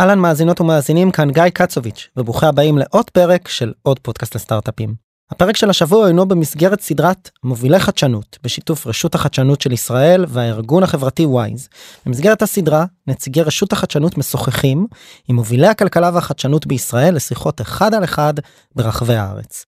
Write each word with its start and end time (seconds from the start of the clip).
אהלן 0.00 0.18
מאזינות 0.18 0.60
ומאזינים 0.60 1.10
כאן 1.10 1.30
גיא 1.30 1.48
קצוביץ' 1.48 2.08
וברוכים 2.16 2.48
הבאים 2.48 2.78
לעוד 2.78 3.10
פרק 3.10 3.48
של 3.48 3.72
עוד 3.82 3.98
פודקאסט 3.98 4.34
לסטארט-אפים. 4.34 4.94
הפרק 5.30 5.56
של 5.56 5.70
השבוע 5.70 6.08
אינו 6.08 6.28
במסגרת 6.28 6.80
סדרת 6.80 7.30
מובילי 7.44 7.78
חדשנות 7.78 8.38
בשיתוף 8.42 8.86
רשות 8.86 9.14
החדשנות 9.14 9.60
של 9.60 9.72
ישראל 9.72 10.24
והארגון 10.28 10.82
החברתי 10.82 11.26
וויז. 11.26 11.68
במסגרת 12.06 12.42
הסדרה 12.42 12.84
נציגי 13.06 13.42
רשות 13.42 13.72
החדשנות 13.72 14.18
משוחחים 14.18 14.86
עם 15.28 15.36
מובילי 15.36 15.66
הכלכלה 15.66 16.10
והחדשנות 16.14 16.66
בישראל 16.66 17.14
לשיחות 17.14 17.60
אחד 17.60 17.94
על 17.94 18.04
אחד 18.04 18.34
ברחבי 18.76 19.14
הארץ. 19.14 19.64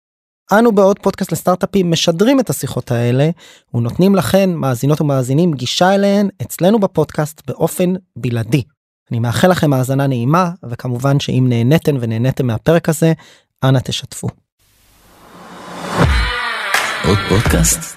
אנו 0.58 0.72
בעוד 0.72 0.98
פודקאסט 0.98 1.32
לסטארט-אפים 1.32 1.90
משדרים 1.90 2.40
את 2.40 2.50
השיחות 2.50 2.90
האלה 2.90 3.30
ונותנים 3.74 4.14
לכן 4.14 4.50
מאזינות 4.54 5.00
ומאזינים 5.00 5.52
גישה 5.52 5.94
אליהן 5.94 6.28
אצלנו 6.42 6.78
בפודקאסט 6.78 7.42
באופן 7.46 7.94
בלעדי. 8.16 8.62
אני 9.10 9.18
מאחל 9.18 9.48
לכם 9.48 9.72
האזנה 9.72 10.06
נעימה 10.06 10.50
וכמובן 10.70 11.20
שאם 11.20 11.46
נהניתן 11.48 11.96
ונהניתם 12.00 12.46
מהפרק 12.46 12.88
הזה 12.88 13.12
אנא 13.64 13.78
תשתפו. 13.78 14.28
עוד 17.04 17.18
פודקאסט? 17.28 17.96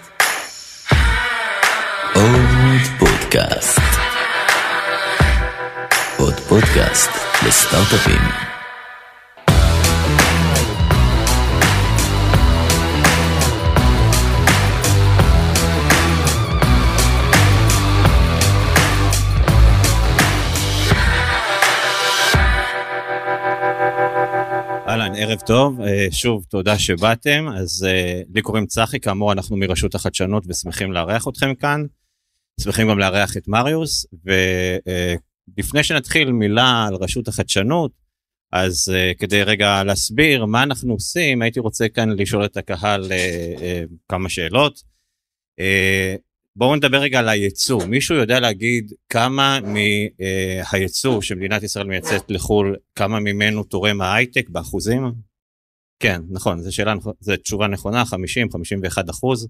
עוד 2.15 2.81
פודקאסט. 2.99 3.79
עוד 6.17 6.33
פודקאסט 6.39 7.09
לסטארט-אפים. 7.47 8.52
אהלן, 25.13 25.29
ערב 25.29 25.39
טוב, 25.39 25.81
אה, 25.81 26.07
שוב 26.11 26.45
תודה 26.49 26.79
שבאתם, 26.79 27.45
אז 27.55 27.87
אה, 27.89 28.21
לי 28.33 28.41
קוראים 28.41 28.65
צחי, 28.65 28.99
כאמור 28.99 29.31
אנחנו 29.31 29.57
מרשות 29.57 29.95
החדשנות 29.95 30.43
ושמחים 30.47 30.91
לארח 30.91 31.27
אתכם 31.27 31.55
כאן, 31.55 31.85
שמחים 32.61 32.89
גם 32.89 32.99
לארח 32.99 33.37
את 33.37 33.47
מריוס, 33.47 34.05
ולפני 35.57 35.83
שנתחיל 35.83 36.31
מילה 36.31 36.85
על 36.87 36.95
רשות 36.95 37.27
החדשנות, 37.27 37.91
אז 38.51 38.91
אה, 38.95 39.11
כדי 39.19 39.43
רגע 39.43 39.83
להסביר 39.83 40.45
מה 40.45 40.63
אנחנו 40.63 40.93
עושים, 40.93 41.41
הייתי 41.41 41.59
רוצה 41.59 41.89
כאן 41.89 42.09
לשאול 42.09 42.45
את 42.45 42.57
הקהל 42.57 43.11
כמה 44.09 44.29
שאלות. 44.29 44.93
בואו 46.55 46.75
נדבר 46.75 46.97
רגע 46.97 47.19
על 47.19 47.29
הייצוא. 47.29 47.85
מישהו 47.85 48.15
יודע 48.15 48.39
להגיד 48.39 48.93
כמה 49.09 49.59
מהייצוא 50.71 51.21
שמדינת 51.21 51.63
ישראל 51.63 51.87
מייצאת 51.87 52.31
לחו"ל, 52.31 52.75
כמה 52.95 53.19
ממנו 53.19 53.63
תורם 53.63 54.01
ההייטק 54.01 54.49
באחוזים? 54.49 55.11
כן, 55.99 56.21
נכון, 56.29 56.61
זו 56.61 56.75
שאלה, 56.75 56.93
זו 57.19 57.37
תשובה 57.37 57.67
נכונה, 57.67 58.05
50, 58.05 58.51
51 58.51 59.09
אחוז, 59.09 59.47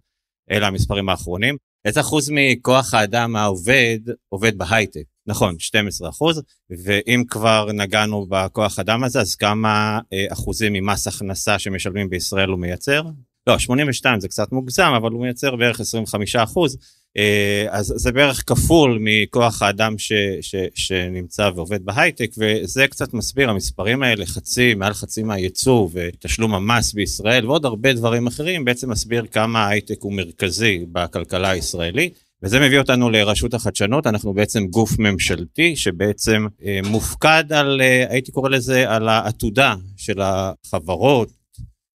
אלה 0.51 0.67
המספרים 0.67 1.09
האחרונים. 1.09 1.57
איזה 1.85 1.99
אחוז 1.99 2.29
מכוח 2.31 2.93
האדם 2.93 3.35
העובד 3.35 3.99
עובד 4.29 4.57
בהייטק? 4.57 5.03
נכון, 5.27 5.59
12 5.59 6.09
אחוז, 6.09 6.41
ואם 6.69 7.23
כבר 7.27 7.69
נגענו 7.73 8.27
בכוח 8.29 8.79
אדם 8.79 9.03
הזה, 9.03 9.19
אז 9.21 9.35
כמה 9.35 9.99
אה, 10.13 10.25
אחוזים 10.33 10.73
ממס 10.73 11.07
הכנסה 11.07 11.59
שמשלמים 11.59 12.09
בישראל 12.09 12.49
הוא 12.49 12.59
מייצר? 12.59 13.01
לא, 13.47 13.59
82 13.59 14.19
זה 14.19 14.27
קצת 14.27 14.51
מוגזם, 14.51 14.91
אבל 14.97 15.11
הוא 15.11 15.21
מייצר 15.21 15.55
בערך 15.55 15.79
25 15.79 16.35
אחוז, 16.35 16.77
אה, 17.17 17.65
אז 17.69 17.93
זה 17.95 18.11
בערך 18.11 18.43
כפול 18.47 18.99
מכוח 19.01 19.61
האדם 19.61 19.97
ש, 19.97 20.11
ש, 20.41 20.55
שנמצא 20.75 21.49
ועובד 21.55 21.85
בהייטק, 21.85 22.29
וזה 22.37 22.87
קצת 22.87 23.13
מסביר, 23.13 23.49
המספרים 23.49 24.03
האלה, 24.03 24.25
חצי, 24.25 24.73
מעל 24.73 24.93
חצי 24.93 25.23
מהייצוא 25.23 25.89
ותשלום 25.93 26.55
המס 26.55 26.93
בישראל 26.93 27.45
ועוד 27.45 27.65
הרבה 27.65 27.93
דברים 27.93 28.27
אחרים, 28.27 28.65
בעצם 28.65 28.91
מסביר 28.91 29.25
כמה 29.31 29.65
ההייטק 29.65 29.97
הוא 30.01 30.13
מרכזי 30.13 30.85
בכלכלה 30.91 31.49
הישראלית. 31.49 32.23
וזה 32.43 32.59
מביא 32.59 32.79
אותנו 32.79 33.09
לרשות 33.09 33.53
החדשנות, 33.53 34.07
אנחנו 34.07 34.33
בעצם 34.33 34.67
גוף 34.67 34.99
ממשלתי 34.99 35.75
שבעצם 35.75 36.47
אה, 36.65 36.79
מופקד 36.85 37.53
על, 37.53 37.81
אה, 37.81 38.05
הייתי 38.09 38.31
קורא 38.31 38.49
לזה, 38.49 38.91
על 38.91 39.09
העתודה 39.09 39.75
של 39.97 40.21
החברות, 40.21 41.29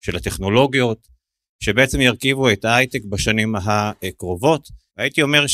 של 0.01 0.15
הטכנולוגיות, 0.15 1.08
שבעצם 1.59 2.01
ירכיבו 2.01 2.49
את 2.49 2.65
ההייטק 2.65 3.03
בשנים 3.05 3.55
הקרובות. 3.55 4.67
הייתי 4.97 5.21
אומר 5.21 5.45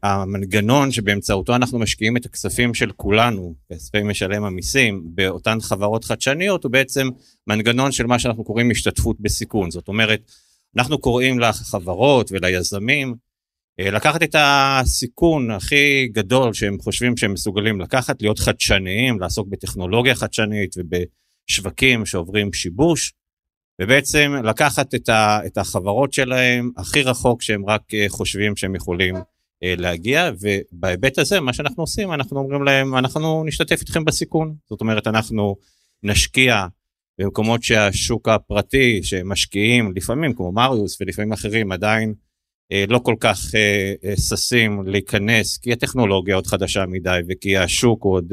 שהמנגנון 0.00 0.92
שבאמצעותו 0.92 1.56
אנחנו 1.56 1.78
משקיעים 1.78 2.16
את 2.16 2.26
הכספים 2.26 2.74
של 2.74 2.90
כולנו, 2.96 3.54
כספי 3.72 4.02
משלם 4.02 4.44
המיסים, 4.44 5.02
באותן 5.04 5.60
חברות 5.60 6.04
חדשניות, 6.04 6.64
הוא 6.64 6.72
בעצם 6.72 7.08
מנגנון 7.46 7.92
של 7.92 8.06
מה 8.06 8.18
שאנחנו 8.18 8.44
קוראים 8.44 8.70
השתתפות 8.70 9.20
בסיכון. 9.20 9.70
זאת 9.70 9.88
אומרת, 9.88 10.20
אנחנו 10.76 10.98
קוראים 10.98 11.38
לחברות 11.38 12.32
וליזמים 12.32 13.14
אה, 13.80 13.90
לקחת 13.90 14.22
את 14.22 14.34
הסיכון 14.38 15.50
הכי 15.50 16.08
גדול 16.12 16.52
שהם 16.52 16.78
חושבים 16.80 17.16
שהם 17.16 17.32
מסוגלים 17.32 17.80
לקחת, 17.80 18.22
להיות 18.22 18.38
חדשניים, 18.38 19.20
לעסוק 19.20 19.48
בטכנולוגיה 19.48 20.14
חדשנית 20.14 20.74
ובשווקים 20.76 22.06
שעוברים 22.06 22.52
שיבוש, 22.52 23.12
ובעצם 23.80 24.34
לקחת 24.44 24.94
את, 24.94 25.08
ה, 25.08 25.40
את 25.46 25.58
החברות 25.58 26.12
שלהם 26.12 26.70
הכי 26.76 27.02
רחוק 27.02 27.42
שהם 27.42 27.66
רק 27.66 27.94
אה, 27.94 28.06
חושבים 28.08 28.56
שהם 28.56 28.74
יכולים 28.74 29.14
אה, 29.62 29.74
להגיע, 29.78 30.30
ובהיבט 30.40 31.18
הזה 31.18 31.40
מה 31.40 31.52
שאנחנו 31.52 31.82
עושים, 31.82 32.12
אנחנו 32.12 32.38
אומרים 32.38 32.62
להם, 32.62 32.96
אנחנו 32.96 33.44
נשתתף 33.44 33.80
איתכם 33.80 34.04
בסיכון. 34.04 34.54
זאת 34.68 34.80
אומרת, 34.80 35.06
אנחנו 35.06 35.56
נשקיע 36.02 36.66
במקומות 37.18 37.62
שהשוק 37.62 38.28
הפרטי 38.28 39.02
שמשקיעים, 39.02 39.92
לפעמים 39.96 40.32
כמו 40.32 40.52
מריוס 40.52 41.00
ולפעמים 41.00 41.32
אחרים, 41.32 41.72
עדיין 41.72 42.14
אה, 42.72 42.84
לא 42.88 42.98
כל 42.98 43.14
כך 43.20 43.38
ששים 44.28 44.82
להיכנס, 44.86 45.58
כי 45.58 45.72
הטכנולוגיה 45.72 46.34
עוד 46.34 46.46
חדשה 46.46 46.86
מדי 46.86 47.20
וכי 47.28 47.56
השוק 47.56 48.04
עוד... 48.04 48.32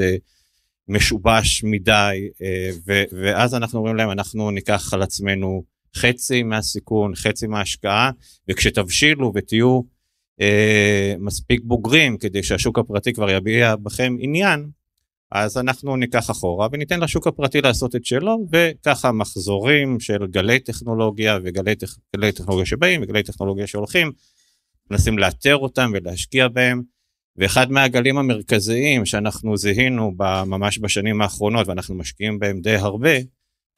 משובש 0.88 1.64
מדי, 1.64 2.30
אה, 2.42 2.70
ואז 3.12 3.56
אנחנו 3.56 3.80
אומרים 3.80 3.96
להם, 3.96 4.12
אנחנו 4.12 4.52
ניקח 4.52 4.94
על 4.94 5.02
עצמנו 5.02 5.64
חצי 5.96 6.44
מהסיכון, 6.44 7.16
חצי 7.16 7.48
מההשקעה, 7.48 8.12
וכשתבשילו 8.50 9.32
ותהיו 9.36 9.82
אה, 10.42 11.16
מספיק 11.20 11.62
בוגרים 11.64 12.18
כדי 12.18 12.44
שהשוק 12.44 12.80
הפרטי 12.80 13.14
כבר 13.14 13.30
יביע 13.30 13.76
בכם 13.76 14.16
עניין, 14.20 14.70
אז 15.32 15.58
אנחנו 15.58 15.96
ניקח 15.96 16.32
אחורה 16.32 16.68
וניתן 16.72 17.00
לשוק 17.00 17.28
הפרטי 17.28 17.62
לעשות 17.62 17.96
את 17.96 18.06
שלו, 18.06 18.48
וככה 18.52 19.12
מחזורים 19.12 20.00
של 20.00 20.28
גלי 20.28 20.60
טכנולוגיה 20.60 21.40
וגלי 21.44 21.76
טכ... 21.76 21.90
טכנולוגיה 22.36 22.66
שבאים 22.66 23.02
וגלי 23.04 23.24
טכנולוגיה 23.24 23.68
שהולכים, 23.68 24.12
מנסים 24.92 25.20
לאתר 25.20 25.58
אותם 25.58 25.92
ולהשקיע 25.94 26.48
בהם. 26.48 26.95
ואחד 27.38 27.72
מהגלים 27.72 28.18
המרכזיים 28.18 29.06
שאנחנו 29.06 29.58
זיהינו 29.58 30.12
ממש 30.46 30.80
בשנים 30.80 31.22
האחרונות 31.22 31.68
ואנחנו 31.68 31.96
משקיעים 31.96 32.40
בהם 32.40 32.62
די 32.62 32.76
הרבה, 32.76 33.18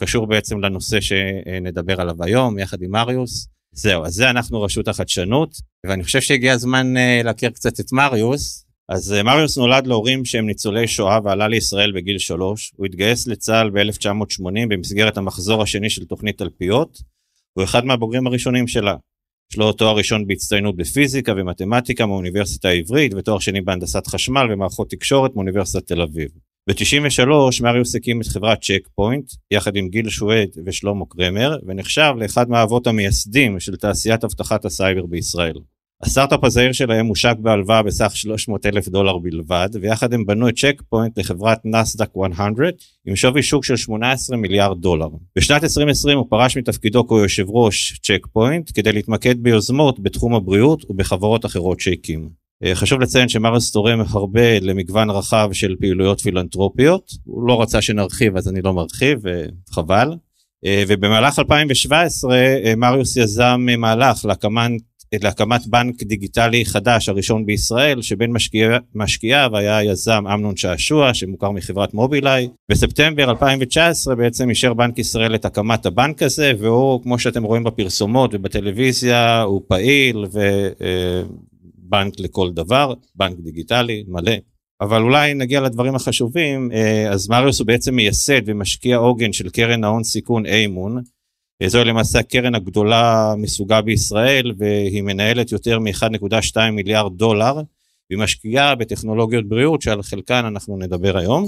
קשור 0.01 0.27
בעצם 0.27 0.59
לנושא 0.59 1.01
שנדבר 1.01 2.01
עליו 2.01 2.23
היום 2.23 2.59
יחד 2.59 2.81
עם 2.81 2.91
מריוס. 2.91 3.47
זהו, 3.71 4.05
אז 4.05 4.13
זה 4.13 4.29
אנחנו 4.29 4.61
רשות 4.61 4.87
החדשנות, 4.87 5.49
ואני 5.85 6.03
חושב 6.03 6.21
שהגיע 6.21 6.53
הזמן 6.53 6.97
אה, 6.97 7.21
להכיר 7.23 7.49
קצת 7.49 7.79
את 7.79 7.91
מריוס. 7.91 8.65
אז 8.89 9.13
אה, 9.13 9.23
מריוס 9.23 9.57
נולד 9.57 9.87
להורים 9.87 10.25
שהם 10.25 10.45
ניצולי 10.45 10.87
שואה 10.87 11.19
ועלה 11.23 11.47
לישראל 11.47 11.91
בגיל 11.91 12.17
שלוש. 12.17 12.73
הוא 12.75 12.85
התגייס 12.85 13.27
לצה"ל 13.27 13.69
ב-1980 13.69 14.67
במסגרת 14.69 15.17
המחזור 15.17 15.61
השני 15.61 15.89
של 15.89 16.05
תוכנית 16.05 16.37
תלפיות. 16.37 17.01
הוא 17.53 17.63
אחד 17.63 17.85
מהבוגרים 17.85 18.27
הראשונים 18.27 18.67
שלה. 18.67 18.95
יש 19.51 19.57
לו 19.57 19.73
תואר 19.73 19.97
ראשון 19.97 20.27
בהצטיינות 20.27 20.75
בפיזיקה 20.75 21.33
ומתמטיקה 21.37 22.05
מאוניברסיטה 22.05 22.67
העברית 22.69 23.13
ותואר 23.13 23.39
שני 23.39 23.61
בהנדסת 23.61 24.07
חשמל 24.07 24.47
ומערכות 24.51 24.89
תקשורת 24.89 25.35
מאוניברסיטת 25.35 25.87
תל 25.87 26.01
אביב. 26.01 26.29
ב-93 26.69 27.29
מריוס 27.63 27.95
הקים 27.95 28.21
את 28.21 28.27
חברת 28.27 28.61
צ'ק 28.61 28.87
פוינט 28.95 29.31
יחד 29.51 29.75
עם 29.75 29.89
גיל 29.89 30.09
שוויד 30.09 30.49
ושלמה 30.65 31.05
קרמר 31.09 31.57
ונחשב 31.67 32.13
לאחד 32.17 32.49
מהאבות 32.49 32.87
המייסדים 32.87 33.59
של 33.59 33.75
תעשיית 33.75 34.23
אבטחת 34.23 34.65
הסייבר 34.65 35.05
בישראל. 35.05 35.55
הסטארט-אפ 36.03 36.43
הזעיר 36.43 36.71
שלהם 36.71 37.05
הושק 37.05 37.35
בהלוואה 37.39 37.83
בסך 37.83 38.11
300 38.15 38.65
אלף 38.65 38.87
דולר 38.87 39.17
בלבד, 39.17 39.69
ויחד 39.81 40.13
הם 40.13 40.25
בנו 40.25 40.49
את 40.49 40.57
צ'ק 40.57 40.81
פוינט 40.89 41.19
לחברת 41.19 41.57
נאסד"ק 41.65 42.09
100 42.15 42.47
עם 43.07 43.15
שווי 43.15 43.43
שוק 43.43 43.65
של 43.65 43.75
18 43.75 44.37
מיליארד 44.37 44.81
דולר. 44.81 45.07
בשנת 45.35 45.63
2020 45.63 46.17
הוא 46.17 46.25
פרש 46.29 46.57
מתפקידו 46.57 47.07
כיושב 47.07 47.45
ראש 47.49 47.99
צ'ק 48.03 48.27
פוינט 48.33 48.71
כדי 48.73 48.91
להתמקד 48.91 49.43
ביוזמות 49.43 49.99
בתחום 49.99 50.33
הבריאות 50.33 50.89
ובחברות 50.89 51.45
אחרות 51.45 51.79
שהקים. 51.79 52.29
אה, 52.63 52.75
חשוב 52.75 53.01
לציין 53.01 53.29
שמריוס 53.29 53.71
תורם 53.71 54.01
הרבה 54.09 54.59
למגוון 54.59 55.09
רחב 55.09 55.49
של 55.53 55.75
פעילויות 55.79 56.21
פילנטרופיות, 56.21 57.11
הוא 57.23 57.47
לא 57.47 57.61
רצה 57.61 57.81
שנרחיב 57.81 58.37
אז 58.37 58.47
אני 58.47 58.61
לא 58.61 58.73
מרחיב, 58.73 59.19
חבל. 59.69 60.13
אה, 60.65 60.83
ובמהלך 60.87 61.39
2017 61.39 62.35
אה, 62.35 62.73
מריוס 62.77 63.17
יזם 63.17 63.65
מהלך 63.77 64.25
להקמת 64.25 64.71
להקמת 65.13 65.67
בנק 65.67 66.03
דיגיטלי 66.03 66.65
חדש, 66.65 67.09
הראשון 67.09 67.45
בישראל, 67.45 68.01
שבין 68.01 68.31
משקיע, 68.31 68.77
משקיעיו 68.95 69.57
היה 69.57 69.77
היזם 69.77 70.27
אמנון 70.33 70.57
שעשוע, 70.57 71.13
שמוכר 71.13 71.51
מחברת 71.51 71.93
מובילאיי. 71.93 72.47
בספטמבר 72.71 73.29
2019 73.29 74.15
בעצם 74.15 74.49
אישר 74.49 74.73
בנק 74.73 74.99
ישראל 74.99 75.35
את 75.35 75.45
הקמת 75.45 75.85
הבנק 75.85 76.23
הזה, 76.23 76.51
והוא, 76.59 77.03
כמו 77.03 77.19
שאתם 77.19 77.43
רואים 77.43 77.63
בפרסומות 77.63 78.31
ובטלוויזיה, 78.33 79.41
הוא 79.41 79.61
פעיל 79.67 80.25
ובנק 81.85 82.13
לכל 82.19 82.51
דבר, 82.53 82.93
בנק 83.15 83.39
דיגיטלי 83.39 84.03
מלא. 84.07 84.35
אבל 84.81 85.01
אולי 85.01 85.33
נגיע 85.33 85.61
לדברים 85.61 85.95
החשובים, 85.95 86.69
אז 87.11 87.29
מריוס 87.29 87.59
הוא 87.59 87.67
בעצם 87.67 87.95
מייסד 87.95 88.41
ומשקיע 88.45 88.97
עוגן 88.97 89.33
של 89.33 89.49
קרן 89.49 89.83
ההון 89.83 90.03
סיכון 90.03 90.45
aMoon. 90.45 91.01
זו 91.65 91.83
למעשה 91.83 92.19
הקרן 92.19 92.55
הגדולה 92.55 93.33
מסוגה 93.37 93.81
בישראל 93.81 94.53
והיא 94.57 95.01
מנהלת 95.01 95.51
יותר 95.51 95.79
מ-1.2 95.79 96.71
מיליארד 96.71 97.17
דולר 97.17 97.53
והיא 98.09 98.19
משקיעה 98.19 98.75
בטכנולוגיות 98.75 99.47
בריאות 99.49 99.81
שעל 99.81 100.03
חלקן 100.03 100.45
אנחנו 100.45 100.77
נדבר 100.77 101.17
היום. 101.17 101.47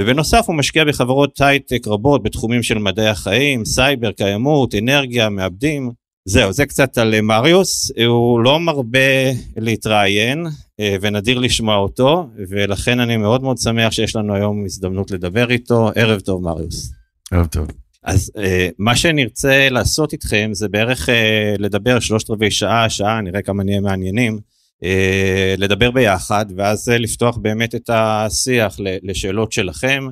ובנוסף 0.00 0.44
הוא 0.46 0.56
משקיע 0.56 0.84
בחברות 0.84 1.40
הייטק 1.40 1.86
רבות 1.86 2.22
בתחומים 2.22 2.62
של 2.62 2.78
מדעי 2.78 3.08
החיים, 3.08 3.64
סייבר, 3.64 4.12
קיימות, 4.12 4.74
אנרגיה, 4.74 5.28
מעבדים. 5.28 5.90
זהו, 6.24 6.52
זה 6.52 6.66
קצת 6.66 6.98
על 6.98 7.20
מריוס, 7.20 7.90
הוא 8.06 8.40
לא 8.40 8.60
מרבה 8.60 9.32
להתראיין 9.56 10.46
ונדיר 11.00 11.38
לשמוע 11.38 11.76
אותו 11.76 12.28
ולכן 12.48 13.00
אני 13.00 13.16
מאוד 13.16 13.42
מאוד 13.42 13.58
שמח 13.58 13.92
שיש 13.92 14.16
לנו 14.16 14.34
היום 14.34 14.64
הזדמנות 14.64 15.10
לדבר 15.10 15.50
איתו. 15.50 15.90
ערב 15.94 16.20
טוב 16.20 16.42
מריוס. 16.42 16.92
ערב 17.32 17.46
טוב. 17.46 17.81
אז 18.02 18.32
uh, 18.36 18.40
מה 18.78 18.96
שנרצה 18.96 19.68
לעשות 19.70 20.12
איתכם 20.12 20.50
זה 20.52 20.68
בערך 20.68 21.08
uh, 21.08 21.12
לדבר 21.58 22.00
שלושת 22.00 22.30
רבעי 22.30 22.50
שעה, 22.50 22.90
שעה, 22.90 23.20
נראה 23.20 23.42
כמה 23.42 23.64
נהיה 23.64 23.80
מעניינים, 23.80 24.38
uh, 24.84 24.86
לדבר 25.58 25.90
ביחד 25.90 26.46
ואז 26.56 26.88
uh, 26.88 26.92
לפתוח 26.92 27.36
באמת 27.36 27.74
את 27.74 27.90
השיח 27.92 28.76
לשאלות 28.78 29.52
שלכם. 29.52 30.04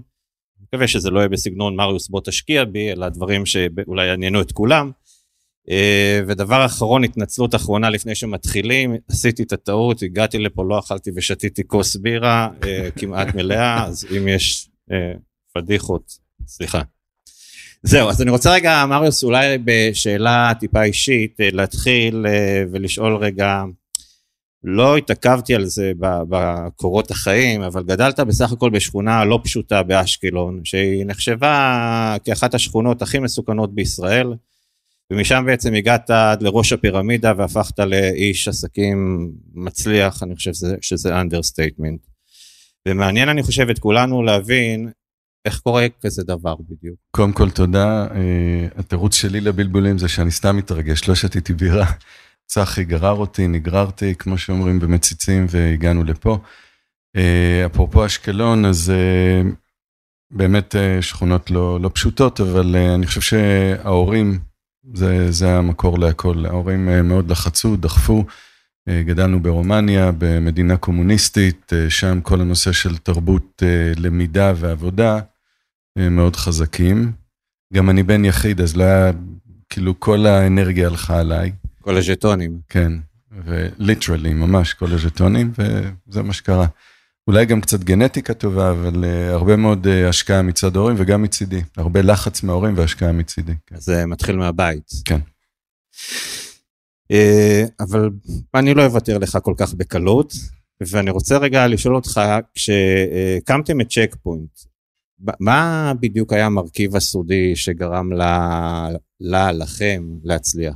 אני 0.59 0.65
מקווה 0.67 0.89
שזה 0.89 1.11
לא 1.11 1.19
יהיה 1.19 1.29
בסגנון 1.29 1.77
מריוס 1.77 2.09
בוא 2.09 2.21
תשקיע 2.25 2.65
בי, 2.65 2.93
אלא 2.93 3.09
דברים 3.09 3.47
שאולי 3.47 4.07
יעניינו 4.07 4.41
את 4.41 4.53
כולם. 4.53 4.91
Uh, 5.69 5.73
ודבר 6.27 6.67
אחרון, 6.67 7.05
התנצלות 7.05 7.55
אחרונה 7.55 7.91
לפני 7.91 8.15
שמתחילים, 8.15 8.95
עשיתי 9.09 9.43
את 9.43 9.53
הטעות, 9.53 10.03
הגעתי 10.03 10.39
לפה, 10.39 10.65
לא 10.69 10.79
אכלתי 10.79 11.11
ושתיתי 11.17 11.63
כוס 11.67 11.97
בירה 11.97 12.49
uh, 12.61 12.65
כמעט 13.01 13.35
מלאה, 13.35 13.85
אז 13.85 14.07
אם 14.17 14.29
יש 14.29 14.69
uh, 14.91 14.95
פדיחות, 15.55 16.19
סליחה. 16.47 16.83
זהו, 17.83 18.09
אז 18.09 18.23
אני 18.23 18.31
רוצה 18.31 18.53
רגע, 18.53 18.85
מריוס, 18.89 19.25
אולי 19.25 19.59
בשאלה 19.65 20.53
טיפה 20.61 20.83
אישית, 20.83 21.37
להתחיל 21.53 22.27
ולשאול 22.73 23.17
רגע, 23.17 23.63
לא 24.65 24.97
התעכבתי 24.97 25.55
על 25.55 25.65
זה 25.65 25.93
בקורות 26.01 27.11
החיים, 27.11 27.63
אבל 27.63 27.83
גדלת 27.83 28.21
בסך 28.21 28.53
הכל 28.53 28.71
בשכונה 28.71 29.25
לא 29.25 29.41
פשוטה 29.45 29.83
באשקלון, 29.83 30.61
שהיא 30.65 31.05
נחשבה 31.07 32.17
כאחת 32.25 32.55
השכונות 32.55 33.03
הכי 33.03 33.19
מסוכנות 33.19 33.75
בישראל, 33.75 34.35
ומשם 35.13 35.43
בעצם 35.47 35.75
הגעת 35.75 36.11
עד 36.11 36.43
לראש 36.43 36.73
הפירמידה 36.73 37.33
והפכת 37.37 37.79
לאיש 37.79 38.49
עסקים 38.49 39.31
מצליח, 39.55 40.23
אני 40.23 40.37
חושב 40.37 40.53
שזה 40.81 41.21
understatement. 41.21 42.01
ומעניין, 42.89 43.29
אני 43.29 43.43
חושב, 43.43 43.71
את 43.71 43.79
כולנו 43.79 44.23
להבין 44.23 44.91
איך 45.45 45.61
קורה 45.61 45.87
כזה 46.03 46.23
דבר 46.23 46.55
בדיוק? 46.69 46.97
קודם 47.11 47.33
כל 47.33 47.51
תודה, 47.51 48.07
uh, 48.07 48.15
התירוץ 48.77 49.15
שלי 49.15 49.41
לבלבולים 49.41 49.99
זה 49.99 50.09
שאני 50.09 50.31
סתם 50.31 50.57
מתרגש, 50.57 51.09
לא 51.09 51.15
שתיתי 51.15 51.53
בירה. 51.53 51.87
צחי 52.47 52.85
גרר 52.85 53.17
אותי, 53.17 53.49
נגררתי, 53.49 54.15
כמו 54.15 54.39
שאומרים, 54.39 54.81
במציצים 54.81 55.47
והגענו 55.49 56.05
לפה. 56.05 56.39
Uh, 57.17 57.21
אפרופו 57.67 58.07
אשקלון, 58.07 58.65
אז 58.65 58.93
uh, 58.93 59.49
באמת 60.31 60.75
שכונות 61.01 61.51
לא, 61.51 61.81
לא 61.81 61.91
פשוטות, 61.95 62.41
אבל 62.41 62.77
אני 62.77 63.07
חושב 63.07 63.21
שההורים, 63.21 64.39
זה, 64.95 65.33
זה 65.33 65.57
המקור 65.57 65.99
להכל. 65.99 66.47
ההורים 66.47 67.09
מאוד 67.09 67.31
לחצו, 67.31 67.77
דחפו. 67.77 68.25
Uh, 68.89 68.93
גדלנו 69.07 69.43
ברומניה, 69.43 70.11
במדינה 70.19 70.77
קומוניסטית, 70.77 71.73
uh, 71.73 71.91
שם 71.91 72.21
כל 72.21 72.41
הנושא 72.41 72.73
של 72.73 72.97
תרבות 72.97 73.63
uh, 73.63 74.01
למידה 74.01 74.53
ועבודה 74.57 75.19
מאוד 75.99 76.37
חזקים. 76.37 77.13
גם 77.75 77.91
אני 77.91 78.03
בן 78.03 78.25
יחיד, 78.25 78.61
אז 78.61 78.77
לא 78.77 78.85
היה, 78.85 79.13
כאילו 79.69 80.01
כל 80.01 80.27
האנרגיה 80.27 80.87
הלכה 80.87 81.21
עליי. 81.21 81.53
כל 81.83 81.97
הז'טונים. 81.97 82.61
כן, 82.69 82.93
וליטרלי, 83.45 84.35
ממש 84.35 84.75
כל 84.75 84.93
הז'טונים, 84.93 85.53
וזה 85.59 86.23
מה 86.23 86.33
שקרה. 86.33 86.67
אולי 87.27 87.47
גם 87.47 87.61
קצת 87.61 87.85
גנטיקה 87.85 88.35
טובה, 88.35 88.71
אבל 88.71 89.05
uh, 89.05 89.33
הרבה 89.33 89.57
מאוד 89.57 89.87
uh, 89.87 90.09
השקעה 90.09 90.43
מצד 90.43 90.77
ההורים 90.77 90.97
וגם 90.99 91.23
מצידי. 91.23 91.63
הרבה 91.77 92.03
לחץ 92.03 92.43
מההורים 92.43 92.75
והשקעה 92.77 93.13
מצידי. 93.13 93.55
כן. 93.67 93.77
זה 93.79 94.07
מתחיל 94.07 94.37
מהבית. 94.37 94.91
כן. 95.05 95.21
Uh, 97.11 97.71
אבל 97.81 98.11
אני 98.55 98.75
לא 98.75 98.85
אוותר 98.85 99.19
לך 99.19 99.39
כל 99.43 99.55
כך 99.57 99.75
בקלות, 99.75 100.33
ואני 100.81 101.11
רוצה 101.11 101.39
רגע 101.39 101.67
לשאול 101.67 101.95
אותך, 101.95 102.21
כשהקמתם 102.55 103.81
את 103.81 103.89
צ'ק 103.91 104.17
פוינט, 104.23 104.51
מה 105.41 105.93
בדיוק 106.01 106.33
היה 106.33 106.47
המרכיב 106.47 106.97
הסודי 106.97 107.57
שגרם 107.57 108.13
לה, 108.13 108.89
לה, 109.21 109.53
לכם, 109.53 110.03
להצליח? 110.25 110.75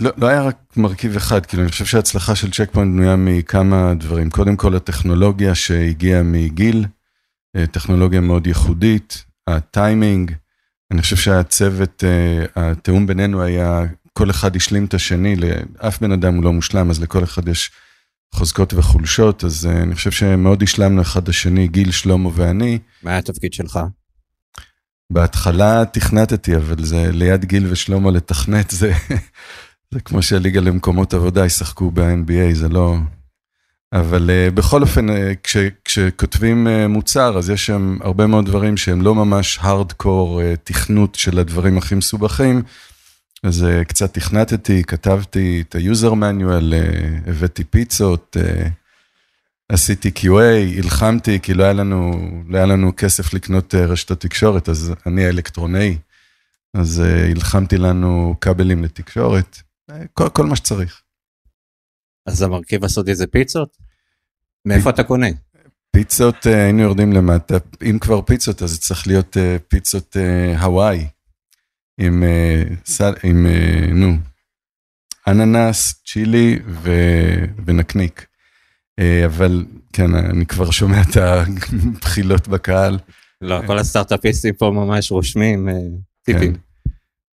לא, 0.00 0.10
לא 0.16 0.26
היה 0.26 0.42
רק 0.42 0.56
מרכיב 0.76 1.16
אחד, 1.16 1.46
כאילו 1.46 1.62
אני 1.62 1.70
חושב 1.70 1.84
שההצלחה 1.84 2.34
של 2.34 2.50
צ'ק 2.50 2.70
פוינט 2.72 2.92
בנויה 2.92 3.16
מכמה 3.16 3.94
דברים. 3.94 4.30
קודם 4.30 4.56
כל 4.56 4.76
הטכנולוגיה 4.76 5.54
שהגיעה 5.54 6.22
מגיל, 6.22 6.86
אה, 7.56 7.66
טכנולוגיה 7.66 8.20
מאוד 8.20 8.46
ייחודית, 8.46 9.24
הטיימינג, 9.46 10.32
אני 10.90 11.02
חושב 11.02 11.16
שהצוות, 11.16 12.04
אה, 12.04 12.44
התיאום 12.56 13.06
בינינו 13.06 13.42
היה, 13.42 13.84
כל 14.16 14.30
אחד 14.30 14.56
השלים 14.56 14.84
את 14.84 14.94
השני, 14.94 15.36
לאף 15.36 16.00
בן 16.00 16.12
אדם 16.12 16.34
הוא 16.34 16.44
לא 16.44 16.52
מושלם, 16.52 16.90
אז 16.90 17.00
לכל 17.02 17.24
אחד 17.24 17.48
יש 17.48 17.70
חוזקות 18.34 18.74
וחולשות, 18.74 19.44
אז 19.44 19.68
uh, 19.70 19.82
אני 19.82 19.94
חושב 19.94 20.10
שמאוד 20.10 20.62
השלמנו 20.62 21.02
אחד 21.02 21.28
השני, 21.28 21.68
גיל, 21.68 21.90
שלמה 21.90 22.30
ואני. 22.34 22.78
מה 23.02 23.10
היה 23.10 23.18
התפקיד 23.18 23.52
שלך? 23.52 23.78
בהתחלה 25.10 25.84
תכנתתי, 25.92 26.56
אבל 26.56 26.84
זה 26.84 27.12
ליד 27.12 27.44
גיל 27.44 27.66
ושלמה 27.70 28.10
לתכנת, 28.10 28.70
זה, 28.70 28.92
זה 29.92 30.00
כמו 30.00 30.22
שהליגה 30.22 30.60
למקומות 30.60 31.14
עבודה 31.14 31.46
ישחקו 31.46 31.90
ב-NBA, 31.90 32.54
זה 32.54 32.68
לא... 32.68 32.96
אבל 33.92 34.30
uh, 34.30 34.54
בכל 34.54 34.82
אופן, 34.82 35.08
uh, 35.08 35.12
כש, 35.42 35.56
כשכותבים 35.84 36.66
uh, 36.66 36.88
מוצר, 36.88 37.38
אז 37.38 37.50
יש 37.50 37.66
שם 37.66 37.98
הרבה 38.00 38.26
מאוד 38.26 38.46
דברים 38.46 38.76
שהם 38.76 39.02
לא 39.02 39.14
ממש 39.14 39.58
הארדקור 39.62 40.40
uh, 40.40 40.44
תכנות 40.64 41.14
של 41.14 41.38
הדברים 41.38 41.78
הכי 41.78 41.94
מסובכים. 41.94 42.62
אז 43.46 43.64
uh, 43.64 43.84
קצת 43.84 44.14
תכנתתי, 44.14 44.82
כתבתי 44.84 45.60
את 45.60 45.74
ה-user 45.74 46.12
manual, 46.12 46.72
uh, 46.72 47.30
הבאתי 47.30 47.64
פיצות, 47.64 48.36
uh, 48.40 48.68
עשיתי 49.68 50.10
QA, 50.18 50.78
הלחמתי, 50.78 51.40
כי 51.40 51.54
לא 51.54 51.64
היה 51.64 51.72
לנו, 51.72 52.12
לא 52.48 52.56
היה 52.56 52.66
לנו 52.66 52.92
כסף 52.96 53.34
לקנות 53.34 53.74
רשתות 53.74 54.20
תקשורת, 54.20 54.68
אז 54.68 54.92
אני 55.06 55.24
האלקטרונאי, 55.24 55.98
אז 56.74 57.02
הלחמתי 57.30 57.78
לנו 57.78 58.34
כבלים 58.40 58.84
לתקשורת, 58.84 59.58
כל, 60.12 60.28
כל 60.28 60.46
מה 60.46 60.56
שצריך. 60.56 61.02
אז 62.26 62.42
המרכיב 62.42 62.84
הסודי 62.84 63.14
זה 63.14 63.26
פיצות? 63.26 63.76
מאיפה 64.64 64.90
אתה 64.90 65.02
קונה? 65.02 65.26
פיצות, 65.90 66.46
היינו 66.46 66.82
יורדים 66.82 67.12
למטה, 67.12 67.54
אם 67.90 67.98
כבר 68.00 68.22
פיצות, 68.22 68.62
אז 68.62 68.70
זה 68.70 68.78
צריך 68.78 69.06
להיות 69.06 69.36
פיצות 69.68 70.16
הוואי. 70.58 71.06
עם, 72.00 72.22
אה, 72.22 72.62
עם 73.22 73.46
אה, 73.46 73.86
נו, 73.94 74.16
אננס, 75.28 76.02
צ'ילי 76.06 76.58
ו, 76.66 76.90
ונקניק. 77.66 78.26
אה, 78.98 79.26
אבל 79.26 79.64
כן, 79.92 80.14
אני 80.14 80.46
כבר 80.46 80.70
שומע 80.70 81.00
את 81.00 81.16
הבחילות 81.16 82.48
בקהל. 82.48 82.98
לא, 83.40 83.60
כל 83.66 83.78
הסטארט-אפיסטים 83.78 84.54
פה 84.54 84.70
ממש 84.70 85.10
רושמים 85.10 85.68
טיפים. 86.22 86.54
כן. 86.54 86.60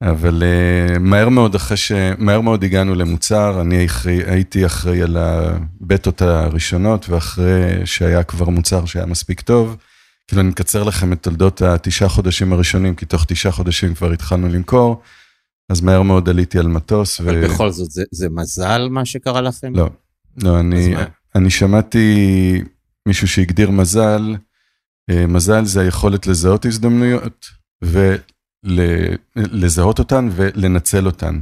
אבל 0.02 0.44
uh, 0.44 1.00
מהר 1.00 1.30
מאוד 1.30 1.56
אחרי 1.56 1.78
ש... 1.78 1.92
מהר 2.18 2.42
מאוד 2.42 2.64
הגענו 2.64 2.96
למוצר, 2.96 3.62
אני 3.62 3.86
אחרי, 3.86 4.24
הייתי 4.26 4.66
אחראי 4.66 5.02
על 5.02 5.18
הבטות 5.18 6.22
הראשונות, 6.22 7.10
ואחרי 7.10 7.86
שהיה 7.86 8.24
כבר 8.24 8.50
מוצר 8.50 8.86
שהיה 8.86 9.06
מספיק 9.06 9.42
טוב, 9.42 9.78
כאילו 10.32 10.42
אני 10.42 10.50
מקצר 10.50 10.84
לכם 10.84 11.14
את 11.14 11.24
תולדות 11.24 11.62
התשעה 11.62 12.10
חודשים 12.10 12.54
הראשונים, 12.54 12.96
כי 12.96 13.06
תוך 13.06 13.26
תשעה 13.28 13.52
חודשים 13.52 13.96
כבר 13.96 14.12
התחלנו 14.12 14.48
למכור, 14.48 15.02
אז 15.70 15.82
מהר 15.82 16.02
מאוד 16.02 16.30
עליתי 16.30 16.60
על 16.60 16.68
מטוס. 16.68 17.22
אבל 17.22 17.38
ו... 17.38 17.48
בכל 17.48 17.72
זאת, 17.72 17.92
זה, 17.92 18.04
זה 18.12 18.30
מזל 18.30 18.88
מה 18.90 19.06
שקרה 19.06 19.42
לכם? 19.42 19.76
לא, 19.76 19.90
לא, 20.44 20.60
אני, 20.60 20.96
אני 21.36 21.50
שמעתי 21.50 22.62
מישהו 23.08 23.28
שהגדיר 23.28 23.72
מזל, 23.72 24.36
אה, 25.10 25.28
מזל 25.28 25.66
זה 25.66 25.82
היכולת 25.82 26.28
לזהות 26.28 26.66
הזדמנויות, 26.66 27.46
ולזהות 28.66 30.00
אותן 30.00 30.30
ולנצל 30.32 31.06
אותן. 31.06 31.40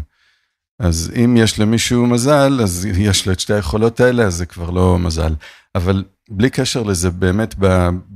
אז 0.80 1.12
אם 1.24 1.38
יש 1.38 1.60
למישהו 1.60 2.08
מזל, 2.08 2.60
אז 2.64 2.86
יש 2.86 3.28
לו 3.28 3.34
את 3.34 3.40
שתי 3.40 3.54
היכולות 3.54 4.00
האלה, 4.00 4.24
אז 4.24 4.36
זה 4.36 4.46
כבר 4.46 4.70
לא 4.70 5.00
מזל. 5.00 5.34
אבל 5.76 6.04
בלי 6.30 6.50
קשר 6.50 6.84
לזה, 6.84 7.10
באמת 7.10 7.56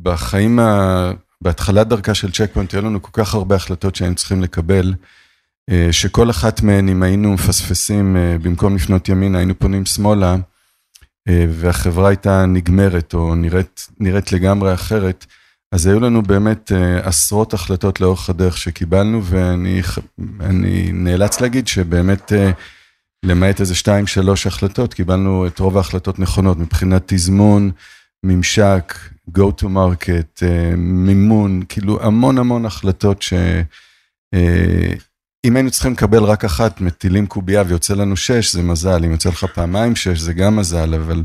בחיים, 0.01 0.59
ה... 0.59 1.11
בהתחלת 1.41 1.87
דרכה 1.87 2.13
של 2.13 2.31
צ'ק 2.31 2.49
פוינט, 2.53 2.73
היו 2.73 2.81
לנו 2.81 3.01
כל 3.01 3.09
כך 3.13 3.33
הרבה 3.33 3.55
החלטות 3.55 3.95
שהיינו 3.95 4.15
צריכים 4.15 4.41
לקבל, 4.41 4.93
אה, 5.69 5.87
שכל 5.91 6.29
אחת 6.29 6.61
מהן, 6.61 6.89
אם 6.89 7.03
היינו 7.03 7.33
מפספסים, 7.33 8.17
אה, 8.17 8.37
במקום 8.41 8.75
לפנות 8.75 9.09
ימינה, 9.09 9.37
היינו 9.37 9.59
פונים 9.59 9.85
שמאלה, 9.85 10.35
אה, 11.27 11.45
והחברה 11.49 12.09
הייתה 12.09 12.45
נגמרת 12.45 13.13
או 13.13 13.35
נראית, 13.35 13.87
נראית 13.99 14.31
לגמרי 14.31 14.73
אחרת, 14.73 15.25
אז 15.71 15.87
היו 15.87 15.99
לנו 15.99 16.21
באמת 16.21 16.71
עשרות 17.03 17.53
החלטות 17.53 18.01
לאורך 18.01 18.29
הדרך 18.29 18.57
שקיבלנו, 18.57 19.21
ואני 19.23 20.91
נאלץ 20.93 21.41
להגיד 21.41 21.67
שבאמת, 21.67 22.31
למעט 23.25 23.61
איזה 23.61 23.75
שתיים, 23.75 24.07
שלוש 24.07 24.47
החלטות, 24.47 24.93
קיבלנו 24.93 25.47
את 25.47 25.59
רוב 25.59 25.77
ההחלטות 25.77 26.19
נכונות 26.19 26.57
מבחינת 26.57 27.03
תזמון, 27.05 27.71
ממשק, 28.23 28.93
go 29.29 29.61
to 29.61 29.63
market, 29.63 30.45
מימון, 30.77 31.61
כאילו 31.69 32.03
המון 32.03 32.37
המון 32.37 32.65
החלטות 32.65 33.21
ש... 33.21 33.33
אם 35.45 35.55
היינו 35.55 35.71
צריכים 35.71 35.93
לקבל 35.93 36.23
רק 36.23 36.45
אחת, 36.45 36.81
מטילים 36.81 37.27
קובייה 37.27 37.63
ויוצא 37.67 37.93
לנו 37.93 38.17
שש, 38.17 38.53
זה 38.53 38.63
מזל, 38.63 39.05
אם 39.05 39.11
יוצא 39.11 39.29
לך 39.29 39.43
פעמיים 39.43 39.95
שש, 39.95 40.19
זה 40.19 40.33
גם 40.33 40.55
מזל, 40.55 40.93
אבל 40.93 41.23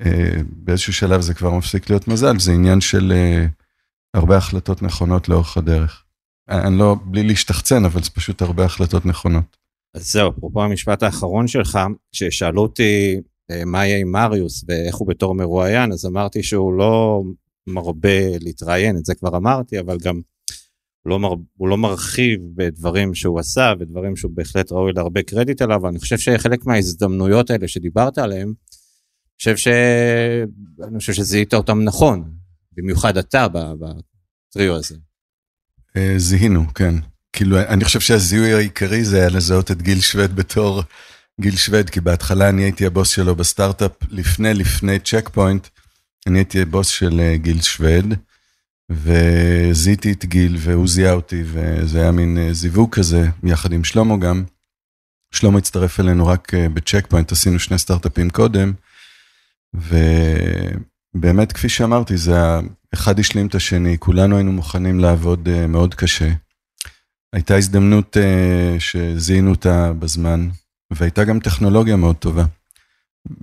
אה, 0.00 0.40
באיזשהו 0.46 0.92
שלב 0.92 1.20
זה 1.20 1.34
כבר 1.34 1.50
מפסיק 1.50 1.90
להיות 1.90 2.08
מזל, 2.08 2.38
זה 2.38 2.52
עניין 2.52 2.80
של 2.80 3.12
אה, 3.12 3.46
הרבה 4.14 4.36
החלטות 4.36 4.82
נכונות 4.82 5.28
לאורך 5.28 5.56
הדרך. 5.56 6.04
אני 6.48 6.78
לא, 6.78 6.96
בלי 7.04 7.22
להשתחצן, 7.22 7.84
אבל 7.84 8.02
זה 8.02 8.10
פשוט 8.10 8.42
הרבה 8.42 8.64
החלטות 8.64 9.06
נכונות. 9.06 9.56
אז 9.94 10.12
זהו, 10.12 10.30
אפרופו 10.30 10.62
המשפט 10.62 11.02
האחרון 11.02 11.48
שלך, 11.48 11.78
כששאלו 12.12 12.62
אותי 12.62 13.14
אה, 13.14 13.20
מה 13.66 13.86
יהיה 13.86 13.98
עם 13.98 14.12
מריוס 14.12 14.64
ואיך 14.68 14.96
הוא 14.96 15.08
בתור 15.08 15.34
מרואיין, 15.34 15.92
אז 15.92 16.06
אמרתי 16.06 16.42
שהוא 16.42 16.72
לא 16.72 17.22
מרבה 17.66 18.38
להתראיין, 18.40 18.96
את 18.96 19.04
זה 19.04 19.14
כבר 19.14 19.36
אמרתי, 19.36 19.80
אבל 19.80 19.98
גם 20.02 20.20
לא, 21.06 21.18
מר, 21.18 21.34
הוא 21.56 21.68
לא 21.68 21.78
מרחיב 21.78 22.40
בדברים 22.54 23.14
שהוא 23.14 23.40
עשה 23.40 23.72
ודברים 23.80 24.16
שהוא 24.16 24.32
בהחלט 24.34 24.72
ראוי 24.72 24.92
להרבה 24.92 25.22
קרדיט 25.22 25.62
עליו, 25.62 25.80
ואני 25.82 25.98
חושב 25.98 26.18
שחלק 26.18 26.66
מההזדמנויות 26.66 27.50
האלה 27.50 27.68
שדיברת 27.68 28.18
עליהן, 28.18 28.46
אני 28.48 28.54
חושב, 29.38 29.56
ש... 29.56 29.68
אני 30.88 30.98
חושב 30.98 31.12
שזיהית 31.12 31.54
אותם 31.54 31.82
נכון, 31.82 32.30
במיוחד 32.72 33.16
אתה 33.16 33.46
בטריו 33.48 34.74
הזה. 34.74 34.96
אה, 35.96 36.14
זיהינו, 36.16 36.74
כן. 36.74 36.94
כאילו, 37.32 37.58
אני 37.60 37.84
חושב 37.84 38.00
שהזיהוי 38.00 38.52
העיקרי 38.52 39.04
זה 39.04 39.16
היה 39.16 39.28
לזהות 39.28 39.70
את 39.70 39.82
גיל 39.82 40.00
שווד 40.00 40.36
בתור 40.36 40.82
גיל 41.40 41.56
שווד, 41.56 41.90
כי 41.90 42.00
בהתחלה 42.00 42.48
אני 42.48 42.62
הייתי 42.62 42.86
הבוס 42.86 43.08
שלו 43.08 43.34
בסטארט-אפ, 43.34 43.92
לפני, 44.10 44.54
לפני 44.54 44.98
צ'ק 44.98 45.28
פוינט, 45.32 45.68
אני 46.26 46.38
הייתי 46.38 46.62
הבוס 46.62 46.88
של 46.88 47.20
אה, 47.20 47.36
גיל 47.36 47.62
שווד. 47.62 48.14
וזיהיתי 48.90 50.12
את 50.12 50.24
גיל 50.24 50.56
והוא 50.58 50.88
זיהה 50.88 51.12
אותי 51.12 51.42
וזה 51.46 52.00
היה 52.00 52.12
מין 52.12 52.38
אה, 52.38 52.52
זיווג 52.52 52.94
כזה 52.94 53.28
יחד 53.44 53.72
עם 53.72 53.84
שלמה 53.84 54.16
גם. 54.16 54.44
שלמה 55.34 55.58
הצטרף 55.58 56.00
אלינו 56.00 56.26
רק 56.26 56.54
אה, 56.54 56.68
בצ'ק 56.68 57.06
פוינט, 57.06 57.32
עשינו 57.32 57.58
שני 57.58 57.78
סטארט-אפים 57.78 58.30
קודם. 58.30 58.72
ובאמת 61.14 61.52
כפי 61.52 61.68
שאמרתי 61.68 62.16
זה 62.16 62.36
אחד 62.94 63.18
השלים 63.18 63.46
את 63.46 63.54
השני, 63.54 63.96
כולנו 63.98 64.36
היינו 64.36 64.52
מוכנים 64.52 65.00
לעבוד 65.00 65.48
מאוד 65.68 65.94
קשה. 65.94 66.32
הייתה 67.32 67.56
הזדמנות 67.56 68.16
שזיהינו 68.78 69.50
אותה 69.50 69.92
בזמן 69.92 70.48
והייתה 70.90 71.24
גם 71.24 71.40
טכנולוגיה 71.40 71.96
מאוד 71.96 72.16
טובה. 72.16 72.44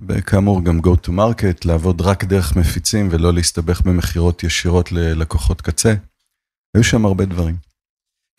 וכאמור 0.08 0.64
גם 0.64 0.80
go 0.80 1.06
to 1.06 1.08
market, 1.08 1.60
לעבוד 1.64 2.00
רק 2.00 2.24
דרך 2.24 2.56
מפיצים 2.56 3.08
ולא 3.10 3.34
להסתבך 3.34 3.80
במכירות 3.80 4.44
ישירות 4.44 4.92
ללקוחות 4.92 5.60
קצה. 5.60 5.94
היו 6.74 6.84
שם 6.84 7.06
הרבה 7.06 7.24
דברים. 7.24 7.56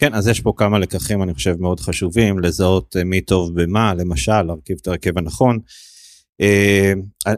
כן, 0.01 0.13
אז 0.13 0.27
יש 0.27 0.39
פה 0.39 0.53
כמה 0.57 0.79
לקחים 0.79 1.23
אני 1.23 1.33
חושב 1.33 1.55
מאוד 1.59 1.79
חשובים, 1.79 2.39
לזהות 2.39 2.95
אה, 2.97 3.03
מי 3.03 3.21
טוב 3.21 3.61
במה, 3.61 3.93
למשל, 3.93 4.41
להרכיב 4.41 4.77
את 4.81 4.87
ההרכב 4.87 5.17
הנכון. 5.17 5.59
אה, 6.41 6.93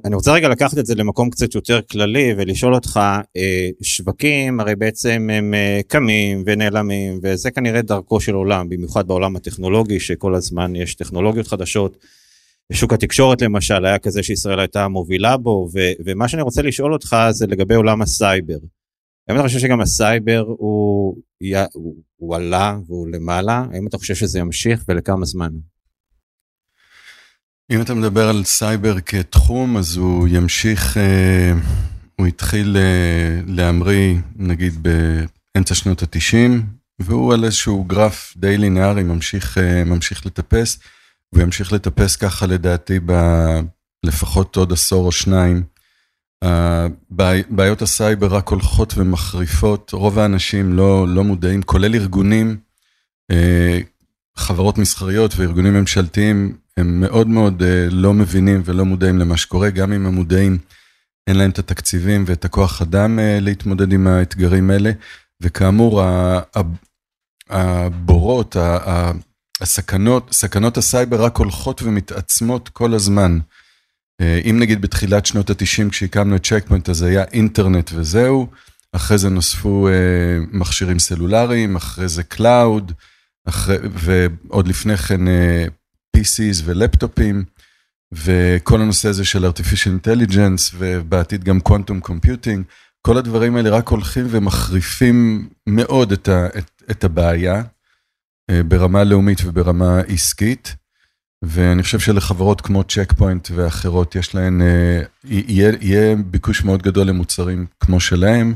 אני 0.06 0.16
רוצה 0.16 0.34
רגע 0.34 0.50
לקחת 0.50 0.78
את 0.78 0.86
זה 0.86 0.96
למקום 0.96 1.30
קצת 1.30 1.56
יותר 1.56 1.80
כללי 1.92 2.34
ולשאול 2.38 2.74
אותך, 2.76 3.00
אה, 3.38 3.70
שווקים 3.82 4.60
הרי 4.60 4.76
בעצם 4.76 5.30
הם 5.34 5.54
קמים 5.88 6.44
ונעלמים 6.46 7.20
וזה 7.24 7.52
כנראה 7.52 7.82
דרכו 7.82 8.20
של 8.20 8.34
עולם, 8.34 8.70
במיוחד 8.70 9.08
בעולם 9.08 9.36
הטכנולוגי 9.36 10.00
שכל 10.00 10.36
הזמן 10.36 10.76
יש 10.76 10.96
טכנולוגיות 10.96 11.48
חדשות. 11.48 11.98
שוק 12.74 12.94
התקשורת 12.94 13.42
למשל 13.42 13.86
היה 13.86 14.00
כזה 14.00 14.24
שישראל 14.24 14.60
הייתה 14.60 14.88
מובילה 14.88 15.38
בו, 15.38 15.70
ו- 15.74 15.92
ומה 16.06 16.28
שאני 16.28 16.42
רוצה 16.42 16.62
לשאול 16.62 16.94
אותך 16.94 17.16
זה 17.32 17.48
לגבי 17.48 17.76
עולם 17.76 18.02
הסייבר. 18.02 18.58
האם 19.28 19.38
אתה 19.40 19.48
חושב 19.48 19.60
שגם 19.60 19.82
הסייבר 19.82 20.44
הוא, 20.48 21.16
הוא, 21.74 21.96
הוא 22.16 22.36
עלה 22.36 22.78
והוא 22.88 23.08
למעלה? 23.08 23.66
האם 23.74 23.88
אתה 23.88 23.98
חושב 23.98 24.16
שזה 24.16 24.40
ימשיך 24.40 24.86
ולכמה 24.88 25.26
זמן? 25.26 25.52
אם 27.72 27.82
אתה 27.82 27.94
מדבר 27.94 28.30
על 28.30 28.44
סייבר 28.44 29.00
כתחום, 29.00 29.78
אז 29.78 29.98
הוא 29.98 30.28
ימשיך, 30.28 30.98
אה, 30.98 31.54
הוא 32.16 32.28
התחיל 32.28 32.78
אה, 32.78 33.42
להמריא 33.48 34.16
נגיד 34.36 34.74
באמצע 35.56 35.76
שנות 35.76 36.02
התשעים, 36.02 36.66
והוא 37.00 37.34
על 37.34 37.44
איזשהו 37.46 37.84
גרף 37.84 38.34
די 38.38 38.58
לינארי 38.58 39.04
ממשיך, 39.04 39.58
אה, 39.58 39.84
ממשיך 39.84 40.26
לטפס. 40.26 40.80
והוא 41.34 41.44
ימשיך 41.44 41.74
לטפס 41.74 42.16
ככה 42.16 42.46
לדעתי 42.46 43.00
בלפחות 44.04 44.56
עוד 44.56 44.72
עשור 44.72 45.06
או 45.06 45.12
שניים. 45.12 45.64
בעיות 47.50 47.82
הסייבר 47.82 48.36
רק 48.36 48.48
הולכות 48.48 48.94
ומחריפות, 48.98 49.92
רוב 49.94 50.20
האנשים 50.20 50.74
לא, 50.74 51.08
לא 51.08 51.24
מודעים, 51.24 51.62
כולל 51.62 51.96
ארגונים, 51.96 52.58
חברות 54.36 54.78
מסחריות 54.78 55.34
וארגונים 55.36 55.74
ממשלתיים, 55.74 56.56
הם 56.78 57.00
מאוד 57.00 57.28
מאוד 57.28 57.64
אה, 57.64 57.88
לא 57.92 58.14
מבינים 58.14 58.62
ולא 58.66 58.86
מודעים 58.86 59.20
למה 59.20 59.38
שקורה, 59.38 59.70
גם 59.70 59.94
אם 59.94 60.06
הם 60.06 60.14
מודעים, 60.14 60.58
אין 61.28 61.36
להם 61.36 61.50
את 61.50 61.60
התקציבים 61.60 62.24
ואת 62.28 62.46
הכוח 62.46 62.82
אדם 62.82 63.20
אה, 63.20 63.38
להתמודד 63.42 63.94
עם 63.94 64.08
האתגרים 64.08 64.70
האלה, 64.70 64.92
וכאמור, 65.42 66.04
הבורות, 67.50 68.56
הסכנות, 69.62 70.34
סכנות 70.34 70.78
הסייבר 70.78 71.24
רק 71.24 71.38
הולכות 71.38 71.82
ומתעצמות 71.84 72.70
כל 72.70 72.94
הזמן. 72.94 73.40
אה, 74.22 74.42
אם 74.50 74.58
נגיד 74.60 74.82
בתחילת 74.82 75.26
שנות 75.26 75.50
ה-90 75.50 75.90
כשהקמנו 75.90 76.36
את 76.36 76.46
צ'ק 76.46 76.64
פוינט 76.68 76.90
אז 76.90 77.02
היה 77.02 77.24
אינטרנט 77.24 77.92
וזהו, 77.94 78.48
אחרי 78.94 79.18
זה 79.18 79.30
נוספו 79.30 79.88
מכשירים 80.52 81.00
סלולריים, 81.00 81.76
אחרי 81.76 82.08
זה 82.08 82.24
cloud, 82.24 82.92
ועוד 83.94 84.68
לפני 84.68 84.98
כן 84.98 85.22
PCs 86.22 86.62
ולפטופים, 86.66 87.44
וכל 88.12 88.82
הנושא 88.82 89.10
הזה 89.10 89.26
של 89.26 89.46
artificial 89.46 90.06
intelligence 90.06 90.76
ובעתיד 90.78 91.44
גם 91.44 91.60
quantum 91.70 92.08
computing, 92.10 92.62
כל 93.02 93.18
הדברים 93.18 93.56
האלה 93.56 93.70
רק 93.70 93.88
הולכים 93.88 94.28
ומחריפים 94.30 95.50
מאוד 95.68 96.12
את, 96.12 96.28
ה, 96.28 96.48
את, 96.58 96.72
את 96.92 97.04
הבעיה. 97.04 97.64
אה, 98.50 98.64
ברמה 98.64 99.04
לאומית 99.04 99.40
וברמה 99.46 100.00
עסקית. 100.00 100.76
ואני 101.44 101.84
חושב 101.84 102.00
שלחברות 102.00 102.62
כמו 102.62 102.84
צ'ק 102.84 103.14
פוינט 103.18 103.48
ואחרות 103.56 104.16
יש 104.16 104.36
להן, 104.36 104.62
אה, 104.62 105.02
יהיה, 105.24 105.72
יהיה 105.82 106.16
ביקוש 106.16 106.64
מאוד 106.64 106.82
גדול 106.82 107.08
למוצרים 107.08 107.66
כמו 107.80 108.00
שלהם. 108.00 108.54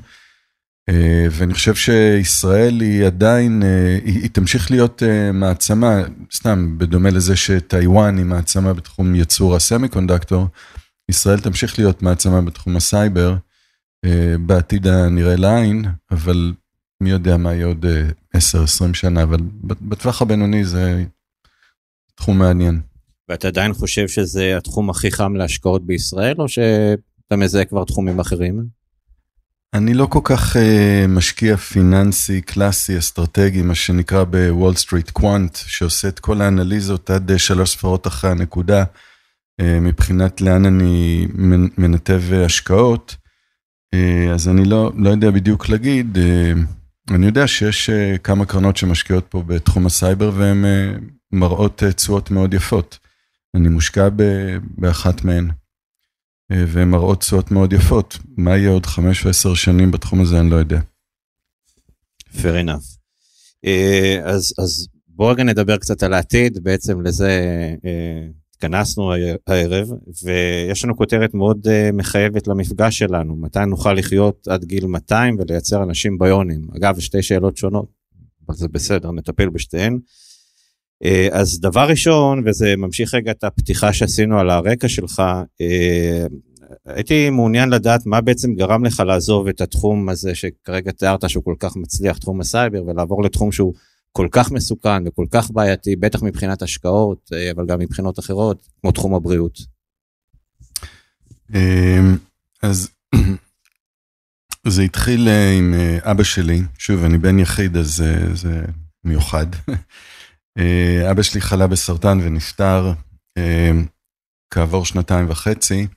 אה, 0.90 1.26
ואני 1.32 1.54
חושב 1.54 1.76
שישראל 1.76 2.82
היא 2.82 3.06
עדיין, 3.06 3.64
היא, 4.06 4.22
היא 4.22 4.30
תמשיך 4.30 4.72
להיות 4.72 5.04
מעצמה, 5.34 6.04
סתם 6.34 6.78
בדומה 6.78 7.10
לזה 7.10 7.36
שטיוואן 7.36 8.18
היא 8.18 8.26
מעצמה 8.26 8.74
בתחום 8.74 9.16
ייצור 9.16 9.56
ה 9.56 9.90
semiconductor, 9.90 10.48
ישראל 11.10 11.40
תמשיך 11.40 11.80
להיות 11.80 12.02
מעצמה 12.02 12.42
בתחום 12.42 12.76
הסייבר 12.76 13.36
בעתיד 14.40 14.88
הנראה 14.88 15.36
לעין, 15.36 15.86
אבל 16.12 16.54
מי 17.02 17.10
יודע 17.10 17.38
מה 17.38 17.54
יהיה 17.54 17.66
עוד 17.66 17.86
10-20 18.38 18.40
שנה, 18.94 19.24
אבל 19.24 19.38
בטווח 19.64 20.22
הבינוני 20.22 20.66
זה 20.66 21.04
תחום 22.16 22.40
מעניין. 22.40 22.82
ואתה 23.30 23.48
עדיין 23.48 23.74
חושב 23.74 24.08
שזה 24.08 24.58
התחום 24.58 24.90
הכי 24.90 25.12
חם 25.12 25.36
להשקעות 25.36 25.86
בישראל, 25.86 26.36
או 26.40 26.50
שאתה 26.50 27.36
מזהה 27.38 27.66
כבר 27.66 27.84
תחומים 27.84 28.20
אחרים? 28.20 28.66
אני 29.78 29.94
לא 29.94 30.06
כל 30.06 30.20
כך 30.24 30.56
uh, 30.56 30.60
משקיע 31.08 31.58
פיננסי 31.58 32.42
קלאסי 32.42 32.98
אסטרטגי, 32.98 33.62
מה 33.62 33.76
שנקרא 33.76 34.24
בוול 34.24 34.76
סטריט 34.76 35.10
quant, 35.10 35.56
שעושה 35.56 36.08
את 36.08 36.20
כל 36.20 36.42
האנליזות 36.42 37.10
עד 37.10 37.32
uh, 37.32 37.38
שלוש 37.38 37.72
ספרות 37.72 38.08
אחרי 38.08 38.32
הנקודה, 38.32 38.84
uh, 38.84 39.64
מבחינת 39.82 40.42
לאן 40.42 40.66
אני 40.66 41.28
מנתב 41.78 42.22
השקעות. 42.46 43.16
Uh, 43.96 44.34
אז 44.34 44.48
אני 44.50 44.66
לא, 44.66 44.92
לא 44.98 45.10
יודע 45.10 45.32
בדיוק 45.32 45.70
להגיד. 45.70 46.18
Uh, 46.18 47.14
אני 47.14 47.26
יודע 47.26 47.48
שיש 47.48 47.90
uh, 47.90 48.18
כמה 48.18 48.46
קרנות 48.46 48.78
שמשקיעות 48.78 49.26
פה 49.30 49.44
בתחום 49.48 49.86
הסייבר 49.86 50.32
והן 50.36 50.66
מראות 51.32 51.84
אה, 51.84 51.92
תשואות 51.92 52.32
מאוד 52.32 52.54
יפות. 52.54 53.00
אני 53.56 53.68
מושקע 53.68 54.10
ב- 54.16 54.58
באחת 54.78 55.24
מהן, 55.24 55.50
והן 56.50 56.90
מראות 56.90 57.20
תשואות 57.20 57.52
מאוד 57.52 57.74
יפות. 57.74 58.18
מה 58.38 58.58
יהיה 58.58 58.70
עוד 58.70 58.86
חמש 58.86 59.26
או 59.26 59.30
עשר 59.30 59.54
שנים 59.54 59.92
בתחום 59.92 60.22
הזה, 60.22 60.40
אני 60.40 60.50
לא 60.50 60.56
יודע. 60.56 60.80
fair 62.36 62.66
enough. 62.66 62.98
אה, 63.66 64.20
אז, 64.24 64.54
אז 64.58 64.88
בואו 65.08 65.30
רגע 65.30 65.44
נדבר 65.44 65.78
קצת 65.78 66.04
על 66.04 66.14
העתיד, 66.14 66.64
בעצם 66.64 67.02
לזה 67.02 67.30
אה, 67.86 68.28
התכנסנו 68.50 69.12
הערב, 69.48 69.88
ויש 70.24 70.86
לנו 70.86 70.98
כותרת 70.98 71.34
מאוד 71.34 71.68
אה, 71.68 71.90
מחייבת 71.94 72.48
למפגש 72.48 72.98
שלנו, 72.98 73.36
מתי 73.36 73.60
נוכל 73.68 73.94
לחיות 73.94 74.48
עד 74.48 74.64
גיל 74.64 74.86
200 74.86 75.38
ולייצר 75.40 75.84
אנשים 75.84 76.18
ביונים. 76.18 76.68
אגב, 76.78 77.00
שתי 77.00 77.22
שאלות 77.22 77.58
שונות, 77.58 77.90
אבל 78.48 78.56
זה 78.56 78.68
בסדר, 78.68 79.12
נטפל 79.12 79.50
בשתיהן. 79.50 80.00
אה, 81.04 81.28
אז 81.32 81.60
דבר 81.60 81.88
ראשון, 81.90 82.44
וזה 82.46 82.74
ממשיך 82.78 83.14
רגע 83.14 83.32
את 83.32 83.44
הפתיחה 83.44 83.94
שעשינו 83.94 84.40
על 84.40 84.50
הרקע 84.50 84.90
שלך, 84.90 85.24
אה, 85.62 86.26
הייתי 86.86 87.30
מעוניין 87.30 87.70
לדעת 87.70 88.06
מה 88.06 88.22
בעצם 88.22 88.54
גרם 88.54 88.86
לך 88.86 89.00
לעזוב 89.00 89.48
את 89.48 89.62
התחום 89.62 90.10
הזה 90.10 90.36
שכרגע 90.36 90.92
תיארת 90.92 91.30
שהוא 91.30 91.44
כל 91.44 91.56
כך 91.60 91.76
מצליח, 91.76 92.18
תחום 92.18 92.42
הסייבר, 92.42 92.84
ולעבור 92.84 93.24
לתחום 93.24 93.52
שהוא 93.52 93.74
כל 94.12 94.28
כך 94.32 94.52
מסוכן 94.52 95.08
וכל 95.08 95.26
כך 95.32 95.52
בעייתי, 95.52 95.96
בטח 95.96 96.24
מבחינת 96.24 96.62
השקעות, 96.62 97.30
אה, 97.34 97.52
אבל 97.52 97.66
גם 97.66 97.80
מבחינות 97.80 98.20
אחרות, 98.20 98.68
כמו 98.82 98.92
תחום 98.92 99.16
הבריאות. 99.16 99.60
אמ, 101.56 102.18
אז 102.62 102.90
זה 104.68 104.82
התחיל 104.82 105.28
עם 105.58 105.74
אבא 106.02 106.24
שלי, 106.24 106.62
שוב, 106.78 107.04
אני 107.04 107.18
בן 107.18 107.40
יחיד, 107.40 107.78
אז 107.78 108.04
זה 108.34 108.62
מיוחד. 109.04 109.46
אה, 110.58 111.12
אבא 111.12 111.22
שלי 111.22 111.42
חלה 111.42 111.68
בסרטן 111.68 112.20
ונפטר 112.24 112.94
אה, 113.38 113.72
כעבור 114.54 114.86
שנתיים 114.86 115.30
וחצי, 115.30 115.88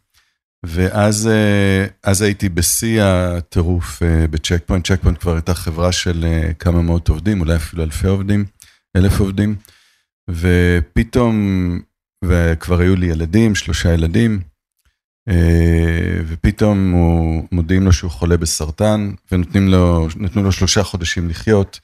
ואז 0.66 1.28
אה, 1.28 2.12
הייתי 2.20 2.48
בשיא 2.48 3.02
הטירוף 3.02 4.02
בצ'ק 4.30 4.62
פוינט. 4.66 4.86
צ'ק 4.86 5.02
פוינט 5.02 5.20
כבר 5.20 5.34
הייתה 5.34 5.54
חברה 5.54 5.92
של 5.92 6.26
כמה 6.58 6.82
מאות 6.82 7.08
עובדים, 7.08 7.40
אולי 7.40 7.56
אפילו 7.56 7.82
אלפי 7.82 8.06
עובדים, 8.06 8.44
אלף 8.96 9.20
עובדים, 9.20 9.56
ופתאום, 10.30 11.34
וכבר 12.24 12.80
היו 12.80 12.96
לי 12.96 13.06
ילדים, 13.06 13.54
שלושה 13.54 13.94
ילדים, 13.94 14.40
ופתאום 16.28 16.90
הוא, 16.90 17.48
מודיעים 17.52 17.84
לו 17.84 17.92
שהוא 17.92 18.10
חולה 18.10 18.36
בסרטן, 18.36 19.12
ונותנים 19.32 19.68
לו, 19.68 20.08
נתנו 20.16 20.42
לו 20.42 20.52
שלושה 20.52 20.82
חודשים 20.82 21.28
לחיות, 21.28 21.80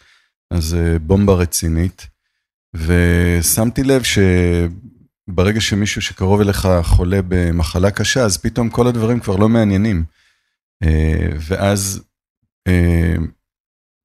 אז 0.50 0.76
בומבה 1.00 1.34
רצינית. 1.34 2.13
ושמתי 2.74 3.82
לב 3.82 4.02
שברגע 4.02 5.60
שמישהו 5.60 6.02
שקרוב 6.02 6.40
אליך 6.40 6.68
חולה 6.82 7.20
במחלה 7.28 7.90
קשה, 7.90 8.20
אז 8.24 8.36
פתאום 8.36 8.70
כל 8.70 8.86
הדברים 8.86 9.20
כבר 9.20 9.36
לא 9.36 9.48
מעניינים. 9.48 10.04
אה, 10.82 11.28
ואז 11.38 12.02
אה, 12.68 13.14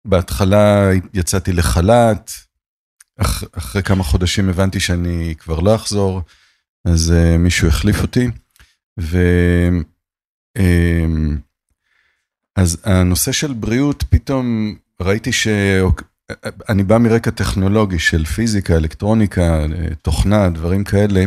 בהתחלה 0.08 0.90
יצאתי 1.14 1.54
לחל"ת, 1.54 2.32
אח, 3.18 3.44
אחרי 3.52 3.84
כמה 3.84 4.04
חודשים 4.04 4.50
הבנתי 4.50 4.80
שאני 4.80 5.36
כבר 5.40 5.60
לא 5.60 5.76
אחזור, 5.76 6.22
אז 6.86 7.12
אה, 7.12 7.38
מישהו 7.38 7.68
החליף 7.68 8.02
אותי. 8.02 8.28
ו... 9.00 9.18
אז 12.56 12.78
הנושא 12.84 13.32
של 13.32 13.54
בריאות, 13.54 14.04
פתאום 14.10 14.76
ראיתי 15.02 15.32
ש... 15.32 15.48
אני 16.70 16.84
בא 16.84 16.98
מרקע 16.98 17.32
טכנולוגי 17.32 18.00
של 18.00 18.26
פיזיקה, 18.26 18.78
אלקטרוניקה, 18.78 19.66
תוכנה, 20.02 20.50
דברים 20.50 20.84
כאלה, 20.84 21.26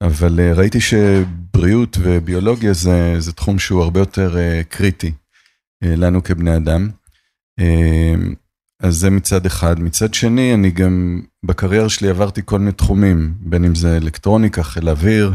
אבל 0.00 0.40
אה, 0.40 0.52
ראיתי 0.52 0.80
שבריאות 0.80 1.96
וביולוגיה 2.00 2.72
זה, 2.72 3.14
זה 3.18 3.32
תחום 3.32 3.58
שהוא 3.58 3.82
הרבה 3.82 4.00
יותר 4.00 4.38
אה, 4.38 4.62
קריטי 4.68 5.12
אה, 5.84 5.96
לנו 5.96 6.22
כבני 6.22 6.56
אדם. 6.56 6.90
אז 8.80 8.94
זה 8.94 9.10
מצד 9.10 9.46
אחד. 9.46 9.80
מצד 9.80 10.14
שני, 10.14 10.54
אני 10.54 10.70
גם 10.70 11.22
בקריירה 11.44 11.88
שלי 11.88 12.08
עברתי 12.08 12.40
כל 12.44 12.58
מיני 12.58 12.72
תחומים, 12.72 13.34
בין 13.40 13.64
אם 13.64 13.74
זה 13.74 13.96
אלקטרוניקה, 13.96 14.62
חיל 14.62 14.88
אוויר, 14.88 15.34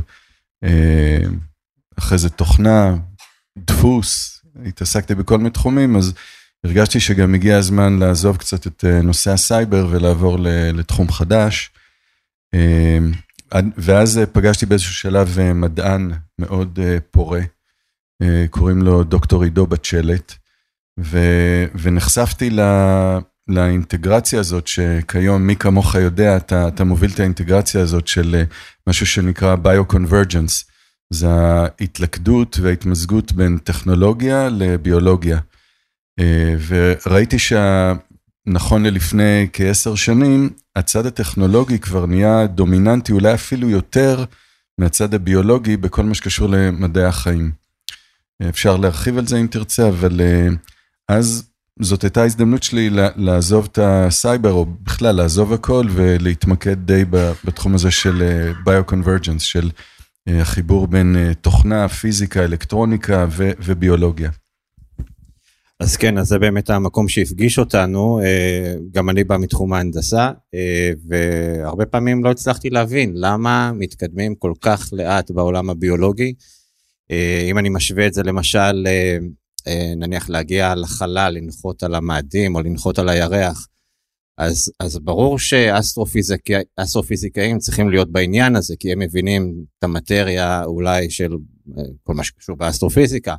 אחרי 1.98 2.18
זה 2.18 2.30
תוכנה, 2.30 2.96
דפוס, 3.58 4.42
התעסקתי 4.66 5.16
בכל 5.16 5.38
מיני 5.38 5.50
תחומים, 5.50 5.96
אז 5.96 6.14
הרגשתי 6.64 7.00
שגם 7.00 7.36
הגיע 7.36 7.58
הזמן 7.58 8.00
לעזוב 8.00 8.38
קצת 8.38 8.68
את 8.68 8.86
אה, 8.86 9.02
נושא 9.02 9.32
הסייבר 9.32 9.88
ולעבור 9.90 10.38
לתחום 10.74 11.12
חדש. 11.12 11.70
אה, 12.54 12.98
ואז 13.78 14.18
אה, 14.18 14.26
פגשתי 14.26 14.66
באיזשהו 14.66 14.94
שלב 14.94 15.38
מדען 15.54 16.12
מאוד 16.40 16.80
פורה, 17.12 17.42
קוראים 18.50 18.82
לו 18.82 19.04
דוקטור 19.04 19.44
עידו 19.44 19.68
בצ'לט, 19.68 20.34
ונחשפתי 21.82 22.50
לאינטגרציה 23.48 24.40
הזאת 24.40 24.68
שכיום 24.68 25.48
מי 25.48 25.56
כמוך 25.56 25.96
יודע, 25.96 26.38
אתה, 26.38 26.68
אתה 26.68 26.84
מוביל 26.84 27.12
את 27.14 27.20
האינטגרציה 27.20 27.82
הזאת 27.82 28.08
של 28.08 28.44
משהו 28.88 29.06
שנקרא 29.06 29.56
ביו-קונברג'נס. 29.56 30.66
זה 31.10 31.28
ההתלכדות 31.30 32.60
וההתמזגות 32.62 33.32
בין 33.32 33.58
טכנולוגיה 33.58 34.50
לביולוגיה. 34.50 35.40
אה, 36.20 36.56
וראיתי 36.68 37.38
שנכון 37.40 38.84
ללפני 38.84 39.48
כעשר 39.54 39.96
שנים, 39.96 40.50
הצד 40.76 41.06
הטכנולוגי 41.06 41.80
כבר 41.80 42.06
נהיה 42.06 42.48
דומיננטי, 42.48 43.12
אולי 43.12 43.34
אפילו 43.34 43.70
יותר 43.70 44.24
מהצד 44.78 45.14
הביולוגי 45.14 45.78
בכל 45.78 46.04
מה 46.04 46.14
שקשור 46.14 46.50
למדעי 46.50 47.06
החיים. 47.06 47.52
אפשר 48.50 48.78
להרחיב 48.78 49.18
על 49.18 49.28
זה 49.28 49.38
אם 49.38 49.48
תרצה, 49.48 49.90
אבל 49.90 50.22
אה, 50.22 50.48
אז 51.10 51.50
זאת 51.80 52.04
הייתה 52.04 52.24
הזדמנות 52.24 52.64
שלי 52.64 52.90
לעזוב 53.16 53.68
את 53.72 53.80
הסייבר, 53.82 54.52
או 54.52 54.66
בכלל 54.66 55.16
לעזוב 55.16 55.54
הכל 55.54 55.86
ולהתמקד 55.92 56.76
די 56.86 57.06
בתחום 57.46 57.76
הזה 57.76 57.92
של 57.92 58.24
ביו-קונברג'נס, 58.64 59.42
אה, 59.42 59.48
של 59.48 59.70
החיבור 60.28 60.88
בין 60.88 61.34
תוכנה, 61.42 61.88
פיזיקה, 61.88 62.44
אלקטרוניקה 62.44 63.26
וביולוגיה. 63.38 64.30
אז 65.82 65.98
כן, 65.98 66.18
אז 66.18 66.28
זה 66.28 66.40
באמת 66.40 66.70
המקום 66.70 67.08
שהפגיש 67.08 67.60
אותנו, 67.60 68.20
אה, 68.24 68.76
גם 68.92 69.10
אני 69.10 69.24
בא 69.24 69.38
מתחום 69.38 69.74
ההנדסה, 69.74 70.32
אה, 70.54 70.92
והרבה 71.08 71.86
פעמים 71.86 72.24
לא 72.24 72.32
הצלחתי 72.32 72.70
להבין 72.70 73.14
למה 73.16 73.72
מתקדמים 73.76 74.36
כל 74.36 74.54
כך 74.62 74.90
לאט 74.92 75.32
בעולם 75.32 75.70
הביולוגי. 75.70 76.34
אה, 77.12 77.48
אם 77.50 77.58
אני 77.58 77.70
משווה 77.70 78.08
את 78.08 78.14
זה 78.14 78.24
למשל, 78.24 78.88
נניח 79.98 80.30
להגיע 80.30 80.76
לחלל, 80.76 81.34
לנחות 81.34 81.84
על 81.84 81.96
המאדים 81.96 82.56
או 82.56 82.62
לנחות 82.62 83.00
על 83.00 83.10
הירח, 83.10 83.68
אז, 84.38 84.72
אז 84.80 85.00
ברור 85.00 85.40
שאסטרופיזיקאים 85.40 87.60
צריכים 87.60 87.90
להיות 87.90 88.12
בעניין 88.12 88.56
הזה, 88.56 88.76
כי 88.80 88.92
הם 88.92 89.00
מבינים 89.00 89.54
את 89.80 89.84
המטריה 89.84 90.64
אולי 90.64 91.10
של 91.10 91.32
כל 92.04 92.14
מה 92.14 92.24
שקשור 92.24 92.56
באסטרופיזיקה. 92.56 93.36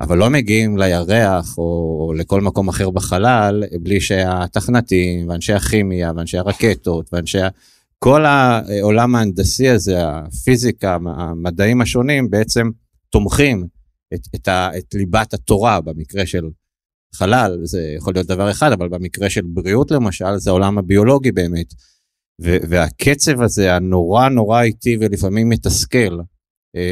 אבל 0.00 0.18
לא 0.18 0.30
מגיעים 0.30 0.78
לירח 0.78 1.58
או 1.58 2.12
לכל 2.16 2.40
מקום 2.40 2.68
אחר 2.68 2.90
בחלל 2.90 3.62
בלי 3.82 4.00
שהתכנתים 4.00 5.28
ואנשי 5.28 5.52
הכימיה 5.52 6.12
ואנשי 6.16 6.38
הרקטות 6.38 7.10
ואנשי 7.12 7.38
כל 7.98 8.24
העולם 8.24 9.14
ההנדסי 9.14 9.68
הזה, 9.68 9.96
הפיזיקה, 10.08 10.98
המדעים 11.16 11.80
השונים 11.80 12.30
בעצם 12.30 12.70
תומכים 13.10 13.66
את, 14.14 14.20
את, 14.34 14.48
ה, 14.48 14.70
את 14.78 14.94
ליבת 14.94 15.34
התורה 15.34 15.80
במקרה 15.80 16.26
של 16.26 16.44
חלל, 17.14 17.58
זה 17.62 17.94
יכול 17.96 18.14
להיות 18.14 18.26
דבר 18.26 18.50
אחד, 18.50 18.72
אבל 18.72 18.88
במקרה 18.88 19.30
של 19.30 19.42
בריאות 19.44 19.90
למשל, 19.90 20.36
זה 20.36 20.50
העולם 20.50 20.78
הביולוגי 20.78 21.32
באמת. 21.32 21.66
והקצב 22.38 23.42
הזה 23.42 23.74
הנורא 23.74 24.28
נורא 24.28 24.62
איטי 24.62 24.96
ולפעמים 25.00 25.48
מתסכל, 25.48 26.18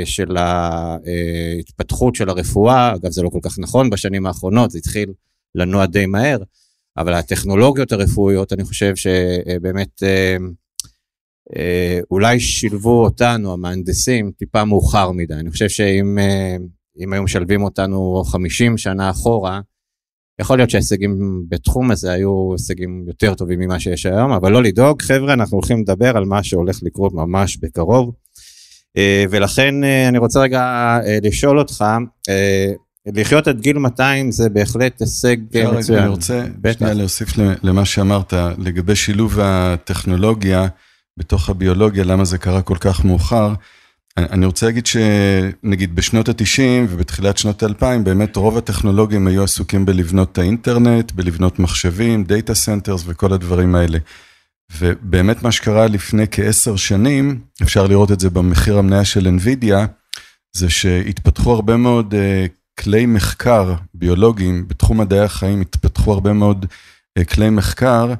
של 0.04 0.36
ההתפתחות 0.36 2.14
של 2.14 2.28
הרפואה, 2.28 2.94
אגב 2.94 3.10
זה 3.10 3.22
לא 3.22 3.28
כל 3.28 3.38
כך 3.42 3.58
נכון 3.58 3.90
בשנים 3.90 4.26
האחרונות, 4.26 4.70
זה 4.70 4.78
התחיל 4.78 5.12
לנוע 5.54 5.86
די 5.86 6.06
מהר, 6.06 6.38
אבל 6.96 7.14
הטכנולוגיות 7.14 7.92
הרפואיות, 7.92 8.52
אני 8.52 8.64
חושב 8.64 8.96
שבאמת 8.96 10.02
אה, 10.02 10.36
אה, 11.56 12.00
אולי 12.10 12.40
שילבו 12.40 13.04
אותנו, 13.04 13.52
המהנדסים, 13.52 14.32
טיפה 14.36 14.64
מאוחר 14.64 15.10
מדי. 15.10 15.34
אני 15.34 15.50
חושב 15.50 15.68
שאם 15.68 17.12
היו 17.12 17.22
משלבים 17.22 17.62
אותנו 17.62 18.22
50 18.24 18.78
שנה 18.78 19.10
אחורה, 19.10 19.60
יכול 20.40 20.58
להיות 20.58 20.70
שההישגים 20.70 21.44
בתחום 21.48 21.90
הזה 21.90 22.12
היו 22.12 22.52
הישגים 22.52 23.04
יותר 23.06 23.34
טובים 23.34 23.60
ממה 23.60 23.80
שיש 23.80 24.06
היום, 24.06 24.32
אבל 24.32 24.52
לא 24.52 24.62
לדאוג, 24.62 25.02
חבר'ה, 25.02 25.32
אנחנו 25.32 25.56
הולכים 25.56 25.80
לדבר 25.80 26.16
על 26.16 26.24
מה 26.24 26.42
שהולך 26.42 26.78
לקרות 26.82 27.12
ממש 27.12 27.56
בקרוב. 27.56 28.14
אה, 28.96 29.24
ולכן 29.30 29.84
אה, 29.84 30.08
אני 30.08 30.18
רוצה 30.18 30.40
רגע 30.40 30.60
אה, 31.06 31.18
לשאול 31.22 31.58
אותך, 31.58 31.84
לחיות 33.06 33.48
עד 33.48 33.60
גיל 33.60 33.78
200 33.78 34.30
זה 34.30 34.48
בהחלט 34.48 35.00
הישג 35.00 35.36
מצוין. 35.76 35.98
אני 35.98 36.08
רוצה 36.08 36.44
שנייה 36.72 36.94
להוסיף 36.94 37.28
למה 37.62 37.84
שאמרת 37.84 38.34
לגבי 38.58 38.96
שילוב 38.96 39.38
הטכנולוגיה 39.42 40.66
בתוך 41.16 41.48
הביולוגיה, 41.48 42.04
למה 42.04 42.24
זה 42.24 42.38
קרה 42.38 42.62
כל 42.62 42.76
כך 42.80 43.04
מאוחר. 43.04 43.54
אני 44.16 44.46
רוצה 44.46 44.66
להגיד 44.66 44.86
שנגיד 44.86 45.94
בשנות 45.96 46.28
ה-90 46.28 46.86
ובתחילת 46.88 47.38
שנות 47.38 47.62
ה-2000, 47.62 47.98
באמת 48.04 48.36
רוב 48.36 48.58
הטכנולוגים 48.58 49.26
היו 49.26 49.44
עסוקים 49.44 49.86
בלבנות 49.86 50.32
את 50.32 50.38
האינטרנט, 50.38 51.12
בלבנות 51.12 51.58
מחשבים, 51.58 52.24
data 52.24 52.54
centers 52.54 53.02
וכל 53.06 53.32
הדברים 53.32 53.74
האלה. 53.74 53.98
ובאמת 54.78 55.42
מה 55.42 55.52
שקרה 55.52 55.86
לפני 55.86 56.24
כעשר 56.30 56.76
שנים, 56.76 57.40
אפשר 57.62 57.86
לראות 57.86 58.12
את 58.12 58.20
זה 58.20 58.30
במחיר 58.30 58.78
המניה 58.78 59.04
של 59.04 59.26
NVIDIA, 59.38 59.76
זה 60.56 60.70
שהתפתחו 60.70 61.52
הרבה 61.52 61.76
מאוד 61.76 62.14
uh, 62.14 62.82
כלי 62.82 63.06
מחקר 63.06 63.74
ביולוגיים, 63.94 64.68
בתחום 64.68 65.00
מדעי 65.00 65.20
החיים 65.20 65.60
התפתחו 65.60 66.12
הרבה 66.12 66.32
מאוד 66.32 66.66
uh, 67.18 67.24
כלי 67.24 67.50
מחקר, 67.50 68.12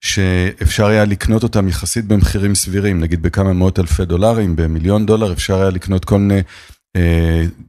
שאפשר 0.00 0.86
היה 0.86 1.04
לקנות 1.04 1.42
אותם 1.42 1.68
יחסית 1.68 2.04
במחירים 2.04 2.54
סבירים, 2.54 3.00
נגיד 3.00 3.22
בכמה 3.22 3.52
מאות 3.52 3.78
אלפי 3.78 4.04
דולרים, 4.04 4.56
במיליון 4.56 5.06
דולר, 5.06 5.32
אפשר 5.32 5.60
היה 5.60 5.70
לקנות 5.70 6.04
כל 6.04 6.18
מיני 6.18 6.40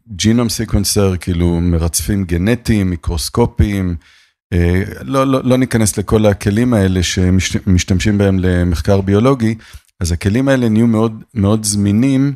ג'ינום 0.08 0.48
uh, 0.48 0.50
סקוונסר, 0.50 1.18
כאילו 1.18 1.60
מרצפים 1.62 2.24
גנטיים, 2.24 2.90
מיקרוסקופיים, 2.90 3.96
לא, 5.02 5.28
לא, 5.28 5.44
לא 5.44 5.58
ניכנס 5.58 5.98
לכל 5.98 6.26
הכלים 6.26 6.74
האלה 6.74 7.04
שמשתמשים 7.04 8.18
בהם 8.18 8.40
למחקר 8.40 9.02
ביולוגי, 9.02 9.56
אז 10.00 10.12
הכלים 10.12 10.48
האלה 10.48 10.70
נהיו 10.70 10.88
מאוד 10.88 11.24
מאוד 11.34 11.64
זמינים, 11.64 12.34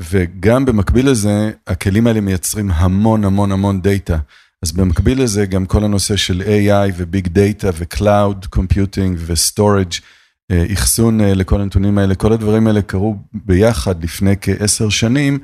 וגם 0.00 0.64
במקביל 0.64 1.10
לזה, 1.10 1.50
הכלים 1.66 2.06
האלה 2.06 2.20
מייצרים 2.20 2.70
המון 2.70 3.24
המון 3.24 3.52
המון 3.52 3.80
דאטה. 3.80 4.18
אז 4.62 4.72
במקביל 4.72 5.22
לזה, 5.22 5.46
גם 5.46 5.66
כל 5.66 5.84
הנושא 5.84 6.16
של 6.16 6.42
AI 6.42 6.92
ו 6.96 7.04
big 7.04 7.28
data 7.28 7.70
ו 7.74 7.86
cloud 7.86 8.46
computing 8.46 9.18
ו 9.26 9.33
storage, 9.33 9.92
אחסון 10.72 11.20
אה, 11.20 11.34
לכל 11.34 11.60
הנתונים 11.60 11.98
האלה, 11.98 12.14
כל 12.14 12.32
הדברים 12.32 12.66
האלה 12.66 12.82
קרו 12.82 13.16
ביחד 13.32 14.04
לפני 14.04 14.34
כעשר 14.40 14.88
שנים. 14.88 15.38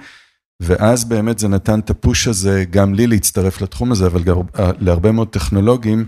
ואז 0.61 1.05
באמת 1.05 1.39
זה 1.39 1.49
נתן 1.49 1.81
את 1.81 1.91
ה 1.91 1.98
push 1.98 2.29
הזה 2.29 2.65
גם 2.71 2.95
לי 2.95 3.07
להצטרף 3.07 3.61
לתחום 3.61 3.93
הזה, 3.93 4.07
אבל 4.07 4.23
גם 4.23 4.37
אה, 4.59 4.71
להרבה 4.79 5.13
מאוד 5.13 5.29
טכנולוגים, 5.29 6.07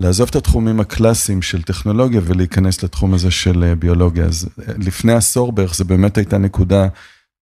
לעזוב 0.00 0.28
את 0.28 0.36
התחומים 0.36 0.80
הקלאסיים 0.80 1.42
של 1.42 1.62
טכנולוגיה 1.62 2.20
ולהיכנס 2.24 2.82
לתחום 2.82 3.14
הזה 3.14 3.30
של 3.30 3.64
אה, 3.64 3.74
ביולוגיה. 3.74 4.24
אז 4.24 4.48
אה, 4.68 4.74
לפני 4.78 5.12
עשור 5.12 5.52
בערך 5.52 5.74
זה 5.74 5.84
באמת 5.84 6.18
הייתה 6.18 6.38
נקודה 6.38 6.88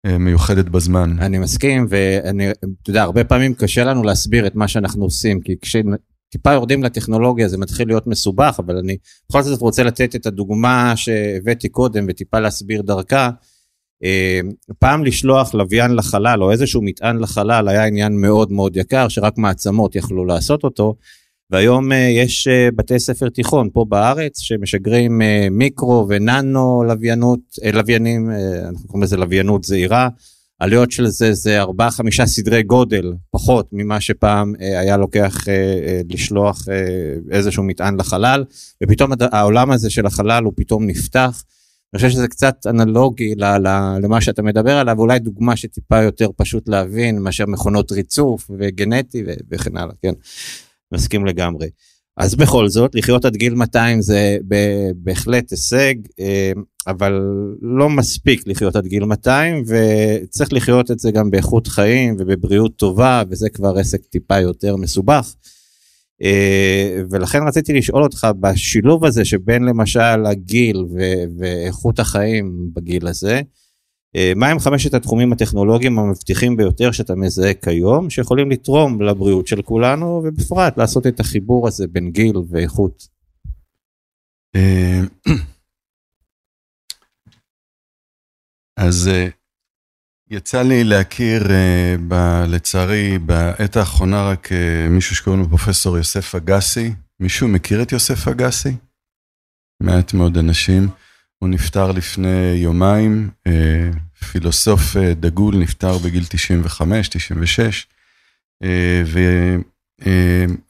מיוחדת 0.06 0.64
בזמן. 0.64 1.16
אני 1.18 1.38
מסכים, 1.38 1.86
ואני, 1.88 2.50
אתה 2.50 2.90
יודע, 2.90 3.02
הרבה 3.02 3.24
פעמים 3.24 3.54
קשה 3.54 3.84
לנו 3.84 4.02
להסביר 4.02 4.46
את 4.46 4.54
מה 4.54 4.68
שאנחנו 4.68 5.04
עושים, 5.04 5.40
כי 5.40 5.54
כשטיפה 5.60 6.52
יורדים 6.52 6.82
לטכנולוגיה 6.82 7.48
זה 7.48 7.58
מתחיל 7.58 7.88
להיות 7.88 8.06
מסובך, 8.06 8.56
אבל 8.58 8.76
אני 8.76 8.96
בכל 9.28 9.42
זאת 9.42 9.60
רוצה 9.60 9.82
לתת 9.82 10.16
את 10.16 10.26
הדוגמה 10.26 10.92
שהבאתי 10.96 11.68
קודם 11.68 12.06
וטיפה 12.08 12.40
להסביר 12.40 12.82
דרכה. 12.82 13.30
אה, 14.04 14.40
פעם 14.78 15.04
לשלוח 15.04 15.54
לוויין 15.54 15.94
לחלל 15.94 16.42
או 16.42 16.50
איזשהו 16.50 16.82
מטען 16.82 17.18
לחלל 17.18 17.68
היה 17.68 17.86
עניין 17.86 18.20
מאוד 18.20 18.52
מאוד 18.52 18.76
יקר 18.76 19.08
שרק 19.08 19.38
מעצמות 19.38 19.96
יכלו 19.96 20.24
לעשות 20.24 20.64
אותו. 20.64 20.94
והיום 21.50 21.92
אה, 21.92 21.96
יש 21.96 22.48
אה, 22.48 22.68
בתי 22.76 22.98
ספר 22.98 23.28
תיכון 23.28 23.68
פה 23.72 23.84
בארץ 23.88 24.38
שמשגרים 24.40 25.20
מיקרו 25.50 26.06
וננו 26.08 26.84
לוויינות, 26.86 27.40
לוויינים, 27.72 28.30
אנחנו 28.68 28.86
קוראים 28.86 29.02
לזה 29.02 29.16
לוויינות 29.16 29.64
זעירה. 29.64 30.08
עלויות 30.60 30.92
של 30.92 31.06
זה 31.06 31.32
זה 31.32 31.62
4-5 31.62 31.66
סדרי 32.24 32.62
גודל 32.62 33.12
פחות 33.30 33.68
ממה 33.72 34.00
שפעם 34.00 34.54
היה 34.58 34.96
לוקח 34.96 35.44
לשלוח 36.10 36.64
איזשהו 37.30 37.62
מטען 37.62 38.00
לחלל 38.00 38.44
ופתאום 38.84 39.10
העולם 39.32 39.70
הזה 39.70 39.90
של 39.90 40.06
החלל 40.06 40.44
הוא 40.44 40.52
פתאום 40.56 40.86
נפתח. 40.86 41.42
אני 41.94 41.98
חושב 41.98 42.10
שזה 42.10 42.28
קצת 42.28 42.54
אנלוגי 42.66 43.34
למה 44.02 44.20
שאתה 44.20 44.42
מדבר 44.42 44.76
עליו, 44.76 44.98
אולי 44.98 45.18
דוגמה 45.18 45.56
שטיפה 45.56 46.02
יותר 46.02 46.28
פשוט 46.36 46.68
להבין 46.68 47.18
מאשר 47.18 47.46
מכונות 47.46 47.92
ריצוף 47.92 48.50
וגנטי 48.58 49.24
וכן 49.50 49.76
הלאה, 49.76 49.94
כן, 50.02 50.12
מסכים 50.94 51.26
לגמרי. 51.26 51.68
אז 52.16 52.34
בכל 52.34 52.68
זאת, 52.68 52.94
לחיות 52.94 53.24
עד 53.24 53.36
גיל 53.36 53.54
200 53.54 54.02
זה 54.02 54.38
בהחלט 54.96 55.50
הישג, 55.50 55.94
אה, 56.20 56.52
אבל 56.86 57.20
לא 57.62 57.88
מספיק 57.88 58.42
לחיות 58.46 58.76
עד 58.76 58.86
גיל 58.86 59.04
200, 59.04 59.62
וצריך 59.66 60.52
לחיות 60.52 60.90
את 60.90 60.98
זה 60.98 61.10
גם 61.10 61.30
באיכות 61.30 61.66
חיים 61.66 62.16
ובבריאות 62.18 62.76
טובה, 62.76 63.22
וזה 63.30 63.50
כבר 63.50 63.78
עסק 63.78 64.04
טיפה 64.04 64.40
יותר 64.40 64.76
מסובך. 64.76 65.34
אה, 66.22 67.02
ולכן 67.10 67.38
רציתי 67.46 67.72
לשאול 67.72 68.02
אותך 68.02 68.26
בשילוב 68.40 69.04
הזה 69.04 69.24
שבין 69.24 69.64
למשל 69.64 70.26
הגיל 70.26 70.84
ואיכות 71.38 71.98
החיים 71.98 72.70
בגיל 72.74 73.06
הזה, 73.06 73.40
אה, 74.16 74.32
מהם 74.36 74.58
חמשת 74.58 74.94
התחומים 74.94 75.32
הטכנולוגיים 75.32 75.98
המבטיחים 75.98 76.56
ביותר 76.56 76.92
שאתה 76.92 77.14
מזהה 77.14 77.54
כיום, 77.54 78.10
שיכולים 78.10 78.50
לתרום 78.50 79.02
לבריאות 79.02 79.46
של 79.46 79.62
כולנו, 79.62 80.22
ובפרט 80.24 80.78
לעשות 80.78 81.06
את 81.06 81.20
החיבור 81.20 81.68
הזה 81.68 81.86
בין 81.86 82.10
גיל 82.10 82.36
ואיכות? 82.50 83.08
אה, 84.56 85.00
אז 88.76 89.10
יצא 90.30 90.62
לי 90.62 90.84
להכיר, 90.84 91.42
uh, 91.42 91.50
ב, 92.08 92.14
לצערי, 92.48 93.18
בעת 93.18 93.76
האחרונה 93.76 94.30
רק 94.30 94.46
uh, 94.46 94.90
מישהו 94.90 95.16
שקוראים 95.16 95.42
לו 95.42 95.48
פרופסור 95.48 95.96
יוסף 95.96 96.34
אגסי. 96.34 96.92
מישהו 97.20 97.48
מכיר 97.48 97.82
את 97.82 97.92
יוסף 97.92 98.28
אגסי? 98.28 98.76
מעט 99.80 100.14
מאוד 100.14 100.38
אנשים. 100.38 100.88
הוא 101.38 101.48
נפטר 101.48 101.92
לפני 101.92 102.52
יומיים, 102.54 103.30
uh, 103.48 104.24
פילוסוף 104.24 104.96
דגול, 104.96 105.56
נפטר 105.56 105.98
בגיל 105.98 106.24
95, 106.28 107.08
96. 107.08 107.86
אה, 108.64 108.66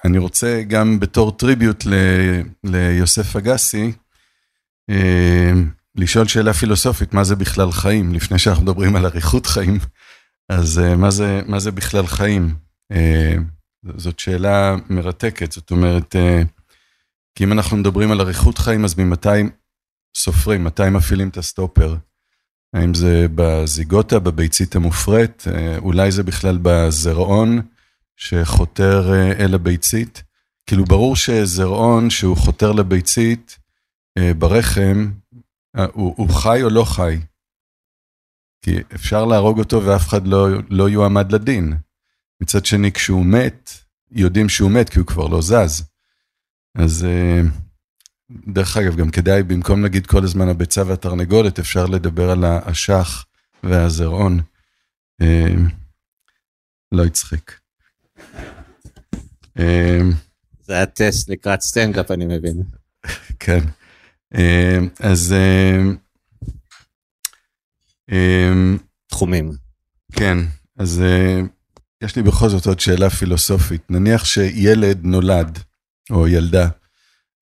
ואני 0.05 0.19
רוצה 0.19 0.63
גם 0.69 1.01
בתור 1.01 1.33
tribute 1.33 1.87
ל, 1.87 1.95
ליוסף 2.65 3.37
אגסי, 3.37 3.93
לשאול 5.99 6.29
שאלה 6.29 6.53
פילוסופית, 6.53 7.15
מה 7.15 7.25
זה 7.25 7.37
בכלל 7.37 7.73
חיים? 7.73 8.15
לפני 8.15 8.39
שאנחנו 8.39 8.63
מדברים 8.63 8.97
על 8.97 9.07
אריכות 9.07 9.47
חיים, 9.47 9.79
אז 10.49 10.81
אה, 10.85 10.97
מה 10.97 11.11
זה, 11.11 11.41
מה 11.47 11.59
זה 11.59 11.71
בכלל 11.71 12.07
חיים? 12.07 12.55
אה, 12.93 12.97
זאת 13.97 14.19
שאלה 14.19 14.77
מרתקת, 14.91 15.53
זאת 15.53 15.71
אומרת, 15.71 16.17
אה, 16.17 16.47
כי 17.35 17.45
אם 17.45 17.53
אנחנו 17.53 17.77
מדברים 17.77 18.13
על 18.13 18.21
אריכות 18.21 18.59
חיים, 18.59 18.85
אז 18.85 18.99
ממתי 18.99 19.29
סופרים, 20.17 20.65
מתי 20.65 20.91
מפעילים 20.91 21.29
את 21.29 21.37
הסטופר? 21.37 21.97
האם 22.75 22.95
זה 22.95 23.27
בזיגוטה, 23.35 24.19
בביצית 24.19 24.77
המופרית? 24.77 25.45
אולי 25.79 26.13
זה 26.13 26.23
בכלל 26.23 26.59
בזרעון 26.63 27.61
שחותר 28.17 29.13
אל 29.39 29.55
הביצית? 29.55 30.23
כאילו, 30.67 30.85
ברור 30.85 31.17
שזרעון 31.17 32.11
שהוא 32.11 32.37
חותר 32.37 32.73
לביצית, 32.73 33.59
ברחם, 34.39 35.11
אה, 35.11 35.28
הוא, 35.77 36.15
הוא 36.17 36.31
חי 36.31 36.63
או 36.63 36.71
לא 36.71 36.85
חי? 36.85 37.19
כי 38.63 38.77
אפשר 38.95 39.25
להרוג 39.25 39.59
אותו 39.59 39.85
ואף 39.85 40.09
אחד 40.09 40.27
לא, 40.27 40.49
לא 40.71 40.89
יועמד 40.89 41.33
לדין. 41.33 41.75
מצד 42.41 42.67
שני, 42.67 42.93
כשהוא 42.93 43.27
מת, 43.27 43.71
יודעים 44.11 44.49
שהוא 44.49 44.71
מת 44.71 44.89
כי 44.89 44.99
הוא 44.99 45.07
כבר 45.07 45.27
לא 45.27 45.43
זז. 45.43 45.89
אז 46.75 47.05
אה, 47.05 47.41
דרך 48.31 48.77
אגב, 48.77 48.97
גם 48.97 49.11
כדאי, 49.11 49.43
במקום 49.43 49.83
להגיד 49.83 50.07
כל 50.07 50.25
הזמן 50.25 50.49
הביצה 50.49 50.83
והתרנגולת, 50.87 51.59
אפשר 51.59 51.87
לדבר 51.87 52.31
על 52.31 52.45
האשך 52.45 53.25
והזרעון. 53.63 54.41
אה, 55.21 55.55
לא 56.93 57.07
יצחיק. 57.07 57.61
זה 60.63 60.75
היה 60.75 60.87
טסט 60.87 61.29
לקראת 61.29 61.61
סטנדאפ, 61.61 62.11
אני 62.11 62.27
מבין. 62.27 62.63
כן. 63.41 63.61
אמ, 64.35 64.89
אז 65.01 65.35
אמ, 65.35 65.97
אמ, 68.13 68.79
תחומים. 69.07 69.53
כן, 70.13 70.39
אז 70.79 71.03
יש 72.05 72.17
לי 72.17 72.23
בכל 72.23 72.49
זאת 72.49 72.67
עוד 72.67 72.81
שאלה 72.81 73.11
פילוסופית. 73.11 73.91
נניח 73.91 74.25
שילד 74.25 74.99
נולד, 75.03 75.59
או 76.11 76.29
ילדה, 76.29 76.69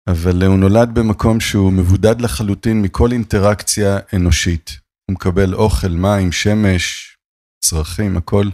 אבל 0.07 0.43
הוא 0.43 0.57
נולד 0.57 0.89
במקום 0.93 1.39
שהוא 1.39 1.73
מבודד 1.73 2.21
לחלוטין 2.21 2.81
מכל 2.81 3.11
אינטראקציה 3.11 3.99
אנושית. 4.15 4.79
הוא 5.05 5.13
מקבל 5.13 5.53
אוכל, 5.53 5.87
מים, 5.87 6.31
שמש, 6.31 7.17
צרכים, 7.59 8.17
הכל, 8.17 8.45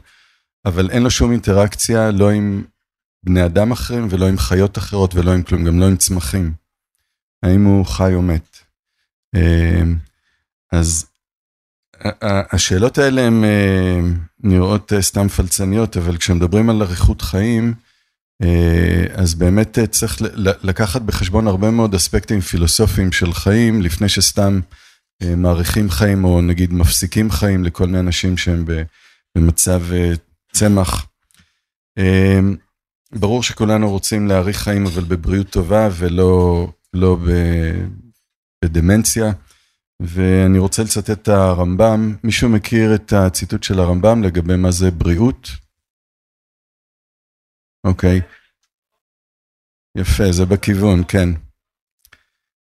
אבל 0.66 0.90
אין 0.90 1.04
לו 1.04 1.12
שום 1.12 1.32
אינטראקציה, 1.32 2.12
לא 2.12 2.32
עם 2.32 2.64
בני 3.24 3.46
אדם 3.46 3.72
אחרים 3.72 4.08
ולא 4.10 4.28
עם 4.28 4.38
חיות 4.38 4.78
אחרות 4.78 5.16
ולא 5.16 5.32
עם 5.32 5.44
כלום, 5.44 5.64
גם 5.64 5.80
לא 5.80 5.86
עם 5.86 5.98
צמחים. 5.98 6.54
האם 7.44 7.64
הוא 7.64 7.86
חי 7.86 8.14
או 8.14 8.22
מת. 8.22 8.58
אמ, 9.36 9.96
אז 10.72 11.06
השאלות 12.52 12.98
האלה 12.98 13.22
הן 13.22 13.44
אה, 13.44 14.00
נראות 14.40 14.94
אה, 14.94 15.02
סתם 15.02 15.28
פלצניות, 15.28 15.98
אבל 15.98 16.18
כשמדברים 16.18 16.70
על 16.70 16.82
אריכות 16.82 17.22
חיים, 17.22 17.74
אה, 18.44 19.06
אז 19.14 19.36
באמת 19.36 19.80
צריך 19.92 20.18
לקחת 20.42 21.02
בחשבון 21.02 21.48
הרבה 21.48 21.72
מאוד 21.72 21.96
אספקטים 21.96 22.42
פילוסופיים 22.42 23.12
של 23.12 23.34
חיים, 23.34 23.82
לפני 23.82 24.10
שסתם 24.10 24.60
אה, 25.24 25.36
מאריכים 25.36 25.90
חיים, 25.90 26.26
או 26.26 26.42
נגיד 26.42 26.74
מפסיקים 26.74 27.32
חיים 27.32 27.64
לכל 27.64 27.86
מיני 27.86 28.00
אנשים 28.00 28.38
שהם 28.38 28.66
במצב 29.36 29.82
אה, 29.92 30.12
צמח. 30.54 31.08
אה, 31.98 32.40
ברור 33.12 33.44
שכולנו 33.44 33.90
רוצים 33.90 34.28
להאריך 34.28 34.58
חיים, 34.58 34.86
אבל 34.86 35.04
בבריאות 35.04 35.50
טובה 35.50 35.90
ולא 35.94 36.68
לא 36.94 37.18
בדמנציה. 38.66 39.26
ואני 40.02 40.60
רוצה 40.60 40.84
לצטט 40.84 41.10
את 41.10 41.28
הרמב"ם. 41.28 42.16
מישהו 42.24 42.50
מכיר 42.50 42.96
את 42.96 43.14
הציטוט 43.14 43.64
של 43.64 43.80
הרמב"ם 43.80 44.24
לגבי 44.24 44.56
מה 44.56 44.72
זה 44.72 44.92
בריאות? 44.92 45.48
אוקיי. 47.84 48.22
יפה, 49.98 50.24
זה 50.32 50.46
בכיוון, 50.46 51.04
כן. 51.08 51.30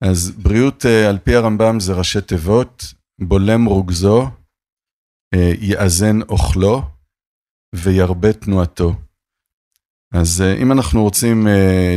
אז 0.05 0.31
בריאות 0.31 0.87
אה, 0.87 1.09
על 1.09 1.19
פי 1.19 1.35
הרמב"ם 1.35 1.81
זה 1.81 1.93
ראשי 1.93 2.21
תיבות, 2.21 2.83
בולם 3.21 3.65
רוגזו, 3.65 4.27
אה, 5.35 5.53
יאזן 5.61 6.23
אוכלו 6.29 6.83
וירבה 7.75 8.33
תנועתו. 8.33 9.08
אז 10.13 10.43
אה, 10.43 10.55
אם 10.55 10.73
אנחנו 10.73 11.03
רוצים 11.03 11.47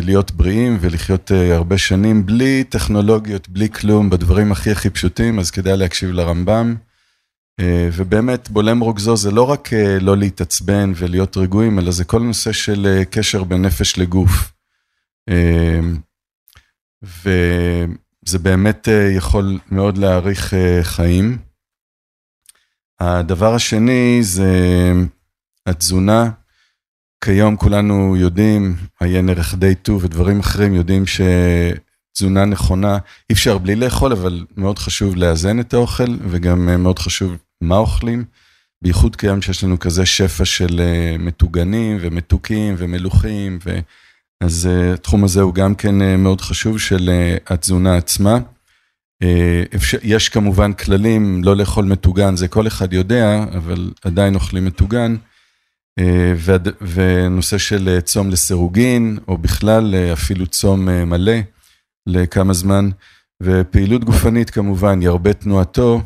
להיות 0.02 0.32
בריאים 0.32 0.78
ולחיות 0.82 1.32
הרבה 1.32 1.78
שנים 1.78 2.26
בלי 2.26 2.64
טכנולוגיות, 2.64 3.50
בלי 3.50 3.70
כלום, 3.70 4.10
בדברים 4.10 4.52
הכי 4.52 4.72
הכי 4.72 4.90
פשוטים, 4.90 5.40
אז 5.40 5.52
כדאי 5.52 5.78
להקשיב 5.78 6.12
לרמב"ם. 6.12 6.76
ובאמת, 7.94 8.50
בולם 8.50 8.80
רוגזו 8.80 9.18
זה 9.18 9.32
לא 9.32 9.50
רק 9.50 9.70
לא 10.02 10.18
להתעצבן 10.18 10.92
ולהיות 10.96 11.38
רגועים, 11.38 11.80
אלא 11.80 11.92
זה 11.92 12.06
כל 12.06 12.20
נושא 12.22 12.52
של 12.52 13.04
קשר 13.10 13.44
בין 13.44 13.62
נפש 13.62 13.98
לגוף. 13.98 14.52
וזה 17.04 18.40
באמת 18.42 18.88
אה, 18.88 19.12
יכול 19.12 19.60
מאוד 19.72 19.98
להאריך 19.98 20.54
אה, 20.54 20.80
חיים. 20.84 21.38
הדבר 23.00 23.56
השני 23.56 24.20
זה 24.22 24.52
התזונה. 25.66 26.30
כיום 27.24 27.56
כולנו 27.56 28.18
יודעים, 28.18 28.76
עיין 29.00 29.30
ערך 29.30 29.56
די 29.56 29.76
טוב 29.76 30.04
ודברים 30.04 30.40
אחרים 30.40 30.74
יודעים 30.74 31.04
שתזונה 31.08 32.46
נכונה, 32.46 32.98
אי 33.30 33.34
אפשר 33.34 33.58
בלי 33.58 33.76
לאכול, 33.76 34.12
אבל 34.12 34.46
מאוד 34.58 34.80
חשוב 34.80 35.16
לאזן 35.16 35.60
את 35.60 35.74
האוכל, 35.74 36.18
וגם 36.30 36.70
אה, 36.70 36.78
מאוד 36.78 37.00
חשוב 37.00 37.38
מה 37.62 37.78
אוכלים. 37.78 38.24
בייחוד 38.84 39.16
כיום 39.16 39.42
שיש 39.42 39.64
לנו 39.64 39.80
כזה 39.80 40.06
שפע 40.06 40.46
של 40.46 40.82
מטוגנים 41.20 41.98
ומתוקים 42.02 42.76
ומלוכים, 42.78 43.60
ו... 43.66 43.80
אז 44.44 44.70
uh, 44.72 44.94
התחום 44.94 45.24
הזה 45.24 45.42
הוא 45.42 45.54
גם 45.54 45.76
כן 45.76 45.96
מאוד 46.18 46.42
חשוב 46.42 46.80
של 46.80 47.10
התזונה 47.48 47.98
עצמה. 47.98 48.38
אפשר, 49.76 49.98
יש 50.04 50.30
כמובן 50.30 50.74
כללים, 50.74 51.44
לא 51.44 51.56
לאכול 51.56 51.86
מטוגן, 51.86 52.36
זה 52.36 52.48
כל 52.48 52.68
אחד 52.68 52.94
יודע, 52.94 53.46
אבל 53.58 53.92
עדיין 54.04 54.36
אוכלים 54.36 54.66
מטוגן. 54.66 55.16
ו, 56.36 56.56
ונושא 56.82 57.58
של 57.58 57.98
uh, 57.98 58.02
צום 58.02 58.30
לסירוגין, 58.30 59.18
או 59.28 59.38
בכלל 59.38 59.94
uh, 59.94 60.14
אפילו 60.14 60.48
צום 60.48 60.86
מלא 60.86 61.38
לכמה 62.08 62.54
זמן. 62.54 62.90
ופעילות 63.44 64.04
גופנית 64.04 64.50
כמובן, 64.50 65.02
ירבה 65.02 65.34
תנועתו, 65.34 66.02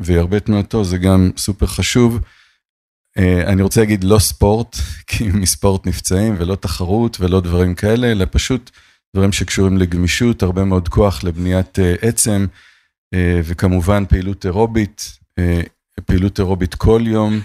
וירבה 0.00 0.40
תנועתו 0.40 0.84
זה 0.84 0.98
גם 0.98 1.30
סופר 1.36 1.66
חשוב. 1.66 2.20
אה, 3.18 3.52
אני 3.52 3.62
רוצה 3.62 3.80
להגיד 3.80 4.04
לא 4.04 4.18
ספורט, 4.18 4.76
כי 5.06 5.28
מספורט 5.28 5.86
נפצעים 5.86 6.34
ולא 6.38 6.54
תחרות 6.54 7.20
ולא 7.20 7.40
דברים 7.40 7.74
כאלה, 7.74 8.12
אלא 8.12 8.26
פשוט 8.30 8.70
דברים 9.16 9.32
שקשורים 9.32 9.78
לגמישות, 9.78 10.42
הרבה 10.42 10.64
מאוד 10.64 10.88
כוח 10.88 11.24
לבניית 11.24 11.78
אה, 11.78 11.94
עצם, 12.00 12.46
אה, 13.14 13.40
וכמובן 13.44 14.04
פעילות 14.06 14.46
אירובית, 14.46 15.18
פעילות 16.06 16.38
אירובית 16.38 16.74
כל 16.74 17.02
יום. 17.04 17.40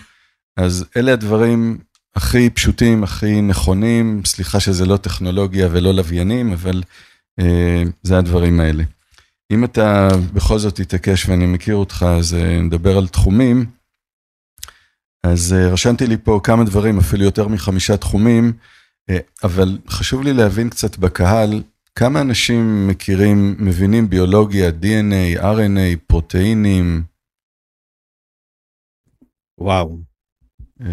אז 0.57 0.85
אלה 0.97 1.13
הדברים 1.13 1.77
הכי 2.15 2.49
פשוטים, 2.49 3.03
הכי 3.03 3.41
נכונים, 3.41 4.21
סליחה 4.25 4.59
שזה 4.59 4.85
לא 4.85 4.97
טכנולוגיה 4.97 5.67
ולא 5.71 5.91
לוויינים, 5.93 6.51
אבל 6.53 6.83
זה 8.03 8.17
הדברים 8.17 8.59
האלה. 8.59 8.83
אם 9.51 9.63
אתה 9.63 10.07
בכל 10.33 10.59
זאת 10.59 10.75
תתעקש 10.75 11.29
ואני 11.29 11.45
מכיר 11.45 11.75
אותך, 11.75 12.05
אז 12.17 12.33
נדבר 12.63 12.97
על 12.97 13.07
תחומים. 13.07 13.65
אז 15.25 15.53
אה, 15.53 15.73
רשמתי 15.73 16.07
לי 16.07 16.17
פה 16.17 16.39
כמה 16.43 16.63
דברים, 16.63 16.97
אפילו 16.97 17.23
יותר 17.23 17.47
מחמישה 17.47 17.97
תחומים, 17.97 18.53
אה, 19.09 19.17
אבל 19.43 19.77
חשוב 19.87 20.23
לי 20.23 20.33
להבין 20.33 20.69
קצת 20.69 20.97
בקהל, 20.97 21.63
כמה 21.95 22.21
אנשים 22.21 22.87
מכירים, 22.87 23.55
מבינים 23.59 24.09
ביולוגיה, 24.09 24.69
DNA, 24.69 25.41
RNA, 25.41 25.97
פרוטאינים? 26.07 27.03
וואו. 29.57 30.14
אה, 30.81 30.87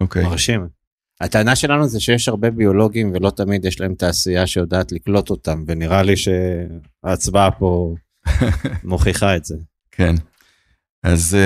אוקיי. 0.00 0.24
מרשים. 0.24 0.68
הטענה 1.20 1.56
שלנו 1.56 1.88
זה 1.88 2.00
שיש 2.00 2.28
הרבה 2.28 2.50
ביולוגים 2.50 3.12
ולא 3.14 3.30
תמיד 3.30 3.64
יש 3.64 3.80
להם 3.80 3.94
תעשייה 3.94 4.46
שיודעת 4.46 4.92
לקלוט 4.92 5.30
אותם, 5.30 5.64
ונראה 5.66 6.02
לי 6.02 6.14
שההצבעה 6.16 7.50
פה 7.50 7.94
מוכיחה 8.84 9.36
את 9.36 9.44
זה. 9.44 9.56
כן. 9.90 10.14
אז 11.02 11.36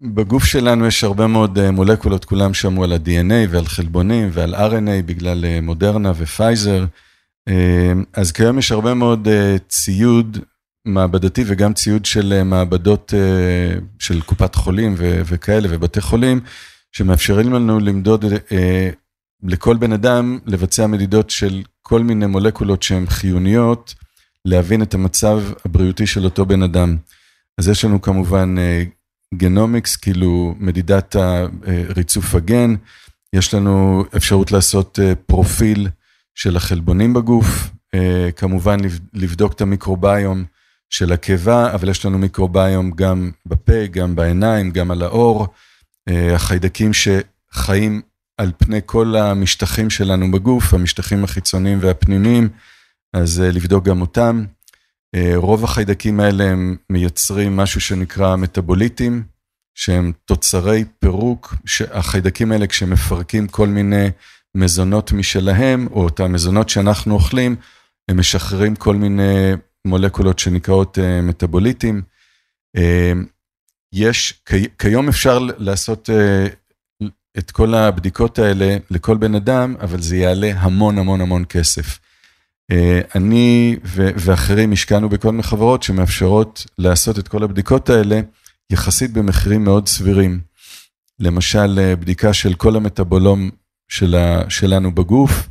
בגוף 0.00 0.44
שלנו 0.44 0.86
יש 0.86 1.04
הרבה 1.04 1.26
מאוד 1.26 1.58
אה, 1.58 1.70
מולקולות, 1.70 2.24
כולם 2.24 2.54
שמעו 2.54 2.84
על 2.84 2.92
ה-DNA 2.92 3.50
ועל 3.50 3.64
חלבונים 3.64 4.28
ועל 4.32 4.54
RNA 4.54 5.02
בגלל 5.06 5.60
מודרנה 5.60 6.12
ופייזר. 6.16 6.84
אה, 7.48 7.92
אז 8.12 8.32
כיום 8.32 8.58
יש 8.58 8.72
הרבה 8.72 8.94
מאוד 8.94 9.28
ציוד 9.68 10.38
מעבדתי 10.86 11.44
וגם 11.46 11.72
ציוד 11.72 12.04
של 12.04 12.42
מעבדות 12.42 13.14
של 13.98 14.20
קופת 14.20 14.54
חולים 14.54 14.94
וכאלה 14.98 15.68
ובתי 15.70 16.00
חולים, 16.00 16.40
שמאפשרים 16.92 17.52
לנו 17.52 17.80
למדוד 17.80 18.24
לכל 19.42 19.76
בן 19.76 19.92
אדם 19.92 20.38
לבצע 20.46 20.86
מדידות 20.86 21.30
של 21.30 21.62
כל 21.82 22.02
מיני 22.02 22.26
מולקולות 22.26 22.82
שהן 22.82 23.06
חיוניות, 23.06 23.94
להבין 24.44 24.82
את 24.82 24.94
המצב 24.94 25.42
הבריאותי 25.64 26.06
של 26.06 26.24
אותו 26.24 26.46
בן 26.46 26.62
אדם. 26.62 26.96
אז 27.58 27.68
יש 27.68 27.84
לנו 27.84 28.02
כמובן 28.02 28.54
גנומיקס, 29.34 29.96
כאילו 29.96 30.54
מדידת 30.58 31.16
הריצוף 31.66 32.34
הגן, 32.34 32.74
יש 33.32 33.54
לנו 33.54 34.04
אפשרות 34.16 34.52
לעשות 34.52 34.98
אה, 35.02 35.14
פרופיל 35.14 35.88
של 36.34 36.56
החלבונים 36.56 37.14
בגוף, 37.14 37.70
אה, 37.94 38.28
כמובן 38.36 38.78
לבדוק 39.14 39.52
את 39.52 39.60
המיקרוביום 39.60 40.44
של 40.90 41.12
הקיבה, 41.12 41.74
אבל 41.74 41.88
יש 41.88 42.04
לנו 42.06 42.18
מיקרוביום 42.18 42.90
גם 42.90 43.30
בפה, 43.46 43.86
גם 43.86 44.14
בעיניים, 44.14 44.70
גם 44.70 44.90
על 44.90 45.02
האור, 45.02 45.46
אה, 46.08 46.34
החיידקים 46.34 46.90
שחיים 46.92 48.02
על 48.38 48.52
פני 48.58 48.80
כל 48.86 49.16
המשטחים 49.16 49.90
שלנו 49.90 50.30
בגוף, 50.30 50.74
המשטחים 50.74 51.24
החיצוניים 51.24 51.78
והפנימיים, 51.82 52.48
אז 53.12 53.40
לבדוק 53.40 53.84
גם 53.84 54.00
אותם. 54.00 54.44
אה, 55.14 55.32
רוב 55.36 55.64
החיידקים 55.64 56.20
האלה 56.20 56.44
הם 56.44 56.76
מייצרים 56.90 57.56
משהו 57.56 57.80
שנקרא 57.80 58.36
מטאבוליטים, 58.36 59.22
שהם 59.74 60.12
תוצרי 60.24 60.84
פירוק, 60.98 61.54
החיידקים 61.92 62.52
האלה 62.52 62.66
כשהם 62.66 62.90
מפרקים 62.90 63.48
כל 63.48 63.68
מיני 63.68 64.08
מזונות 64.54 65.12
משלהם, 65.12 65.86
או 65.90 66.08
את 66.08 66.20
המזונות 66.20 66.68
שאנחנו 66.68 67.14
אוכלים, 67.14 67.56
הם 68.08 68.18
משחררים 68.18 68.76
כל 68.76 68.96
מיני 68.96 69.52
מולקולות 69.86 70.38
שנקראות 70.38 70.98
אה, 70.98 71.20
מטאבוליטים. 71.22 72.02
אה, 72.76 73.12
יש, 73.92 74.42
כיום 74.78 75.08
אפשר 75.08 75.38
לעשות 75.58 76.10
את 77.38 77.50
כל 77.50 77.74
הבדיקות 77.74 78.38
האלה 78.38 78.76
לכל 78.90 79.16
בן 79.16 79.34
אדם, 79.34 79.74
אבל 79.80 80.02
זה 80.02 80.16
יעלה 80.16 80.52
המון 80.56 80.98
המון 80.98 81.20
המון 81.20 81.44
כסף. 81.48 81.98
אה, 82.70 83.00
אני 83.14 83.76
ואחרים 83.94 84.72
השקענו 84.72 85.08
בכל 85.08 85.30
מיני 85.30 85.42
חברות 85.42 85.82
שמאפשרות 85.82 86.66
לעשות 86.78 87.18
את 87.18 87.28
כל 87.28 87.42
הבדיקות 87.42 87.90
האלה 87.90 88.20
יחסית 88.72 89.12
במחירים 89.12 89.64
מאוד 89.64 89.88
סבירים. 89.88 90.40
למשל, 91.18 91.78
אה, 91.78 91.96
בדיקה 91.96 92.32
של 92.32 92.54
כל 92.54 92.76
המטאבולום 92.76 93.50
שלנו 94.48 94.94
בגוף, 94.94 95.48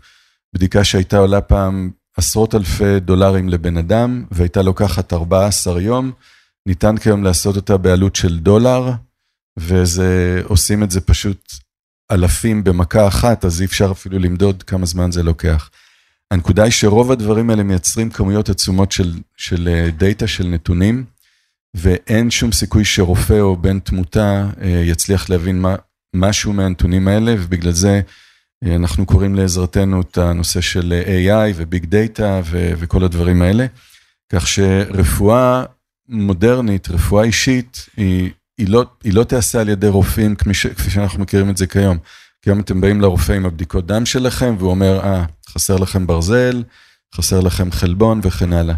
בדיקה 0.53 0.83
שהייתה 0.83 1.17
עולה 1.17 1.41
פעם 1.41 1.91
עשרות 2.17 2.55
אלפי 2.55 2.99
דולרים 2.99 3.49
לבן 3.49 3.77
אדם 3.77 4.25
והייתה 4.31 4.61
לוקחת 4.61 5.13
14 5.13 5.81
יום, 5.81 6.11
ניתן 6.65 6.97
כיום 6.97 7.23
לעשות 7.23 7.55
אותה 7.55 7.77
בעלות 7.77 8.15
של 8.15 8.39
דולר, 8.39 8.91
ועושים 9.59 10.83
את 10.83 10.91
זה 10.91 11.01
פשוט 11.01 11.53
אלפים 12.11 12.63
במכה 12.63 13.07
אחת, 13.07 13.45
אז 13.45 13.61
אי 13.61 13.65
אפשר 13.65 13.91
אפילו 13.91 14.19
למדוד 14.19 14.63
כמה 14.63 14.85
זמן 14.85 15.11
זה 15.11 15.23
לוקח. 15.23 15.69
הנקודה 16.31 16.63
היא 16.63 16.71
שרוב 16.71 17.11
הדברים 17.11 17.49
האלה 17.49 17.63
מייצרים 17.63 18.09
כמויות 18.09 18.49
עצומות 18.49 18.91
של, 18.91 19.13
של 19.37 19.89
דאטה, 19.97 20.27
של 20.27 20.47
נתונים, 20.47 21.05
ואין 21.73 22.31
שום 22.31 22.51
סיכוי 22.51 22.85
שרופא 22.85 23.39
או 23.39 23.55
בן 23.57 23.79
תמותה 23.79 24.49
אה, 24.61 24.67
יצליח 24.67 25.29
להבין 25.29 25.61
מה, 25.61 25.75
משהו 26.15 26.53
מהנתונים 26.53 27.07
האלה, 27.07 27.35
ובגלל 27.39 27.71
זה 27.71 28.01
אנחנו 28.65 29.05
קוראים 29.05 29.35
לעזרתנו 29.35 30.01
את 30.01 30.17
הנושא 30.17 30.61
של 30.61 30.93
AI 31.05 31.53
ו 31.55 31.63
big 31.63 31.85
data 31.85 32.41
וכל 32.51 33.03
הדברים 33.03 33.41
האלה. 33.41 33.65
כך 34.29 34.47
שרפואה 34.47 35.63
מודרנית, 36.09 36.89
רפואה 36.89 37.23
אישית, 37.23 37.85
היא, 37.97 38.31
היא, 38.57 38.69
לא, 38.69 38.85
היא 39.03 39.13
לא 39.13 39.23
תיעשה 39.23 39.61
על 39.61 39.69
ידי 39.69 39.87
רופאים 39.87 40.35
כפי, 40.35 40.53
ש, 40.53 40.67
כפי 40.67 40.89
שאנחנו 40.91 41.19
מכירים 41.19 41.49
את 41.49 41.57
זה 41.57 41.67
כיום. 41.67 41.97
כיום 42.41 42.59
אתם 42.59 42.81
באים 42.81 43.01
לרופא 43.01 43.31
עם 43.31 43.45
הבדיקות 43.45 43.85
דם 43.85 44.05
שלכם, 44.05 44.55
והוא 44.59 44.69
אומר, 44.69 44.99
אה, 44.99 45.25
חסר 45.49 45.75
לכם 45.75 46.07
ברזל, 46.07 46.63
חסר 47.15 47.39
לכם 47.39 47.71
חלבון 47.71 48.19
וכן 48.23 48.53
הלאה. 48.53 48.75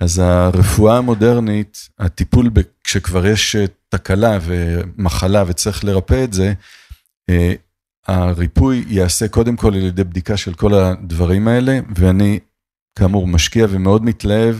אז 0.00 0.18
הרפואה 0.18 0.98
המודרנית, 0.98 1.88
הטיפול 1.98 2.50
כשכבר 2.84 3.26
יש 3.26 3.56
תקלה 3.88 4.38
ומחלה 4.42 5.44
וצריך 5.46 5.84
לרפא 5.84 6.24
את 6.24 6.32
זה, 6.32 6.52
אה, 7.30 7.52
הריפוי 8.06 8.84
ייעשה 8.88 9.28
קודם 9.28 9.56
כל 9.56 9.74
על 9.74 9.82
ידי 9.82 10.04
בדיקה 10.04 10.36
של 10.36 10.54
כל 10.54 10.74
הדברים 10.74 11.48
האלה, 11.48 11.78
ואני 11.96 12.38
כאמור 12.98 13.26
משקיע 13.26 13.66
ומאוד 13.70 14.04
מתלהב 14.04 14.56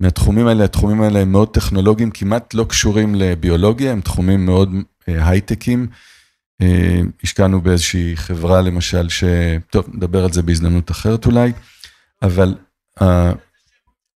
מהתחומים 0.00 0.46
האלה, 0.46 0.64
התחומים 0.64 1.02
האלה 1.02 1.18
הם 1.18 1.32
מאוד 1.32 1.54
טכנולוגיים, 1.54 2.10
כמעט 2.10 2.54
לא 2.54 2.64
קשורים 2.68 3.14
לביולוגיה, 3.14 3.92
הם 3.92 4.00
תחומים 4.00 4.46
מאוד 4.46 4.70
אה, 5.08 5.28
הייטקים. 5.28 5.88
אה, 6.62 7.00
השקענו 7.22 7.60
באיזושהי 7.60 8.16
חברה 8.16 8.62
למשל, 8.62 9.08
ש... 9.08 9.24
טוב, 9.70 9.88
נדבר 9.94 10.24
על 10.24 10.32
זה 10.32 10.42
בהזדמנות 10.42 10.90
אחרת 10.90 11.26
אולי, 11.26 11.52
אבל... 12.22 12.54
אה, 13.02 13.32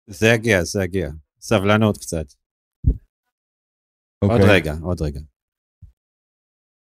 זה 0.07 0.29
יגיע, 0.29 0.65
זה 0.65 0.85
יגיע. 0.85 1.11
סבלנות 1.41 1.99
קצת. 1.99 2.27
עוד 4.19 4.31
אוקיי. 4.31 4.51
רגע, 4.51 4.75
עוד 4.83 5.03
רגע. 5.03 5.21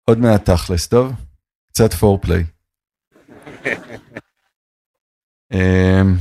עוד 0.10 0.18
מעט 0.18 0.50
תכלס, 0.50 0.88
טוב? 0.88 1.14
קצת 1.74 1.94
פורפליי. 1.94 2.44
אמ, 5.54 6.16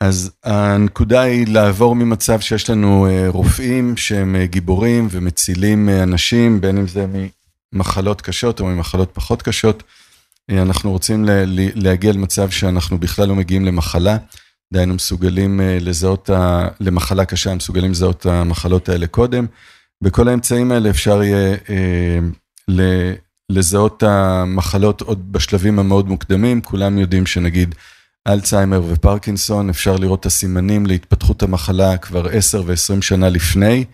אז 0.00 0.30
הנקודה 0.44 1.20
היא 1.20 1.46
לעבור 1.48 1.94
ממצב 1.94 2.40
שיש 2.40 2.70
לנו 2.70 3.06
אה, 3.06 3.28
רופאים 3.28 3.96
שהם 3.96 4.36
אה, 4.36 4.46
גיבורים 4.46 5.08
ומצילים 5.10 5.88
אה, 5.88 6.02
אנשים, 6.02 6.60
בין 6.60 6.78
אם 6.78 6.86
זה 6.88 7.06
ממחלות 7.72 8.20
קשות 8.20 8.60
או 8.60 8.66
ממחלות 8.66 9.10
פחות 9.14 9.42
קשות. 9.42 9.82
אנחנו 10.50 10.90
רוצים 10.90 11.24
להגיע 11.74 12.12
למצב 12.12 12.50
שאנחנו 12.50 12.98
בכלל 12.98 13.28
לא 13.28 13.34
מגיעים 13.34 13.64
למחלה, 13.64 14.16
דהיינו 14.72 14.94
מסוגלים 14.94 15.60
לזהות, 15.80 16.30
ה- 16.30 16.68
למחלה 16.80 17.24
קשה, 17.24 17.54
מסוגלים 17.54 17.90
לזהות 17.90 18.20
את 18.20 18.26
המחלות 18.26 18.88
האלה 18.88 19.06
קודם. 19.06 19.46
בכל 20.02 20.28
האמצעים 20.28 20.72
האלה 20.72 20.90
אפשר 20.90 21.22
יהיה 21.22 21.56
לזהות 23.50 23.96
את 23.96 24.02
המחלות 24.02 25.00
עוד 25.00 25.32
בשלבים 25.32 25.78
המאוד 25.78 26.08
מוקדמים, 26.08 26.60
כולם 26.60 26.98
יודעים 26.98 27.26
שנגיד 27.26 27.74
אלצהיימר 28.28 28.82
ופרקינסון, 28.88 29.70
אפשר 29.70 29.96
לראות 29.96 30.20
את 30.20 30.26
הסימנים 30.26 30.86
להתפתחות 30.86 31.42
המחלה 31.42 31.96
כבר 31.96 32.28
10 32.28 32.62
ו-20 32.66 33.02
שנה 33.02 33.28
לפני, 33.28 33.84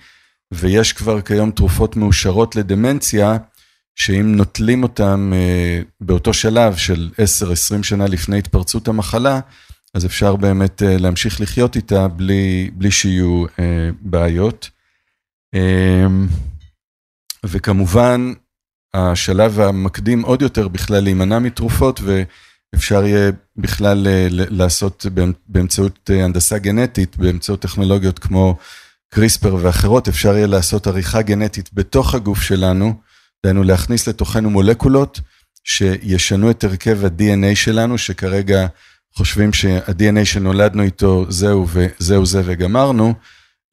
ויש 0.52 0.92
כבר 0.92 1.20
כיום 1.20 1.50
תרופות 1.50 1.96
מאושרות 1.96 2.56
לדמנציה, 2.56 3.36
שאם 3.94 4.36
נוטלים 4.36 4.82
אותם 4.82 5.32
אה, 5.34 5.80
באותו 6.00 6.34
שלב 6.34 6.76
של 6.76 7.10
10-20 7.78 7.82
שנה 7.82 8.06
לפני 8.06 8.38
התפרצות 8.38 8.88
המחלה, 8.88 9.40
אז 9.94 10.06
אפשר 10.06 10.36
באמת 10.36 10.82
אה, 10.82 10.98
להמשיך 10.98 11.40
לחיות 11.40 11.76
איתה 11.76 12.08
בלי, 12.08 12.70
בלי 12.74 12.90
שיהיו 12.90 13.44
אה, 13.58 13.90
בעיות. 14.00 14.70
אה, 15.54 16.06
וכמובן, 17.44 18.32
השלב 18.96 19.60
המקדים 19.60 20.22
עוד 20.22 20.42
יותר 20.42 20.68
בכלל 20.68 21.00
להימנע 21.04 21.38
מתרופות 21.38 22.00
ואפשר 22.04 23.04
יהיה 23.04 23.30
בכלל 23.56 24.06
אה, 24.06 24.26
לעשות 24.30 25.06
באמצעות 25.48 26.10
אה, 26.10 26.24
הנדסה 26.24 26.58
גנטית, 26.58 27.16
באמצעות 27.16 27.60
טכנולוגיות 27.60 28.18
כמו 28.18 28.56
קריספר 29.14 29.56
ואחרות, 29.60 30.08
אפשר 30.08 30.36
יהיה 30.36 30.46
לעשות 30.46 30.86
עריכה 30.86 31.22
גנטית 31.22 31.70
בתוך 31.72 32.14
הגוף 32.14 32.42
שלנו, 32.42 32.94
דהיינו 33.44 33.62
להכניס 33.62 34.08
לתוכנו 34.08 34.50
מולקולות 34.50 35.20
שישנו 35.64 36.50
את 36.50 36.64
הרכב 36.64 37.04
ה-DNA 37.04 37.54
שלנו, 37.56 37.98
שכרגע 37.98 38.66
חושבים 39.14 39.52
שה-DNA 39.52 40.24
שנולדנו 40.24 40.82
איתו 40.82 41.26
זהו 41.28 41.66
וזהו 41.68 42.26
זה 42.26 42.42
וגמרנו. 42.44 43.14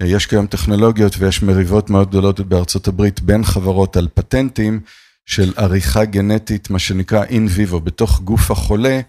אה, 0.01 0.07
יש 0.07 0.25
כיום 0.25 0.47
טכנולוגיות 0.47 1.15
ויש 1.17 1.43
מריבות 1.43 1.89
מאוד 1.89 2.09
גדולות 2.09 2.39
בארצות 2.39 2.87
הברית 2.87 3.21
בין 3.21 3.43
חברות 3.43 3.97
על 3.97 4.07
פטנטים. 4.13 4.79
של 5.25 5.53
עריכה 5.55 6.05
גנטית, 6.05 6.69
מה 6.69 6.79
שנקרא 6.79 7.23
אין 7.23 7.47
ויבו, 7.49 7.79
בתוך 7.79 8.21
גוף 8.21 8.51
החולה, 8.51 8.99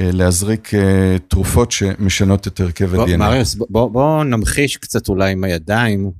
אה, 0.00 0.10
להזריק 0.12 0.74
אה, 0.74 1.16
תרופות 1.28 1.72
שמשנות 1.72 2.46
את 2.46 2.60
הרכב 2.60 2.94
ה-DNA. 2.94 3.16
מריוס, 3.16 3.54
בוא, 3.54 3.90
בוא 3.90 4.24
נמחיש 4.24 4.76
קצת 4.76 5.08
אולי 5.08 5.32
עם 5.32 5.44
הידיים, 5.44 6.10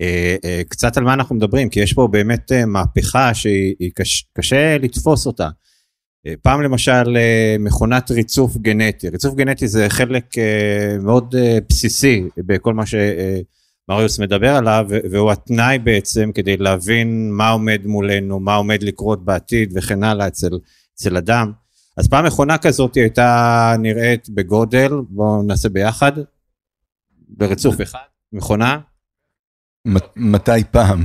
אה, 0.00 0.62
קצת 0.68 0.96
על 0.96 1.04
מה 1.04 1.14
אנחנו 1.14 1.34
מדברים, 1.34 1.68
כי 1.68 1.80
יש 1.80 1.92
פה 1.92 2.08
באמת 2.12 2.52
מהפכה 2.66 3.34
שהיא 3.34 3.90
קש, 3.94 4.24
קשה 4.38 4.78
לתפוס 4.78 5.26
אותה. 5.26 5.48
פעם 6.42 6.62
למשל 6.62 7.16
מכונת 7.58 8.10
ריצוף 8.10 8.56
גנטי, 8.56 9.08
ריצוף 9.08 9.34
גנטי 9.34 9.68
זה 9.68 9.86
חלק 9.88 10.24
מאוד 11.00 11.34
בסיסי 11.68 12.24
בכל 12.36 12.74
מה 12.74 12.86
ש... 12.86 12.94
מריוס 13.90 14.18
מדבר 14.18 14.56
עליו, 14.56 14.86
והוא 15.10 15.32
התנאי 15.32 15.78
בעצם 15.78 16.30
כדי 16.34 16.56
להבין 16.56 17.32
מה 17.32 17.50
עומד 17.50 17.80
מולנו, 17.84 18.40
מה 18.40 18.54
עומד 18.54 18.82
לקרות 18.82 19.24
בעתיד 19.24 19.72
וכן 19.76 20.04
הלאה 20.04 20.26
אצל, 20.26 20.50
אצל 20.94 21.16
אדם. 21.16 21.52
אז 21.96 22.08
פעם 22.08 22.26
מכונה 22.26 22.58
כזאת 22.58 22.94
הייתה 22.94 23.74
נראית 23.78 24.28
בגודל, 24.28 24.92
בואו 25.08 25.42
נעשה 25.42 25.68
ביחד, 25.68 26.12
ברצוף 27.28 27.80
אחד, 27.82 27.98
מכונה. 28.32 28.78
מתי 30.16 30.64
פעם? 30.70 31.04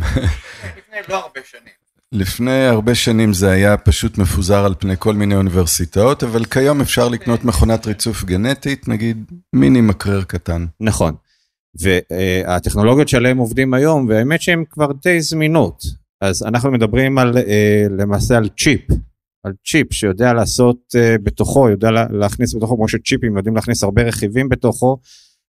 לפני 0.78 0.98
לא 1.10 1.16
הרבה 1.16 1.40
שנים. 1.44 1.74
לפני 2.12 2.66
הרבה 2.66 2.96
שנים 2.96 3.34
זה 3.34 3.52
היה 3.52 3.78
פשוט 3.78 4.18
מפוזר 4.18 4.66
על 4.66 4.74
פני 4.80 4.94
כל 5.00 5.14
מיני 5.14 5.36
אוניברסיטאות, 5.36 6.24
אבל 6.24 6.46
כיום 6.46 6.82
אפשר 6.82 7.08
לקנות 7.08 7.44
מכונת 7.46 7.88
ריצוף 7.88 8.24
גנטית, 8.24 8.88
נגיד 8.88 9.32
מיני 9.54 9.82
מקרר 9.82 10.24
קטן. 10.24 10.66
נכון. 10.80 11.16
והטכנולוגיות 11.82 13.08
שעליהן 13.08 13.38
עובדים 13.38 13.74
היום, 13.74 14.08
והאמת 14.10 14.42
שהן 14.42 14.64
כבר 14.70 14.92
די 15.04 15.22
זמינות. 15.22 15.84
אז 16.22 16.44
אנחנו 16.44 16.72
מדברים 16.72 17.18
על, 17.18 17.38
אה, 17.38 17.86
למעשה 17.90 18.38
על 18.38 18.50
צ'יפ, 18.60 18.82
על 19.44 19.54
צ'יפ 19.68 19.94
שיודע 19.94 20.34
לעשות 20.34 20.78
אה, 20.96 21.16
בתוכו, 21.24 21.70
יודע 21.70 21.92
להכניס 21.92 22.56
בתוכו, 22.56 22.76
כמו 22.78 22.88
שצ'יפים 22.88 23.38
יודעים 23.38 23.56
להכניס 23.56 23.84
הרבה 23.84 24.04
רכיבים 24.04 24.50
בתוכו, 24.50 24.98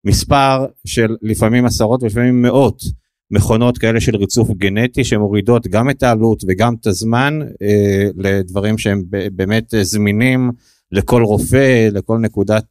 מספר 0.06 0.66
של 0.86 1.16
לפעמים 1.22 1.64
עשרות 1.64 2.02
ולפעמים 2.02 2.42
מאות 2.42 2.82
מכונות 3.30 3.78
כאלה 3.78 4.00
של 4.00 4.16
ריצוף 4.16 4.50
גנטי 4.50 5.04
שמורידות 5.04 5.66
גם 5.66 5.90
את 5.90 6.02
העלות 6.02 6.42
וגם 6.48 6.74
את 6.80 6.86
הזמן 6.86 7.38
אה, 7.62 8.08
לדברים 8.16 8.78
שהם 8.78 9.02
באמת 9.32 9.74
זמינים 9.82 10.50
לכל 10.92 11.22
רופא, 11.22 11.88
לכל 11.92 12.18
נקודת 12.18 12.64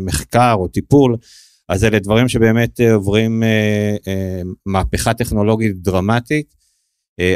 מחקר 0.00 0.54
או 0.58 0.68
טיפול. 0.68 1.16
אז 1.68 1.84
אלה 1.84 1.98
דברים 1.98 2.28
שבאמת 2.28 2.80
אה, 2.80 2.94
עוברים 2.94 3.42
אה, 3.42 3.96
אה, 4.08 4.42
מהפכה 4.66 5.14
טכנולוגית 5.14 5.82
דרמטית. 5.82 6.62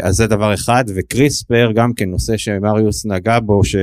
אז 0.02 0.14
זה 0.14 0.26
דבר 0.26 0.54
אחד, 0.54 0.84
וקריספר 0.96 1.70
גם 1.74 1.94
כן 1.94 2.10
נושא 2.10 2.36
שמריוס 2.36 3.06
נגע 3.06 3.40
בו, 3.40 3.64
ש... 3.64 3.76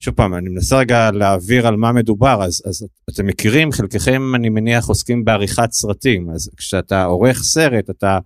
שוב 0.00 0.14
פעם, 0.14 0.34
אני 0.34 0.48
מנסה 0.48 0.78
רגע 0.78 1.10
להעביר 1.10 1.66
על 1.66 1.76
מה 1.76 1.92
מדובר, 1.92 2.42
אז, 2.44 2.62
אז 2.66 2.86
אתם 3.10 3.26
מכירים, 3.26 3.72
חלקכם 3.72 4.34
אני 4.34 4.48
מניח 4.48 4.88
עוסקים 4.88 5.24
בעריכת 5.24 5.72
סרטים, 5.72 6.30
אז 6.30 6.50
כשאתה 6.56 7.04
עורך 7.04 7.42
סרט, 7.42 7.90
אתה, 7.90 8.18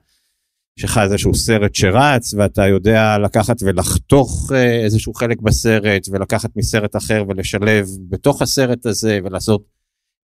יש 0.78 0.84
לך 0.84 1.00
איזשהו 1.04 1.34
סרט 1.34 1.74
שרץ, 1.74 2.34
ואתה 2.34 2.66
יודע 2.66 3.18
לקחת 3.18 3.56
ולחתוך 3.62 4.52
איזשהו 4.84 5.14
חלק 5.14 5.40
בסרט, 5.40 6.08
ולקחת 6.12 6.50
מסרט 6.56 6.96
אחר 6.96 7.24
ולשלב 7.28 7.88
בתוך 8.08 8.42
הסרט 8.42 8.86
הזה, 8.86 9.18
ולעשות 9.24 9.62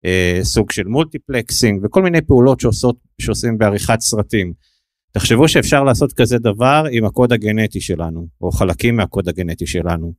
אה, 0.04 0.40
סוג 0.42 0.70
של 0.70 0.84
מולטיפלקסינג 0.84 1.84
וכל 1.84 2.02
מיני 2.02 2.22
פעולות 2.22 2.60
שעושות, 2.60 2.96
שעושים 3.20 3.58
בעריכת 3.58 4.00
סרטים. 4.00 4.52
תחשבו 5.12 5.48
שאפשר 5.48 5.84
לעשות 5.84 6.12
כזה 6.12 6.38
דבר 6.38 6.84
עם 6.92 7.04
הקוד 7.04 7.32
הגנטי 7.32 7.80
שלנו, 7.80 8.28
או 8.40 8.52
חלקים 8.52 8.96
מהקוד 8.96 9.28
הגנטי 9.28 9.66
שלנו. 9.66 10.12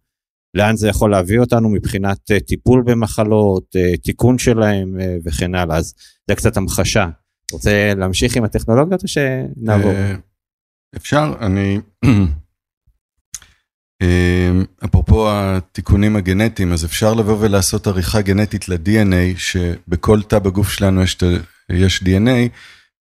לאן 0.53 0.75
זה 0.75 0.87
יכול 0.87 1.11
להביא 1.11 1.39
אותנו 1.39 1.69
מבחינת 1.69 2.31
uh, 2.31 2.39
טיפול 2.39 2.83
במחלות, 2.85 3.75
uh, 3.75 4.01
תיקון 4.01 4.37
שלהם 4.37 4.97
uh, 4.99 5.03
וכן 5.25 5.55
הלאה, 5.55 5.77
אז 5.77 5.93
זה 6.27 6.35
קצת 6.35 6.57
המחשה. 6.57 7.09
רוצה 7.51 7.93
להמשיך 7.97 8.35
עם 8.35 8.43
הטכנולוגיות 8.43 9.03
או 9.03 9.07
שנעבור? 9.07 9.91
אפשר, 10.95 11.33
אני 11.41 11.79
אפרופו 14.85 15.27
התיקונים 15.31 16.15
הגנטיים, 16.15 16.73
אז 16.73 16.85
אפשר 16.85 17.13
לבוא 17.13 17.37
ולעשות 17.39 17.87
עריכה 17.87 18.21
גנטית 18.21 18.69
ל-DNA, 18.69 19.37
שבכל 19.37 20.21
תא 20.21 20.39
בגוף 20.39 20.69
שלנו 20.69 21.03
יש, 21.03 21.17
יש 21.69 22.03
DNA, 22.03 22.49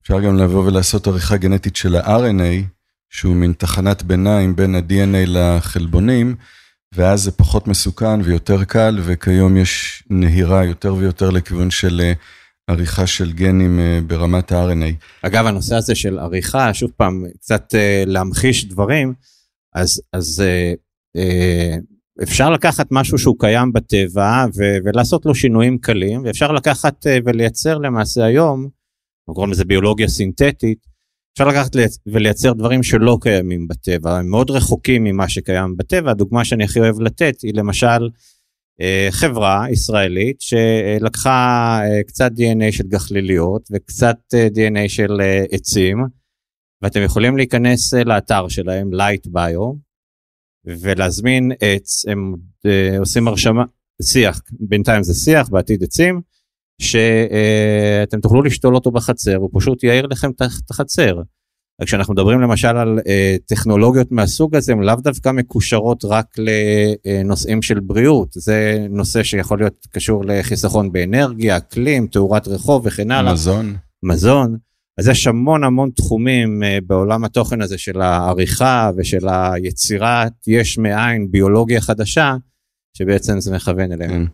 אפשר 0.03 0.21
גם 0.21 0.37
לבוא 0.37 0.65
ולעשות 0.65 1.07
עריכה 1.07 1.37
גנטית 1.37 1.77
של 1.77 1.97
ה-RNA, 1.97 2.65
שהוא 3.11 3.35
מין 3.35 3.53
תחנת 3.53 4.03
ביניים 4.03 4.57
בין 4.57 4.75
ה-DNA 4.75 5.27
לחלבונים, 5.27 6.37
ואז 6.95 7.23
זה 7.23 7.33
פחות 7.33 7.69
מסוכן 7.69 8.21
ויותר 8.21 8.65
קל, 8.65 8.99
וכיום 9.05 9.57
יש 9.57 10.03
נהירה 10.11 10.65
יותר 10.65 10.95
ויותר 10.95 11.31
לכיוון 11.31 11.71
של 11.71 12.13
עריכה 12.67 13.07
של 13.07 13.33
גנים 13.33 13.81
אה, 13.81 14.01
ברמת 14.07 14.53
ה-RNA. 14.53 15.07
אגב, 15.23 15.47
הנושא 15.47 15.77
הזה 15.77 15.95
של 15.95 16.19
עריכה, 16.19 16.75
שוב 16.75 16.91
פעם, 16.97 17.25
קצת 17.41 17.75
אה, 17.75 18.05
להמחיש 18.07 18.65
דברים, 18.65 19.15
אז, 19.75 20.03
אז 20.13 20.41
אה, 20.41 20.47
אה, 20.47 20.73
אפשר 22.23 22.51
לקחת 22.51 22.87
משהו 22.91 23.19
שהוא 23.19 23.37
קיים 23.39 23.73
בטבע 23.73 24.45
ו- 24.57 24.79
ולעשות 24.85 25.27
לו 25.27 25.35
שינויים 25.35 25.79
קלים, 25.79 26.23
ואפשר 26.25 26.53
לקחת 26.53 27.07
אה, 27.07 27.19
ולייצר 27.25 27.79
למעשה 27.79 28.25
היום, 28.25 28.61
אנחנו 28.61 29.35
קוראים 29.35 29.53
לזה 29.53 29.65
ביולוגיה 29.65 30.09
סינתטית, 30.09 30.79
אפשר 31.33 31.49
לקחת 31.49 31.71
ולייצר 32.07 32.53
דברים 32.53 32.83
שלא 32.83 33.19
קיימים 33.21 33.69
בטבע, 33.69 34.19
הם 34.19 34.31
מאוד 34.31 34.51
רחוקים 34.51 35.05
ממה 35.05 35.29
שקיים 35.29 35.77
בטבע, 35.77 36.11
הדוגמה 36.11 36.45
שאני 36.45 36.65
הכי 36.65 36.81
אוהב 36.81 37.01
לתת 37.01 37.41
היא 37.43 37.55
למשל 37.55 38.09
אה, 38.81 39.09
חברה 39.11 39.67
ישראלית 39.71 40.41
שלקחה 40.41 41.81
אה, 41.85 42.03
קצת 42.03 42.31
DNA 42.33 42.73
של 42.73 42.87
גחליליות 42.87 43.69
וקצת 43.73 44.19
אה, 44.35 44.49
DNA 44.55 44.89
של 44.89 45.21
עצים, 45.51 45.99
ואתם 46.83 47.01
יכולים 47.03 47.37
להיכנס 47.37 47.95
לאתר 47.95 48.49
שלהם, 48.49 48.91
Light 48.93 49.29
Bio, 49.31 49.88
ולהזמין 50.65 51.53
עץ, 51.61 52.05
הם 52.07 52.35
עושים 52.99 53.29
הרשמה, 53.29 53.65
שיח, 54.03 54.41
בינתיים 54.61 55.03
זה 55.03 55.15
שיח, 55.15 55.49
בעתיד 55.49 55.83
עצים, 55.83 56.21
שאתם 56.83 58.21
תוכלו 58.21 58.43
לשתול 58.43 58.75
אותו 58.75 58.91
בחצר, 58.91 59.37
הוא 59.37 59.51
פשוט 59.53 59.85
יאיר 59.85 60.07
לכם 60.07 60.31
את 60.31 60.71
החצר. 60.71 61.23
כשאנחנו 61.85 62.15
מדברים 62.15 62.41
למשל 62.41 62.77
על 62.77 62.99
אה, 63.07 63.37
טכנולוגיות 63.47 64.13
מהסוג 64.13 64.57
הזה, 64.57 64.73
הן 64.73 64.81
לאו 64.81 64.95
דווקא 64.95 65.33
מקושרות 65.33 66.05
רק 66.05 66.27
לנושאים 66.39 67.63
של 67.63 67.81
בריאות, 67.81 68.29
זה 68.33 68.87
נושא 68.91 69.23
שיכול 69.23 69.59
להיות 69.59 69.87
קשור 69.91 70.25
לחיסכון 70.25 70.93
באנרגיה, 70.93 71.57
אקלים, 71.57 72.07
תאורת 72.07 72.49
רחוב 72.49 72.87
וכן 72.87 73.11
הלאה. 73.11 73.33
מזון. 73.33 73.77
מזון. 74.03 74.57
אז 74.99 75.09
יש 75.09 75.27
המון 75.27 75.65
המון 75.65 75.91
תחומים 75.97 76.63
אה, 76.63 76.79
בעולם 76.87 77.25
התוכן 77.25 77.63
הזה 77.63 77.79
של 77.79 78.01
העריכה 78.01 78.91
ושל 78.97 79.29
היצירת 79.29 80.33
יש 80.47 80.79
מאין 80.79 81.31
ביולוגיה 81.31 81.81
חדשה, 81.81 82.35
שבעצם 82.95 83.41
זה 83.41 83.55
מכוון 83.55 83.93
אליהם. 83.93 84.11
כן. 84.11 84.25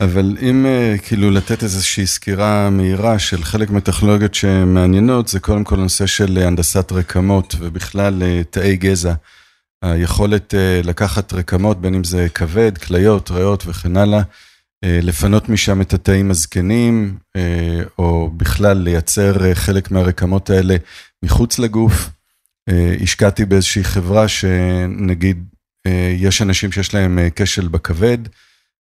אבל 0.00 0.36
אם 0.42 0.66
אה, 0.66 0.94
כאילו 1.02 1.30
לתת 1.30 1.62
איזושהי 1.62 2.06
סקירה 2.06 2.70
מהירה 2.70 3.18
של 3.18 3.42
חלק 3.42 3.70
מהטכנולוגיות 3.70 4.34
שמעניינות, 4.34 5.28
זה 5.28 5.40
קודם 5.40 5.64
כל 5.64 5.76
נושא 5.76 6.06
של 6.06 6.38
הנדסת 6.38 6.92
רקמות 6.92 7.54
ובכלל 7.58 8.22
אה, 8.22 8.42
תאי 8.50 8.76
גזע. 8.76 9.14
היכולת 9.82 10.54
אה, 10.54 10.80
לקחת 10.84 11.32
רקמות, 11.32 11.80
בין 11.80 11.94
אם 11.94 12.04
זה 12.04 12.26
כבד, 12.34 12.78
כליות, 12.78 13.30
ריאות 13.30 13.64
וכן 13.66 13.96
הלאה, 13.96 14.22
לפנות 14.84 15.48
משם 15.48 15.80
את 15.80 15.94
התאים 15.94 16.30
הזקנים, 16.30 17.18
או 17.98 18.30
בכלל 18.36 18.76
לייצר 18.76 19.54
חלק 19.54 19.90
מהרקמות 19.90 20.50
האלה 20.50 20.76
מחוץ 21.24 21.58
לגוף. 21.58 22.10
השקעתי 23.02 23.44
באיזושהי 23.44 23.84
חברה 23.84 24.28
שנגיד, 24.28 25.44
יש 26.16 26.42
אנשים 26.42 26.72
שיש 26.72 26.94
להם 26.94 27.18
כשל 27.36 27.68
בכבד, 27.68 28.18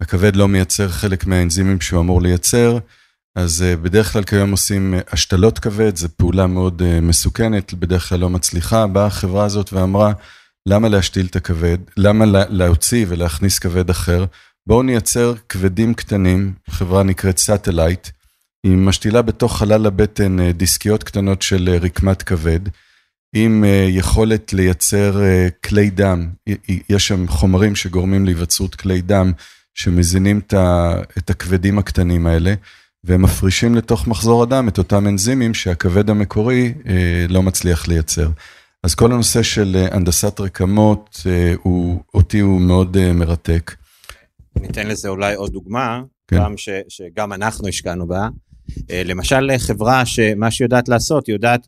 הכבד 0.01 0.37
לא 0.37 0.49
מייצר 0.49 0.89
חלק 0.89 1.27
מהאנזימים 1.27 1.81
שהוא 1.81 2.01
אמור 2.01 2.23
לייצר, 2.23 2.79
אז 3.37 3.63
אה, 3.63 3.77
בדרך 3.77 4.13
כלל 4.13 4.23
כיום 4.23 4.51
עושים 4.51 4.95
אה, 4.95 5.01
השתלות 5.13 5.59
כבד, 5.59 5.97
זו 5.97 6.09
פעולה 6.17 6.47
מאוד 6.47 6.83
אה, 6.83 7.01
מסוכנת, 7.01 7.75
בדרך 7.75 8.09
כלל 8.09 8.21
לא 8.21 8.31
מצליחה. 8.31 8.87
באה 8.87 9.07
החברה 9.07 9.45
הזאת 9.45 9.73
ואמרה, 9.73 10.13
למה 10.67 10.89
להשתיל 10.89 11.27
את 11.27 11.37
הכבד? 11.37 11.79
למה 11.97 12.25
להוציא 12.49 13.07
ולהכניס 13.09 13.59
כבד 13.59 13.91
אחר? 13.91 14.25
בואו 14.67 14.83
נייצר 14.83 15.35
כבדים 15.49 15.95
קטנים, 15.95 16.53
חברה 16.71 17.03
נקראת 17.03 17.39
Satellite, 17.39 18.09
היא 18.65 18.77
משתילה 18.77 19.23
בתוך 19.23 19.59
חלל 19.59 19.87
הבטן 19.87 20.51
דיסקיות 20.51 21.03
קטנות 21.03 21.43
של 21.43 21.79
רקמת 21.83 22.23
כבד, 22.23 22.61
עם 23.35 23.65
יכולת 23.89 24.53
לייצר 24.53 25.21
כלי 25.65 25.91
דם, 25.91 26.29
יש 26.89 27.09
שם 27.09 27.29
חומרים 27.29 27.77
שגורמים 27.77 28.25
להיווצרות 28.25 28.75
כלי 28.75 29.01
דם 29.01 29.33
שמזינים 29.75 30.41
את 31.19 31.31
הכבדים 31.31 31.79
הקטנים 31.79 32.27
האלה, 32.27 32.55
והם 33.05 33.23
מפרישים 33.23 33.75
לתוך 33.75 34.07
מחזור 34.07 34.43
הדם 34.43 34.69
את 34.69 34.79
אותם 34.79 35.09
אנזימים 35.09 35.55
שהכבד 35.55 36.11
המקורי 36.11 36.75
אה, 36.87 37.27
לא 37.29 37.43
מצליח 37.43 37.89
לייצר. 37.89 38.31
אז 38.83 38.95
כל 38.95 39.12
הנושא 39.12 39.43
של 39.43 39.77
אה, 39.77 39.97
הנדסת 39.97 40.41
רקמות, 40.41 41.21
אה, 41.27 41.55
הוא, 41.62 42.03
אותי 42.15 42.41
הוא 42.41 42.61
מאוד 42.61 43.12
מרתק. 43.12 43.75
ניתן 44.61 44.87
לזה 44.87 45.09
אולי 45.09 45.35
עוד 45.35 45.53
דוגמה, 45.53 46.03
כן. 46.29 46.37
גם 46.37 46.57
ש, 46.57 46.69
שגם 46.89 47.33
אנחנו 47.33 47.69
השקענו 47.69 48.07
בה. 48.07 48.29
למשל 48.91 49.51
חברה 49.59 50.07
שמה 50.07 50.51
שהיא 50.51 50.65
יודעת 50.65 50.89
לעשות, 50.89 51.27
היא 51.27 51.35
יודעת 51.35 51.67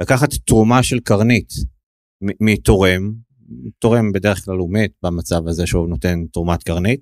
לקחת 0.00 0.34
תרומה 0.34 0.82
של 0.82 1.00
קרנית 1.00 1.52
מתורם, 2.22 3.12
תורם 3.78 4.12
בדרך 4.12 4.44
כלל 4.44 4.56
הוא 4.56 4.72
מת 4.72 4.90
במצב 5.02 5.48
הזה 5.48 5.66
שהוא 5.66 5.88
נותן 5.88 6.24
תרומת 6.32 6.62
קרנית, 6.62 7.00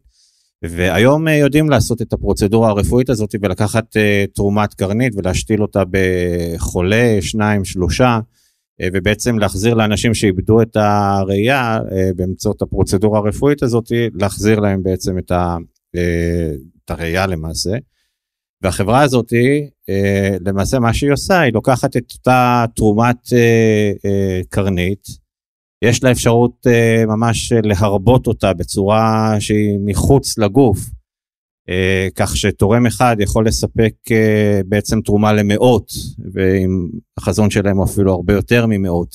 והיום 0.63 1.29
אה, 1.29 1.35
יודעים 1.35 1.71
לעשות 1.71 2.03
את 2.03 2.13
הפרוצדורה 2.13 2.71
הרפואית 2.71 3.11
הזאת 3.11 3.35
ולקחת 3.43 3.97
uh, 3.97 4.31
תרומת 4.35 4.75
קרנית 4.75 5.13
ולהשתיל 5.17 5.63
אותה 5.63 5.83
בחולה, 5.91 7.19
שניים, 7.21 7.65
שלושה, 7.65 8.19
ובעצם 8.83 9.39
להחזיר 9.39 9.75
לאנשים 9.75 10.15
שאיבדו 10.15 10.63
את 10.63 10.77
הראייה 10.77 11.79
uh, 11.79 12.15
באמצעות 12.17 12.63
הפרוצדורה 12.63 13.19
הרפואית 13.19 13.63
הזאת, 13.63 13.93
להחזיר 14.15 14.61
להם 14.61 14.83
בעצם 14.83 15.19
את, 15.19 15.31
ה, 15.31 15.57
uh, 15.97 16.01
את 16.85 16.91
הראייה 16.91 17.27
למעשה. 17.27 17.77
והחברה 18.63 19.03
הזאת, 19.03 19.33
למעשה 20.41 20.79
מה 20.79 20.95
שהיא 20.95 21.13
עושה, 21.13 21.41
היא 21.41 21.53
לוקחת 21.53 21.97
את 21.97 22.13
אותה 22.13 22.65
תרומת 22.77 23.17
קרנית, 24.49 25.07
יש 25.85 26.05
לה 26.05 26.11
אפשרות 26.11 26.67
ממש 27.07 27.53
להרבות 27.53 28.27
אותה 28.27 28.53
בצורה 28.55 29.37
שהיא 29.41 29.79
מחוץ 29.85 30.39
לגוף, 30.39 30.79
כך 32.15 32.37
שתורם 32.37 32.87
אחד 32.87 33.17
יכול 33.21 33.47
לספק 33.47 33.95
uh, 34.09 34.67
בעצם 34.69 35.01
תרומה 35.01 35.33
למאות, 35.33 35.93
ועם 36.33 36.89
החזון 37.19 37.51
שלהם 37.51 37.83
אפילו 37.83 38.13
הרבה 38.13 38.33
יותר 38.33 38.67
ממאות. 38.69 39.15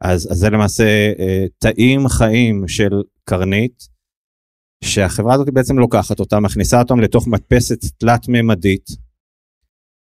אז, 0.00 0.32
אז 0.32 0.38
זה 0.38 0.50
למעשה 0.50 1.12
uh, 1.12 1.48
תאים 1.58 2.08
חיים 2.08 2.68
של 2.68 2.90
קרנית, 3.24 3.88
שהחברה 4.84 5.34
הזאת 5.34 5.50
בעצם 5.50 5.78
לוקחת 5.78 6.20
אותה, 6.20 6.40
מכניסה 6.40 6.78
אותם 6.78 7.00
לתוך 7.00 7.28
מדפסת 7.28 7.78
תלת-ממדית, 7.98 8.86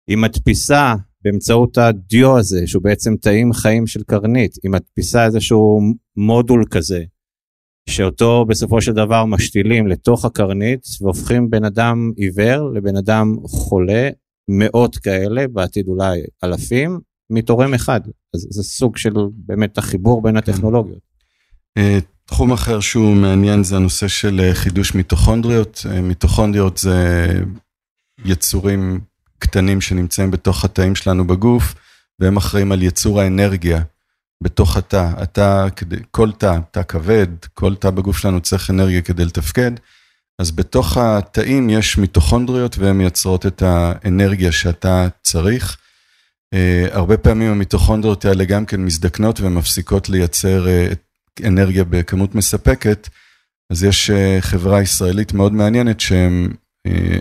היא 0.08 0.18
מדפיסה 0.18 0.94
באמצעות 1.24 1.78
הדיו 1.78 2.38
הזה, 2.38 2.66
שהוא 2.66 2.82
בעצם 2.82 3.16
תאים 3.16 3.52
חיים 3.52 3.86
של 3.86 4.02
קרנית, 4.02 4.56
היא 4.62 4.70
מדפיסה 4.70 5.26
איזשהו 5.26 5.80
מודול 6.16 6.64
כזה, 6.70 7.04
שאותו 7.88 8.44
בסופו 8.48 8.80
של 8.80 8.92
דבר 8.92 9.24
משתילים 9.24 9.86
לתוך 9.86 10.24
הקרנית 10.24 10.86
והופכים 11.00 11.50
בן 11.50 11.64
אדם 11.64 12.10
עיוור 12.16 12.70
לבן 12.74 12.96
אדם 12.96 13.36
חולה, 13.44 14.08
מאות 14.48 14.96
כאלה, 14.96 15.48
בעתיד 15.48 15.88
אולי 15.88 16.20
אלפים, 16.44 17.00
מתורם 17.30 17.74
אחד. 17.74 18.00
אז 18.34 18.46
זה 18.50 18.62
סוג 18.62 18.96
של 18.96 19.12
באמת 19.32 19.78
החיבור 19.78 20.22
בין 20.22 20.36
הטכנולוגיות. 20.36 21.10
אה, 21.78 21.98
תחום 22.24 22.52
אחר 22.52 22.80
שהוא 22.80 23.14
מעניין 23.14 23.64
זה 23.64 23.76
הנושא 23.76 24.08
של 24.08 24.40
אה, 24.40 24.54
חידוש 24.54 24.94
מיטוכונדריות. 24.94 25.82
אה, 25.90 26.00
מיטוכונדריות 26.00 26.78
זה 26.78 27.28
יצורים 28.24 29.00
קטנים 29.38 29.80
שנמצאים 29.80 30.30
בתוך 30.30 30.64
התאים 30.64 30.94
שלנו 30.94 31.26
בגוף, 31.26 31.74
והם 32.20 32.36
אחראים 32.36 32.72
על 32.72 32.82
יצור 32.82 33.20
האנרגיה 33.20 33.82
בתוך 34.42 34.76
התא. 34.76 35.10
התא, 35.16 35.66
כל 36.10 36.32
תא, 36.32 36.58
תא 36.70 36.82
כבד, 36.82 37.26
כל 37.54 37.74
תא 37.74 37.90
בגוף 37.90 38.18
שלנו 38.18 38.40
צריך 38.40 38.70
אנרגיה 38.70 39.02
כדי 39.02 39.24
לתפקד. 39.24 39.72
אז 40.40 40.50
בתוך 40.50 40.96
התאים 40.96 41.70
יש 41.70 41.98
מיטוכונדריות 41.98 42.78
והן 42.78 42.96
מייצרות 42.96 43.46
את 43.46 43.62
האנרגיה 43.62 44.52
שאתה 44.52 45.08
צריך. 45.22 45.76
Uh, 46.54 46.58
הרבה 46.92 47.16
פעמים 47.16 47.50
המיטוכונדריות 47.50 48.24
האלה 48.24 48.44
גם 48.44 48.66
כן 48.66 48.80
מזדקנות 48.80 49.40
ומפסיקות 49.40 50.08
לייצר 50.08 50.66
uh, 50.66 51.46
אנרגיה 51.46 51.84
בכמות 51.84 52.34
מספקת. 52.34 53.08
אז 53.72 53.84
יש 53.84 54.10
uh, 54.10 54.40
חברה 54.40 54.82
ישראלית 54.82 55.32
מאוד 55.32 55.52
מעניינת 55.52 56.00
שהם 56.00 56.52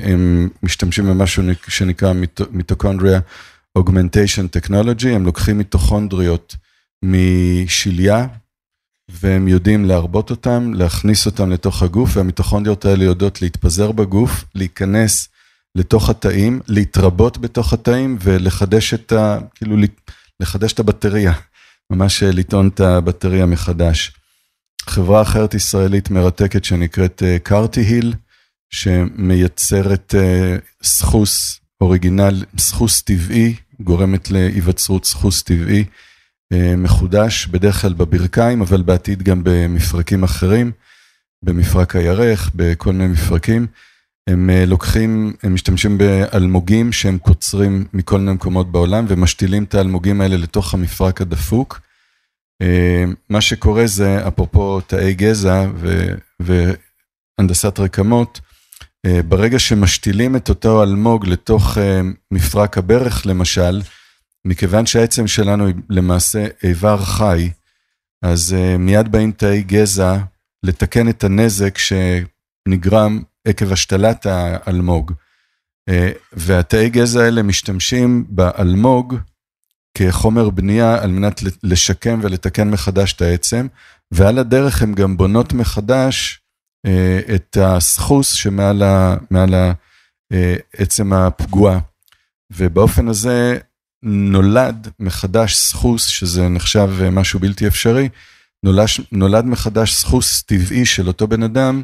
הם 0.04 0.50
משתמשים 0.64 1.06
במשהו 1.06 1.44
שנקרא 1.68 2.14
מיטוקונדריה 2.52 3.20
אוגמנטיישן 3.76 4.48
טכנולוגי, 4.48 5.10
הם 5.10 5.26
לוקחים 5.26 5.58
מיטוכונדריות 5.58 6.56
משליה, 7.04 8.28
והם 9.10 9.48
יודעים 9.48 9.86
להרבות 9.86 10.30
אותם, 10.30 10.74
להכניס 10.74 11.26
אותם 11.26 11.52
לתוך 11.52 11.84
הגוף, 11.84 12.10
והמיטוכונדריות 12.14 12.86
האלה 12.86 13.04
יודעות 13.04 13.42
להתפזר 13.42 13.92
בגוף, 13.92 14.46
להיכנס 14.56 15.28
לתוך 15.76 16.10
התאים, 16.10 16.62
להתרבות 16.68 17.38
בתוך 17.38 17.74
התאים 17.74 18.18
ולחדש 18.22 18.94
את 18.94 19.12
ה... 19.12 19.38
כאילו, 19.56 19.76
לחדש 20.40 20.74
את 20.74 20.80
הבטריה, 20.80 21.34
ממש 21.90 22.24
לטעון 22.24 22.68
את 22.68 22.80
הבטריה 22.80 23.46
מחדש. 23.46 24.12
חברה 24.82 25.22
אחרת 25.22 25.54
ישראלית 25.54 26.10
מרתקת 26.10 26.66
שנקראת 26.66 27.24
קארטי 27.44 27.82
היל, 27.82 28.14
שמייצרת 28.70 30.16
אה, 30.18 30.58
סחוס 30.84 31.60
אוריגינל, 31.82 32.44
סחוס 32.58 33.02
טבעי, 33.02 33.56
גורמת 33.80 34.32
להיווצרות 34.32 35.06
סחוס 35.06 35.44
טבעי 35.44 35.86
מחודש, 36.78 37.48
בדרך 37.48 37.82
כלל 37.82 37.94
בברכיים, 37.94 38.62
אבל 38.62 38.82
בעתיד 38.82 39.24
גם 39.24 39.42
במפרקים 39.44 40.24
אחרים, 40.24 40.72
במפרק 41.44 41.96
הירך, 41.96 42.52
בכל 42.56 42.94
מיני 42.94 43.08
מפרקים. 43.08 43.68
הם 44.28 44.50
לוקחים, 44.68 45.34
הם 45.44 45.54
משתמשים 45.54 45.98
באלמוגים 45.98 46.92
שהם 46.92 47.18
קוצרים 47.18 47.86
מכל 47.94 48.20
מיני 48.20 48.32
מקומות 48.32 48.72
בעולם 48.72 49.06
ומשתילים 49.08 49.64
את 49.64 49.76
האלמוגים 49.76 50.22
האלה 50.22 50.38
לתוך 50.38 50.74
המפרק 50.74 51.22
הדפוק. 51.22 51.80
מה 53.30 53.42
שקורה 53.42 53.88
זה, 53.88 54.28
אפרופו 54.28 54.82
תאי 54.82 55.14
גזע 55.14 55.66
והנדסת 56.40 57.80
רקמות, 57.80 58.42
ברגע 59.28 59.60
שמשתילים 59.60 60.36
את 60.36 60.50
אותו 60.50 60.84
אלמוג 60.84 61.28
לתוך 61.28 61.78
מפרק 62.32 62.78
הברך 62.78 63.26
למשל, 63.26 63.82
מכיוון 64.46 64.86
שהעצם 64.86 65.28
שלנו 65.28 65.66
היא 65.66 65.76
למעשה 65.90 66.46
איבר 66.64 66.98
חי, 66.98 67.50
אז 68.22 68.56
מיד 68.80 69.12
באים 69.12 69.32
תאי 69.32 69.62
גזע 69.62 70.18
לתקן 70.64 71.10
את 71.10 71.24
הנזק 71.24 71.78
שנגרם 71.78 73.22
עקב 73.48 73.72
השתלת 73.72 74.26
האלמוג. 74.26 75.14
והתאי 76.34 76.90
גזע 76.90 77.24
האלה 77.24 77.44
משתמשים 77.44 78.26
באלמוג 78.30 79.16
כחומר 79.98 80.50
בנייה 80.50 81.04
על 81.04 81.12
מנת 81.12 81.42
לשקם 81.64 82.20
ולתקן 82.24 82.70
מחדש 82.70 83.14
את 83.14 83.22
העצם, 83.22 83.68
ועל 84.12 84.38
הדרך 84.38 84.82
הן 84.82 84.94
גם 84.94 85.18
בונות 85.18 85.54
מחדש 85.54 86.42
את 87.36 87.58
הסחוס 87.62 88.34
שמעל 88.34 88.84
העצם 90.74 91.14
הפגועה. 91.14 91.80
ובאופן 92.52 93.08
הזה 93.08 93.60
נולד 94.04 94.88
מחדש 95.00 95.56
סחוס, 95.56 96.06
שזה 96.06 96.48
נחשב 96.48 96.90
משהו 97.12 97.40
בלתי 97.40 97.68
אפשרי, 97.68 98.10
נולד 99.12 99.46
מחדש 99.46 99.94
סחוס 99.94 100.42
טבעי 100.42 100.86
של 100.86 101.08
אותו 101.08 101.28
בן 101.28 101.44
אדם, 101.44 101.82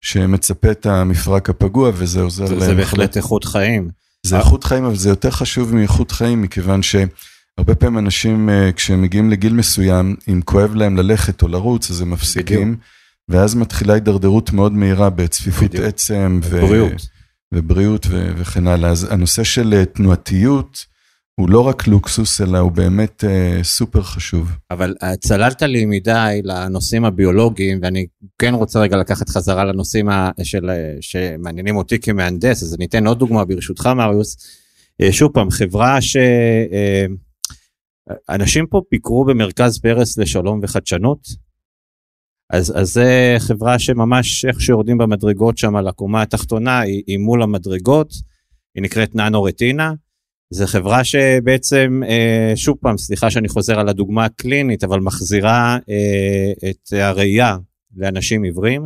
שמצפה 0.00 0.70
את 0.70 0.86
המפרק 0.86 1.50
הפגוע 1.50 1.90
וזה 1.94 2.20
עוזר 2.20 2.44
להם. 2.44 2.60
זה 2.60 2.74
בהחלט 2.74 3.16
איכות 3.16 3.44
חיים. 3.44 3.90
זה 4.22 4.38
איכות 4.38 4.64
חיים, 4.64 4.84
אבל 4.84 4.96
זה 4.96 5.08
יותר 5.08 5.30
חשוב 5.30 5.74
מאיכות 5.74 6.12
חיים, 6.12 6.42
מכיוון 6.42 6.80
שהרבה 6.82 7.74
פעמים 7.78 7.98
אנשים, 7.98 8.48
כשהם 8.76 9.02
מגיעים 9.02 9.30
לגיל 9.30 9.52
מסוים, 9.52 10.16
אם 10.28 10.40
כואב 10.44 10.74
להם 10.74 10.96
ללכת 10.96 11.42
או 11.42 11.48
לרוץ, 11.48 11.90
אז 11.90 12.00
הם 12.00 12.10
מפסיקים, 12.10 12.76
ואז 13.28 13.54
מתחילה 13.54 13.94
הידרדרות 13.94 14.52
מאוד 14.52 14.72
מהירה 14.72 15.10
בצפיפות 15.10 15.74
עצם, 15.74 16.40
ובריאות, 16.44 17.08
ובריאות 17.54 18.06
וכן 18.10 18.66
הלאה. 18.66 18.90
אז 18.90 19.12
הנושא 19.12 19.44
של 19.44 19.84
תנועתיות, 19.84 20.86
הוא 21.38 21.50
לא 21.50 21.60
רק 21.60 21.86
לוקסוס, 21.86 22.40
אלא 22.40 22.58
הוא 22.58 22.72
באמת 22.72 23.24
אה, 23.24 23.60
סופר 23.62 24.02
חשוב. 24.02 24.50
אבל 24.70 24.94
צללת 25.20 25.62
לי 25.62 25.86
מדי 25.86 26.40
לנושאים 26.44 27.04
הביולוגיים, 27.04 27.78
ואני 27.82 28.06
כן 28.38 28.54
רוצה 28.54 28.80
רגע 28.80 28.96
לקחת 28.96 29.28
חזרה 29.28 29.64
לנושאים 29.64 30.08
של, 30.42 30.70
שמעניינים 31.00 31.76
אותי 31.76 31.98
כמהנדס, 31.98 32.62
אז 32.62 32.74
אני 32.74 32.84
אתן 32.84 33.06
עוד 33.06 33.18
דוגמה 33.18 33.44
ברשותך, 33.44 33.86
מריוס. 33.86 34.36
אה, 35.00 35.12
שוב 35.12 35.32
פעם, 35.32 35.50
חברה 35.50 36.00
ש... 36.00 36.16
אה, 36.72 37.06
אנשים 38.28 38.66
פה 38.66 38.82
ביקרו 38.90 39.24
במרכז 39.24 39.78
פרס 39.78 40.18
לשלום 40.18 40.60
וחדשנות, 40.62 41.28
אז, 42.50 42.72
אז 42.76 42.92
זה 42.92 43.36
חברה 43.38 43.78
שממש 43.78 44.44
איך 44.44 44.60
שיורדים 44.60 44.98
במדרגות 44.98 45.58
שם 45.58 45.76
על 45.76 45.88
הקומה 45.88 46.22
התחתונה, 46.22 46.80
היא, 46.80 47.02
היא 47.06 47.18
מול 47.18 47.42
המדרגות, 47.42 48.12
היא 48.74 48.82
נקראת 48.82 49.14
ננו 49.14 49.42
רטינה. 49.42 49.92
זה 50.50 50.66
חברה 50.66 51.04
שבעצם, 51.04 52.00
אה, 52.08 52.52
שוב 52.56 52.76
פעם, 52.80 52.98
סליחה 52.98 53.30
שאני 53.30 53.48
חוזר 53.48 53.80
על 53.80 53.88
הדוגמה 53.88 54.24
הקלינית, 54.24 54.84
אבל 54.84 55.00
מחזירה 55.00 55.78
אה, 55.90 56.70
את 56.70 56.92
הראייה 56.92 57.56
לאנשים 57.96 58.42
עיוורים. 58.42 58.82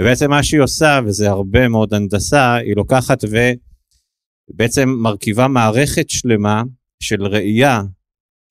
ובעצם 0.00 0.30
מה 0.30 0.42
שהיא 0.42 0.60
עושה, 0.60 1.00
וזה 1.04 1.30
הרבה 1.30 1.68
מאוד 1.68 1.94
הנדסה, 1.94 2.54
היא 2.54 2.76
לוקחת 2.76 3.24
ובעצם 4.54 4.88
מרכיבה 4.88 5.48
מערכת 5.48 6.10
שלמה 6.10 6.62
של 7.00 7.26
ראייה, 7.26 7.82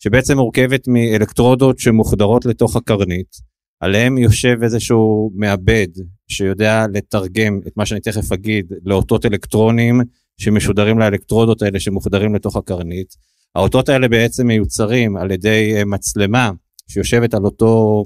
שבעצם 0.04 0.38
מורכבת 0.38 0.88
מאלקטרודות 0.88 1.80
שמוחדרות 1.80 2.46
לתוך 2.46 2.76
הקרנית, 2.76 3.36
עליהם 3.80 4.18
יושב 4.18 4.58
איזשהו 4.64 5.32
מעבד 5.36 5.88
שיודע 6.28 6.86
לתרגם 6.94 7.60
את 7.68 7.78
מה 7.78 7.86
שאני 7.86 8.00
תכף 8.00 8.32
אגיד 8.32 8.74
לאותות 8.86 9.26
אלקטרונים 9.26 10.02
שמשודרים 10.38 11.00
לאלקטרודות 11.00 11.62
האלה 11.62 11.80
שמוחדרים 11.80 12.36
לתוך 12.36 12.56
הקרנית. 12.56 13.16
האותות 13.56 13.90
האלה 13.90 14.08
בעצם 14.08 14.48
מיוצרים 14.48 15.18
על 15.18 15.32
ידי 15.32 15.74
אה, 15.76 15.86
מצלמה 15.86 16.52
שיושבת 16.88 17.34
על 17.34 17.46
אותו 17.46 18.06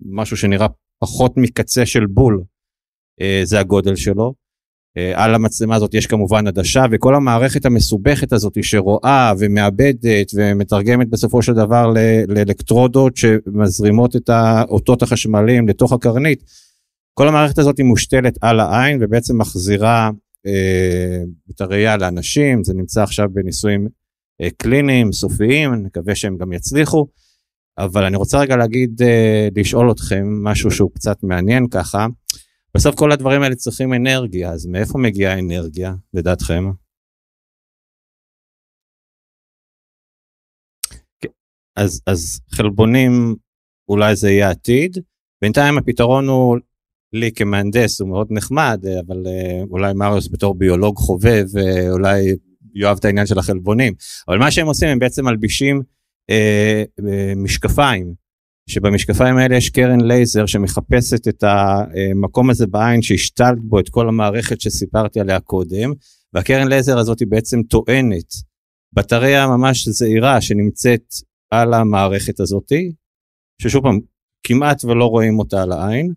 משהו 0.00 0.36
שנראה 0.36 0.66
פחות 0.98 1.32
מקצה 1.36 1.86
של 1.86 2.06
בול, 2.06 2.42
אה, 3.20 3.40
זה 3.44 3.60
הגודל 3.60 3.96
שלו. 3.96 4.34
אה, 4.96 5.24
על 5.24 5.34
המצלמה 5.34 5.76
הזאת 5.76 5.94
יש 5.94 6.06
כמובן 6.06 6.46
עדשה 6.46 6.84
וכל 6.90 7.14
המערכת 7.14 7.66
המסובכת 7.66 8.32
הזאת 8.32 8.58
שרואה 8.62 9.32
ומאבדת 9.38 10.30
ומתרגמת 10.34 11.10
בסופו 11.10 11.42
של 11.42 11.52
דבר 11.52 11.92
לאלקטרודות 12.28 13.16
שמזרימות 13.16 14.16
את 14.16 14.28
האותות 14.28 15.02
החשמליים 15.02 15.68
לתוך 15.68 15.92
הקרנית. 15.92 16.42
כל 17.14 17.28
המערכת 17.28 17.58
הזאת 17.58 17.80
מושתלת 17.80 18.38
על 18.40 18.60
העין 18.60 18.98
ובעצם 19.00 19.38
מחזירה 19.38 20.10
את 21.50 21.60
הראייה 21.60 21.96
לאנשים, 21.96 22.64
זה 22.64 22.74
נמצא 22.74 23.02
עכשיו 23.02 23.28
בניסויים 23.32 23.88
אה, 24.42 24.50
קליניים, 24.50 25.12
סופיים, 25.12 25.74
נקווה 25.74 26.14
שהם 26.14 26.36
גם 26.36 26.52
יצליחו, 26.52 27.06
אבל 27.78 28.04
אני 28.04 28.16
רוצה 28.16 28.40
רגע 28.40 28.56
להגיד, 28.56 29.02
אה, 29.02 29.48
לשאול 29.56 29.90
אתכם 29.90 30.26
משהו 30.42 30.70
שהוא 30.70 30.90
קצת 30.94 31.22
מעניין 31.22 31.68
ככה, 31.68 32.06
בסוף 32.76 32.94
כל 32.94 33.12
הדברים 33.12 33.42
האלה 33.42 33.54
צריכים 33.54 33.94
אנרגיה, 33.94 34.50
אז 34.50 34.66
מאיפה 34.66 34.98
מגיעה 34.98 35.34
האנרגיה, 35.34 35.94
לדעתכם? 36.14 36.64
כן, 41.20 41.28
אז, 41.76 42.02
אז 42.06 42.40
חלבונים 42.50 43.36
אולי 43.88 44.16
זה 44.16 44.30
יהיה 44.30 44.50
עתיד, 44.50 44.98
בינתיים 45.42 45.78
הפתרון 45.78 46.28
הוא 46.28 46.56
לי 47.12 47.32
כמהנדס 47.32 48.00
הוא 48.00 48.08
מאוד 48.08 48.26
נחמד, 48.30 48.84
אבל 49.06 49.26
אה, 49.26 49.62
אולי 49.70 49.92
מריוס 49.92 50.28
בתור 50.32 50.54
ביולוג 50.54 50.96
חובב, 50.96 51.46
אה, 51.58 51.90
אולי 51.90 52.36
יאהב 52.74 52.98
את 52.98 53.04
העניין 53.04 53.26
של 53.26 53.38
החלבונים. 53.38 53.94
אבל 54.28 54.38
מה 54.38 54.50
שהם 54.50 54.66
עושים, 54.66 54.88
הם 54.88 54.98
בעצם 54.98 55.24
מלבישים 55.24 55.82
אה, 56.30 56.84
אה, 57.08 57.32
משקפיים, 57.36 58.14
שבמשקפיים 58.68 59.36
האלה 59.36 59.56
יש 59.56 59.70
קרן 59.70 60.00
לייזר 60.00 60.46
שמחפשת 60.46 61.28
את 61.28 61.44
המקום 61.44 62.50
הזה 62.50 62.66
בעין 62.66 63.02
שהשתלת 63.02 63.58
בו 63.60 63.80
את 63.80 63.88
כל 63.88 64.08
המערכת 64.08 64.60
שסיפרתי 64.60 65.20
עליה 65.20 65.40
קודם, 65.40 65.92
והקרן 66.32 66.68
לייזר 66.68 66.98
הזאת 66.98 67.20
היא 67.20 67.28
בעצם 67.28 67.62
טוענת 67.62 68.32
בטריה 68.92 69.46
ממש 69.46 69.88
זעירה 69.88 70.40
שנמצאת 70.40 71.04
על 71.50 71.74
המערכת 71.74 72.40
הזאתי, 72.40 72.92
ששוב 73.62 73.82
פעם, 73.82 73.98
כמעט 74.46 74.84
ולא 74.84 75.04
רואים 75.04 75.38
אותה 75.38 75.62
על 75.62 75.72
העין, 75.72 76.12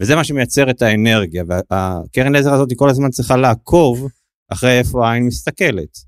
וזה 0.00 0.16
מה 0.16 0.24
שמייצר 0.24 0.70
את 0.70 0.82
האנרגיה, 0.82 1.44
והקרן 1.48 2.32
לייזר 2.32 2.54
הזאת 2.54 2.68
כל 2.76 2.90
הזמן 2.90 3.10
צריכה 3.10 3.36
לעקוב 3.36 4.08
אחרי 4.52 4.78
איפה 4.78 5.08
העין 5.08 5.26
מסתכלת. 5.26 5.98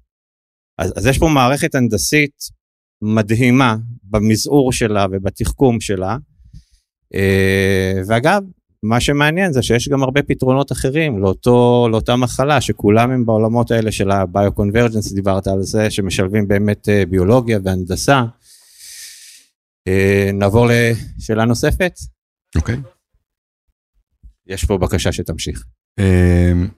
אז, 0.78 0.92
אז 0.96 1.06
יש 1.06 1.18
פה 1.18 1.28
מערכת 1.28 1.74
הנדסית 1.74 2.34
מדהימה 3.02 3.76
במזעור 4.04 4.72
שלה 4.72 5.06
ובתחכום 5.12 5.80
שלה. 5.80 6.16
אה, 7.14 8.02
ואגב, 8.06 8.42
מה 8.82 9.00
שמעניין 9.00 9.52
זה 9.52 9.62
שיש 9.62 9.88
גם 9.88 10.02
הרבה 10.02 10.22
פתרונות 10.22 10.72
אחרים 10.72 11.18
לאותו, 11.18 11.88
לאותה 11.90 12.16
מחלה, 12.16 12.60
שכולם 12.60 13.10
הם 13.10 13.26
בעולמות 13.26 13.70
האלה 13.70 13.92
של 13.92 14.10
הביו-קונברג'נס, 14.10 15.12
דיברת 15.12 15.46
על 15.46 15.62
זה, 15.62 15.90
שמשלבים 15.90 16.48
באמת 16.48 16.88
אה, 16.88 17.02
ביולוגיה 17.06 17.58
והנדסה. 17.64 18.24
אה, 19.88 20.30
נעבור 20.34 20.66
לשאלה 20.68 21.44
נוספת. 21.44 21.92
אוקיי. 22.56 22.74
Okay. 22.74 22.97
יש 24.48 24.64
פה 24.64 24.78
בקשה 24.78 25.12
שתמשיך. 25.12 25.64
אמ, 26.00 26.68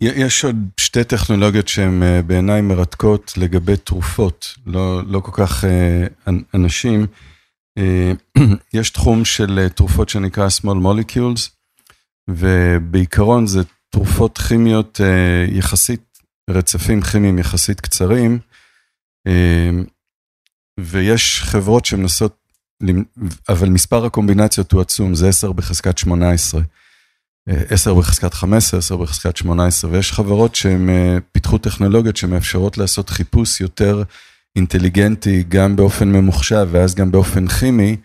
יש 0.00 0.44
עוד 0.44 0.56
שתי 0.80 1.04
טכנולוגיות 1.04 1.68
שהן 1.68 2.02
אה, 2.02 2.22
בעיניי 2.22 2.60
מרתקות 2.60 3.32
לגבי 3.36 3.76
תרופות, 3.76 4.54
לא, 4.66 5.02
לא 5.06 5.20
כל 5.20 5.32
כך 5.34 5.64
אה, 5.64 6.06
אנשים. 6.54 7.06
אה, 7.78 8.12
יש 8.74 8.90
תחום 8.90 9.24
של 9.24 9.68
תרופות 9.68 10.08
שנקרא 10.08 10.48
small 10.60 10.84
molecules, 10.84 11.50
ובעיקרון 12.30 13.46
זה 13.46 13.60
תרופות 13.90 14.38
כימיות 14.38 15.00
יחסית, 15.48 16.18
רצפים 16.50 17.02
כימיים 17.02 17.38
יחסית 17.38 17.80
קצרים, 17.80 18.38
ויש 20.80 21.42
חברות 21.42 21.84
שמנסות, 21.84 22.36
אבל 23.48 23.68
מספר 23.68 24.04
הקומבינציות 24.04 24.72
הוא 24.72 24.80
עצום, 24.80 25.14
זה 25.14 25.28
10 25.28 25.52
בחזקת 25.52 25.98
18. 25.98 26.60
אה, 27.48 27.62
10 27.68 27.94
בחזקת 27.94 28.34
15, 28.34 28.78
10 28.78 28.96
בחזקת 28.96 29.36
18, 29.36 29.90
ויש 29.90 30.12
חברות 30.12 30.54
שהן 30.54 30.88
אה, 30.88 31.18
פיתחו 31.32 31.58
טכנולוגיות 31.58 32.16
שמאפשרות 32.16 32.78
לעשות 32.78 33.10
חיפוש 33.10 33.60
יותר 33.60 34.02
אינטליגנטי, 34.56 35.44
גם 35.48 35.76
באופן 35.76 36.08
ממוחשב 36.08 36.68
ואז 36.70 36.94
גם 36.94 37.10
באופן 37.10 37.48
כימי, 37.48 37.96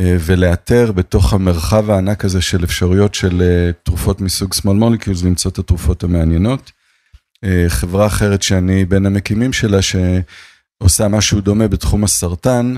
אה, 0.00 0.16
ולאתר 0.20 0.92
בתוך 0.92 1.32
המרחב 1.32 1.90
הענק 1.90 2.24
הזה 2.24 2.42
של 2.42 2.64
אפשרויות 2.64 3.14
של 3.14 3.42
אה, 3.42 3.70
תרופות 3.82 4.20
מסוג 4.20 4.54
small 4.54 4.82
molecules, 4.82 5.24
למצוא 5.24 5.50
את 5.50 5.58
התרופות 5.58 6.04
המעניינות. 6.04 6.72
חברה 7.68 8.06
אחרת 8.06 8.42
שאני 8.42 8.84
בין 8.84 9.06
המקימים 9.06 9.52
שלה, 9.52 9.78
שעושה 9.82 11.08
משהו 11.08 11.40
דומה 11.40 11.68
בתחום 11.68 12.04
הסרטן, 12.04 12.74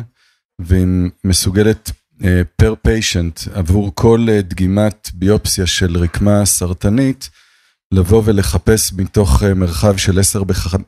והיא 0.58 0.86
מסוגלת 1.24 1.90
פר 2.56 2.74
פיישנט 2.82 3.40
עבור 3.54 3.92
כל 3.94 4.26
דגימת 4.40 5.10
ביופסיה 5.14 5.66
של 5.66 5.96
רקמה 5.96 6.44
סרטנית, 6.44 7.30
לבוא 7.92 8.22
ולחפש 8.24 8.92
מתוך 8.92 9.42
מרחב 9.42 9.96
של 9.96 10.18
10 10.18 10.42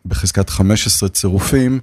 בחזקת 0.07 0.51
15 0.51 1.09
צירופים, 1.09 1.81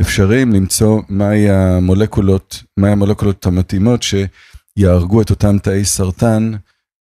אפשריים 0.00 0.52
למצוא 0.52 1.02
מהי 1.08 1.50
המולקולות, 1.50 2.62
מהי 2.76 2.92
המולקולות 2.92 3.46
המתאימות 3.46 4.00
שיהרגו 4.02 5.22
את 5.22 5.30
אותם 5.30 5.58
תאי 5.58 5.84
סרטן 5.84 6.52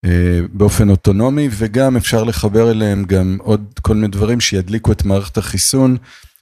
אה, 0.06 0.40
באופן 0.54 0.90
אוטונומי, 0.90 1.50
וגם 1.52 1.98
אפשר 1.98 2.24
לחבר 2.24 2.72
אליהם 2.72 3.04
גם 3.04 3.38
עוד 3.42 3.80
כל 3.82 3.96
מיני 3.96 4.08
דברים 4.08 4.42
שידליקו 4.42 4.92
את 4.92 5.06
מערכת 5.06 5.38
החיסון 5.38 5.98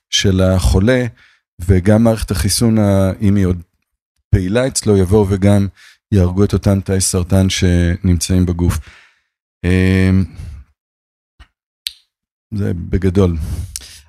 של 0.10 0.42
החולה, 0.42 1.06
וגם 1.62 2.04
מערכת 2.04 2.32
החיסון, 2.32 2.78
אם 3.22 3.36
היא 3.36 3.46
עוד 3.46 3.62
פעילה 4.34 4.68
אצלו, 4.68 4.98
יבואו 4.98 5.30
וגם 5.30 5.68
יהרגו 6.12 6.44
את 6.44 6.54
אותם 6.54 6.80
תאי 6.82 7.02
סרטן 7.02 7.50
שנמצאים 7.50 8.46
בגוף. 8.46 8.80
אה, 9.66 10.10
זה 12.54 12.74
בגדול. 12.74 13.38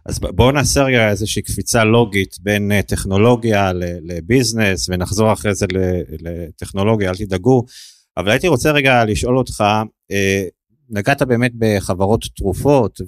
אז 0.07 0.19
בואו 0.19 0.51
נעשה 0.51 0.83
רגע 0.83 1.11
איזושהי 1.11 1.43
קפיצה 1.43 1.85
לוגית 1.85 2.37
בין 2.41 2.73
אה, 2.73 2.83
טכנולוגיה 2.83 3.73
לביזנס 4.03 4.89
ונחזור 4.89 5.33
אחרי 5.33 5.55
זה 5.55 5.67
לטכנולוגיה, 6.21 7.11
אל 7.11 7.17
תדאגו. 7.17 7.65
אבל 8.17 8.31
הייתי 8.31 8.49
רוצה 8.49 8.71
רגע 8.71 9.05
לשאול 9.05 9.39
אותך, 9.39 9.65
אה, 10.11 10.45
נגעת 10.91 11.23
באמת 11.23 11.53
בחברות 11.59 12.25
תרופות 12.37 13.01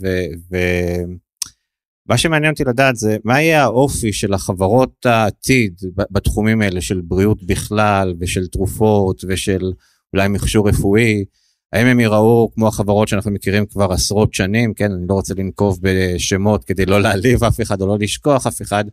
ומה 2.09 2.19
שמעניין 2.19 2.53
אותי 2.53 2.65
לדעת 2.65 2.97
זה 2.97 3.17
מה 3.25 3.43
יהיה 3.43 3.63
האופי 3.63 4.13
של 4.13 4.35
החברות 4.35 5.07
העתיד 5.07 5.81
בתחומים 6.11 6.63
האלה 6.63 6.81
של 6.81 7.01
בריאות 7.05 7.43
בכלל 7.43 8.15
ושל 8.21 8.47
תרופות 8.47 9.25
ושל 9.29 9.73
אולי 10.13 10.29
מכשור 10.29 10.69
רפואי. 10.69 11.25
האם 11.73 11.87
הם 11.87 12.01
ייראו 12.01 12.51
כמו 12.55 12.69
החברות 12.69 13.09
שאנחנו 13.09 13.31
מכירים 13.31 13.67
כבר 13.67 13.93
עשרות 13.93 14.35
שנים, 14.35 14.75
כן, 14.75 14.93
אני 14.93 15.07
לא 15.09 15.15
רוצה 15.15 15.35
לנקוב 15.37 15.79
בשמות 15.83 16.65
כדי 16.65 16.87
לא 16.87 17.01
להעליב 17.01 17.45
אף 17.45 17.61
אחד 17.61 17.83
או 17.83 17.87
לא 17.87 17.97
לשכוח 18.01 18.47
אף 18.47 18.63
אחד, 18.63 18.85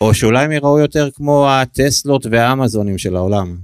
או 0.00 0.14
שאולי 0.14 0.44
הם 0.44 0.52
ייראו 0.52 0.78
יותר 0.78 1.08
כמו 1.14 1.50
הטסלות 1.50 2.26
והאמזונים 2.30 2.98
של 2.98 3.16
העולם. 3.16 3.56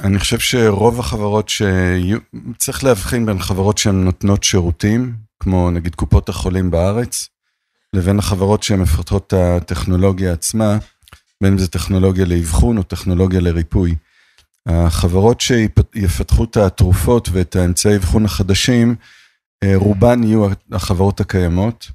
אני 0.00 0.18
חושב 0.18 0.38
שרוב 0.38 1.00
החברות 1.00 1.48
שיהיו, 1.48 2.18
צריך 2.58 2.84
להבחין 2.84 3.26
בין 3.26 3.38
חברות 3.38 3.78
שהן 3.78 4.04
נותנות 4.04 4.44
שירותים, 4.44 5.14
כמו 5.40 5.70
נגיד 5.70 5.94
קופות 5.94 6.28
החולים 6.28 6.70
בארץ, 6.70 7.28
לבין 7.92 8.18
החברות 8.18 8.62
שהן 8.62 8.80
מפתחות 8.80 9.26
את 9.26 9.32
הטכנולוגיה 9.32 10.32
עצמה, 10.32 10.78
בין 11.42 11.52
אם 11.52 11.58
זה 11.58 11.68
טכנולוגיה 11.68 12.24
לאבחון 12.24 12.78
או 12.78 12.82
טכנולוגיה 12.82 13.40
לריפוי. 13.40 13.94
החברות 14.66 15.40
שיפתחו 15.40 16.44
את 16.44 16.56
התרופות 16.56 17.28
ואת 17.32 17.56
האמצעי 17.56 17.96
אבחון 17.96 18.24
החדשים, 18.24 18.96
אה, 19.64 19.72
רובן 19.74 20.22
יהיו 20.22 20.46
החברות 20.72 21.20
הקיימות. 21.20 21.90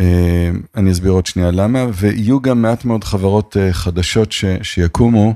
אה, 0.00 0.50
אני 0.76 0.92
אסביר 0.92 1.12
עוד 1.12 1.26
שנייה 1.26 1.50
למה, 1.50 1.86
ויהיו 1.94 2.40
גם 2.40 2.62
מעט 2.62 2.84
מאוד 2.84 3.04
חברות 3.04 3.56
אה, 3.56 3.72
חדשות 3.72 4.32
ש, 4.32 4.44
שיקומו. 4.62 5.34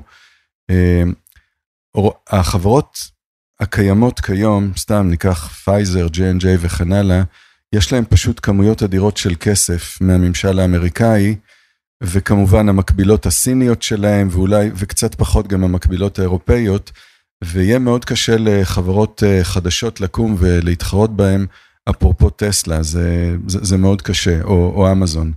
החברות 2.30 3.10
הקיימות 3.62 4.20
כיום, 4.20 4.72
סתם 4.76 5.06
ניקח 5.10 5.48
פייזר, 5.64 6.06
J&J 6.06 6.44
וכן 6.58 6.92
הלאה, 6.92 7.22
יש 7.74 7.92
להם 7.92 8.04
פשוט 8.04 8.40
כמויות 8.42 8.82
אדירות 8.82 9.16
של 9.16 9.34
כסף 9.40 9.98
מהממשל 10.00 10.58
האמריקאי, 10.58 11.36
וכמובן 12.02 12.68
המקבילות 12.68 13.26
הסיניות 13.26 13.82
שלהם, 13.82 14.28
ואולי, 14.30 14.70
וקצת 14.74 15.14
פחות 15.14 15.48
גם 15.48 15.64
המקבילות 15.64 16.18
האירופאיות, 16.18 16.92
ויהיה 17.44 17.78
מאוד 17.78 18.04
קשה 18.04 18.36
לחברות 18.38 19.22
אה, 19.26 19.44
חדשות 19.44 20.00
לקום 20.00 20.36
ולהתחרות 20.38 21.16
בהם, 21.16 21.46
אפרופו 21.90 22.30
טסלה, 22.30 22.82
זה, 22.82 23.36
זה, 23.46 23.58
זה 23.62 23.76
מאוד 23.76 24.02
קשה, 24.02 24.42
או, 24.42 24.72
או 24.76 24.92
אמזון. 24.92 25.32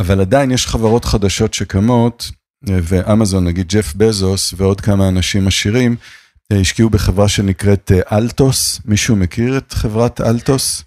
אבל 0.00 0.20
עדיין 0.20 0.50
יש 0.50 0.66
חברות 0.66 1.04
חדשות 1.04 1.54
שקמות, 1.54 2.30
אה, 2.68 2.78
ואמזון, 2.82 3.44
נגיד 3.44 3.68
ג'ף 3.68 3.94
בזוס 3.94 4.54
ועוד 4.56 4.80
כמה 4.80 5.08
אנשים 5.08 5.46
עשירים, 5.46 5.96
השקיעו 6.52 6.90
בחברה 6.90 7.28
שנקראת 7.28 7.90
אלטוס, 8.12 8.80
מישהו 8.84 9.16
מכיר 9.16 9.58
את 9.58 9.72
חברת 9.72 10.20
אלטוס? 10.20 10.84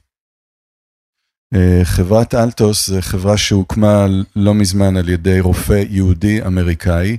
אה, 1.53 1.81
חברת 1.83 2.35
אלטוס 2.35 2.89
זה 2.89 3.01
חברה 3.01 3.37
שהוקמה 3.37 4.05
לא 4.35 4.53
מזמן 4.53 4.97
על 4.97 5.09
ידי 5.09 5.39
רופא 5.39 5.83
יהודי 5.89 6.45
אמריקאי, 6.45 7.17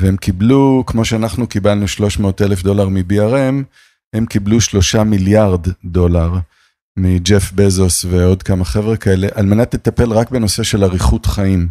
והם 0.00 0.16
קיבלו, 0.16 0.84
כמו 0.86 1.04
שאנחנו 1.04 1.46
קיבלנו 1.46 1.88
300 1.88 2.42
אלף 2.42 2.62
דולר 2.62 2.88
מ-BRM, 2.88 3.64
הם 4.12 4.26
קיבלו 4.26 4.60
3 4.60 4.94
מיליארד 4.94 5.66
דולר 5.84 6.34
מג'ף 6.98 7.52
בזוס 7.52 8.04
ועוד 8.04 8.42
כמה 8.42 8.64
חבר'ה 8.64 8.96
כאלה, 8.96 9.28
על 9.34 9.46
מנת 9.46 9.74
לטפל 9.74 10.12
רק 10.12 10.30
בנושא 10.30 10.62
של 10.62 10.84
אריכות 10.84 11.26
חיים. 11.26 11.68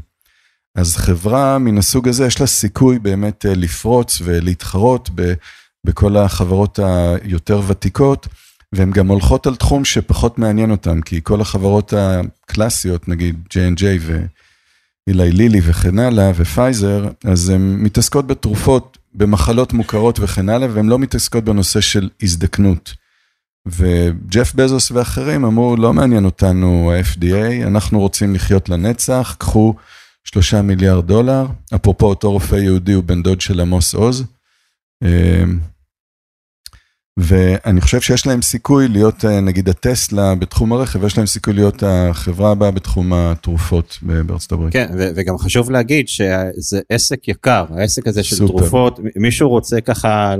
אז 0.76 0.96
חברה 0.96 1.58
מן 1.58 1.78
הסוג 1.78 2.08
הזה, 2.08 2.26
יש 2.26 2.42
לה 2.42 2.48
סיכוי 2.48 3.00
באמת 3.00 3.46
אה, 3.46 3.56
לפרוץ 3.56 4.22
ולהתחרות 4.24 5.10
בכל 5.84 6.18
החברות 6.18 6.80
היותר 6.80 7.62
ותיקות. 7.68 8.28
והן 8.74 8.92
גם 8.92 9.08
הולכות 9.08 9.48
על 9.48 9.56
תחום 9.56 9.86
שפחות 9.86 10.40
מעניין 10.40 10.72
אותן, 10.72 11.02
כי 11.02 11.20
כל 11.24 11.42
החברות 11.42 11.94
הקלאסיות, 11.98 13.08
נגיד 13.08 13.36
J&J 13.54 13.84
ואילי 15.08 15.32
לילי 15.32 15.60
וכן 15.64 16.00
הלאה, 16.00 16.32
ופייזר, 16.36 17.10
אז 17.24 17.50
הן 17.50 17.76
מתעסקות 17.80 18.28
בתרופות, 18.28 18.98
במחלות 19.14 19.74
מוכרות 19.74 20.20
וכן 20.20 20.50
הלאה, 20.50 20.68
והן 20.74 20.90
לא 20.90 21.00
מתעסקות 21.00 21.44
בנושא 21.44 21.82
של 21.82 22.10
הזדקנות. 22.24 22.94
וג'ף 23.66 24.54
בזוס 24.56 24.92
ואחרים 24.92 25.46
אמרו, 25.46 25.76
לא 25.76 25.94
מעניין 25.94 26.26
אותנו 26.26 26.92
ה-FDA, 26.92 27.68
אנחנו 27.68 28.00
רוצים 28.00 28.36
לחיות 28.36 28.70
לנצח, 28.70 29.36
קחו 29.40 29.76
שלושה 30.24 30.62
מיליארד 30.62 31.08
דולר. 31.08 31.46
אפרופו, 31.76 32.06
אותו 32.06 32.32
רופא 32.32 32.56
יהודי 32.56 32.94
הוא 32.94 33.04
בן 33.04 33.24
דוד 33.24 33.42
של 33.42 33.60
עמוס 33.60 33.94
עוז. 33.94 34.24
ואני 37.18 37.82
חושב 37.82 38.02
שיש 38.02 38.28
להם 38.28 38.42
סיכוי 38.42 38.88
להיות, 38.88 39.26
אה, 39.26 39.42
נגיד 39.42 39.70
הטסלה 39.70 40.36
בתחום 40.36 40.74
הרכב, 40.74 41.04
יש 41.04 41.18
להם 41.18 41.28
סיכוי 41.28 41.54
להיות 41.54 41.84
החברה 41.86 42.52
הבאה 42.52 42.72
בתחום 42.72 43.14
התרופות 43.14 43.98
בארצות 44.02 44.52
הברית. 44.52 44.74
כן, 44.74 44.88
וגם 45.16 45.38
חשוב 45.38 45.72
להגיד 45.72 46.08
שזה 46.08 46.82
עסק 46.90 47.28
יקר, 47.28 47.66
העסק 47.70 48.08
הזה 48.08 48.24
של 48.24 48.36
סופר. 48.36 48.58
תרופות, 48.58 49.00
מישהו 49.16 49.50
רוצה 49.50 49.82
ככה, 49.82 50.36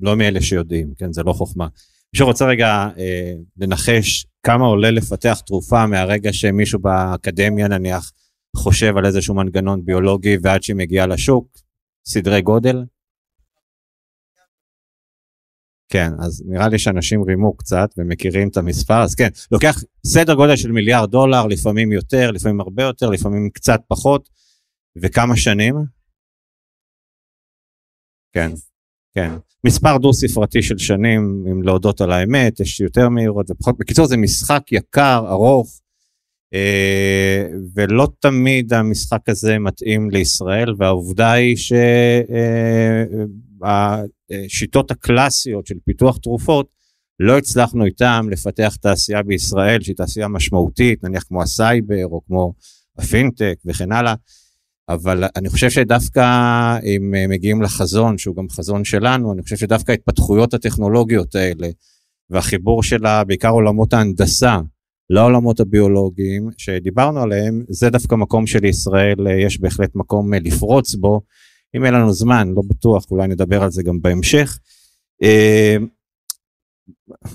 לא 0.00 0.16
מאלה 0.16 0.40
שיודעים, 0.40 0.92
כן, 0.98 1.12
זה 1.12 1.22
לא 1.22 1.32
חוכמה. 1.32 1.66
מישהו 2.14 2.26
רוצה 2.26 2.46
רגע 2.46 2.88
אה, 2.98 3.32
לנחש 3.56 4.26
כמה 4.42 4.66
עולה 4.66 4.90
לפתח 4.90 5.40
תרופה 5.46 5.86
מהרגע 5.86 6.32
שמישהו 6.32 6.78
באקדמיה 6.78 7.68
נניח 7.68 8.12
חושב 8.56 8.96
על 8.96 9.06
איזשהו 9.06 9.34
מנגנון 9.34 9.84
ביולוגי 9.84 10.36
ועד 10.42 10.62
שהיא 10.62 10.76
מגיעה 10.76 11.06
לשוק, 11.06 11.46
סדרי 12.08 12.40
גודל? 12.40 12.84
כן, 15.96 16.10
אז 16.18 16.42
נראה 16.46 16.68
לי 16.68 16.78
שאנשים 16.78 17.22
רימו 17.22 17.56
קצת 17.56 17.88
ומכירים 17.98 18.48
את 18.48 18.56
המספר, 18.56 19.02
אז 19.02 19.14
כן, 19.14 19.28
לוקח 19.52 19.82
סדר 20.06 20.34
גודל 20.34 20.56
של 20.56 20.72
מיליארד 20.72 21.10
דולר, 21.10 21.46
לפעמים 21.46 21.92
יותר, 21.92 22.30
לפעמים 22.30 22.60
הרבה 22.60 22.82
יותר, 22.82 23.10
לפעמים 23.10 23.50
קצת 23.50 23.80
פחות, 23.88 24.28
וכמה 24.96 25.36
שנים? 25.36 25.74
כן, 28.32 28.50
כן. 29.14 29.30
מספר 29.66 29.98
דו 29.98 30.12
ספרתי 30.12 30.62
של 30.62 30.78
שנים, 30.78 31.44
אם 31.50 31.62
להודות 31.62 32.00
על 32.00 32.12
האמת, 32.12 32.60
יש 32.60 32.80
יותר 32.80 33.08
מהירות 33.08 33.50
ופחות. 33.50 33.78
בקיצור, 33.78 34.06
זה 34.06 34.16
משחק 34.16 34.62
יקר, 34.72 35.24
ארוך, 35.28 35.80
אה, 36.54 37.46
ולא 37.74 38.08
תמיד 38.20 38.72
המשחק 38.72 39.28
הזה 39.28 39.58
מתאים 39.58 40.10
לישראל, 40.10 40.74
והעובדה 40.78 41.32
היא 41.32 41.56
ש... 41.56 41.72
אה, 43.64 44.02
השיטות 44.44 44.90
הקלאסיות 44.90 45.66
של 45.66 45.74
פיתוח 45.84 46.16
תרופות, 46.16 46.76
לא 47.20 47.38
הצלחנו 47.38 47.84
איתם 47.84 48.26
לפתח 48.30 48.76
תעשייה 48.80 49.22
בישראל 49.22 49.80
שהיא 49.82 49.96
תעשייה 49.96 50.28
משמעותית, 50.28 51.04
נניח 51.04 51.22
כמו 51.22 51.42
הסייבר 51.42 52.06
או 52.06 52.20
כמו 52.26 52.54
הפינטק 52.98 53.54
וכן 53.66 53.92
הלאה. 53.92 54.14
אבל 54.88 55.24
אני 55.36 55.48
חושב 55.48 55.70
שדווקא 55.70 56.20
אם 56.82 57.14
אה, 57.14 57.26
מגיעים 57.28 57.62
לחזון, 57.62 58.18
שהוא 58.18 58.36
גם 58.36 58.48
חזון 58.48 58.84
שלנו, 58.84 59.32
אני 59.32 59.42
חושב 59.42 59.56
שדווקא 59.56 59.90
ההתפתחויות 59.90 60.54
הטכנולוגיות 60.54 61.34
האלה, 61.34 61.68
והחיבור 62.30 62.82
שלה, 62.82 63.24
בעיקר 63.24 63.48
עולמות 63.48 63.92
ההנדסה, 63.92 64.58
לעולמות 65.10 65.60
הביולוגיים 65.60 66.50
שדיברנו 66.58 67.20
עליהם, 67.20 67.64
זה 67.68 67.90
דווקא 67.90 68.14
מקום 68.14 68.46
שלישראל 68.46 69.16
יש 69.46 69.60
בהחלט 69.60 69.90
מקום 69.94 70.34
לפרוץ 70.34 70.94
בו. 70.94 71.20
אם 71.76 71.84
אין 71.84 71.94
לנו 71.94 72.12
זמן, 72.12 72.48
לא 72.56 72.62
בטוח, 72.68 73.04
אולי 73.10 73.26
נדבר 73.26 73.62
על 73.62 73.70
זה 73.70 73.82
גם 73.82 74.02
בהמשך. 74.02 74.58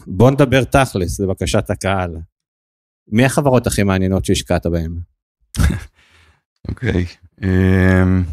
בוא 0.08 0.32
נדבר 0.32 0.64
תכלס, 0.64 1.20
לבקשת 1.20 1.70
הקהל. 1.70 2.18
מי 3.08 3.26
החברות 3.26 3.68
הכי 3.68 3.84
מעניינות 3.84 4.26
שהשקעת 4.26 4.66
בהן? 4.66 4.92
אוקיי. 6.70 7.06
אמ, 7.44 8.24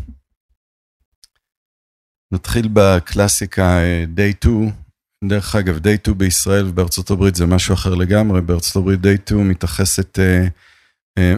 נתחיל 2.32 2.68
בקלאסיקה 2.72 3.80
Day 4.16 4.36
2. 4.40 4.70
דרך 5.24 5.54
אגב, 5.54 5.76
Day 5.76 6.00
2 6.02 6.18
בישראל 6.18 6.66
ובארצות 6.66 7.10
הברית 7.10 7.34
זה 7.34 7.46
משהו 7.46 7.74
אחר 7.74 7.94
לגמרי. 7.94 8.40
בארצות 8.40 8.76
הברית 8.76 9.00
Day 9.00 9.20
2 9.26 9.48
מתייחסת, 9.48 10.18
אה, 10.18 10.24
אה, 10.24 10.48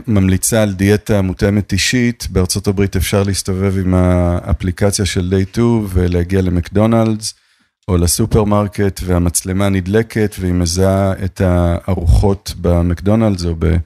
ממליצה 0.06 0.62
על 0.62 0.72
דיאטה 0.72 1.22
מותאמת 1.22 1.72
אישית. 1.72 2.26
בארצות 2.30 2.66
הברית 2.66 2.96
אפשר 2.96 3.22
להסתובב 3.22 3.78
עם 3.78 3.94
האפליקציה 3.94 5.06
של 5.06 5.34
Day 5.34 5.52
2 5.52 5.86
ולהגיע 5.92 6.42
למקדונלדס. 6.42 7.34
או 7.90 7.96
לסופרמרקט 7.96 9.00
והמצלמה 9.04 9.68
נדלקת 9.68 10.36
והיא 10.40 10.52
מזהה 10.52 11.12
את 11.24 11.40
הארוחות 11.40 12.54
במקדונלדס 12.60 13.44
או, 13.44 13.54
ב, 13.58 13.76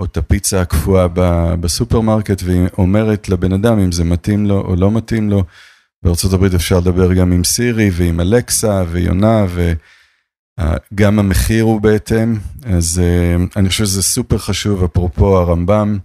או 0.00 0.04
את 0.04 0.16
הפיצה 0.16 0.60
הקפואה 0.60 1.06
בסופרמרקט 1.60 2.42
והיא 2.42 2.66
אומרת 2.78 3.28
לבן 3.28 3.52
אדם 3.52 3.78
אם 3.78 3.92
זה 3.92 4.04
מתאים 4.04 4.46
לו 4.46 4.60
או 4.60 4.76
לא 4.76 4.90
מתאים 4.90 5.30
לו. 5.30 5.44
בארה"ב 6.02 6.44
אפשר 6.54 6.78
לדבר 6.78 7.14
גם 7.14 7.32
עם 7.32 7.44
סירי 7.44 7.90
ועם 7.92 8.20
אלקסה 8.20 8.84
ויונה 8.90 9.46
וגם 10.60 11.18
המחיר 11.18 11.64
הוא 11.64 11.80
בהתאם. 11.80 12.36
אז 12.64 13.02
אה, 13.04 13.44
אני 13.56 13.68
חושב 13.68 13.84
שזה 13.84 14.02
סופר 14.02 14.38
חשוב, 14.38 14.84
אפרופו 14.84 15.38
הרמב"ם, 15.38 15.98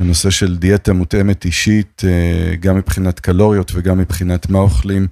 הנושא 0.00 0.30
של 0.30 0.56
דיאטה 0.56 0.92
מותאמת 0.92 1.44
אישית, 1.44 2.02
אה, 2.04 2.56
גם 2.56 2.76
מבחינת 2.76 3.20
קלוריות 3.20 3.72
וגם 3.74 3.98
מבחינת 3.98 4.50
מה 4.50 4.58
אוכלים. 4.58 5.06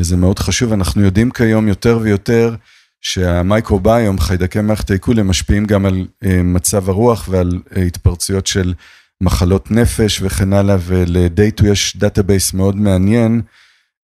זה 0.00 0.16
מאוד 0.16 0.38
חשוב, 0.38 0.72
אנחנו 0.72 1.02
יודעים 1.02 1.30
כיום 1.30 1.68
יותר 1.68 1.98
ויותר 2.02 2.54
שהמייקרוביום, 3.00 4.18
חיידקי 4.18 4.60
מערכת 4.60 4.90
העיכול, 4.90 5.20
הם 5.20 5.28
משפיעים 5.28 5.64
גם 5.64 5.86
על 5.86 6.06
אה, 6.24 6.42
מצב 6.42 6.88
הרוח 6.88 7.28
ועל 7.30 7.60
אה, 7.76 7.82
התפרצויות 7.82 8.46
של 8.46 8.74
מחלות 9.22 9.70
נפש 9.70 10.20
וכן 10.22 10.52
הלאה, 10.52 10.76
ול 10.80 11.01
DayTwo 11.01 11.66
יש 11.66 11.96
database 11.96 12.54
מאוד 12.54 12.76
מעניין, 12.76 13.42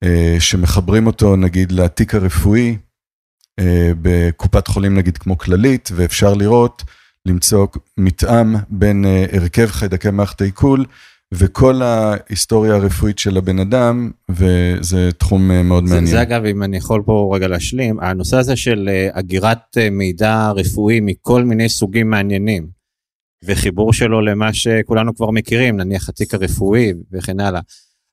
אה, 0.04 0.36
שמחברים 0.38 1.06
אותו 1.06 1.36
נגיד 1.36 1.72
לתיק 1.72 2.14
הרפואי, 2.14 2.76
בקופת 4.02 4.66
חולים 4.66 4.94
נגיד 4.94 5.18
כמו 5.18 5.38
כללית, 5.38 5.88
ואפשר 5.94 6.34
לראות, 6.34 6.82
למצוא 7.26 7.66
מתאם 7.98 8.56
בין 8.68 9.04
הרכב 9.32 9.66
חיידקי 9.66 10.10
מערכת 10.10 10.40
העיכול, 10.40 10.84
וכל 11.34 11.82
ההיסטוריה 11.82 12.74
הרפואית 12.74 13.18
של 13.18 13.36
הבן 13.36 13.58
אדם, 13.58 14.10
וזה 14.30 15.10
תחום 15.18 15.50
אה, 15.50 15.62
מאוד 15.62 15.86
זה, 15.86 15.94
מעניין. 15.94 16.10
זה 16.10 16.22
אגב, 16.22 16.44
אם 16.44 16.62
אני 16.62 16.76
יכול 16.76 17.02
פה 17.06 17.32
רגע 17.34 17.48
להשלים, 17.48 18.00
הנושא 18.00 18.36
הזה 18.36 18.56
של 18.56 18.88
אה, 18.88 19.08
אגירת 19.12 19.78
אה, 19.78 19.90
מידע 19.90 20.50
רפואי 20.50 21.00
מכל 21.00 21.44
מיני 21.44 21.68
סוגים 21.68 22.10
מעניינים, 22.10 22.68
וחיבור 23.44 23.92
שלו 23.92 24.20
למה 24.20 24.52
שכולנו 24.52 25.14
כבר 25.14 25.30
מכירים, 25.30 25.76
נניח 25.76 26.08
התיק 26.08 26.34
הרפואי 26.34 26.92
וכן 27.12 27.40
הלאה. 27.40 27.60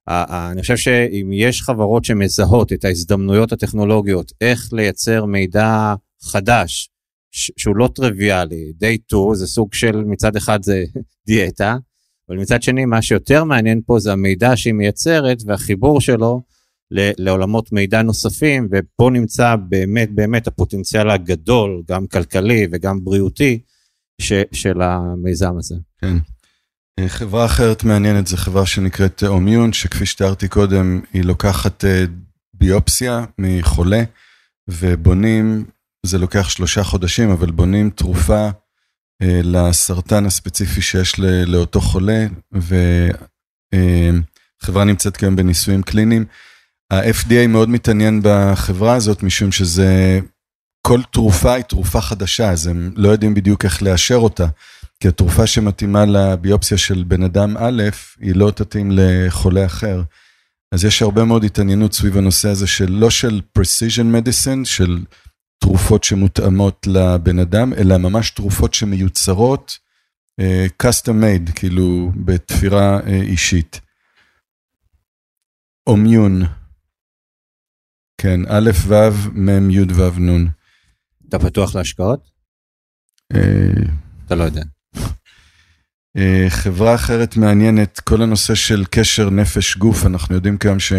אני 0.09 0.61
חושב 0.61 0.77
שאם 0.77 1.29
יש 1.33 1.61
חברות 1.61 2.05
שמזהות 2.05 2.73
את 2.73 2.85
ההזדמנויות 2.85 3.51
הטכנולוגיות, 3.51 4.31
איך 4.41 4.73
לייצר 4.73 5.25
מידע 5.25 5.93
חדש, 6.23 6.89
שהוא 7.31 7.75
לא 7.75 7.89
טריוויאלי, 7.95 8.73
day 8.83 8.97
2 9.07 9.35
זה 9.35 9.47
סוג 9.47 9.73
של 9.73 10.03
מצד 10.03 10.35
אחד 10.35 10.63
זה 10.63 10.83
דיאטה, 11.27 11.77
אבל 12.29 12.37
מצד 12.37 12.61
שני, 12.61 12.85
מה 12.85 13.01
שיותר 13.01 13.43
מעניין 13.43 13.81
פה 13.85 13.99
זה 13.99 14.11
המידע 14.11 14.51
שהיא 14.55 14.73
מייצרת 14.73 15.37
והחיבור 15.45 16.01
שלו 16.01 16.41
לעולמות 16.91 17.71
מידע 17.71 18.01
נוספים, 18.01 18.67
ופה 18.71 19.09
נמצא 19.13 19.55
באמת 19.69 20.15
באמת 20.15 20.47
הפוטנציאל 20.47 21.09
הגדול, 21.09 21.83
גם 21.87 22.07
כלכלי 22.07 22.67
וגם 22.71 23.03
בריאותי, 23.03 23.59
ש, 24.21 24.33
של 24.51 24.81
המיזם 24.81 25.57
הזה. 25.57 25.75
כן. 26.01 26.17
אה, 26.99 27.09
חברה 27.09 27.45
אחרת 27.45 27.83
מעניינת 27.83 28.27
זו 28.27 28.37
חברה 28.37 28.65
שנקראת 28.65 29.23
אומיון, 29.23 29.73
שכפי 29.73 30.05
שתיארתי 30.05 30.47
קודם, 30.47 31.01
היא 31.13 31.23
לוקחת 31.23 31.85
אה, 31.85 32.05
ביופסיה 32.53 33.25
מחולה, 33.37 34.03
ובונים, 34.67 35.65
זה 36.05 36.17
לוקח 36.17 36.49
שלושה 36.49 36.83
חודשים, 36.83 37.29
אבל 37.29 37.51
בונים 37.51 37.89
תרופה 37.89 38.49
אה, 39.21 39.41
לסרטן 39.43 40.25
הספציפי 40.25 40.81
שיש 40.81 41.19
לאותו 41.45 41.81
חולה, 41.81 42.25
וחברה 44.61 44.83
נמצאת 44.83 45.17
כיום 45.17 45.35
בניסויים 45.35 45.83
קליניים. 45.83 46.25
ה-FDA 46.91 47.47
מאוד 47.47 47.69
מתעניין 47.69 48.21
בחברה 48.23 48.95
הזאת, 48.95 49.23
משום 49.23 49.51
שזה, 49.51 50.19
כל 50.81 51.01
תרופה 51.11 51.53
היא 51.53 51.63
תרופה 51.63 52.01
חדשה, 52.01 52.49
אז 52.49 52.67
הם 52.67 52.91
לא 52.95 53.09
יודעים 53.09 53.33
בדיוק 53.33 53.65
איך 53.65 53.83
לאשר 53.83 54.15
אותה. 54.15 54.47
כי 54.99 55.07
התרופה 55.07 55.47
שמתאימה 55.47 56.05
לביופסיה 56.05 56.77
של 56.77 57.03
בן 57.07 57.23
אדם 57.23 57.57
א', 57.57 57.83
היא 58.19 58.35
לא 58.35 58.51
תתאים 58.51 58.91
לחולה 58.93 59.65
אחר. 59.65 60.01
אז 60.71 60.85
יש 60.85 61.01
הרבה 61.01 61.23
מאוד 61.23 61.43
התעניינות 61.43 61.93
סביב 61.93 62.17
הנושא 62.17 62.49
הזה 62.49 62.67
של 62.67 62.91
לא 62.91 63.09
של 63.09 63.41
precision 63.59 64.15
medicine, 64.15 64.65
של 64.65 65.05
תרופות 65.59 66.03
שמותאמות 66.03 66.87
לבן 66.87 67.39
אדם, 67.39 67.73
אלא 67.73 67.97
ממש 67.97 68.29
תרופות 68.29 68.73
שמיוצרות 68.73 69.77
uh, 70.41 70.83
custom 70.83 71.13
made, 71.23 71.51
כאילו 71.55 72.11
בתפירה 72.25 72.99
uh, 72.99 73.07
אישית. 73.09 73.81
אומיון, 75.87 76.41
כן, 78.17 78.39
א', 78.47 78.69
ו', 78.87 78.95
מ', 79.33 79.69
י', 79.69 79.93
ו', 79.93 80.19
נ'. 80.19 80.47
אתה 81.29 81.39
פתוח 81.39 81.75
להשקעות? 81.75 82.31
Uh, 83.33 83.37
אתה 84.25 84.35
לא 84.35 84.43
יודע. 84.43 84.63
Uh, 86.15 86.19
חברה 86.49 86.95
אחרת 86.95 87.37
מעניינת, 87.37 87.99
כל 87.99 88.21
הנושא 88.21 88.55
של 88.55 88.83
קשר 88.89 89.29
נפש 89.29 89.77
גוף, 89.77 90.05
אנחנו 90.05 90.35
יודעים 90.35 90.57
כיום 90.57 90.79
ש... 90.79 90.93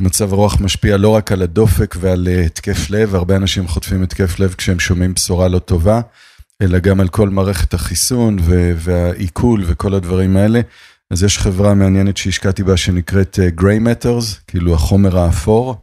מצב 0.00 0.32
רוח 0.32 0.60
משפיע 0.60 0.96
לא 0.96 1.08
רק 1.08 1.32
על 1.32 1.42
הדופק 1.42 1.94
ועל 2.00 2.28
אה, 2.30 2.40
התקף 2.40 2.90
לב, 2.90 3.14
הרבה 3.14 3.36
אנשים 3.36 3.68
חוטפים 3.68 4.02
התקף 4.02 4.38
לב 4.38 4.54
כשהם 4.58 4.80
שומעים 4.80 5.14
בשורה 5.14 5.48
לא 5.48 5.58
טובה, 5.58 6.00
אלא 6.62 6.78
גם 6.78 7.00
על 7.00 7.08
כל 7.08 7.28
מערכת 7.28 7.74
החיסון 7.74 8.38
והעיכול 8.76 9.64
וכל 9.66 9.94
הדברים 9.94 10.36
האלה. 10.36 10.60
אז 11.10 11.22
יש 11.22 11.38
חברה 11.38 11.74
מעניינת 11.74 12.16
שהשקעתי 12.16 12.62
בה 12.62 12.76
שנקראת 12.76 13.38
אה, 13.42 13.48
Gray 13.60 13.80
Matters, 13.80 14.40
כאילו 14.46 14.74
החומר 14.74 15.18
האפור, 15.18 15.76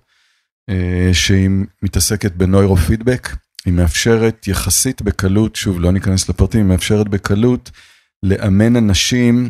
אה, 0.69 1.09
שהיא 1.13 1.49
מתעסקת 1.83 2.31
בנוירופידבק, 2.31 3.35
היא 3.65 3.73
מאפשרת 3.73 4.47
יחסית 4.47 5.01
בקלות, 5.01 5.55
שוב 5.55 5.81
לא 5.81 5.91
ניכנס 5.91 6.29
לפרטים, 6.29 6.61
היא 6.61 6.69
מאפשרת 6.69 7.07
בקלות 7.07 7.71
לאמן 8.23 8.75
אנשים 8.75 9.49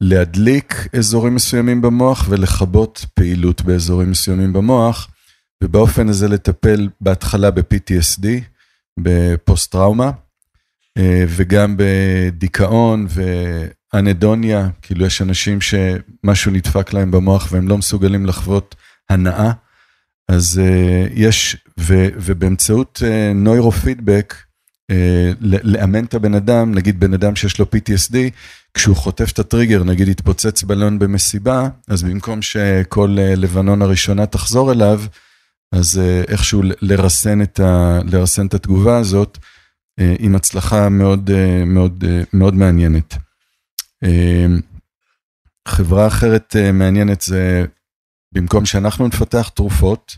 להדליק 0.00 0.88
אזורים 0.92 1.34
מסוימים 1.34 1.82
במוח 1.82 2.26
ולכבות 2.28 3.06
פעילות 3.14 3.62
באזורים 3.62 4.10
מסוימים 4.10 4.52
במוח, 4.52 5.08
ובאופן 5.62 6.08
הזה 6.08 6.28
לטפל 6.28 6.88
בהתחלה 7.00 7.50
ב-PTSD, 7.50 8.26
בפוסט 9.00 9.72
טראומה, 9.72 10.10
אה, 10.98 11.24
וגם 11.28 11.76
בדיכאון 11.78 13.06
ואנדוניה, 13.08 14.68
כאילו 14.82 15.06
יש 15.06 15.22
אנשים 15.22 15.58
שמשהו 15.60 16.52
נדפק 16.52 16.92
להם 16.92 17.10
במוח 17.10 17.48
והם 17.52 17.68
לא 17.68 17.78
מסוגלים 17.78 18.26
לחוות 18.26 18.74
הנאה, 19.10 19.52
אז 20.28 20.60
אה, 20.64 21.06
יש, 21.14 21.56
ו, 21.80 21.94
ובאמצעות 22.14 23.02
נוירופידבק, 23.34 24.34
אה, 24.38 24.45
לאמן 25.40 26.04
את 26.04 26.14
הבן 26.14 26.34
אדם, 26.34 26.74
נגיד 26.74 27.00
בן 27.00 27.14
אדם 27.14 27.36
שיש 27.36 27.58
לו 27.58 27.66
PTSD, 27.66 28.16
כשהוא 28.74 28.96
חוטף 28.96 29.32
את 29.32 29.38
הטריגר, 29.38 29.84
נגיד 29.84 30.08
התפוצץ 30.08 30.62
בלון 30.62 30.98
במסיבה, 30.98 31.68
אז 31.88 32.02
במקום 32.02 32.42
שכל 32.42 33.16
אה, 33.18 33.34
לבנון 33.34 33.82
הראשונה 33.82 34.26
תחזור 34.26 34.72
אליו, 34.72 35.02
אז 35.72 35.98
אה, 35.98 36.22
איכשהו 36.28 36.62
לרסן 36.80 37.42
את, 37.42 37.60
ה, 37.60 37.98
לרסן 38.04 38.46
את 38.46 38.54
התגובה 38.54 38.98
הזאת, 38.98 39.38
אה, 40.00 40.14
עם 40.18 40.36
הצלחה 40.36 40.88
מאוד 40.88 41.30
מאוד 41.66 42.04
מאוד 42.32 42.54
מעניינת. 42.54 43.14
חברה 45.68 46.06
אחרת 46.06 46.56
מעניינת 46.72 47.20
זה, 47.20 47.64
במקום 48.32 48.66
שאנחנו 48.66 49.06
נפתח 49.06 49.48
תרופות, 49.54 50.16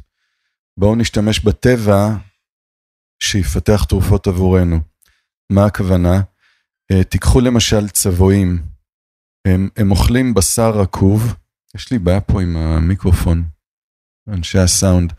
בואו 0.77 0.97
נשתמש 0.97 1.41
בטבע 1.41 2.15
שיפתח 3.21 3.85
תרופות 3.85 4.27
עבורנו. 4.27 4.81
מה 5.53 5.65
הכוונה? 5.67 6.21
אה, 6.93 7.05
תיקחו 7.05 7.41
למשל 7.41 7.89
צבועים. 7.89 8.63
הם, 9.45 9.69
הם 9.77 9.91
אוכלים 9.91 10.35
בשר 10.35 10.71
רקוב, 10.71 11.35
יש 11.77 11.91
לי 11.91 11.99
בעיה 11.99 12.21
פה 12.21 12.43
עם 12.43 12.57
המיקרופון, 12.57 13.45
אנשי 14.29 14.59
הסאונד. 14.59 15.13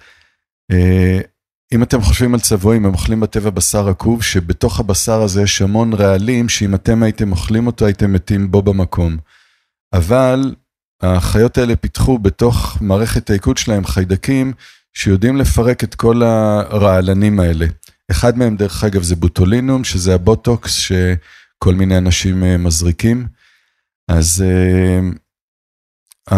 אה, 0.72 1.20
אם 1.74 1.84
אתם 1.84 2.02
חושבים 2.02 2.34
על 2.34 2.40
צבועים, 2.40 2.86
הם 2.86 2.94
אוכלים 2.94 3.20
בטבע 3.20 3.50
בשר 3.50 3.86
רקוב, 3.86 4.24
שבתוך 4.24 4.80
הבשר 4.80 5.22
הזה 5.22 5.42
יש 5.42 5.62
המון 5.62 5.94
רעלים, 5.94 6.50
שאם 6.50 6.76
אתם 6.76 7.04
הייתם 7.04 7.32
אוכלים 7.32 7.68
אותו, 7.68 7.86
הייתם 7.86 8.14
מתים 8.14 8.52
בו 8.52 8.62
במקום. 8.62 9.18
אבל 9.94 10.56
החיות 11.02 11.58
האלה 11.58 11.76
פיתחו 11.76 12.20
בתוך 12.20 12.78
מערכת 12.82 13.30
העיכול 13.30 13.56
שלהם 13.56 13.86
חיידקים, 13.86 14.54
שיודעים 14.94 15.38
לפרק 15.38 15.84
את 15.84 15.96
כל 15.96 16.24
הרעלנים 16.24 17.40
האלה. 17.40 17.66
אחד 18.12 18.38
מהם, 18.38 18.56
דרך 18.58 18.84
אגב, 18.84 19.04
זה 19.04 19.16
בוטולינום, 19.16 19.84
שזה 19.84 20.16
הבוטוקס 20.16 20.72
שכל 20.74 21.74
מיני 21.76 21.98
אנשים 21.98 22.44
אה, 22.44 22.58
מזריקים. 22.58 23.28
אז 24.10 24.44
uh, 26.30 26.36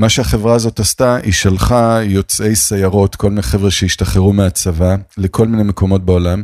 מה 0.00 0.08
שהחברה 0.08 0.54
הזאת 0.54 0.80
עשתה, 0.80 1.16
היא 1.16 1.32
שלחה 1.32 2.02
יוצאי 2.02 2.56
סיירות, 2.56 3.16
כל 3.16 3.30
מיני 3.30 3.42
חבר'ה 3.42 3.70
שהשתחררו 3.70 4.32
מהצבא, 4.32 4.96
לכל 5.18 5.48
מיני 5.48 5.62
מקומות 5.62 6.04
בעולם, 6.04 6.42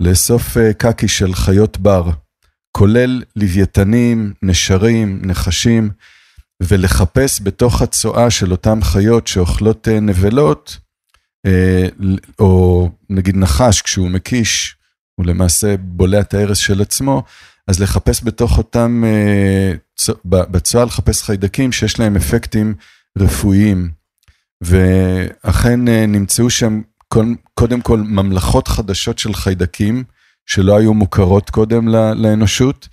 לאסוף 0.00 0.56
uh, 0.56 0.72
קקי 0.72 1.08
של 1.08 1.34
חיות 1.34 1.78
בר, 1.78 2.10
כולל 2.72 3.22
לוויתנים, 3.36 4.32
נשרים, 4.42 5.20
נחשים, 5.22 5.90
ולחפש 6.62 7.40
בתוך 7.42 7.82
הצואה 7.82 8.30
של 8.30 8.52
אותן 8.52 8.78
חיות 8.82 9.26
שאוכלות 9.26 9.88
uh, 9.88 10.00
נבלות, 10.00 10.78
uh, 11.46 11.50
או 12.38 12.90
נגיד 13.10 13.36
נחש, 13.36 13.82
כשהוא 13.82 14.10
מקיש, 14.10 14.76
הוא 15.14 15.26
למעשה 15.26 15.76
בולע 15.76 16.20
את 16.20 16.34
ההרס 16.34 16.58
של 16.58 16.82
עצמו, 16.82 17.22
אז 17.66 17.80
לחפש 17.80 18.24
בתוך 18.24 18.58
אותם, 18.58 19.04
uh, 19.04 20.12
בצואה 20.24 20.84
לחפש 20.84 21.22
חיידקים 21.22 21.72
שיש 21.72 22.00
להם 22.00 22.16
אפקטים 22.16 22.74
רפואיים. 23.18 23.90
ואכן 24.60 25.80
נמצאו 25.88 26.50
שם 26.50 26.80
קודם 27.54 27.80
כל 27.80 27.98
ממלכות 27.98 28.68
חדשות 28.68 29.18
של 29.18 29.34
חיידקים, 29.34 30.04
שלא 30.46 30.78
היו 30.78 30.94
מוכרות 30.94 31.50
קודם 31.50 31.88
לאנושות, 31.88 32.88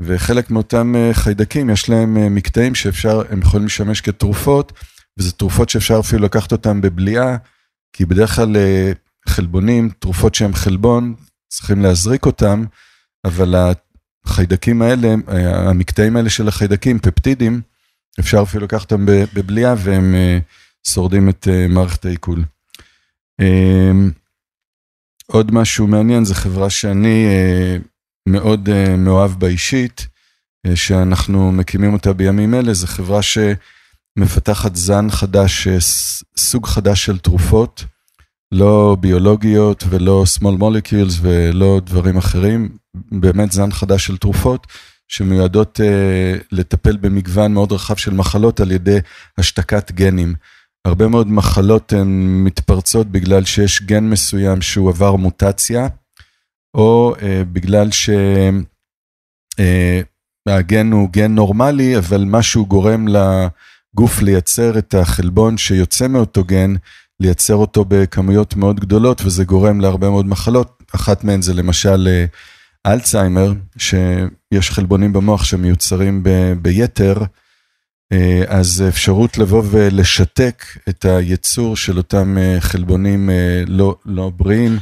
וחלק 0.00 0.50
מאותם 0.50 0.94
uh, 0.94 1.14
חיידקים 1.14 1.70
יש 1.70 1.88
להם 1.88 2.16
uh, 2.16 2.20
מקטעים 2.30 2.74
שאפשר, 2.74 3.22
הם 3.30 3.40
יכולים 3.40 3.66
לשמש 3.66 4.00
כתרופות, 4.00 4.72
וזה 5.18 5.32
תרופות 5.32 5.68
שאפשר 5.68 6.00
אפילו 6.00 6.24
לקחת 6.24 6.52
אותן 6.52 6.80
בבליעה, 6.80 7.36
כי 7.92 8.04
בדרך 8.04 8.34
כלל 8.34 8.56
uh, 8.56 9.28
חלבונים, 9.28 9.90
תרופות 9.98 10.34
שהן 10.34 10.52
חלבון, 10.52 11.14
צריכים 11.48 11.82
להזריק 11.82 12.26
אותם, 12.26 12.64
אבל 13.24 13.54
החיידקים 14.24 14.82
האלה, 14.82 15.14
המקטעים 15.68 16.16
האלה 16.16 16.30
של 16.30 16.48
החיידקים, 16.48 16.98
פפטידים, 16.98 17.60
אפשר 18.20 18.42
אפילו 18.42 18.64
לקחת 18.64 18.92
אותם 18.92 19.06
בבליעה 19.06 19.74
והם 19.78 20.14
אה, 20.14 20.38
שורדים 20.86 21.28
את 21.28 21.48
אה, 21.50 21.66
מערכת 21.68 22.04
העיכול. 22.04 22.44
עוד 25.26 25.54
משהו 25.54 25.86
מעניין, 25.86 26.24
זו 26.24 26.34
חברה 26.34 26.70
שאני 26.70 27.26
אה, 28.34 28.40
מאוד 28.40 28.68
מאוהב 28.98 29.30
בה 29.30 29.46
אישית, 29.46 30.06
שאנחנו 30.74 31.52
מקימים 31.52 31.92
אותה 31.92 32.12
בימים 32.12 32.54
אלה, 32.54 32.74
זו 32.74 32.86
חברה 32.86 33.20
שמפתחת 33.22 34.76
זן 34.76 35.10
חדש, 35.10 35.68
סוג 36.36 36.66
חדש 36.66 37.04
של 37.04 37.18
תרופות, 37.18 37.84
לא 38.52 38.96
ביולוגיות 39.00 39.84
ולא 39.88 40.24
small 40.38 40.60
molecules 40.60 41.12
ולא 41.20 41.80
דברים 41.84 42.16
אחרים, 42.16 42.68
באמת 42.94 43.52
זן 43.52 43.72
חדש 43.72 44.06
של 44.06 44.16
תרופות 44.16 44.66
שמיועדות 45.08 45.80
uh, 45.80 46.44
לטפל 46.52 46.96
במגוון 46.96 47.54
מאוד 47.54 47.72
רחב 47.72 47.96
של 47.96 48.14
מחלות 48.14 48.60
על 48.60 48.70
ידי 48.72 48.98
השתקת 49.38 49.92
גנים. 49.92 50.34
הרבה 50.84 51.08
מאוד 51.08 51.28
מחלות 51.28 51.92
הן 51.92 52.08
מתפרצות 52.44 53.06
בגלל 53.06 53.44
שיש 53.44 53.82
גן 53.82 54.04
מסוים 54.04 54.62
שהוא 54.62 54.90
עבר 54.90 55.16
מוטציה, 55.16 55.88
או 56.74 57.14
uh, 57.16 57.20
בגלל 57.52 57.90
שהגן 57.90 58.62
uh, 60.92 60.94
הוא 60.94 61.08
גן 61.10 61.34
נורמלי, 61.34 61.98
אבל 61.98 62.24
משהו 62.26 62.66
גורם 62.66 63.06
לגוף 63.08 64.22
לייצר 64.22 64.78
את 64.78 64.94
החלבון 64.94 65.58
שיוצא 65.58 66.08
מאותו 66.08 66.44
גן, 66.44 66.74
לייצר 67.20 67.54
אותו 67.54 67.84
בכמויות 67.88 68.56
מאוד 68.56 68.80
גדולות, 68.80 69.22
וזה 69.24 69.44
גורם 69.44 69.80
להרבה 69.80 70.10
מאוד 70.10 70.26
מחלות. 70.26 70.82
אחת 70.94 71.24
מהן 71.24 71.42
זה 71.42 71.54
למשל 71.54 72.08
אלצהיימר, 72.86 73.52
שיש 73.78 74.70
חלבונים 74.70 75.12
במוח 75.12 75.44
שמיוצרים 75.44 76.22
ב- 76.22 76.52
ביתר, 76.62 77.22
אה, 78.12 78.42
אז 78.46 78.84
אפשרות 78.88 79.38
לבוא 79.38 79.62
ולשתק 79.70 80.64
את 80.88 81.04
הייצור 81.04 81.76
של 81.76 81.96
אותם 81.96 82.38
אה, 82.38 82.56
חלבונים 82.60 83.30
אה, 83.30 83.62
לא, 83.66 83.96
לא 84.04 84.30
בריאים, 84.36 84.78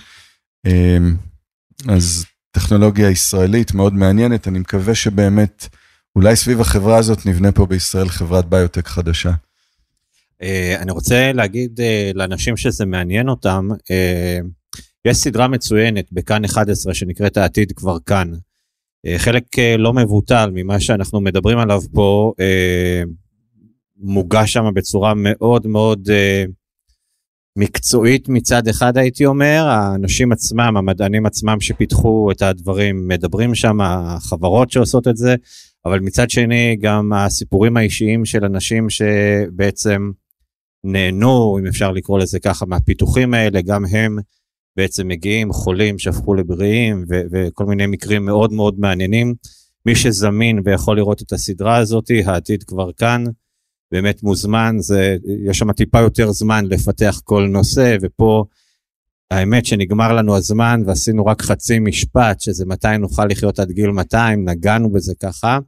אז 1.89 2.25
טכנולוגיה 2.51 3.11
ישראלית 3.11 3.75
מאוד 3.75 3.95
מעניינת, 3.95 4.49
אני 4.49 4.59
מקווה 4.59 4.95
שבאמת, 4.95 5.69
אולי 6.17 6.37
סביב 6.37 6.61
החברה 6.61 6.99
הזאת 6.99 7.27
נבנה 7.27 7.53
פה 7.53 7.67
בישראל 7.67 8.09
חברת 8.09 8.49
ביוטק 8.49 8.87
חדשה. 8.87 9.33
אני 10.79 10.93
רוצה 10.93 11.33
להגיד 11.33 11.81
לאנשים 12.15 12.57
שזה 12.57 12.87
מעניין 12.87 13.29
אותם, 13.29 13.69
יש 15.07 15.17
סדרה 15.17 15.49
מצוינת 15.49 16.13
בכאן 16.13 16.45
11 16.45 16.95
שנקראת 16.95 17.37
העתיד 17.37 17.73
כבר 17.73 17.97
כאן. 18.07 18.33
אה, 19.07 19.19
חלק 19.19 19.59
אה, 19.59 19.77
לא 19.77 19.93
מבוטל 19.93 20.51
ממה 20.55 20.81
שאנחנו 20.81 21.21
מדברים 21.21 21.59
עליו 21.59 21.81
פה 21.95 22.33
אה, 22.41 23.03
מוגש 23.97 24.53
שם 24.53 24.65
בצורה 24.75 25.13
מאוד 25.17 25.67
מאוד 25.67 26.09
מקצועית 27.57 28.29
מצד 28.29 28.69
אחד 28.69 28.97
הייתי 28.97 29.27
אומר, 29.27 29.65
האנשים 29.69 30.33
עצמם, 30.33 30.77
המדענים 30.77 31.27
עצמם 31.27 31.61
שפיתחו 31.61 32.31
את 32.33 32.43
הדברים 32.43 33.09
מדברים 33.09 33.55
שם, 33.55 33.81
החברות 33.81 34.71
שעושות 34.71 35.09
את 35.09 35.17
זה, 35.17 35.35
אבל 35.85 36.01
מצד 36.01 36.31
שני 36.31 36.77
גם 36.81 37.13
הסיפורים 37.13 37.77
האישיים 37.77 38.25
של 38.25 38.45
אנשים 38.45 38.91
שבעצם 38.91 40.11
נהנו, 40.85 41.59
אם 41.59 41.67
אפשר 41.67 41.93
לקרוא 41.93 42.19
לזה 42.19 42.41
ככה, 42.41 42.67
מהפיתוחים 42.67 43.35
האלה, 43.35 43.61
גם 43.63 43.85
הם 43.85 44.19
בעצם 44.77 45.09
מגיעים 45.09 45.53
חולים 45.53 45.99
שהפכו 45.99 46.35
לבריאים 46.35 47.05
ו- 47.09 47.23
וכל 47.33 47.67
מיני 47.67 47.87
מקרים 47.87 48.25
מאוד 48.25 48.53
מאוד 48.53 48.75
מעניינים. 48.79 49.35
מי 49.87 49.95
שזמין 49.95 50.61
ויכול 50.65 50.97
לראות 50.97 51.23
את 51.23 51.33
הסדרה 51.33 51.77
הזאת, 51.77 52.11
העתיד 52.25 52.63
כבר 52.63 52.93
כאן, 52.93 53.25
באמת 53.93 54.23
מוזמן, 54.23 54.77
זה, 54.79 55.17
יש 55.45 55.59
שם 55.59 55.73
טיפה 55.73 56.01
יותר 56.01 56.33
זמן 56.33 56.65
לפתח 56.65 57.21
כל 57.25 57.47
נושא, 57.51 57.97
ופה 58.03 58.45
האמת 59.31 59.67
שנגמר 59.67 60.13
לנו 60.13 60.37
הזמן 60.37 60.83
ועשינו 60.87 61.27
רק 61.27 61.43
חצי 61.43 61.79
משפט, 61.79 62.41
שזה 62.41 62.67
מתי 62.67 62.99
נוכל 62.99 63.27
לחיות 63.27 63.59
עד 63.59 63.71
גיל 63.71 63.91
200, 63.91 64.49
נגענו 64.49 64.93
בזה 64.93 65.15
ככה. 65.23 65.59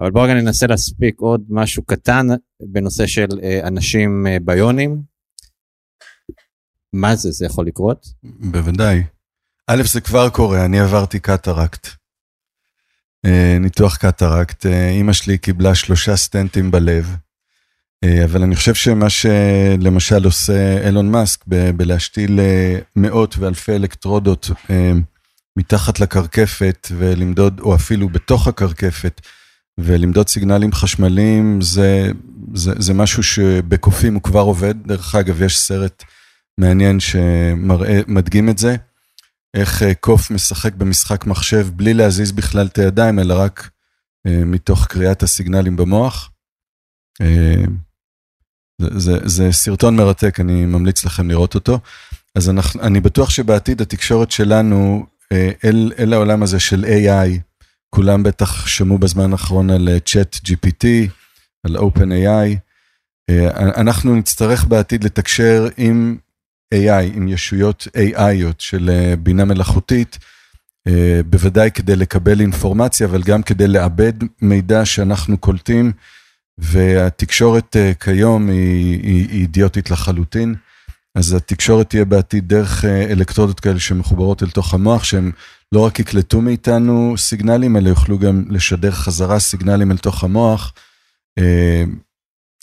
אבל 0.00 0.10
בואו 0.10 0.24
רגע 0.24 0.34
ננסה 0.34 0.66
להספיק 0.66 1.20
עוד 1.20 1.44
משהו 1.48 1.82
קטן 1.82 2.26
בנושא 2.62 3.06
של 3.06 3.26
אה, 3.42 3.68
אנשים 3.68 4.26
אה, 4.26 4.36
ביונים. 4.44 5.02
מה 6.92 7.16
זה, 7.16 7.30
זה 7.30 7.46
יכול 7.46 7.66
לקרות? 7.66 8.06
בוודאי. 8.22 9.02
א', 9.66 9.82
זה 9.92 10.00
כבר 10.00 10.30
קורה, 10.30 10.64
אני 10.64 10.80
עברתי 10.80 11.18
קטרקט. 11.18 11.88
אה, 13.26 13.56
ניתוח 13.60 13.96
קטרקט, 13.96 14.66
אימא 14.66 15.12
שלי 15.12 15.38
קיבלה 15.38 15.74
שלושה 15.74 16.16
סטנטים 16.16 16.70
בלב, 16.70 17.16
אבל 18.24 18.42
אני 18.42 18.56
חושב 18.56 18.74
שמה 18.74 19.10
שלמשל 19.10 20.24
עושה 20.24 20.86
אילון 20.86 21.10
מאסק 21.10 21.44
בלהשתיל 21.76 22.40
מאות 22.96 23.38
ואלפי 23.38 23.72
אלקטרודות 23.72 24.50
מתחת 25.56 26.00
לקרקפת 26.00 26.88
ולמדוד, 26.98 27.60
או 27.60 27.74
אפילו 27.74 28.08
בתוך 28.08 28.46
הקרקפת, 28.48 29.20
ולמדוד 29.78 30.28
סיגנלים 30.28 30.72
חשמליים, 30.72 31.60
זה, 31.60 32.10
זה, 32.54 32.72
זה 32.78 32.94
משהו 32.94 33.22
שבקופים 33.22 34.14
הוא 34.14 34.22
כבר 34.22 34.40
עובד. 34.40 34.74
דרך 34.86 35.14
אגב, 35.14 35.42
יש 35.42 35.58
סרט 35.58 36.04
מעניין 36.58 37.00
שמראה, 37.00 38.00
מדגים 38.06 38.48
את 38.48 38.58
זה, 38.58 38.76
איך 39.54 39.82
אה, 39.82 39.94
קוף 39.94 40.30
משחק 40.30 40.74
במשחק 40.74 41.26
מחשב 41.26 41.68
בלי 41.76 41.94
להזיז 41.94 42.32
בכלל 42.32 42.66
את 42.66 42.78
הידיים, 42.78 43.18
אלא 43.18 43.34
רק 43.34 43.70
אה, 44.26 44.44
מתוך 44.44 44.86
קריאת 44.86 45.22
הסיגנלים 45.22 45.76
במוח. 45.76 46.30
אה, 48.82 48.98
זה, 48.98 49.18
זה, 49.24 49.52
סרטון 49.52 49.96
מרתק, 49.96 50.40
אני 50.40 50.64
ממליץ 50.66 51.04
לכם 51.04 51.30
לראות 51.30 51.54
אותו. 51.54 51.78
אז 52.34 52.50
אנחנו, 52.50 52.82
אני 52.82 53.00
בטוח 53.00 53.30
שבעתיד 53.30 53.80
התקשורת 53.80 54.30
שלנו 54.30 55.06
אל, 55.64 55.92
אל 55.98 56.12
העולם 56.12 56.42
הזה 56.42 56.60
של 56.60 56.84
AI, 56.84 57.40
כולם 57.90 58.22
בטח 58.22 58.66
שמעו 58.66 58.98
בזמן 58.98 59.32
האחרון 59.32 59.70
על 59.70 59.88
צ'אט 60.04 60.36
GPT, 60.46 60.86
על 61.64 61.76
OpenAI. 61.76 62.56
אנחנו 63.56 64.14
נצטרך 64.14 64.64
בעתיד 64.64 65.04
לתקשר 65.04 65.68
עם 65.76 66.16
AI 66.74 67.16
עם 67.16 67.28
ישויות 67.28 67.88
AIיות 67.96 68.58
של 68.58 68.90
אה, 68.90 69.16
בינה 69.16 69.44
מלאכותית 69.44 70.18
אה, 70.88 71.20
בוודאי 71.26 71.70
כדי 71.70 71.96
לקבל 71.96 72.40
אינפורמציה, 72.40 73.06
אבל 73.06 73.22
גם 73.22 73.42
כדי 73.42 73.68
לעבד 73.68 74.12
מידע 74.42 74.84
שאנחנו 74.84 75.38
קולטים, 75.38 75.92
והתקשורת 76.60 77.76
אה, 77.76 77.92
כיום 78.00 78.48
היא, 78.48 79.28
אידיוטית 79.28 79.90
לחלוטין. 79.90 80.54
אז 81.14 81.32
התקשורת 81.32 81.88
תהיה 81.88 82.04
בעתיד 82.04 82.48
דרך 82.48 82.84
אלקטרודות 82.84 83.60
כאלה 83.60 83.80
שמחוברות 83.80 84.42
אל 84.42 84.50
תוך 84.50 84.74
המוח, 84.74 85.04
שהם 85.04 85.32
לא 85.72 85.80
רק 85.80 85.98
יקלטו 85.98 86.40
מאיתנו 86.40 87.14
סיגנלים, 87.16 87.76
אלא 87.76 87.88
יוכלו 87.88 88.18
גם 88.18 88.44
לשדר 88.48 88.90
חזרה 88.90 89.38
סיגנלים 89.38 89.90
אל 89.90 89.98
תוך 89.98 90.24
המוח, 90.24 90.72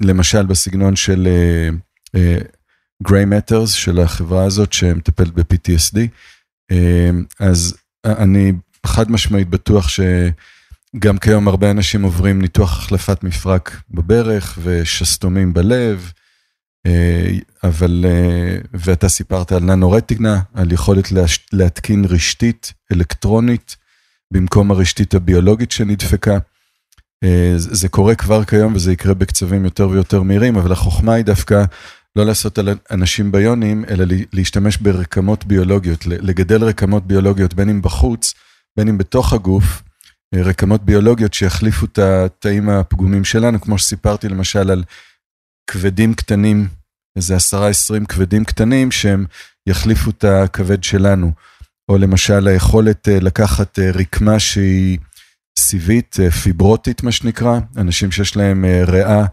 למשל 0.02 0.45
בסגנון 0.45 0.95
של 0.95 1.28
גריי 3.04 3.26
מטרס 3.26 3.72
של 3.72 4.00
החברה 4.00 4.43
הזאת 4.43 4.74
שמטפלת 4.74 5.34
ב-PTSD. 5.34 5.98
אז 7.39 7.78
אני 8.06 8.54
חד 8.86 9.12
משמעית 9.12 9.50
בטוח 9.50 9.89
שגם 10.96 11.18
כיום 11.18 11.48
הרבה 11.48 11.72
אנשים 11.72 12.04
עוברים 12.04 12.42
ניתוח 12.42 12.78
החלפת 12.78 13.24
מפרק 13.24 13.82
בברך 13.92 14.60
ושסתומים 14.64 15.54
בלב, 15.54 16.12
אבל, 17.64 18.06
ואתה 18.74 19.10
סיפרת 19.10 19.52
על 19.52 19.64
ננורטיגנה, 19.64 20.42
על 20.54 20.72
יכולת 20.72 21.08
להתקין 21.54 22.06
רשתית 22.06 22.74
אלקטרונית 22.92 23.76
במקום 24.34 24.72
הרשתית 24.72 25.14
הביולוגית 25.14 25.72
שנדפקה. 25.72 26.38
זה 27.58 27.90
קורה 27.90 28.16
כבר 28.16 28.44
כיום 28.44 28.76
וזה 28.76 28.92
יקרה 28.92 29.14
בקצבים 29.14 29.66
יותר 29.66 29.90
ויותר 29.90 30.22
מהירים, 30.22 30.56
אבל 30.56 30.72
החוכמה 30.72 31.14
היא 31.14 31.26
דווקא 31.26 31.64
לא 32.16 32.26
לעשות 32.26 32.58
על 32.58 32.70
אנשים 32.92 33.32
ביונים, 33.32 33.86
אלא 33.90 34.06
להשתמש 34.34 34.78
ברקמות 34.78 35.46
ביולוגיות, 35.46 36.06
לגדל 36.06 36.64
רקמות 36.64 37.08
ביולוגיות, 37.08 37.54
בין 37.54 37.70
אם 37.70 37.82
בחוץ, 37.82 38.34
בין 38.78 38.88
אם 38.88 38.98
בתוך 38.98 39.34
הגוף, 39.34 39.64
אה, 39.66 39.87
רקמות 40.36 40.84
ביולוגיות 40.84 41.34
שיחליפו 41.34 41.86
את 41.86 41.99
התאים 41.99 42.69
הפגומים 42.69 43.23
שלנו, 43.23 43.61
כמו 43.61 43.78
שסיפרתי 43.78 44.30
למשל 44.30 44.71
על 44.71 44.84
כבדים 45.69 46.13
קטנים, 46.13 46.67
איזה 47.15 47.36
עשרה 47.36 47.69
עשרים 47.69 48.05
כבדים 48.05 48.45
קטנים, 48.45 48.91
שהם 48.91 49.25
יחליפו 49.67 50.09
את 50.09 50.23
הכבד 50.23 50.84
שלנו. 50.84 51.32
או 51.89 51.97
למשל 51.97 52.47
היכולת 52.47 53.07
אה, 53.07 53.19
לקחת 53.19 53.80
אה, 53.80 53.91
רקמה 53.91 54.39
שהיא 54.39 54.97
סיבית, 55.59 56.15
פיברוטית 56.43 57.03
מה 57.03 57.11
שנקרא, 57.11 57.59
אנשים 57.78 58.11
שיש 58.11 58.36
להם 58.36 58.65
ריאה 58.88 59.25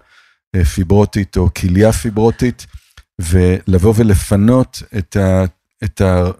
פיברוטית 0.74 1.36
או 1.36 1.54
כליה 1.54 1.92
פיברוטית, 1.92 2.66
ולבוא 3.18 3.94
ולפנות 3.96 4.82
את, 4.98 5.16
ה, 5.16 5.44
את, 5.84 6.00
ה, 6.00 6.30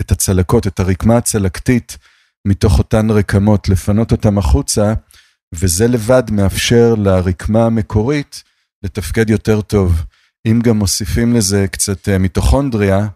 את 0.00 0.12
הצלקות, 0.12 0.66
את 0.66 0.80
הרקמה 0.80 1.16
הצלקתית 1.16 1.98
מתוך 2.46 2.78
אותן 2.78 3.10
רקמות, 3.10 3.68
לפנות 3.68 4.12
אותן 4.12 4.38
החוצה, 4.38 4.94
וזה 5.54 5.88
לבד 5.88 6.22
מאפשר 6.30 6.94
לרקמה 6.98 7.66
המקורית 7.66 8.42
לתפקד 8.82 9.30
יותר 9.30 9.60
טוב. 9.60 10.04
אם 10.46 10.60
גם 10.62 10.76
מוסיפים 10.76 11.34
לזה 11.34 11.66
קצת 11.70 12.08
אה, 12.08 12.18
מיטוכונדריה, 12.18 13.06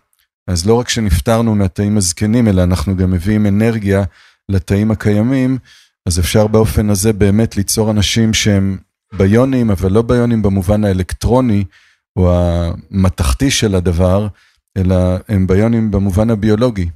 אז 0.49 0.67
לא 0.67 0.75
רק 0.75 0.89
שנפטרנו 0.89 1.55
מהתאים 1.55 1.97
הזקנים, 1.97 2.49
אלא 2.49 2.63
אנחנו 2.63 2.97
גם 2.97 3.11
מביאים 3.11 3.47
אנרגיה 3.47 4.05
לתאים 4.49 4.91
הקיימים, 4.91 5.59
אז 6.07 6.19
אפשר 6.19 6.47
באופן 6.47 6.91
הזה 6.91 7.13
באמת 7.13 7.57
ליצור 7.57 7.91
אנשים 7.91 8.35
שהם 8.35 8.79
ביונים, 9.13 9.71
אבל 9.71 9.93
לא 9.93 10.03
ביונים 10.03 10.43
במובן 10.43 10.85
האלקטרוני 10.85 11.65
או 12.17 12.33
המתכתי 12.35 13.51
של 13.51 13.75
הדבר, 13.75 14.29
אלא 14.77 14.97
הם 15.29 15.47
ביונים 15.47 15.91
במובן 15.91 16.31
הביולוגי. 16.31 16.89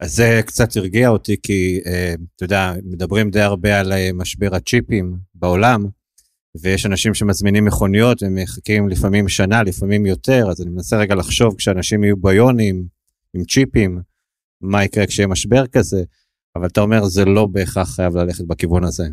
אז 0.00 0.16
זה 0.16 0.40
קצת 0.46 0.76
הרגיע 0.76 1.08
אותי, 1.08 1.36
כי 1.42 1.80
אה, 1.86 2.14
אתה 2.36 2.44
יודע, 2.44 2.72
מדברים 2.84 3.30
די 3.30 3.40
הרבה 3.40 3.80
על 3.80 3.92
אה, 3.92 4.10
משבר 4.14 4.54
הצ'יפים 4.54 5.16
בעולם, 5.34 5.86
ויש 6.62 6.86
אנשים 6.86 7.14
שמזמינים 7.14 7.64
מכוניות, 7.64 8.22
הם 8.22 8.34
מחכים 8.34 8.88
לפעמים 8.88 9.28
שנה, 9.28 9.62
לפעמים 9.62 10.06
יותר, 10.06 10.46
אז 10.50 10.60
אני 10.60 10.70
מנסה 10.70 10.96
רגע 10.96 11.14
לחשוב, 11.14 11.54
כשאנשים 11.58 12.04
יהיו 12.04 12.16
ביונים, 12.16 12.86
עם 13.34 13.44
צ'יפים, 13.44 14.00
מה 14.60 14.84
יקרה 14.84 15.06
כשיהיה 15.06 15.26
משבר 15.26 15.66
כזה, 15.66 16.02
אבל 16.56 16.66
אתה 16.66 16.80
אומר, 16.80 17.04
זה 17.04 17.24
לא 17.24 17.46
בהכרח 17.46 17.94
חייב 17.96 18.16
ללכת 18.16 18.44
בכיוון 18.44 18.84
הזה. 18.84 19.08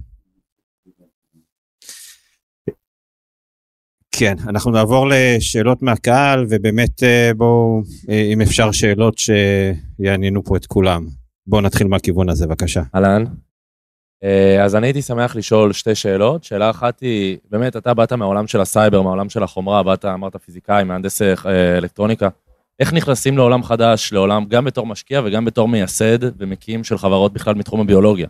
כן, 4.17 4.35
אנחנו 4.47 4.71
נעבור 4.71 5.07
לשאלות 5.09 5.81
מהקהל, 5.81 6.45
ובאמת 6.49 7.03
אה, 7.03 7.31
בואו, 7.37 7.81
אה, 8.09 8.29
אם 8.33 8.41
אפשר 8.41 8.71
שאלות 8.71 9.17
שיעניינו 9.17 10.43
פה 10.43 10.57
את 10.57 10.65
כולם. 10.65 11.05
בואו 11.47 11.61
נתחיל 11.61 11.87
מהכיוון 11.87 12.29
הזה, 12.29 12.47
בבקשה. 12.47 12.81
אהלן. 12.95 13.23
אה, 14.23 14.63
אז 14.63 14.75
אני 14.75 14.87
הייתי 14.87 15.01
שמח 15.01 15.35
לשאול 15.35 15.73
שתי 15.73 15.95
שאלות. 15.95 16.43
שאלה 16.43 16.69
אחת 16.69 16.99
היא, 16.99 17.37
באמת, 17.51 17.75
אתה 17.75 17.93
באת 17.93 18.13
מהעולם 18.13 18.47
של 18.47 18.61
הסייבר, 18.61 19.01
מהעולם 19.01 19.29
של 19.29 19.43
החומרה, 19.43 19.83
באת, 19.83 20.05
אמרת 20.05 20.35
פיזיקאי, 20.35 20.83
מהנדס 20.83 21.21
אלקטרוניקה. 21.77 22.29
איך 22.79 22.93
נכנסים 22.93 23.37
לעולם 23.37 23.63
חדש, 23.63 24.13
לעולם, 24.13 24.45
גם 24.45 24.65
בתור 24.65 24.85
משקיע 24.87 25.21
וגם 25.25 25.45
בתור 25.45 25.67
מייסד 25.67 26.39
ומקים 26.41 26.83
של 26.83 26.97
חברות 26.97 27.33
בכלל 27.33 27.55
מתחום 27.55 27.79
הביולוגיה? 27.81 28.27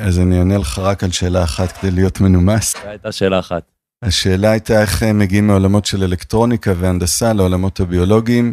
אז 0.00 0.18
אני 0.18 0.38
אענה 0.38 0.58
לך 0.58 0.78
רק 0.78 1.04
על 1.04 1.10
שאלה 1.10 1.44
אחת 1.44 1.72
כדי 1.72 1.90
להיות 1.90 2.20
מנומס. 2.20 2.76
זו 2.82 2.88
הייתה 2.88 3.12
שאלה 3.12 3.38
אחת. 3.38 3.77
השאלה 4.02 4.50
הייתה 4.50 4.80
איך 4.80 5.02
הם 5.02 5.18
מגיעים 5.18 5.46
מעולמות 5.46 5.86
של 5.86 6.02
אלקטרוניקה 6.02 6.72
והנדסה 6.76 7.32
לעולמות 7.32 7.80
הביולוגיים. 7.80 8.52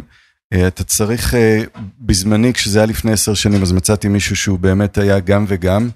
אה, 0.52 0.68
אתה 0.68 0.84
צריך, 0.84 1.34
אה, 1.34 1.62
בזמני, 2.00 2.52
כשזה 2.52 2.78
היה 2.78 2.86
לפני 2.86 3.12
עשר 3.12 3.34
שנים, 3.34 3.62
אז 3.62 3.72
מצאתי 3.72 4.08
מישהו 4.08 4.36
שהוא 4.36 4.58
באמת 4.58 4.98
היה 4.98 5.20
גם 5.20 5.44
וגם, 5.48 5.88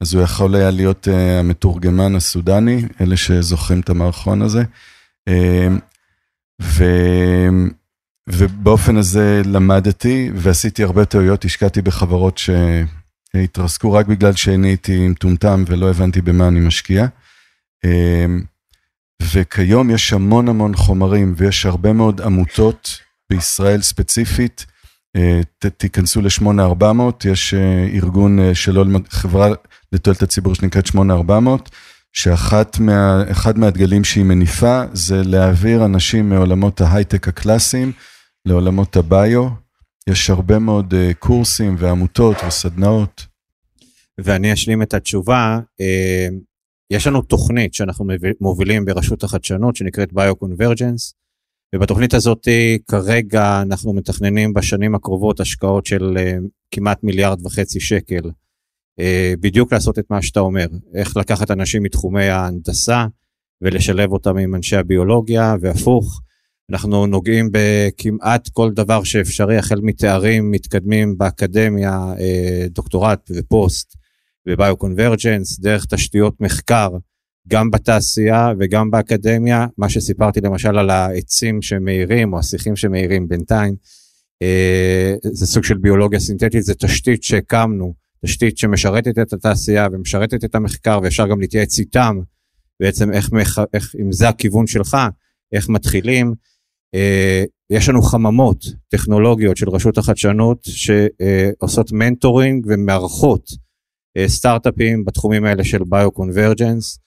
אז 0.00 0.14
הוא 0.14 0.22
יכול 0.22 0.54
היה 0.54 0.70
להיות 0.70 1.08
אה, 1.08 1.40
המתורגמן 1.40 2.16
הסודני, 2.16 2.82
אלה 3.00 3.16
שזוכרים 3.16 3.80
את 3.80 3.90
המערכון 3.90 4.42
הזה. 4.42 4.62
ו... 6.62 6.84
ובאופן 8.28 8.96
הזה 8.96 9.42
למדתי 9.44 10.30
ועשיתי 10.34 10.82
הרבה 10.82 11.04
טעויות, 11.04 11.44
השקעתי 11.44 11.82
בחברות 11.82 12.38
שהתרסקו 12.38 13.92
רק 13.92 14.06
בגלל 14.06 14.32
שאני 14.32 14.68
הייתי 14.68 15.08
מטומטם 15.08 15.64
ולא 15.66 15.90
הבנתי 15.90 16.20
במה 16.20 16.48
אני 16.48 16.60
משקיע. 16.60 17.06
וכיום 19.22 19.90
יש 19.90 20.12
המון 20.12 20.48
המון 20.48 20.76
חומרים 20.76 21.34
ויש 21.36 21.66
הרבה 21.66 21.92
מאוד 21.92 22.20
עמותות 22.20 22.98
בישראל 23.30 23.82
ספציפית. 23.82 24.66
אה, 25.16 25.40
תיכנסו 25.76 26.20
ל-8400, 26.20 26.84
יש 27.24 27.54
אה, 27.54 27.86
ארגון 27.94 28.38
אה, 28.38 28.54
שלא, 28.54 28.84
חברה 29.08 29.48
לתועלת 29.92 30.22
הציבור 30.22 30.54
שנקראת 30.54 30.86
8400, 30.86 31.70
שאחד 32.12 32.64
מה, 32.80 33.24
מהדגלים 33.56 34.04
שהיא 34.04 34.24
מניפה 34.24 34.82
זה 34.92 35.22
להעביר 35.24 35.84
אנשים 35.84 36.28
מעולמות 36.28 36.80
ההייטק 36.80 37.28
הקלאסיים 37.28 37.92
לעולמות 38.46 38.96
הביו. 38.96 39.48
יש 40.08 40.30
הרבה 40.30 40.58
מאוד 40.58 40.94
קורסים 41.18 41.76
ועמותות 41.78 42.36
וסדנאות. 42.48 43.26
ואני 44.18 44.52
אשלים 44.52 44.82
את 44.82 44.94
התשובה. 44.94 45.58
יש 46.94 47.06
לנו 47.06 47.22
תוכנית 47.22 47.74
שאנחנו 47.74 48.06
מובילים 48.40 48.84
ברשות 48.84 49.24
החדשנות 49.24 49.76
שנקראת 49.76 50.12
ביו-קונברג'נס, 50.12 51.14
ובתוכנית 51.74 52.14
הזאת 52.14 52.48
כרגע 52.90 53.62
אנחנו 53.62 53.92
מתכננים 53.92 54.52
בשנים 54.54 54.94
הקרובות 54.94 55.40
השקעות 55.40 55.86
של 55.86 56.16
uh, 56.16 56.48
כמעט 56.70 57.04
מיליארד 57.04 57.46
וחצי 57.46 57.80
שקל, 57.80 58.22
uh, 58.24 59.02
בדיוק 59.40 59.72
לעשות 59.72 59.98
את 59.98 60.04
מה 60.10 60.22
שאתה 60.22 60.40
אומר, 60.40 60.66
איך 60.94 61.16
לקחת 61.16 61.50
אנשים 61.50 61.82
מתחומי 61.82 62.28
ההנדסה 62.28 63.06
ולשלב 63.62 64.12
אותם 64.12 64.36
עם 64.36 64.54
אנשי 64.54 64.76
הביולוגיה 64.76 65.54
והפוך. 65.60 66.20
אנחנו 66.70 67.06
נוגעים 67.06 67.50
בכמעט 67.52 68.48
כל 68.48 68.70
דבר 68.70 69.04
שאפשרי, 69.04 69.58
החל 69.58 69.80
מתארים 69.82 70.50
מתקדמים 70.50 71.18
באקדמיה, 71.18 71.98
דוקטורט 72.70 73.30
ופוסט. 73.36 74.03
ב 74.46 74.53
bio-convergence, 74.53 75.58
דרך 75.58 75.86
תשתיות 75.86 76.40
מחקר, 76.40 76.88
גם 77.48 77.70
בתעשייה 77.70 78.52
וגם 78.58 78.90
באקדמיה, 78.90 79.66
מה 79.78 79.88
שסיפרתי 79.88 80.40
למשל 80.40 80.78
על 80.78 80.90
העצים 80.90 81.62
שמאירים 81.62 82.32
או 82.32 82.38
השיחים 82.38 82.76
שמאירים 82.76 83.28
בינתיים, 83.28 83.74
אה, 84.42 85.14
זה 85.22 85.46
סוג 85.46 85.64
של 85.64 85.78
ביולוגיה 85.78 86.20
סינתטית, 86.20 86.62
זה 86.62 86.74
תשתית 86.74 87.22
שהקמנו, 87.22 87.94
תשתית 88.24 88.58
שמשרתת 88.58 89.18
את 89.18 89.32
התעשייה 89.32 89.88
ומשרתת 89.92 90.44
את 90.44 90.54
המחקר 90.54 91.00
ואפשר 91.02 91.26
גם 91.26 91.40
להתייעץ 91.40 91.78
איתם, 91.78 92.20
בעצם 92.80 93.12
איך, 93.12 93.30
איך 93.74 93.94
אם 94.00 94.12
זה 94.12 94.28
הכיוון 94.28 94.66
שלך, 94.66 94.96
איך 95.52 95.68
מתחילים. 95.68 96.34
אה, 96.94 97.44
יש 97.70 97.88
לנו 97.88 98.02
חממות 98.02 98.64
טכנולוגיות 98.88 99.56
של 99.56 99.68
רשות 99.68 99.98
החדשנות 99.98 100.58
שעושות 100.64 101.92
mentoring 101.92 102.66
ומארחות 102.68 103.48
סטארט-אפים 104.26 105.04
בתחומים 105.04 105.44
האלה 105.44 105.64
של 105.64 105.82
ביו-קונברג'נס, 105.88 106.98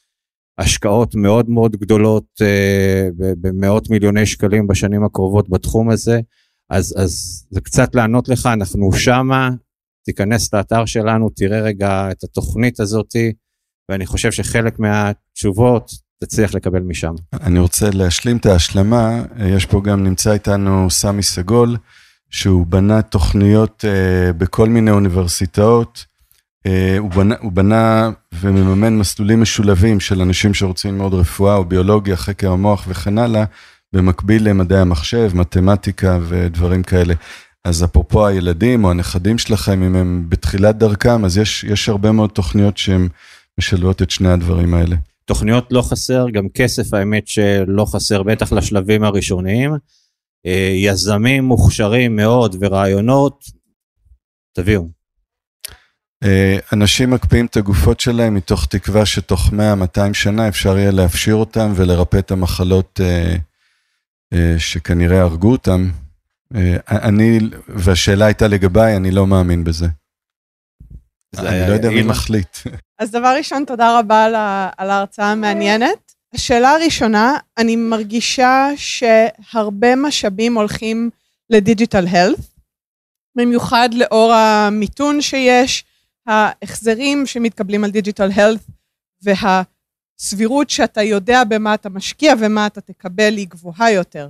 השקעות 0.58 1.16
מאוד 1.16 1.50
מאוד 1.50 1.76
גדולות 1.76 2.26
אה, 2.42 3.08
במאות 3.18 3.90
מיליוני 3.90 4.26
שקלים 4.26 4.68
בשנים 4.68 5.04
הקרובות 5.04 5.50
בתחום 5.50 5.90
הזה, 5.90 6.20
אז, 6.70 6.94
אז 6.98 7.44
זה 7.52 7.62
קצת 7.62 7.96
לענות 7.96 8.30
לך, 8.30 8.46
אנחנו 8.46 8.94
שמה, 8.94 9.50
תיכנס 10.06 10.54
לאתר 10.54 10.86
שלנו, 10.86 11.30
תראה 11.30 11.60
רגע 11.60 12.12
את 12.12 12.24
התוכנית 12.24 12.80
הזאתי, 12.80 13.34
ואני 13.92 14.06
חושב 14.06 14.32
שחלק 14.32 14.80
מהתשובות 14.80 15.92
תצליח 16.24 16.54
לקבל 16.54 16.80
משם. 16.80 17.14
אני 17.42 17.60
רוצה 17.60 17.90
להשלים 17.94 18.38
את 18.38 18.46
ההשלמה, 18.46 19.24
יש 19.56 19.66
פה 19.66 19.82
גם, 19.84 20.04
נמצא 20.04 20.34
איתנו 20.34 20.90
סמי 20.90 21.24
סגול, 21.24 21.78
שהוא 22.30 22.66
בנה 22.66 23.02
תוכניות 23.02 23.86
uh, 23.86 24.34
בכל 24.34 24.70
מיני 24.70 24.92
אוניברסיטאות. 24.92 26.06
Uh, 26.68 27.00
הוא, 27.00 27.12
בנה, 27.12 27.36
הוא 27.42 27.52
בנה 27.52 28.10
ומממן 28.34 28.98
מסלולים 28.98 29.42
משולבים 29.42 30.00
של 30.00 30.22
אנשים 30.22 30.54
שרוצים 30.54 30.94
ללמוד 30.94 31.14
רפואה 31.14 31.56
או 31.56 31.66
ביולוגיה, 31.66 32.16
חקר 32.16 32.52
המוח 32.52 32.86
וכן 32.88 33.18
הלאה, 33.18 33.44
במקביל 33.94 34.50
למדעי 34.50 34.80
המחשב, 34.80 35.32
מתמטיקה 35.34 36.20
ודברים 36.28 36.84
כאלה. 36.84 37.14
אז 37.66 37.84
אפרופו 37.84 38.28
הילדים 38.28 38.84
או 38.84 38.92
הנכדים 38.92 39.38
שלכם, 39.38 39.84
אם 39.84 39.96
הם 39.96 40.26
בתחילת 40.30 40.78
דרכם, 40.78 41.26
אז 41.26 41.38
יש, 41.38 41.64
יש 41.64 41.90
הרבה 41.90 42.12
מאוד 42.12 42.30
תוכניות 42.30 42.78
שהן 42.78 43.08
משלבות 43.60 44.02
את 44.02 44.12
שני 44.12 44.30
הדברים 44.30 44.74
האלה. 44.74 44.96
תוכניות 45.26 45.68
לא 45.72 45.82
חסר, 45.82 46.26
גם 46.30 46.50
כסף 46.50 46.94
האמת 46.94 47.28
שלא 47.28 47.86
חסר, 47.86 48.24
בטח 48.24 48.54
לשלבים 48.54 49.04
הראשוניים. 49.04 49.72
אה, 50.46 50.74
יזמים 50.76 51.44
מוכשרים 51.44 52.16
מאוד 52.16 52.56
ורעיונות, 52.60 53.44
תביאו. 54.54 54.97
אה, 56.24 56.58
אנשים 56.74 57.12
מקפיאים 57.12 57.46
את 57.46 57.58
הגופות 57.58 58.00
שלהם 58.00 58.36
מתוך 58.36 58.66
תקווה 58.66 59.06
שתוך 59.06 59.50
100-200 59.50 60.14
שנה 60.14 60.48
אפשר 60.48 60.78
יהיה 60.78 60.92
להפשיר 60.92 61.36
אותם 61.36 61.72
ולרפא 61.76 62.18
את 62.18 62.32
המחלות 62.32 63.00
אה, 64.34 64.56
שכנראה 64.58 65.22
הרגו 65.22 65.52
אותם. 65.52 65.90
אני, 66.90 67.40
והשאלה 67.68 68.26
הייתה 68.26 68.48
לגביי, 68.48 68.96
אני 68.96 69.12
לא 69.12 69.28
מאמין 69.28 69.64
בזה. 69.64 69.88
אני 71.38 71.70
לא 71.70 71.74
יודע 71.74 71.90
מי 71.90 72.04
מחליט. 72.04 72.58
אז 73.00 73.12
דבר 73.12 73.34
ראשון, 73.38 73.66
תודה 73.66 74.00
רבה 74.00 74.26
על 74.78 74.90
ההרצאה 74.90 75.32
המעניינת. 75.32 76.14
השאלה 76.34 76.72
הראשונה, 76.72 77.38
אני 77.58 77.76
מרגישה 77.76 78.70
שהרבה 78.76 79.96
משאבים 79.96 80.58
הולכים 80.58 81.10
ל 81.50 81.57
digital 81.57 82.08
health, 82.08 82.40
במיוחד 83.38 83.90
לאור 83.94 84.34
המיתון 84.34 85.22
שיש, 85.22 85.86
ההחזרים 86.28 87.26
שמתקבלים 87.26 87.84
על 87.84 87.92
digital 87.92 88.30
health 88.36 88.62
והסבירות 89.22 90.70
שאתה 90.70 91.04
יודע 91.04 91.44
במה 91.44 91.74
אתה 91.74 91.90
משקיע 91.90 92.34
ומה 92.40 92.68
אתה 92.68 92.82
תקבל 92.82 93.34
היא 93.38 93.48
גבוהה 93.48 93.92
יותר. 93.92 94.30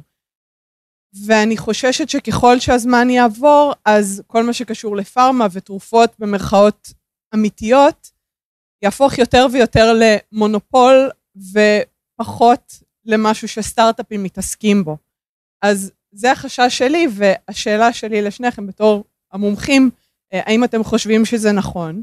ואני 1.26 1.58
חוששת 1.58 2.10
שככל 2.10 2.60
שהזמן 2.60 3.10
יעבור, 3.10 3.74
אז 3.86 4.24
כל 4.28 4.43
מה 4.43 4.54
שקשור 4.54 4.95
לפארמה 4.95 5.48
ותרופות 5.52 6.16
במרכאות 6.20 6.93
אמיתיות, 7.34 8.12
יהפוך 8.82 9.18
יותר 9.18 9.45
ויותר 9.52 9.93
למונופול 9.93 11.10
ופחות 11.36 12.84
למשהו 13.06 13.48
שסטארט-אפים 13.48 14.24
מתעסקים 14.24 14.84
בו. 14.84 14.98
אז 15.62 15.91
זה 16.12 16.32
החשש 16.32 16.78
שלי, 16.78 17.08
והשאלה 17.16 17.93
שלי 17.93 18.22
לשניכם 18.22 18.68
בתור 18.68 19.04
המומחים, 19.32 19.89
האם 20.32 20.63
אתם 20.63 20.84
חושבים 20.84 21.25
שזה 21.25 21.51
נכון, 21.51 22.01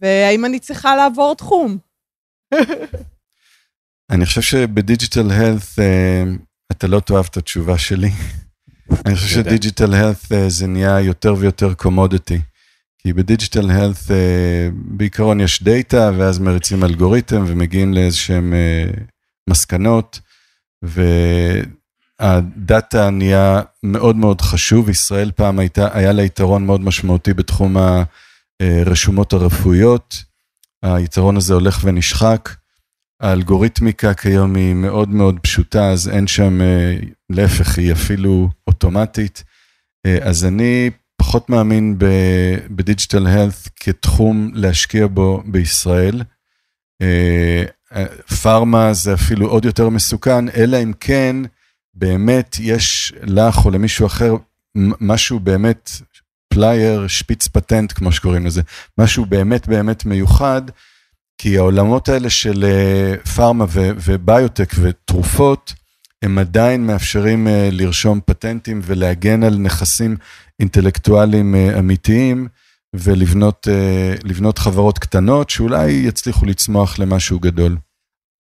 והאם 0.00 0.44
אני 0.44 0.58
צריכה 0.58 0.96
לעבור 0.96 1.34
תחום? 1.34 1.78
אני 4.10 4.26
חושב 4.26 4.40
שב 4.40 4.67
digital 4.67 5.30
health 5.30 5.62
אה, 5.78 6.22
אתה 6.72 6.86
לא 6.86 7.00
תאהב 7.00 7.26
את 7.30 7.36
התשובה 7.36 7.78
שלי. 7.78 8.10
אני 9.06 9.16
חושב 9.16 9.28
ש 9.28 9.43
digital 9.43 9.94
health 9.94 10.32
אה, 10.32 10.48
זה 10.48 10.66
נהיה 10.66 11.00
יותר 11.00 11.34
ויותר 11.38 11.74
commodity. 11.74 12.40
כי 12.98 13.12
ב 13.12 13.19
digital 13.19 13.70
health 13.70 13.96
בעיקרון 14.72 15.40
יש 15.40 15.62
דאטה, 15.62 16.10
ואז 16.18 16.38
מריצים 16.38 16.84
אלגוריתם 16.84 17.44
ומגיעים 17.46 17.94
לאיזשהם 17.94 18.54
מסקנות, 19.50 20.20
והדאטה 22.20 23.10
נהיה 23.10 23.60
מאוד 23.82 24.16
מאוד 24.16 24.40
חשוב. 24.40 24.88
ישראל 24.88 25.30
פעם 25.36 25.58
הייתה, 25.58 25.88
היה 25.92 26.12
לה 26.12 26.22
יתרון 26.22 26.66
מאוד 26.66 26.80
משמעותי 26.80 27.34
בתחום 27.34 27.76
הרשומות 28.62 29.32
הרפואיות. 29.32 30.24
היתרון 30.82 31.36
הזה 31.36 31.54
הולך 31.54 31.80
ונשחק. 31.84 32.50
האלגוריתמיקה 33.20 34.14
כיום 34.14 34.54
היא 34.54 34.74
מאוד 34.74 35.08
מאוד 35.08 35.38
פשוטה, 35.42 35.90
אז 35.90 36.08
אין 36.08 36.26
שם, 36.26 36.60
להפך, 37.30 37.78
היא 37.78 37.92
אפילו 37.92 38.48
אוטומטית. 38.66 39.44
אז 40.22 40.44
אני 40.44 40.90
פחות 41.16 41.50
מאמין 41.50 41.98
בדיג'יטל 42.70 43.26
הלת 43.26 43.68
כתחום 43.76 44.50
להשקיע 44.54 45.06
בו 45.06 45.42
בישראל. 45.46 46.22
פארמה 48.42 48.92
זה 48.92 49.14
אפילו 49.14 49.46
עוד 49.48 49.64
יותר 49.64 49.88
מסוכן, 49.88 50.48
אלא 50.48 50.82
אם 50.82 50.92
כן 51.00 51.36
באמת 51.94 52.56
יש 52.60 53.12
לך 53.22 53.64
או 53.64 53.70
למישהו 53.70 54.06
אחר 54.06 54.34
משהו 55.00 55.40
באמת 55.40 55.90
flair, 56.48 57.06
שפיץ 57.08 57.48
פטנט 57.48 57.92
כמו 57.92 58.12
שקוראים 58.12 58.46
לזה, 58.46 58.62
משהו 58.98 59.26
באמת 59.26 59.68
באמת 59.68 60.04
מיוחד, 60.04 60.62
כי 61.38 61.58
העולמות 61.58 62.08
האלה 62.08 62.30
של 62.30 62.64
פארמה 63.36 63.64
וביוטק 63.70 64.72
ותרופות, 64.80 65.74
הם 66.22 66.38
עדיין 66.38 66.86
מאפשרים 66.86 67.46
לרשום 67.50 68.20
פטנטים 68.26 68.80
ולהגן 68.84 69.42
על 69.42 69.58
נכסים 69.58 70.16
אינטלקטואלים 70.60 71.54
אמיתיים. 71.78 72.48
ולבנות 72.94 74.58
חברות 74.58 74.98
קטנות 74.98 75.50
שאולי 75.50 75.90
יצליחו 75.90 76.46
לצמוח 76.46 76.98
למשהו 76.98 77.40
גדול. 77.40 77.76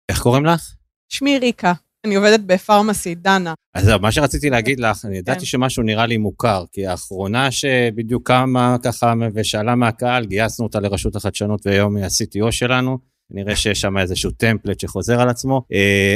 איך 0.08 0.20
קוראים 0.22 0.44
לך? 0.44 0.74
שמי 1.08 1.38
ריקה, 1.38 1.72
אני 2.06 2.14
עובדת 2.14 2.40
בפארמסי, 2.40 3.14
דנה. 3.14 3.54
אז 3.74 3.88
מה 3.88 4.12
שרציתי 4.12 4.50
להגיד 4.50 4.80
לך, 4.80 5.04
אני 5.04 5.18
ידעתי 5.18 5.40
כן. 5.40 5.46
שמשהו 5.46 5.82
נראה 5.82 6.06
לי 6.06 6.16
מוכר, 6.16 6.64
כי 6.72 6.86
האחרונה 6.86 7.50
שבדיוק 7.50 8.26
קמה 8.26 8.76
ככה 8.82 9.12
ושאלה 9.34 9.74
מהקהל, 9.74 10.24
גייסנו 10.24 10.66
אותה 10.66 10.80
לרשות 10.80 11.16
החדשנות 11.16 11.66
והיום 11.66 11.96
היא 11.96 12.04
ה-CTO 12.04 12.52
שלנו. 12.52 12.98
נראה 13.30 13.56
שיש 13.56 13.80
שם 13.80 13.98
איזשהו 13.98 14.30
טמפלט 14.30 14.80
שחוזר 14.80 15.20
על 15.20 15.28
עצמו, 15.28 15.62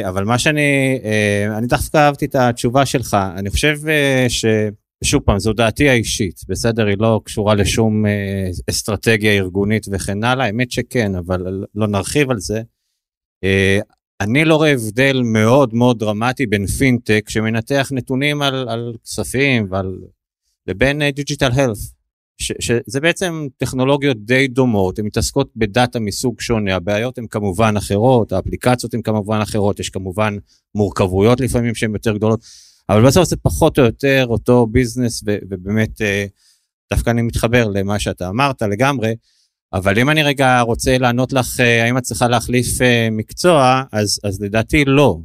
אבל 0.09 0.24
מה 0.24 0.38
שאני, 0.38 0.99
אני 1.57 1.66
דווקא 1.66 1.97
אהבתי 1.97 2.24
את 2.24 2.34
התשובה 2.34 2.86
שלך, 2.86 3.16
אני 3.36 3.51
חושב 3.51 3.76
ש... 4.28 4.45
שוב 5.05 5.22
פעם, 5.22 5.38
זו 5.38 5.53
דעתי 5.53 5.88
האישית, 5.88 6.41
בסדר? 6.49 6.86
היא 6.86 6.97
לא 6.99 7.20
קשורה 7.24 7.55
לשום 7.55 8.07
אה, 8.07 8.51
אסטרטגיה 8.70 9.32
ארגונית 9.32 9.86
וכן 9.93 10.24
הלאה, 10.24 10.47
האמת 10.47 10.70
שכן, 10.70 11.14
אבל 11.14 11.64
לא 11.74 11.86
נרחיב 11.86 12.30
על 12.30 12.38
זה. 12.38 12.62
אני 14.21 14.45
לא 14.45 14.57
רואה 14.57 14.73
הבדל 14.73 15.23
מאוד 15.25 15.75
מאוד 15.75 15.99
דרמטי 15.99 16.47
בין 16.47 16.66
פינטק 16.66 17.29
שמנתח 17.29 17.89
נתונים 17.93 18.43
על, 18.43 18.68
על 18.68 18.95
כספים 19.05 19.66
ועל... 19.71 19.99
לבין 20.66 21.11
digital 21.11 21.51
health, 21.53 21.79
שזה 22.39 23.01
בעצם 23.03 23.47
טכנולוגיות 23.57 24.25
די 24.25 24.49
דומות, 24.49 24.99
הן 24.99 25.05
מתעסקות 25.07 25.51
בדאטה 25.57 26.01
מסוג 26.01 26.41
שונה, 26.41 26.76
הבעיות 26.76 27.18
הן 27.18 27.26
כמובן 27.26 27.75
אחרות, 27.76 28.33
האפליקציות 28.33 28.95
הן 28.95 29.03
כמובן 29.03 29.41
אחרות, 29.42 29.80
יש 29.80 29.91
כמובן 29.91 30.37
מורכבויות 30.75 31.41
לפעמים 31.41 31.75
שהן 31.75 31.92
יותר 31.92 32.17
גדולות. 32.17 32.41
אבל 32.88 33.07
בסוף 33.07 33.29
זה 33.29 33.37
פחות 33.37 33.79
או 33.79 33.84
יותר 33.84 34.26
אותו 34.29 34.67
business, 34.67 35.22
ובאמת 35.26 36.03
אה, 36.03 36.26
דווקא 36.92 37.11
אני 37.11 37.22
מתחבר 37.22 37.68
למה 37.68 37.99
שאתה 37.99 38.29
אמרת 38.29 38.63
לגמרי, 38.63 39.14
אבל 39.72 39.99
אם 39.99 40.11
אני 40.11 40.22
רגע 40.22 40.61
רוצה 40.61 40.99
לענות 40.99 41.33
לך, 41.33 41.61
אה, 41.61 41.84
האם 41.84 41.99
את 41.99 42.03
צריכה 42.03 42.29
להחליף 42.29 42.83
אה, 42.83 43.09
מקצוע, 43.13 43.83
אז, 43.92 44.21
אז 44.25 44.42
לדעתי 44.42 44.84
לא. 44.84 45.18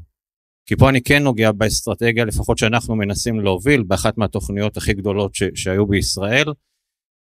כי 0.66 0.76
פה 0.76 0.90
אני 0.90 1.02
כן 1.02 1.24
נוגע 1.24 1.52
באסטרטגיה, 1.52 2.26
לפחות 2.26 2.58
שאנחנו 2.58 2.96
מנסים 2.96 3.40
להוביל 3.40 3.84
באחת 3.84 4.18
מהתוכניות 4.18 4.78
הכי 4.78 4.94
גדולות 4.94 5.36
ש, 5.36 5.44
שהיו 5.56 5.86
בישראל, 5.86 6.54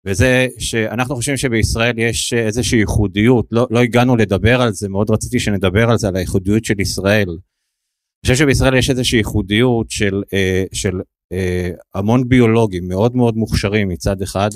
וזה 0.06 0.48
שאנחנו 0.60 1.16
חושבים 1.16 1.38
שבישראל 1.38 2.00
יש 2.00 2.34
איזושהי 2.34 2.80
ייחודיות, 2.80 3.45
לא, 3.52 3.68
לא 3.72 3.80
הגענו 3.80 4.16
לדבר 4.16 4.62
על 4.62 4.72
זה, 4.72 4.90
מאוד 4.90 5.12
רציתי 5.12 5.40
שנדבר 5.40 5.90
על 5.90 5.98
זה, 5.98 6.08
על 6.08 6.16
הייחודיות 6.16 6.66
של 6.66 6.80
ישראל. 6.80 7.30
אני 7.30 8.34
חושב 8.34 8.36
שבישראל 8.36 8.78
יש 8.78 8.90
איזושהי 8.90 9.18
ייחודיות 9.18 9.90
של, 9.90 10.24
אה, 10.34 10.64
של 10.74 11.02
אה, 11.34 11.70
המון 11.95 12.30
ביולוגים 12.30 12.88
מאוד 12.88 13.16
מאוד 13.16 13.36
מוכשרים 13.36 13.88
מצד 13.88 14.22
אחד, 14.22 14.50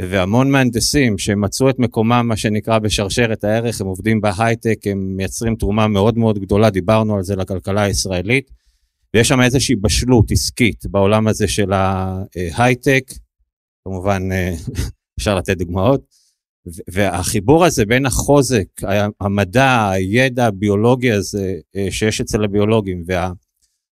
והמון 0.00 0.50
מהנדסים 0.50 1.18
שמצאו 1.18 1.70
את 1.70 1.78
מקומם, 1.78 2.24
מה 2.28 2.36
שנקרא, 2.36 2.78
בשרשרת 2.78 3.44
הערך, 3.44 3.80
הם 3.80 3.86
עובדים 3.86 4.20
בהייטק, 4.20 4.78
הם 4.84 5.16
מייצרים 5.16 5.56
תרומה 5.56 5.88
מאוד 5.88 6.18
מאוד 6.18 6.38
גדולה, 6.38 6.70
דיברנו 6.70 7.16
על 7.16 7.22
זה 7.22 7.36
לכלכלה 7.36 7.82
הישראלית, 7.82 8.50
ויש 9.14 9.28
שם 9.28 9.40
איזושהי 9.40 9.76
בשלות 9.76 10.30
עסקית 10.30 10.86
בעולם 10.90 11.28
הזה 11.28 11.48
של 11.48 11.72
ההייטק, 11.72 13.04
כמובן 13.84 14.22
אפשר 15.18 15.34
לתת 15.34 15.58
דוגמאות, 15.58 16.00
והחיבור 16.92 17.64
הזה 17.64 17.86
בין 17.86 18.06
החוזק, 18.06 18.66
המדע, 19.20 19.90
הידע 19.90 20.46
הביולוגי 20.46 21.12
הזה 21.12 21.54
אה, 21.76 21.86
שיש 21.90 22.20
אצל 22.20 22.44
הביולוגים, 22.44 23.02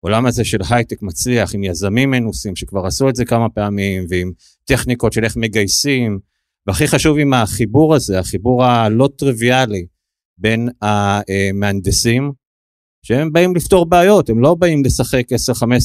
והעולם 0.05 0.27
הזה 0.27 0.45
של 0.45 0.59
הייטק 0.71 1.03
מצליח 1.03 1.55
עם 1.55 1.65
יזמים 1.65 2.11
מנוסים 2.11 2.57
שכבר 2.57 2.87
עשו 2.87 3.09
את 3.09 3.17
זה 3.17 3.25
כמה 3.25 3.49
פעמים, 3.49 4.05
ועם 4.09 4.33
טכניקות 4.65 5.13
של 5.13 5.25
איך 5.25 5.37
מגייסים, 5.37 6.19
והכי 6.67 6.89
חשוב 6.89 7.19
עם 7.19 7.35
החיבור 7.35 7.95
הזה, 7.95 8.19
החיבור 8.19 8.65
הלא 8.65 9.09
טריוויאלי 9.19 9.87
בין 10.39 10.69
המהנדסים, 10.83 12.33
שהם 13.03 13.33
באים 13.33 13.57
לפתור 13.57 13.87
בעיות, 13.87 14.31
הם 14.31 14.41
לא 14.41 14.55
באים 14.55 14.85
לשחק 14.85 15.25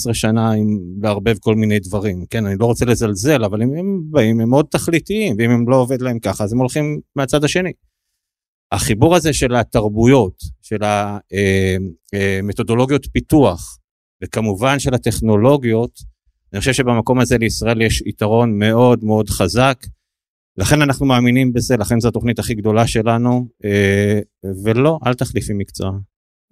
10-15 0.09 0.13
שנה 0.13 0.51
עם 0.51 0.79
לערבב 1.01 1.37
כל 1.39 1.55
מיני 1.55 1.79
דברים, 1.79 2.25
כן, 2.29 2.45
אני 2.45 2.55
לא 2.59 2.65
רוצה 2.65 2.85
לזלזל, 2.85 3.43
אבל 3.43 3.61
הם, 3.61 3.73
הם 3.73 4.01
באים, 4.09 4.39
הם 4.39 4.49
מאוד 4.49 4.65
תכליתיים, 4.71 5.35
ואם 5.39 5.49
הם 5.49 5.69
לא 5.69 5.75
עובד 5.75 6.01
להם 6.01 6.19
ככה, 6.19 6.43
אז 6.43 6.53
הם 6.53 6.59
הולכים 6.59 6.99
מהצד 7.15 7.43
השני. 7.43 7.71
החיבור 8.71 9.15
הזה 9.15 9.33
של 9.33 9.55
התרבויות, 9.55 10.43
של 10.61 10.77
המתודולוגיות 12.43 13.07
פיתוח, 13.11 13.77
וכמובן 14.23 14.79
של 14.79 14.93
הטכנולוגיות, 14.93 15.99
אני 16.53 16.59
חושב 16.59 16.73
שבמקום 16.73 17.19
הזה 17.19 17.37
לישראל 17.37 17.81
יש 17.81 18.01
יתרון 18.05 18.59
מאוד 18.59 19.03
מאוד 19.03 19.29
חזק. 19.29 19.77
לכן 20.57 20.81
אנחנו 20.81 21.05
מאמינים 21.05 21.53
בזה, 21.53 21.77
לכן 21.77 21.99
זו 21.99 22.07
התוכנית 22.07 22.39
הכי 22.39 22.53
גדולה 22.53 22.87
שלנו, 22.87 23.47
אה, 23.65 24.19
ולא, 24.63 24.99
אל 25.07 25.13
תחליפי 25.13 25.53
מקצוע. 25.53 25.91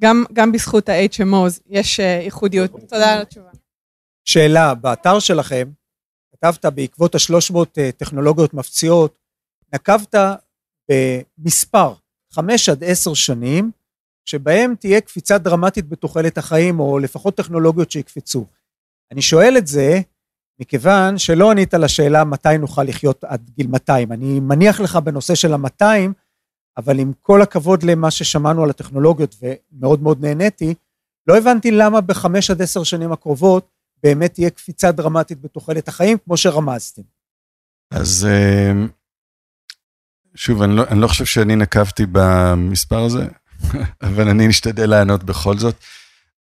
גם, 0.01 0.23
גם 0.33 0.51
בזכות 0.51 0.89
ה-HMOs 0.89 1.59
יש 1.69 1.99
אה, 1.99 2.21
ייחודיות. 2.23 2.71
תודה 2.71 3.13
על 3.13 3.21
התשובה. 3.21 3.49
שאלה, 4.25 4.73
באתר 4.73 5.19
שלכם 5.19 5.69
כתבת 6.33 6.65
בעקבות 6.65 7.15
ה-300 7.15 7.55
אה, 7.77 7.91
טכנולוגיות 7.91 8.53
מפציעות, 8.53 9.19
נקבת 9.73 10.15
במספר, 10.89 11.93
5 12.31 12.69
עד 12.69 12.83
10 12.83 13.13
שנים, 13.13 13.71
שבהם 14.25 14.75
תהיה 14.79 15.01
קפיצה 15.01 15.37
דרמטית 15.37 15.89
בתוחלת 15.89 16.37
החיים, 16.37 16.79
או 16.79 16.99
לפחות 16.99 17.37
טכנולוגיות 17.37 17.91
שיקפצו. 17.91 18.45
אני 19.11 19.21
שואל 19.21 19.57
את 19.57 19.67
זה 19.67 20.01
מכיוון 20.59 21.17
שלא 21.17 21.51
ענית 21.51 21.73
לשאלה 21.73 22.23
מתי 22.23 22.57
נוכל 22.59 22.83
לחיות 22.83 23.23
עד 23.23 23.49
גיל 23.49 23.67
200. 23.67 24.11
אני 24.11 24.39
מניח 24.39 24.79
לך 24.79 24.95
בנושא 24.95 25.35
של 25.35 25.53
ה-200, 25.53 26.11
אבל 26.77 26.99
עם 26.99 27.11
כל 27.21 27.41
הכבוד 27.41 27.83
למה 27.83 28.11
ששמענו 28.11 28.63
על 28.63 28.69
הטכנולוגיות, 28.69 29.35
ומאוד 29.41 30.01
מאוד 30.01 30.21
נהניתי, 30.21 30.73
לא 31.27 31.37
הבנתי 31.37 31.71
למה 31.71 32.01
בחמש 32.01 32.51
עד 32.51 32.61
עשר 32.61 32.83
שנים 32.83 33.11
הקרובות 33.11 33.69
באמת 34.03 34.33
תהיה 34.33 34.49
קפיצה 34.49 34.91
דרמטית 34.91 35.41
בתוחלת 35.41 35.87
החיים, 35.87 36.17
כמו 36.25 36.37
שרמזתם. 36.37 37.01
אז 37.91 38.27
אה, 38.29 38.71
שוב, 40.35 40.61
אני 40.61 40.75
לא, 40.75 40.83
אני 40.87 41.01
לא 41.01 41.07
חושב 41.07 41.25
שאני 41.25 41.55
נקבתי 41.55 42.03
במספר 42.11 43.03
הזה, 43.03 43.27
אבל 44.07 44.29
אני 44.29 44.49
אשתדל 44.49 44.89
לענות 44.89 45.23
בכל 45.23 45.57
זאת. 45.57 45.75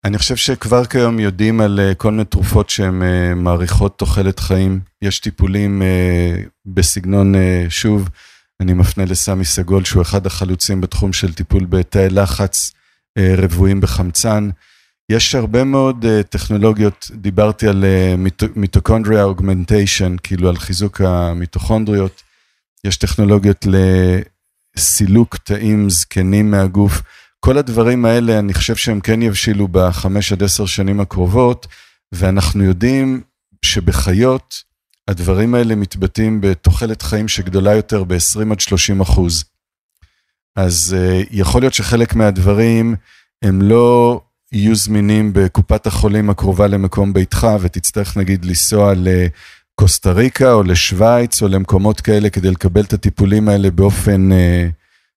אני 0.05 0.17
חושב 0.17 0.35
שכבר 0.35 0.85
כיום 0.85 1.19
יודעים 1.19 1.61
על 1.61 1.79
אה, 1.79 1.95
כל 1.95 2.11
מיני 2.11 2.25
תרופות 2.25 2.69
שהן 2.69 3.03
אה, 3.03 3.35
מאריכות 3.35 3.97
תוחלת 3.97 4.39
חיים. 4.39 4.79
יש 5.01 5.19
טיפולים 5.19 5.81
בסגנון, 6.65 7.33
שוב, 7.69 8.09
אני 8.59 8.73
מפנה 8.73 9.05
לסמי 9.05 9.45
סגול, 9.45 9.83
שהוא 9.83 10.01
אחד 10.01 10.25
החלוצים 10.25 10.81
בתחום 10.81 11.13
של 11.13 11.33
טיפול 11.33 11.65
בתאי 11.65 12.09
לחץ 12.09 12.71
רבועים 13.17 13.81
בחמצן. 13.81 14.49
יש 15.11 15.35
הרבה 15.35 15.63
מאוד 15.63 16.05
טכנולוגיות, 16.29 17.11
דיברתי 17.13 17.67
על 17.67 17.85
מיטוקונדריה 18.55 19.23
אוגמנטיישן, 19.23 20.15
כאילו 20.23 20.49
על 20.49 20.57
חיזוק 20.57 21.01
המיטוכונדריות. 21.01 22.23
יש 22.83 22.97
טכנולוגיות 22.97 23.65
לסילוק 24.77 25.37
תאים 25.37 25.89
זקנים 25.89 26.51
מהגוף. 26.51 27.01
כל 27.39 27.57
הדברים 27.57 28.05
האלה, 28.05 28.39
אני 28.39 28.53
חושב 28.53 28.75
שהם 28.75 28.99
כן 28.99 29.21
יבשילו 29.21 29.67
בחמש 29.67 30.31
עד 30.31 30.43
עשר 30.43 30.65
שנים 30.65 30.99
הקרובות, 30.99 31.67
ואנחנו 32.11 32.63
יודעים 32.63 33.21
שבחיות, 33.65 34.63
הדברים 35.07 35.55
האלה 35.55 35.75
מתבטאים 35.75 36.41
בתוחלת 36.41 37.01
חיים 37.01 37.27
שגדולה 37.27 37.75
יותר 37.75 38.03
ב-20 38.03 38.51
עד 38.51 38.59
30 38.59 39.01
אחוז. 39.01 39.43
אז 40.55 40.95
uh, 40.97 41.27
יכול 41.31 41.61
להיות 41.61 41.73
שחלק 41.73 42.15
מהדברים 42.15 42.95
הם 43.41 43.61
לא 43.61 44.21
יהיו 44.51 44.75
זמינים 44.75 45.33
בקופת 45.33 45.87
החולים 45.87 46.29
הקרובה 46.29 46.67
למקום 46.67 47.13
ביתך, 47.13 47.47
ותצטרך 47.61 48.17
נגיד 48.17 48.45
לנסוע 48.45 48.93
לקוסטה 49.81 50.11
ריקה 50.11 50.53
או 50.53 50.63
לשוויץ 50.63 51.41
או 51.41 51.47
למקומות 51.47 52.01
כאלה 52.01 52.29
כדי 52.29 52.51
לקבל 52.51 52.81
את 52.81 52.93
הטיפולים 52.93 53.49
האלה 53.49 53.71
באופן 53.71 54.29
uh, 54.31 54.35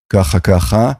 ככה 0.08 0.40
ככה, 0.40 0.92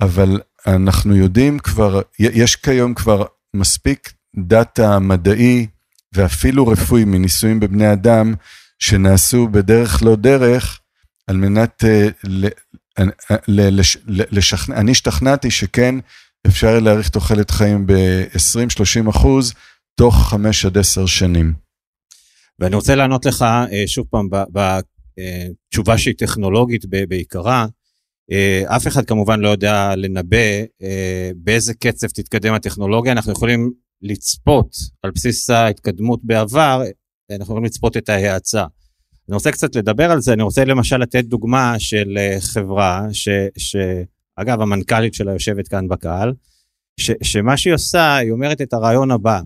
אבל 0.00 0.40
אנחנו 0.66 1.16
יודעים 1.16 1.58
כבר, 1.58 2.00
יש 2.18 2.56
כיום 2.56 2.94
כבר 2.94 3.24
מספיק 3.54 4.12
דאטה 4.36 4.98
מדעי 4.98 5.66
ואפילו 6.14 6.66
רפואי 6.66 7.04
מניסויים 7.04 7.60
בבני 7.60 7.92
אדם 7.92 8.34
שנעשו 8.78 9.48
בדרך 9.48 10.02
לא 10.02 10.16
דרך 10.16 10.80
על 11.26 11.36
מנת 11.36 11.84
uh, 11.84 12.12
ל, 12.24 12.46
ל, 13.48 13.80
לש, 13.80 13.96
לשכנע, 14.06 14.76
אני 14.76 14.90
השתכנעתי 14.90 15.50
שכן 15.50 15.94
אפשר 16.46 16.80
להאריך 16.80 17.08
תוחלת 17.08 17.50
חיים 17.50 17.86
ב-20-30 17.86 19.10
אחוז 19.10 19.54
תוך 19.94 20.28
5 20.30 20.64
עד 20.64 20.78
10 20.78 21.06
שנים. 21.06 21.65
ואני 22.60 22.76
רוצה 22.76 22.94
לענות 22.94 23.26
לך 23.26 23.44
שוב 23.86 24.06
פעם 24.10 24.28
בתשובה 24.30 25.98
שהיא 25.98 26.14
טכנולוגית 26.18 26.84
בעיקרה. 27.08 27.66
אף 28.66 28.86
אחד 28.86 29.04
כמובן 29.04 29.40
לא 29.40 29.48
יודע 29.48 29.96
לנבא 29.96 30.64
באיזה 31.36 31.74
קצב 31.74 32.06
תתקדם 32.06 32.54
הטכנולוגיה, 32.54 33.12
אנחנו 33.12 33.32
יכולים 33.32 33.72
לצפות 34.02 34.76
על 35.02 35.10
בסיס 35.10 35.50
ההתקדמות 35.50 36.20
בעבר, 36.22 36.82
אנחנו 37.30 37.44
יכולים 37.44 37.64
לצפות 37.64 37.96
את 37.96 38.08
ההאצה. 38.08 38.64
אני 39.28 39.34
רוצה 39.34 39.52
קצת 39.52 39.76
לדבר 39.76 40.10
על 40.10 40.20
זה, 40.20 40.32
אני 40.32 40.42
רוצה 40.42 40.64
למשל 40.64 40.96
לתת 40.96 41.24
דוגמה 41.24 41.74
של 41.78 42.18
חברה 42.40 43.06
ש... 43.12 43.28
ש 43.58 43.76
אגב, 44.36 44.60
המנכ"לית 44.60 45.14
שלה 45.14 45.32
יושבת 45.32 45.68
כאן 45.68 45.88
בקהל, 45.88 46.32
ש, 47.00 47.10
שמה 47.22 47.56
שהיא 47.56 47.74
עושה, 47.74 48.16
היא 48.16 48.30
אומרת 48.30 48.60
את 48.60 48.72
הרעיון 48.72 49.10
הבא. 49.10 49.40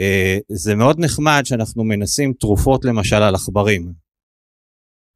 אה, 0.00 0.38
זה 0.48 0.74
מאוד 0.74 0.96
נחמד 1.00 1.42
שאנחנו 1.44 1.84
מנסים 1.84 2.32
תרופות 2.32 2.84
למשל 2.84 3.16
על 3.16 3.34
עכברים. 3.34 3.92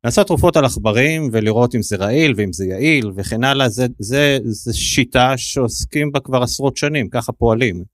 לעשות 0.05 0.27
תרופות 0.27 0.56
על 0.56 0.65
עכברים 0.65 1.28
ולראות 1.32 1.74
אם 1.74 1.82
זה 1.82 1.97
רעיל 1.97 2.35
ואם 2.36 2.52
זה 2.52 2.66
יעיל 2.66 3.12
וכן 3.16 3.44
הלאה, 3.44 3.69
זה, 3.69 3.86
זה, 3.98 4.39
זה 4.43 4.73
שיטה 4.74 5.32
שעוסקים 5.36 6.12
בה 6.12 6.20
כבר 6.20 6.43
עשרות 6.43 6.77
שנים, 6.77 7.09
ככה 7.09 7.32
פועלים. 7.32 7.85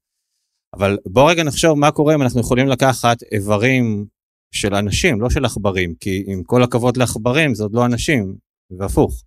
אבל 0.77 0.99
בוא 1.07 1.31
רגע 1.31 1.43
נחשוב 1.43 1.79
מה 1.79 1.91
קורה 1.91 2.15
אם 2.15 2.23
אנחנו 2.23 2.41
יכולים 2.41 2.67
לקחת 2.67 3.23
איברים 3.33 4.07
של 4.55 4.75
אנשים, 4.75 5.21
לא 5.21 5.31
של 5.31 5.45
עכברים, 5.45 5.95
כי 6.01 6.25
עם 6.27 6.43
כל 6.43 6.63
הכבוד 6.63 6.97
לעכברים 6.97 7.55
זה 7.55 7.63
עוד 7.63 7.75
לא 7.75 7.87
אנשים, 7.87 8.37
והפוך. 8.79 9.25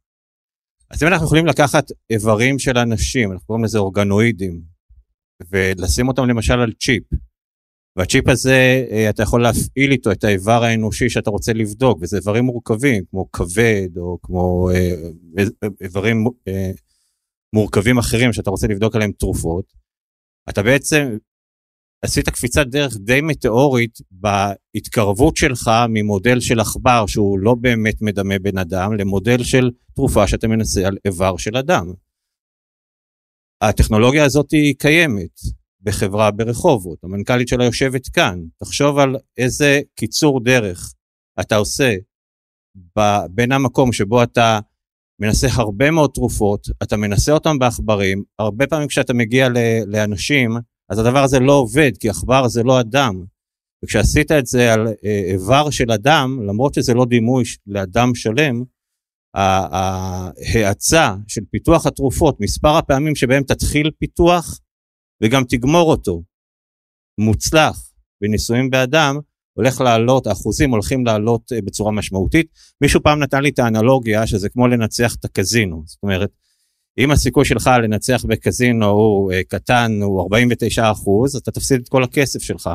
אז 0.91 1.03
אם 1.03 1.07
אנחנו 1.07 1.25
יכולים 1.25 1.45
לקחת 1.45 1.91
איברים 2.09 2.59
של 2.59 2.77
אנשים, 2.77 3.31
אנחנו 3.31 3.45
קוראים 3.45 3.65
לזה 3.65 3.79
אורגנואידים, 3.79 4.61
ולשים 5.51 6.07
אותם 6.07 6.25
למשל 6.25 6.59
על 6.59 6.73
צ'יפ, 6.73 7.03
והצ'יפ 7.97 8.29
הזה, 8.29 8.85
אה, 8.91 9.09
אתה 9.09 9.23
יכול 9.23 9.41
להפעיל 9.43 9.91
איתו 9.91 10.11
את 10.11 10.23
האיבר 10.23 10.63
האנושי 10.63 11.09
שאתה 11.09 11.29
רוצה 11.29 11.53
לבדוק, 11.53 11.97
וזה 12.01 12.17
איברים 12.17 12.43
מורכבים, 12.43 13.03
כמו 13.09 13.31
כבד, 13.31 13.97
או 13.97 14.17
כמו 14.21 14.69
אה, 14.73 14.93
איברים 15.81 16.25
אה, 16.47 16.71
מורכבים 17.55 17.97
אחרים 17.97 18.33
שאתה 18.33 18.49
רוצה 18.49 18.67
לבדוק 18.67 18.95
עליהם 18.95 19.11
תרופות, 19.11 19.65
אתה 20.49 20.63
בעצם 20.63 21.17
עשית 22.05 22.29
קפיצת 22.29 22.67
דרך 22.67 22.97
די 22.97 23.21
מטאורית 23.21 23.97
בהתקרבות 24.11 25.37
שלך 25.37 25.71
ממודל 25.89 26.39
של 26.39 26.59
עכבר 26.59 27.05
שהוא 27.07 27.39
לא 27.39 27.55
באמת 27.61 28.01
מדמה 28.01 28.39
בן 28.39 28.57
אדם 28.57 28.93
למודל 28.93 29.43
של 29.43 29.71
תרופה 29.95 30.27
שאתה 30.27 30.47
מנסה 30.47 30.87
על 30.87 30.97
איבר 31.05 31.37
של 31.37 31.57
אדם. 31.57 31.93
הטכנולוגיה 33.61 34.25
הזאת 34.25 34.51
היא 34.51 34.75
קיימת 34.77 35.39
בחברה 35.83 36.31
ברחובות, 36.31 37.03
המנכ"לית 37.03 37.47
שלה 37.47 37.65
יושבת 37.65 38.07
כאן, 38.07 38.39
תחשוב 38.57 38.97
על 38.97 39.15
איזה 39.37 39.81
קיצור 39.95 40.43
דרך 40.43 40.93
אתה 41.39 41.55
עושה. 41.55 41.95
בין 43.29 43.51
המקום 43.51 43.93
שבו 43.93 44.23
אתה 44.23 44.59
מנסה 45.21 45.47
הרבה 45.51 45.91
מאוד 45.91 46.11
תרופות, 46.13 46.67
אתה 46.83 46.97
מנסה 46.97 47.31
אותם 47.31 47.59
בעכברים, 47.59 48.23
הרבה 48.39 48.67
פעמים 48.67 48.87
כשאתה 48.87 49.13
מגיע 49.13 49.47
לאנשים, 49.87 50.51
אז 50.89 50.99
הדבר 50.99 51.23
הזה 51.23 51.39
לא 51.39 51.53
עובד, 51.53 51.91
כי 51.99 52.09
עכבר 52.09 52.47
זה 52.47 52.63
לא 52.63 52.79
אדם. 52.79 53.23
וכשעשית 53.83 54.31
את 54.31 54.45
זה 54.45 54.73
על 54.73 54.87
אה, 54.87 55.21
איבר 55.33 55.69
של 55.69 55.91
אדם, 55.91 56.39
למרות 56.47 56.73
שזה 56.73 56.93
לא 56.93 57.05
דימוי 57.05 57.43
לאדם 57.67 58.15
שלם, 58.15 58.63
ההאצה 59.35 61.15
של 61.27 61.41
פיתוח 61.51 61.85
התרופות, 61.85 62.41
מספר 62.41 62.77
הפעמים 62.77 63.15
שבהם 63.15 63.43
תתחיל 63.43 63.91
פיתוח 63.99 64.59
וגם 65.23 65.43
תגמור 65.49 65.91
אותו, 65.91 66.23
מוצלח 67.17 67.91
בניסויים 68.21 68.69
באדם, 68.69 69.19
הולך 69.53 69.81
לעלות, 69.81 70.27
האחוזים 70.27 70.71
הולכים 70.71 71.05
לעלות 71.05 71.51
אה, 71.53 71.61
בצורה 71.61 71.91
משמעותית. 71.91 72.47
מישהו 72.81 73.03
פעם 73.03 73.19
נתן 73.19 73.43
לי 73.43 73.49
את 73.49 73.59
האנלוגיה 73.59 74.27
שזה 74.27 74.49
כמו 74.49 74.67
לנצח 74.67 75.15
את 75.15 75.25
הקזינו, 75.25 75.83
זאת 75.85 76.03
אומרת, 76.03 76.29
אם 76.97 77.11
הסיכוי 77.11 77.45
שלך 77.45 77.69
לנצח 77.83 78.25
בקזינו 78.25 78.85
הוא 78.85 79.31
uh, 79.31 79.35
קטן, 79.47 79.91
הוא 80.01 80.21
49 80.21 80.91
אחוז, 80.91 81.35
אתה 81.35 81.51
תפסיד 81.51 81.81
את 81.81 81.89
כל 81.89 82.03
הכסף 82.03 82.41
שלך. 82.41 82.69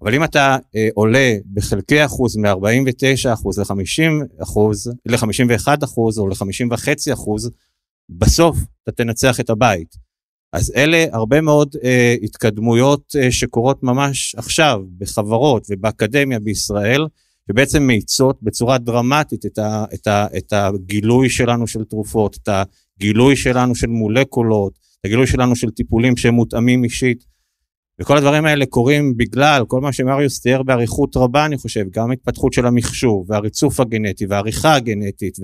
אבל 0.00 0.14
אם 0.14 0.24
אתה 0.24 0.56
אה, 0.76 0.88
עולה 0.94 1.36
בחלקי 1.52 2.04
אחוז 2.04 2.36
מ-49 2.36 3.32
אחוז 3.32 3.58
ל-50 3.58 4.42
אחוז, 4.42 4.92
ל-51 5.06 5.84
אחוז 5.84 6.18
או 6.18 6.28
ל-50.5 6.28 7.12
אחוז, 7.12 7.50
בסוף 8.10 8.58
אתה 8.82 8.92
תנצח 8.92 9.40
את 9.40 9.50
הבית. 9.50 10.03
אז 10.54 10.72
אלה 10.76 11.06
הרבה 11.12 11.40
מאוד 11.40 11.76
אה, 11.84 12.16
התקדמויות 12.22 13.16
אה, 13.18 13.32
שקורות 13.32 13.82
ממש 13.82 14.34
עכשיו 14.34 14.80
בחברות 14.98 15.66
ובאקדמיה 15.70 16.38
בישראל, 16.38 17.06
שבעצם 17.48 17.82
מאיצות 17.82 18.38
בצורה 18.42 18.78
דרמטית 18.78 19.46
את, 19.46 19.58
ה, 19.58 19.84
את, 19.94 20.06
ה, 20.06 20.26
את 20.36 20.52
הגילוי 20.52 21.30
שלנו 21.30 21.66
של 21.66 21.84
תרופות, 21.84 22.36
את 22.42 22.48
הגילוי 22.98 23.36
שלנו 23.36 23.74
של 23.74 23.86
מולקולות, 23.86 24.72
את 25.00 25.04
הגילוי 25.04 25.26
שלנו 25.26 25.56
של 25.56 25.70
טיפולים 25.70 26.16
שהם 26.16 26.34
מותאמים 26.34 26.84
אישית. 26.84 27.24
וכל 28.00 28.16
הדברים 28.16 28.44
האלה 28.44 28.66
קורים 28.66 29.16
בגלל 29.16 29.64
כל 29.68 29.80
מה 29.80 29.92
שמריוס 29.92 30.40
תיאר 30.40 30.62
באריכות 30.62 31.16
רבה, 31.16 31.46
אני 31.46 31.56
חושב, 31.56 31.84
גם 31.90 32.10
התפתחות 32.10 32.52
של 32.52 32.66
המחשוב, 32.66 33.30
והריצוף 33.30 33.80
הגנטי, 33.80 34.26
והעריכה 34.26 34.74
הגנטית, 34.74 35.38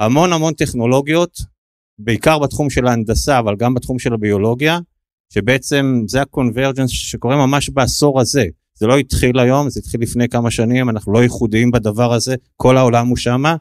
והמון 0.00 0.32
המון 0.32 0.54
טכנולוגיות, 0.54 1.53
בעיקר 1.98 2.38
בתחום 2.38 2.70
של 2.70 2.86
ההנדסה, 2.86 3.38
אבל 3.38 3.56
גם 3.56 3.74
בתחום 3.74 3.98
של 3.98 4.14
הביולוגיה, 4.14 4.78
שבעצם 5.34 6.02
זה 6.08 6.22
הקונברג'נס 6.22 6.90
שקורה 6.90 7.36
ממש 7.36 7.70
בעשור 7.70 8.20
הזה. 8.20 8.44
זה 8.78 8.86
לא 8.86 8.98
התחיל 8.98 9.38
היום, 9.38 9.70
זה 9.70 9.80
התחיל 9.80 10.00
לפני 10.02 10.28
כמה 10.28 10.50
שנים, 10.50 10.90
אנחנו 10.90 11.12
לא 11.12 11.22
ייחודיים 11.22 11.70
בדבר 11.70 12.12
הזה, 12.12 12.34
כל 12.56 12.76
העולם 12.76 13.06
הוא 13.06 13.16
שמה, 13.16 13.56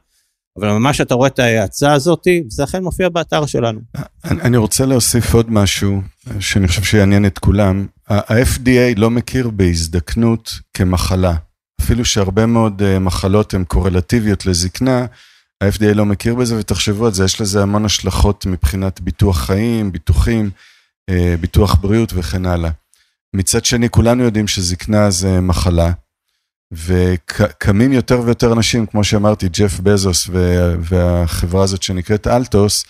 אבל 0.60 0.72
ממש 0.72 1.02
אתה 1.02 1.16
רואה 1.16 1.28
את 1.28 1.40
ההאצה 1.40 1.94
הזאת, 1.94 2.28
וזה 2.48 2.64
אכן 2.64 2.84
מופיע 2.84 3.10
באתר 3.10 3.46
שלנו. 3.46 3.80
אני 4.26 4.58
רוצה 4.58 4.86
להוסיף 4.86 5.34
עוד 5.34 5.52
משהו 5.52 6.02
שאני 6.40 6.68
חושב 6.68 6.84
שיעניין 6.84 7.26
את 7.26 7.40
כולם. 7.40 7.88
ה-FDA 8.10 8.96
לא 8.98 9.10
מכיר 9.10 9.50
בהזדקנות 9.50 10.52
כמחלה. 10.74 11.36
אפילו 11.82 12.06
שהרבה 12.06 12.46
מאוד 12.46 12.82
אה, 12.82 13.00
מחלות 13.00 13.54
הן 13.54 13.64
קורלטיביות 13.64 14.46
לזקנה, 14.46 15.06
ה-FDA 15.64 15.94
לא 15.94 16.06
מכיר 16.06 16.36
בזה, 16.36 16.60
ותחשבו 16.60 17.06
על 17.06 17.14
זה, 17.14 17.24
יש 17.26 17.42
לזה 17.42 17.62
המון 17.62 17.86
השלכות 17.86 18.46
מבחינת 18.46 19.02
ביטוח 19.02 19.40
חיים, 19.40 19.92
ביטוחים, 19.92 20.50
אה, 21.10 21.36
ביטוח 21.40 21.76
בריאות 21.76 22.12
וכן 22.16 22.46
הלאה. 22.46 22.72
מצד 23.36 23.66
שני, 23.66 23.90
כולנו 23.90 24.24
יודעים 24.24 24.48
שזקנה 24.48 25.10
זה 25.12 25.42
מחלה, 25.42 25.92
וקמים 26.72 27.94
יותר 27.94 28.22
ויותר 28.22 28.54
אנשים, 28.54 28.86
כמו 28.86 29.04
שאמרתי, 29.04 29.50
ג'ף 29.50 29.80
בזוס 29.80 30.30
והחברה 30.80 31.64
הזאת 31.64 31.84
שנקראת 31.84 32.28
אלטוס, 32.28 32.86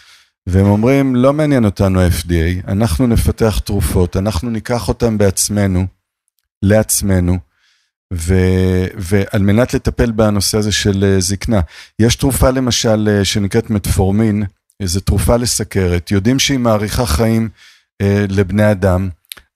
והם 0.48 0.66
אומרים, 0.66 1.16
לא 1.16 1.34
מעניין 1.34 1.66
אותנו 1.66 2.02
ה-FDA, 2.02 2.68
אנחנו 2.72 3.08
נפתח 3.08 3.60
תרופות, 3.60 4.18
אנחנו 4.18 4.50
ניקח 4.50 4.88
אותן 4.88 5.18
בעצמנו, 5.18 5.86
לעצמנו, 6.62 7.38
ו, 8.14 8.36
ועל 8.98 9.42
מנת 9.42 9.74
לטפל 9.74 10.12
בנושא 10.12 10.58
הזה 10.58 10.72
של 10.72 11.04
אה, 11.04 11.20
זקנה. 11.20 11.62
יש 12.00 12.16
תרופה 12.16 12.50
למשל 12.50 13.10
אה, 13.12 13.26
שנקראת 13.26 13.70
מטפורמין, 13.70 14.44
זו 14.84 15.00
תרופה 15.00 15.38
לסכרת, 15.38 16.12
יודעים 16.12 16.40
שהיא 16.40 16.58
מאריכה 16.58 17.06
חיים 17.06 17.50
אה, 18.02 18.26
לבני 18.30 18.72
אדם, 18.72 19.10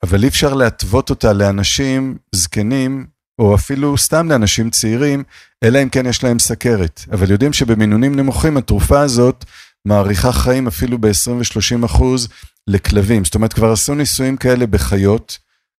אבל 0.03 0.23
אי 0.23 0.27
אפשר 0.27 0.53
להתוות 0.53 1.09
אותה 1.09 1.33
לאנשים 1.33 2.17
זקנים, 2.35 3.05
או 3.39 3.55
אפילו 3.55 3.97
סתם 3.97 4.29
לאנשים 4.29 4.69
צעירים, 4.69 5.23
אלא 5.63 5.83
אם 5.83 5.89
כן 5.89 6.05
יש 6.05 6.23
להם 6.23 6.39
סכרת. 6.39 7.01
אבל 7.11 7.31
יודעים 7.31 7.53
שבמינונים 7.53 8.15
נמוכים 8.15 8.57
התרופה 8.57 9.01
הזאת 9.01 9.45
מאריכה 9.85 10.31
חיים 10.31 10.67
אפילו 10.67 10.97
ב-20 10.97 11.29
ו-30 11.29 11.85
אחוז 11.85 12.27
לכלבים. 12.67 13.25
זאת 13.25 13.35
אומרת, 13.35 13.53
כבר 13.53 13.71
עשו 13.71 13.95
ניסויים 13.95 14.37
כאלה 14.37 14.67
בחיות, 14.67 15.37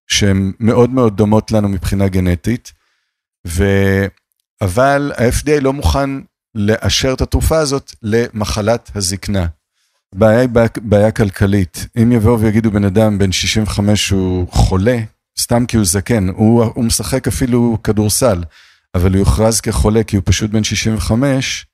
שהן 0.08 0.52
מאוד 0.60 0.90
מאוד 0.90 1.16
דומות 1.16 1.52
לנו 1.52 1.68
מבחינה 1.68 2.08
גנטית, 2.08 2.72
ו... 3.46 3.64
אבל 4.60 5.12
ה-FDA 5.16 5.60
לא 5.60 5.72
מוכן 5.72 6.10
לאשר 6.54 7.12
את 7.12 7.20
התרופה 7.20 7.58
הזאת 7.58 7.92
למחלת 8.02 8.90
הזקנה. 8.94 9.46
בעיה 10.14 10.40
היא 10.40 10.48
בעיה, 10.76 11.10
כלכלית. 11.10 11.86
אם 12.02 12.12
יבואו 12.12 12.40
ויגידו 12.40 12.70
בן 12.70 12.84
אדם 12.84 13.18
בן 13.18 13.32
65 13.32 14.10
הוא 14.10 14.48
חולה, 14.50 14.98
סתם 15.38 15.66
כי 15.66 15.76
הוא 15.76 15.84
זקן, 15.84 16.28
הוא, 16.28 16.64
הוא 16.64 16.84
משחק 16.84 17.28
אפילו 17.28 17.78
כדורסל, 17.84 18.42
אבל 18.94 19.10
הוא 19.10 19.18
יוכרז 19.18 19.60
כחולה 19.60 20.02
כי 20.02 20.16
הוא 20.16 20.22
פשוט 20.26 20.50
בן 20.50 20.64
65, 20.64 21.66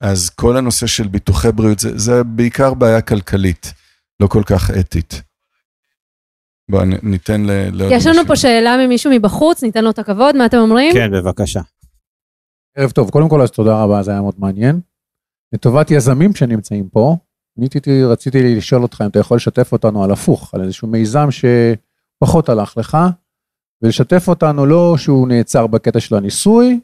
אז 0.00 0.30
כל 0.30 0.56
הנושא 0.56 0.86
של 0.86 1.08
ביטוחי 1.08 1.52
בריאות 1.52 1.78
זה, 1.78 1.98
זה 1.98 2.24
בעיקר 2.24 2.74
בעיה 2.74 3.00
כלכלית, 3.00 3.72
לא 4.20 4.26
כל 4.26 4.42
כך 4.46 4.70
אתית. 4.70 5.22
בוא 6.70 6.82
ניתן 7.02 7.40
ל... 7.46 7.50
יש 7.90 8.06
לנו 8.06 8.26
פה 8.26 8.36
שאלה 8.36 8.76
ממישהו 8.86 9.12
מבחוץ, 9.14 9.62
ניתן 9.62 9.84
לו 9.84 9.90
את 9.90 9.98
הכבוד, 9.98 10.36
מה 10.36 10.46
אתם 10.46 10.56
אומרים? 10.56 10.92
כן, 10.92 11.10
בבקשה. 11.12 11.60
ערב 12.76 12.90
טוב, 12.90 13.10
קודם 13.10 13.28
כל 13.28 13.42
אז 13.42 13.50
תודה 13.50 13.82
רבה, 13.82 14.02
זה 14.02 14.10
היה 14.10 14.20
מאוד 14.20 14.34
מעניין. 14.38 14.80
לטובת 15.52 15.90
יזמים 15.90 16.34
שנמצאים 16.34 16.88
פה, 16.88 17.16
אני 17.58 17.66
רציתי, 17.66 18.04
רציתי 18.04 18.56
לשאול 18.56 18.82
אותך 18.82 19.00
אם 19.00 19.10
אתה 19.10 19.18
יכול 19.18 19.36
לשתף 19.36 19.72
אותנו 19.72 20.04
על 20.04 20.10
הפוך, 20.10 20.54
על 20.54 20.62
איזשהו 20.62 20.88
מיזם 20.88 21.28
שפחות 21.30 22.48
הלך 22.48 22.76
לך, 22.76 22.98
ולשתף 23.82 24.28
אותנו 24.28 24.66
לא 24.66 24.94
שהוא 24.98 25.28
נעצר 25.28 25.66
בקטע 25.66 26.00
של 26.00 26.14
הניסוי, 26.14 26.80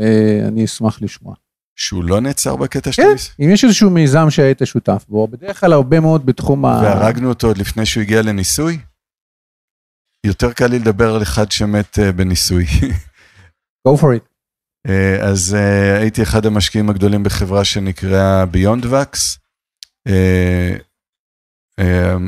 אה, 0.00 0.40
אני 0.48 0.64
אשמח 0.64 1.02
לשמוע. 1.02 1.34
שהוא 1.80 2.04
לא 2.04 2.20
נעצר 2.20 2.56
בקטע 2.56 2.92
של 2.92 3.02
כן, 3.02 3.44
אם 3.44 3.50
יש 3.50 3.64
איזשהו 3.64 3.90
מיזם 3.90 4.30
שהיית 4.30 4.62
שותף 4.64 5.04
בו, 5.08 5.28
בדרך 5.28 5.60
כלל 5.60 5.72
הרבה 5.72 6.00
מאוד 6.00 6.26
בתחום 6.26 6.64
ה... 6.64 6.80
והרגנו 6.82 7.28
אותו 7.28 7.46
עוד 7.46 7.58
לפני 7.58 7.86
שהוא 7.86 8.02
הגיע 8.02 8.22
לניסוי? 8.22 8.78
יותר 10.26 10.52
קל 10.52 10.66
לי 10.66 10.78
לדבר 10.78 11.14
על 11.14 11.22
אחד 11.22 11.52
שמת 11.52 11.98
uh, 11.98 12.12
בניסוי. 12.12 12.64
go 13.88 13.90
for 14.00 14.04
it. 14.04 14.24
Uh, 14.88 14.90
אז 15.22 15.56
uh, 15.56 16.00
הייתי 16.00 16.22
אחד 16.22 16.46
המשקיעים 16.46 16.90
הגדולים 16.90 17.22
בחברה 17.22 17.64
שנקראה 17.64 18.44
Beyond 18.44 18.84
Vax. 18.84 19.38
Uh, 20.08 20.80
uh, 21.80 21.82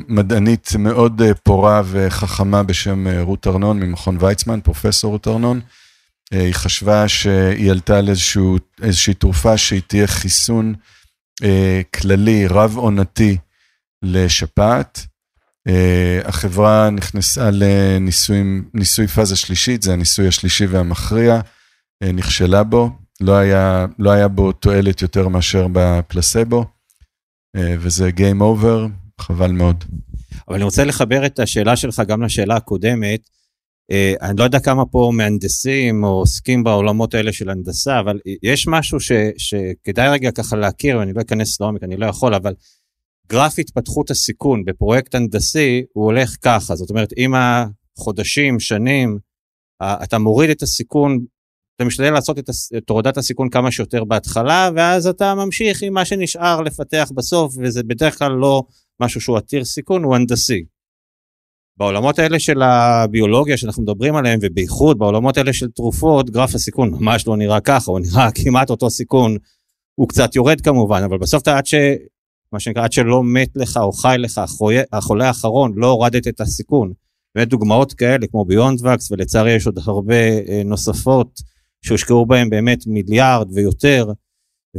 מדענית 0.08 0.68
מאוד 0.78 1.20
uh, 1.20 1.34
פורה 1.34 1.82
וחכמה 1.84 2.62
בשם 2.62 3.06
uh, 3.06 3.10
רות 3.22 3.46
ארנון 3.46 3.80
ממכון 3.80 4.16
ויצמן, 4.20 4.60
פרופסור 4.60 5.12
רות 5.12 5.28
ארנון. 5.28 5.60
אה, 6.32 6.44
היא 6.44 6.54
חשבה 6.54 7.08
שהיא 7.08 7.70
עלתה 7.70 7.98
על 7.98 8.08
איזושהי 8.82 9.14
תרופה 9.18 9.58
שהיא 9.58 9.82
תהיה 9.86 10.06
חיסון 10.06 10.74
אה, 11.42 11.80
כללי, 11.94 12.46
רב-עונתי 12.46 13.36
לשפעת. 14.02 15.06
אה, 15.68 16.20
החברה 16.24 16.90
נכנסה 16.90 17.50
לניסוי 17.52 19.06
פאזה 19.14 19.36
שלישית, 19.36 19.82
זה 19.82 19.92
הניסוי 19.92 20.28
השלישי 20.28 20.66
והמכריע, 20.66 21.40
נכשלה 22.14 22.62
בו, 22.62 22.90
לא 23.20 23.36
היה, 23.36 23.86
לא 23.98 24.10
היה 24.10 24.28
בו 24.28 24.52
תועלת 24.52 25.02
יותר 25.02 25.28
מאשר 25.28 25.66
בפלסבו, 25.72 26.64
וזה 27.56 28.10
Game 28.16 28.40
Over, 28.40 28.88
חבל 29.20 29.52
מאוד. 29.52 29.84
אבל 30.48 30.56
אני 30.56 30.64
רוצה 30.64 30.84
לחבר 30.84 31.26
את 31.26 31.38
השאלה 31.38 31.76
שלך 31.76 32.02
גם 32.06 32.22
לשאלה 32.22 32.56
הקודמת. 32.56 33.28
אה, 33.92 34.14
אני 34.22 34.36
לא 34.38 34.44
יודע 34.44 34.60
כמה 34.60 34.86
פה 34.86 35.10
מהנדסים 35.14 36.04
או 36.04 36.08
עוסקים 36.08 36.64
בעולמות 36.64 37.14
האלה 37.14 37.32
של 37.32 37.50
הנדסה, 37.50 38.00
אבל 38.00 38.18
יש 38.42 38.68
משהו 38.68 39.00
ש, 39.00 39.12
שכדאי 39.38 40.08
רגע 40.08 40.30
ככה 40.30 40.56
להכיר, 40.56 40.98
ואני 40.98 41.12
לא 41.12 41.20
אכנס 41.20 41.60
לעומק, 41.60 41.82
אני 41.82 41.96
לא 41.96 42.06
יכול, 42.06 42.34
אבל 42.34 42.54
גרף 43.28 43.58
התפתחות 43.58 44.10
הסיכון 44.10 44.64
בפרויקט 44.64 45.14
הנדסי, 45.14 45.82
הוא 45.92 46.04
הולך 46.04 46.36
ככה, 46.42 46.76
זאת 46.76 46.90
אומרת, 46.90 47.12
עם 47.16 47.34
החודשים, 47.34 48.60
שנים, 48.60 49.18
אתה 49.82 50.18
מוריד 50.18 50.50
את 50.50 50.62
הסיכון, 50.62 51.18
אתה 51.76 51.84
משתדל 51.84 52.10
לעשות 52.10 52.38
את, 52.38 52.90
הורדת 52.90 53.16
הסיכון 53.16 53.50
כמה 53.50 53.70
שיותר 53.70 54.04
בהתחלה, 54.04 54.70
ואז 54.76 55.06
אתה 55.06 55.34
ממשיך 55.34 55.82
עם 55.82 55.94
מה 55.94 56.04
שנשאר 56.04 56.60
לפתח 56.60 57.10
בסוף, 57.14 57.54
וזה 57.58 57.82
בדרך 57.82 58.18
כלל 58.18 58.32
לא 58.32 58.62
משהו 59.00 59.20
שהוא 59.20 59.36
עתיר 59.36 59.64
סיכון, 59.64 60.04
הוא 60.04 60.16
הנדסי. 60.16 60.64
בעולמות 61.76 62.18
האלה 62.18 62.38
של 62.38 62.62
הביולוגיה 62.62 63.56
שאנחנו 63.56 63.82
מדברים 63.82 64.16
עליהם, 64.16 64.38
ובייחוד 64.42 64.98
בעולמות 64.98 65.36
האלה 65.36 65.52
של 65.52 65.68
תרופות, 65.68 66.30
גרף 66.30 66.54
הסיכון 66.54 66.90
ממש 66.90 67.26
לא 67.26 67.36
נראה 67.36 67.60
ככה, 67.60 67.90
הוא 67.90 68.00
נראה 68.00 68.28
כמעט 68.44 68.70
אותו 68.70 68.90
סיכון, 68.90 69.36
הוא 69.94 70.08
קצת 70.08 70.36
יורד 70.36 70.60
כמובן, 70.60 71.02
אבל 71.02 71.18
בסוף 71.18 71.42
אתה 71.42 71.58
עד 71.58 71.66
ש... 71.66 71.74
מה 72.52 72.60
שנקרא, 72.60 72.84
עד 72.84 72.92
שלא 72.92 73.24
מת 73.24 73.48
לך 73.56 73.76
או 73.76 73.92
חי 73.92 74.16
לך 74.18 74.40
החולה, 74.92 75.26
האחרון, 75.26 75.72
לא 75.76 75.90
הורדת 75.90 76.28
את 76.28 76.40
הסיכון. 76.40 76.92
באמת 77.34 77.48
דוגמאות 77.48 77.92
כאלה 77.92 78.26
כמו 78.26 78.44
ביונד 78.44 78.86
וקס, 78.86 79.10
ולצערי 79.10 79.52
יש 79.52 79.66
עוד 79.66 79.78
הרבה 79.84 80.14
אה, 80.48 80.62
נוספות 80.64 81.40
שהושקעו 81.84 82.26
בהם 82.26 82.50
באמת 82.50 82.86
מיליארד 82.86 83.48
ויותר, 83.54 84.12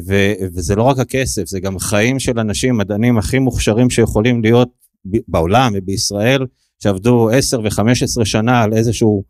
ו, 0.08 0.34
וזה 0.56 0.76
לא 0.76 0.84
רק 0.84 1.00
הכסף, 1.00 1.46
זה 1.46 1.60
גם 1.60 1.80
חיים 1.80 2.20
של 2.20 2.40
אנשים, 2.40 2.78
מדענים 2.78 3.18
הכי 3.18 3.40
מוכשרים 3.40 3.90
שיכולים 3.90 4.42
להיות 4.42 4.70
בעולם 5.06 5.74
ובישראל, 5.76 6.46
שעבדו 6.84 7.30
10 7.30 7.60
ו-15 7.60 8.26
שנה 8.26 8.62
על 8.62 8.74
איזשהו 8.74 9.24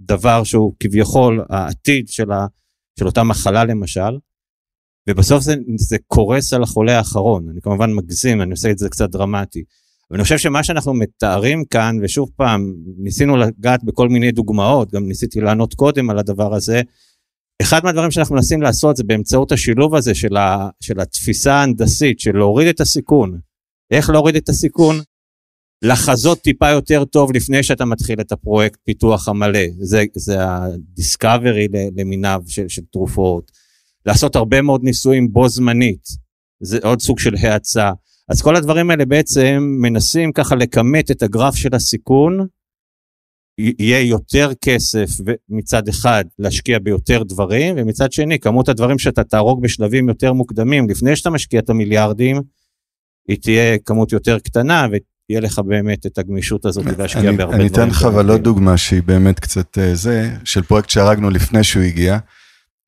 דבר 0.00 0.44
שהוא 0.44 0.72
כביכול 0.80 1.44
העתיד 1.48 2.08
של, 2.08 2.32
ה, 2.32 2.46
של 2.98 3.06
אותה 3.06 3.22
מחלה 3.22 3.64
למשל, 3.64 4.18
ובסוף 5.08 5.42
זה, 5.42 5.54
זה 5.76 5.96
קורס 6.06 6.52
על 6.52 6.62
החולה 6.62 6.98
האחרון, 6.98 7.48
אני 7.48 7.60
כמובן 7.60 7.92
מגזים, 7.92 8.42
אני 8.42 8.50
עושה 8.50 8.70
את 8.70 8.78
זה 8.78 8.88
קצת 8.88 9.10
דרמטי, 9.10 9.64
ואני 10.10 10.22
חושב 10.22 10.38
שמה 10.38 10.64
שאנחנו 10.64 10.94
מתארים 10.94 11.64
כאן, 11.64 11.96
ושוב 12.02 12.30
פעם, 12.36 12.72
ניסינו 12.98 13.36
לגעת 13.36 13.84
בכל 13.84 14.08
מיני 14.08 14.32
דוגמאות, 14.32 14.92
גם 14.92 15.08
ניסיתי 15.08 15.40
לענות 15.40 15.74
קודם 15.74 16.10
על 16.10 16.18
הדבר 16.18 16.54
הזה, 16.54 16.80
אחד 17.62 17.84
מהדברים 17.84 18.10
שאנחנו 18.10 18.34
מנסים 18.34 18.62
לעשות 18.62 18.96
זה 18.96 19.04
באמצעות 19.04 19.52
השילוב 19.52 19.94
הזה 19.94 20.14
של, 20.14 20.36
ה, 20.36 20.68
של 20.80 21.00
התפיסה 21.00 21.54
ההנדסית, 21.54 22.20
של 22.20 22.36
להוריד 22.36 22.68
את 22.68 22.80
הסיכון. 22.80 23.40
איך 23.90 24.10
להוריד 24.10 24.36
את 24.36 24.48
הסיכון? 24.48 24.96
לחזות 25.88 26.40
טיפה 26.40 26.70
יותר 26.70 27.04
טוב 27.04 27.32
לפני 27.32 27.62
שאתה 27.62 27.84
מתחיל 27.84 28.20
את 28.20 28.32
הפרויקט 28.32 28.78
פיתוח 28.84 29.28
המלא. 29.28 29.66
זה, 29.78 30.04
זה 30.14 30.36
הדיסקאברי 30.40 31.68
למיניו 31.96 32.42
של, 32.46 32.68
של 32.68 32.82
תרופות. 32.92 33.50
לעשות 34.06 34.36
הרבה 34.36 34.62
מאוד 34.62 34.82
ניסויים 34.84 35.32
בו 35.32 35.48
זמנית. 35.48 36.06
זה 36.60 36.78
עוד 36.82 37.00
סוג 37.00 37.18
של 37.18 37.34
האצה. 37.40 37.90
אז 38.28 38.42
כל 38.42 38.56
הדברים 38.56 38.90
האלה 38.90 39.04
בעצם 39.04 39.76
מנסים 39.82 40.32
ככה 40.32 40.54
לכמת 40.54 41.10
את 41.10 41.22
הגרף 41.22 41.54
של 41.54 41.74
הסיכון, 41.74 42.46
יהיה 43.58 44.00
יותר 44.00 44.50
כסף 44.60 45.06
מצד 45.48 45.88
אחד 45.88 46.24
להשקיע 46.38 46.78
ביותר 46.78 47.22
דברים, 47.22 47.74
ומצד 47.78 48.12
שני 48.12 48.38
כמות 48.38 48.68
הדברים 48.68 48.98
שאתה 48.98 49.24
תהרוג 49.24 49.62
בשלבים 49.62 50.08
יותר 50.08 50.32
מוקדמים 50.32 50.88
לפני 50.90 51.16
שאתה 51.16 51.30
משקיע 51.30 51.60
את 51.60 51.70
המיליארדים, 51.70 52.36
היא 53.28 53.36
תהיה 53.42 53.78
כמות 53.78 54.12
יותר 54.12 54.38
קטנה 54.38 54.86
ותהיה 55.26 55.40
לך 55.40 55.58
באמת 55.58 56.06
את 56.06 56.18
הגמישות 56.18 56.64
הזאת 56.64 56.98
להשקיע 56.98 57.28
אני, 57.28 57.36
בהרבה 57.36 57.56
אני 57.56 57.68
דברים. 57.68 57.84
אתן 57.84 57.90
לך 57.90 58.02
אבל 58.02 58.30
עוד 58.30 58.40
דוגמה 58.40 58.76
שהיא 58.76 59.02
באמת 59.02 59.40
קצת 59.40 59.78
אה, 59.78 59.94
זה, 59.94 60.30
של 60.44 60.62
פרויקט 60.62 60.90
שהרגנו 60.90 61.30
לפני 61.30 61.64
שהוא 61.64 61.82
הגיע. 61.82 62.18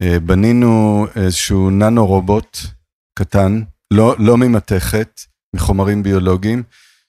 אה, 0.02 0.20
בנינו 0.20 1.06
איזשהו 1.16 1.70
ננו 1.70 2.06
רובוט 2.06 2.58
קטן, 3.14 3.62
לא, 3.90 4.14
לא 4.18 4.36
ממתכת, 4.36 5.20
מחומרים 5.56 6.02
ביולוגיים, 6.02 6.62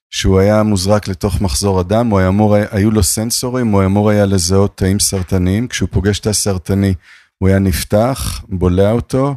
שהוא 0.09 0.39
היה 0.39 0.63
מוזרק 0.63 1.07
לתוך 1.07 1.41
מחזור 1.41 1.79
הדם, 1.79 2.07
הוא 2.07 2.19
היה 2.19 2.27
אמור, 2.27 2.55
היו 2.55 2.91
לו 2.91 3.03
סנסורים, 3.03 3.67
הוא 3.67 3.85
אמור 3.85 4.09
היה 4.09 4.25
לזהות 4.25 4.77
תאים 4.77 4.99
סרטניים, 4.99 5.67
כשהוא 5.67 5.89
פוגש 5.91 6.19
את 6.19 6.27
הסרטני 6.27 6.93
הוא 7.37 7.49
היה 7.49 7.59
נפתח, 7.59 8.41
בולע 8.49 8.91
אותו, 8.91 9.35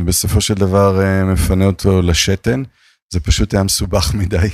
ובסופו 0.00 0.40
של 0.40 0.54
דבר 0.54 1.02
אה, 1.02 1.24
מפנה 1.24 1.64
אותו 1.64 2.02
לשתן, 2.02 2.62
זה 3.12 3.20
פשוט 3.20 3.54
היה 3.54 3.62
מסובך 3.62 4.14
מדי, 4.14 4.48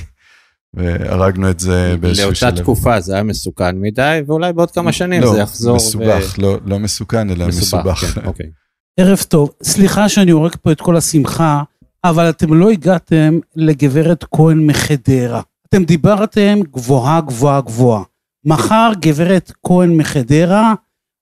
והרגנו 0.73 1.49
את 1.49 1.59
זה 1.59 1.95
באיזשהו 1.99 2.35
שלב. 2.35 2.49
לאותה 2.49 2.63
תקופה 2.63 2.99
זה 2.99 3.13
היה 3.13 3.23
מסוכן 3.23 3.81
מדי, 3.81 4.21
ואולי 4.27 4.53
בעוד 4.53 4.71
כמה 4.71 4.91
שנים 4.91 5.21
לא, 5.21 5.33
זה 5.33 5.39
יחזור. 5.39 5.75
מסובך, 5.75 6.35
ו... 6.37 6.41
לא, 6.41 6.57
לא 6.65 6.79
מסוכן, 6.79 7.29
אלא 7.29 7.47
מסובך. 7.47 7.97
כן, 7.97 8.25
אוקיי. 8.25 8.45
ערב 8.99 9.17
טוב, 9.27 9.51
סליחה 9.63 10.09
שאני 10.09 10.31
הורג 10.31 10.55
פה 10.61 10.71
את 10.71 10.81
כל 10.81 10.97
השמחה, 10.97 11.63
אבל 12.03 12.29
אתם 12.29 12.53
לא 12.53 12.71
הגעתם 12.71 13.39
לגברת 13.55 14.23
כהן 14.31 14.67
מחדרה. 14.67 15.41
אתם 15.69 15.83
דיברתם 15.83 16.59
גבוהה 16.73 17.21
גבוהה 17.21 17.61
גבוהה. 17.61 18.03
מחר 18.45 18.91
גברת 18.99 19.51
כהן 19.63 19.97
מחדרה 19.97 20.73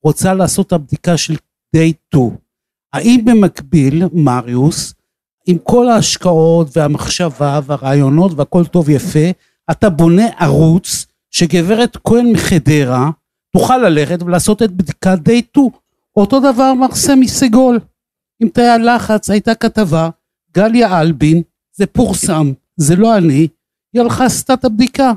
רוצה 0.04 0.34
לעשות 0.34 0.68
את 0.68 0.74
הבדיקה 0.74 1.18
של 1.18 1.36
day 1.76 1.94
2. 2.10 2.30
האם 2.94 3.26
במקביל, 3.26 4.04
מריוס, 4.14 4.94
עם 5.48 5.58
כל 5.64 5.90
ההשקעות 5.90 6.78
והמחשבה 6.78 7.60
והרעיונות 7.66 8.32
והכל 8.36 8.66
טוב 8.66 8.90
יפה, 8.90 9.30
אתה 9.72 9.90
בונה 9.90 10.28
ערוץ 10.40 11.06
שגברת 11.32 11.98
כהן 12.04 12.32
מחדרה 12.32 13.10
תוכל 13.54 13.78
ללכת 13.78 14.24
ולעשות 14.24 14.62
את 14.62 14.72
בדיקת 14.72 15.18
day 15.30 15.42
2. 15.52 15.68
אותו 16.16 16.40
דבר 16.40 16.74
מר 16.74 16.96
סמי 16.96 17.28
סגול. 17.28 17.80
עם 18.42 18.50
תאי 18.50 18.68
הלחץ 18.68 19.30
הייתה 19.30 19.56
כתבה, 19.56 20.10
גליה 20.56 21.02
אלבין, 21.02 21.42
זה 21.74 21.86
פורסם, 21.86 22.52
זה 22.78 22.96
לא 22.96 23.18
אני, 23.18 23.48
היא 23.94 24.02
הלכה 24.02 24.26
עשתה 24.26 24.54
את 24.54 24.66
הבדיקה. 24.66 25.12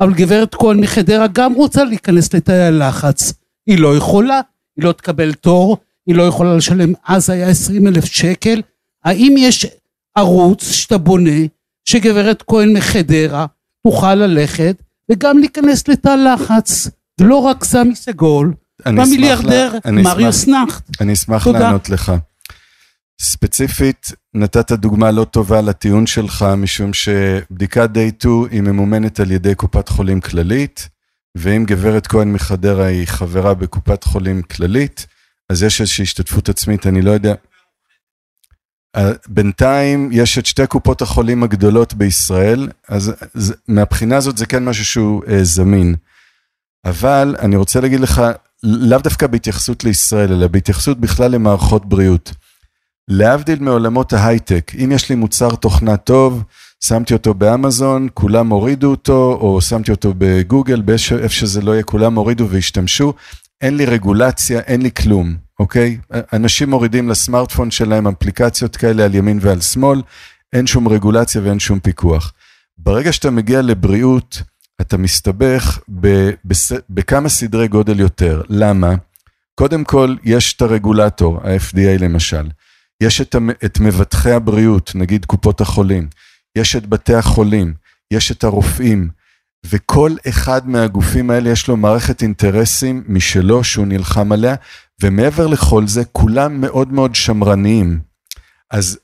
אבל 0.00 0.14
גברת 0.14 0.54
כהן 0.54 0.80
מחדרה 0.80 1.26
גם 1.26 1.54
רוצה 1.54 1.84
להיכנס 1.84 2.34
לתאי 2.34 2.66
הלחץ. 2.66 3.32
היא 3.66 3.78
לא 3.78 3.96
יכולה, 3.96 4.40
היא 4.76 4.84
לא 4.84 4.92
תקבל 4.92 5.32
תור, 5.32 5.76
היא 6.06 6.14
לא 6.14 6.22
יכולה 6.22 6.56
לשלם, 6.56 6.92
אז 7.06 7.30
היה 7.30 7.48
20 7.48 7.86
אלף 7.86 8.04
שקל. 8.04 8.62
האם 9.04 9.34
יש 9.38 9.66
ערוץ 10.18 10.70
שאתה 10.70 10.98
בונה, 10.98 11.40
שגברת 11.88 12.42
כהן 12.46 12.76
מחדרה 12.76 13.46
תוכל 13.86 14.14
ללכת 14.14 14.82
וגם 15.10 15.38
להיכנס 15.38 15.88
לתא 15.88 16.08
לחץ, 16.08 16.88
ולא 17.20 17.36
רק 17.36 17.64
סמי 17.64 17.94
סגול, 17.94 18.54
והמיליארדר 18.86 19.78
מריוס 19.92 20.48
נחט. 20.48 21.00
אני 21.00 21.12
אשמח 21.12 21.46
לענות 21.46 21.90
לך. 21.90 22.12
ספציפית, 23.20 24.12
נתת 24.34 24.72
דוגמה 24.72 25.10
לא 25.10 25.24
טובה 25.24 25.60
לטיעון 25.60 26.06
שלך, 26.06 26.44
משום 26.56 26.92
שבדיקת 26.92 27.90
day 27.94 28.14
2 28.20 28.44
היא 28.50 28.60
ממומנת 28.60 29.20
על 29.20 29.30
ידי 29.30 29.54
קופת 29.54 29.88
חולים 29.88 30.20
כללית, 30.20 30.88
ואם 31.34 31.64
גברת 31.66 32.06
כהן 32.06 32.32
מחדרה 32.32 32.86
היא 32.86 33.06
חברה 33.06 33.54
בקופת 33.54 34.04
חולים 34.04 34.42
כללית, 34.42 35.06
אז 35.50 35.62
יש 35.62 35.80
איזושהי 35.80 36.02
השתתפות 36.02 36.48
עצמית, 36.48 36.86
אני 36.86 37.02
לא 37.02 37.10
יודע. 37.10 37.34
בינתיים 39.28 40.08
יש 40.12 40.38
את 40.38 40.46
שתי 40.46 40.66
קופות 40.66 41.02
החולים 41.02 41.42
הגדולות 41.42 41.94
בישראל, 41.94 42.68
אז 42.88 43.12
מהבחינה 43.68 44.16
הזאת 44.16 44.38
זה 44.38 44.46
כן 44.46 44.64
משהו 44.64 44.84
שהוא 44.84 45.22
אה, 45.28 45.44
זמין. 45.44 45.94
אבל 46.84 47.36
אני 47.38 47.56
רוצה 47.56 47.80
להגיד 47.80 48.00
לך, 48.00 48.22
לאו 48.62 48.98
דווקא 48.98 49.26
בהתייחסות 49.26 49.84
לישראל, 49.84 50.32
אלא 50.32 50.46
בהתייחסות 50.46 51.00
בכלל 51.00 51.30
למערכות 51.30 51.86
בריאות. 51.86 52.32
להבדיל 53.08 53.58
מעולמות 53.58 54.12
ההייטק, 54.12 54.72
אם 54.84 54.92
יש 54.92 55.08
לי 55.08 55.14
מוצר 55.14 55.54
תוכנה 55.54 55.96
טוב, 55.96 56.42
שמתי 56.84 57.14
אותו 57.14 57.34
באמזון, 57.34 58.08
כולם 58.14 58.48
הורידו 58.48 58.90
אותו, 58.90 59.38
או 59.40 59.60
שמתי 59.60 59.90
אותו 59.90 60.14
בגוגל, 60.18 60.80
באיפה 60.80 61.28
שזה 61.28 61.62
לא 61.62 61.72
יהיה, 61.72 61.82
כולם 61.82 62.14
הורידו 62.14 62.48
והשתמשו, 62.48 63.12
אין 63.60 63.76
לי 63.76 63.84
רגולציה, 63.86 64.60
אין 64.60 64.82
לי 64.82 64.90
כלום, 64.90 65.36
אוקיי? 65.58 65.98
אנשים 66.32 66.70
מורידים 66.70 67.08
לסמארטפון 67.08 67.70
שלהם 67.70 68.08
אפליקציות 68.08 68.76
כאלה 68.76 69.04
על 69.04 69.14
ימין 69.14 69.38
ועל 69.40 69.60
שמאל, 69.60 70.02
אין 70.52 70.66
שום 70.66 70.88
רגולציה 70.88 71.40
ואין 71.44 71.58
שום 71.58 71.80
פיקוח. 71.80 72.32
ברגע 72.78 73.12
שאתה 73.12 73.30
מגיע 73.30 73.62
לבריאות, 73.62 74.42
אתה 74.80 74.96
מסתבך 74.96 75.78
בכמה 76.90 77.28
סדרי 77.28 77.68
גודל 77.68 78.00
יותר. 78.00 78.42
למה? 78.48 78.94
קודם 79.54 79.84
כל, 79.84 80.16
יש 80.24 80.54
את 80.54 80.62
הרגולטור, 80.62 81.40
ה-FDA 81.44 82.02
למשל. 82.02 82.48
יש 83.02 83.20
את, 83.20 83.36
את 83.64 83.80
מבטחי 83.80 84.32
הבריאות, 84.32 84.92
נגיד 84.94 85.24
קופות 85.24 85.60
החולים, 85.60 86.08
יש 86.58 86.76
את 86.76 86.86
בתי 86.86 87.14
החולים, 87.14 87.74
יש 88.10 88.32
את 88.32 88.44
הרופאים, 88.44 89.08
וכל 89.66 90.10
אחד 90.28 90.68
מהגופים 90.68 91.30
האלה 91.30 91.50
יש 91.50 91.68
לו 91.68 91.76
מערכת 91.76 92.22
אינטרסים 92.22 93.04
משלו 93.08 93.64
שהוא 93.64 93.86
נלחם 93.86 94.32
עליה, 94.32 94.54
ומעבר 95.02 95.46
לכל 95.46 95.86
זה, 95.86 96.04
כולם 96.04 96.60
מאוד 96.60 96.92
מאוד 96.92 97.14
שמרניים. 97.14 98.00
אז 98.70 98.98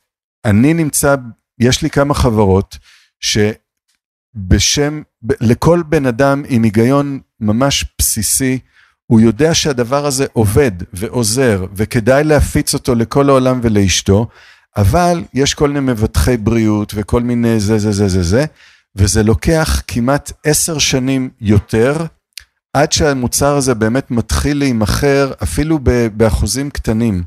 אני 0.44 0.74
נמצא, 0.74 1.14
יש 1.58 1.82
לי 1.82 1.90
כמה 1.90 2.14
חברות 2.14 2.78
שבשם, 3.20 5.02
לכל 5.40 5.82
בן 5.88 6.06
אדם 6.06 6.42
עם 6.48 6.62
היגיון 6.62 7.20
ממש 7.40 7.84
בסיסי, 7.98 8.58
הוא 9.06 9.20
יודע 9.20 9.54
שהדבר 9.54 10.06
הזה 10.06 10.26
עובד 10.32 10.72
ועוזר 10.92 11.66
וכדאי 11.74 12.24
להפיץ 12.24 12.74
אותו 12.74 12.94
לכל 12.94 13.28
העולם 13.28 13.60
ולאשתו, 13.62 14.28
אבל 14.76 15.22
יש 15.34 15.54
כל 15.54 15.68
מיני 15.68 15.92
מבטחי 15.92 16.36
בריאות 16.36 16.92
וכל 16.96 17.22
מיני 17.22 17.60
זה 17.60 17.78
זה 17.78 17.92
זה 17.92 18.08
זה 18.08 18.22
זה, 18.22 18.44
וזה 18.96 19.22
לוקח 19.22 19.82
כמעט 19.86 20.32
עשר 20.44 20.78
שנים 20.78 21.30
יותר 21.40 21.96
עד 22.72 22.92
שהמוצר 22.92 23.56
הזה 23.56 23.74
באמת 23.74 24.10
מתחיל 24.10 24.58
להימכר 24.58 25.32
אפילו 25.42 25.78
באחוזים 26.16 26.70
קטנים. 26.70 27.22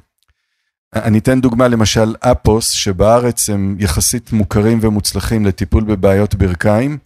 אני 0.95 1.20
אתן 1.20 1.41
דוגמה 1.41 1.68
למשל 1.68 2.15
אפוס 2.20 2.70
שבארץ 2.70 3.49
הם 3.49 3.76
יחסית 3.80 4.32
מוכרים 4.32 4.80
ומוצלחים 4.82 5.45
לטיפול 5.45 5.84
בבעיות 5.84 6.36
ברכיים. 6.36 6.98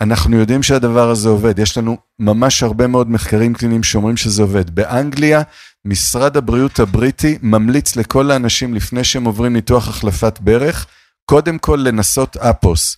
אנחנו 0.00 0.36
יודעים 0.36 0.62
שהדבר 0.62 1.10
הזה 1.10 1.28
עובד, 1.28 1.58
יש 1.58 1.78
לנו 1.78 1.96
ממש 2.18 2.62
הרבה 2.62 2.86
מאוד 2.86 3.10
מחקרים 3.10 3.54
קליניים 3.54 3.82
שאומרים 3.82 4.16
שזה 4.16 4.42
עובד. 4.42 4.70
באנגליה, 4.70 5.42
משרד 5.84 6.36
הבריאות 6.36 6.80
הבריטי 6.80 7.38
ממליץ 7.42 7.96
לכל 7.96 8.30
האנשים 8.30 8.74
לפני 8.74 9.04
שהם 9.04 9.24
עוברים 9.24 9.52
ניתוח 9.52 9.88
החלפת 9.88 10.38
ברך, 10.40 10.86
קודם 11.24 11.58
כל 11.58 11.78
לנסות 11.82 12.36
אפוס. 12.36 12.96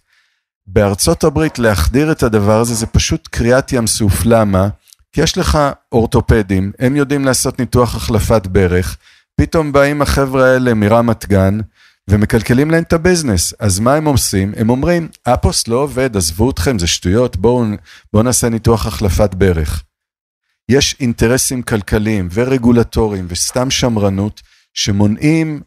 בארצות 0.67 1.25
הברית 1.25 1.59
להחדיר 1.59 2.13
את 2.13 2.23
הדבר 2.23 2.61
הזה 2.61 2.75
זה 2.75 2.87
פשוט 2.87 3.29
קריאת 3.29 3.73
ים 3.73 3.87
סוף, 3.87 4.25
למה? 4.25 4.69
כי 5.13 5.21
יש 5.21 5.39
לך 5.39 5.59
אורתופדים, 5.93 6.73
הם 6.79 6.97
יודעים 6.97 7.25
לעשות 7.25 7.59
ניתוח 7.59 7.95
החלפת 7.95 8.47
ברך, 8.47 8.97
פתאום 9.37 9.73
באים 9.73 10.03
החבר'ה 10.03 10.53
האלה 10.53 10.75
מרמת 10.75 11.27
גן, 11.29 11.59
ומקלקלים 12.11 12.71
להם 12.71 12.83
את 12.83 12.93
הביזנס. 12.93 13.55
אז 13.59 13.81
מה 13.81 13.95
הם 13.95 14.05
עושים? 14.05 14.53
הם 14.57 14.71
אומרים, 14.71 15.09
אפוס 15.23 15.69
לא 15.69 15.77
עובד, 15.77 16.17
עזבו 16.17 16.51
אתכם, 16.51 16.79
זה 16.79 16.87
שטויות, 16.87 17.37
בואו 17.37 17.65
בוא 18.13 18.23
נעשה 18.23 18.49
ניתוח 18.49 18.87
החלפת 18.87 19.35
ברך. 19.35 19.83
יש 20.69 20.97
אינטרסים 21.01 21.63
כלכליים 21.63 22.29
ורגולטוריים 22.33 23.27
וסתם 23.29 23.71
שמרנות 23.71 24.41
שמונעים 24.75 25.61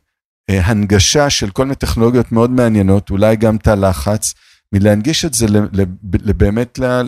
אה, 0.50 0.62
הנגשה 0.66 1.30
של 1.30 1.50
כל 1.50 1.64
מיני 1.64 1.76
טכנולוגיות 1.76 2.32
מאוד 2.32 2.52
מעניינות, 2.52 3.10
אולי 3.10 3.36
גם 3.36 3.58
תא 3.58 3.70
לחץ, 3.70 4.34
מלהנגיש 4.74 5.26
את 5.26 5.34
זה 5.34 5.46
לבאמת 6.24 6.80
ל... 6.80 7.02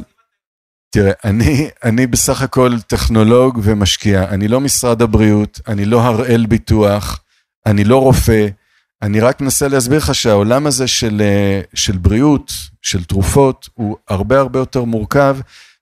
תראה, 0.92 1.12
אני, 1.26 1.70
אני 1.84 2.08
בסך 2.08 2.42
הכל 2.42 2.72
טכנולוג 2.88 3.60
ומשקיע, 3.64 4.24
אני 4.30 4.48
לא 4.48 4.60
משרד 4.60 5.02
הבריאות, 5.02 5.60
אני 5.68 5.86
לא 5.86 6.02
הראל 6.02 6.46
ביטוח, 6.46 7.20
אני 7.66 7.84
לא 7.84 8.02
רופא, 8.02 8.48
אני 9.02 9.20
רק 9.20 9.42
מנסה 9.42 9.68
להסביר 9.68 9.98
לך 9.98 10.16
שהעולם 10.16 10.68
הזה 10.68 10.88
של, 10.88 11.22
אה, 11.22 11.62
של 11.74 11.98
בריאות, 11.98 12.52
של 12.82 13.04
תרופות, 13.04 13.70
הוא 13.74 13.98
הרבה 14.08 14.40
הרבה 14.40 14.60
יותר 14.60 14.84
מורכב, 14.84 15.38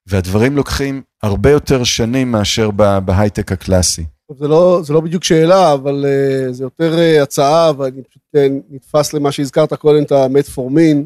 והדברים 0.08 0.56
לוקחים 0.56 1.02
הרבה 1.24 1.52
יותר 1.52 1.84
שנים 1.84 2.32
מאשר 2.32 2.72
בהייטק 3.06 3.52
הקלאסי. 3.52 4.06
זה 4.40 4.48
לא, 4.48 4.82
זה 4.84 4.94
לא 4.94 5.02
בדיוק 5.02 5.24
שאלה, 5.24 5.74
אבל 5.74 6.06
uh, 6.06 6.52
זה 6.52 6.64
יותר 6.64 6.96
uh, 6.96 7.24
הצעה, 7.24 7.72
ואני 7.78 8.04
פשוט 8.04 8.22
נתפס 8.70 9.14
למה 9.14 9.32
שהזכרת 9.32 9.74
קודם, 9.74 10.04
את 10.04 10.12
המטפורמין, 10.12 11.06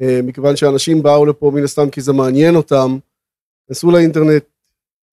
מכיוון 0.00 0.56
שאנשים 0.56 1.02
באו 1.02 1.26
לפה 1.26 1.50
מן 1.54 1.64
הסתם 1.64 1.90
כי 1.90 2.00
זה 2.00 2.12
מעניין 2.12 2.56
אותם, 2.56 2.98
נסו 3.70 3.90
לאינטרנט, 3.90 4.42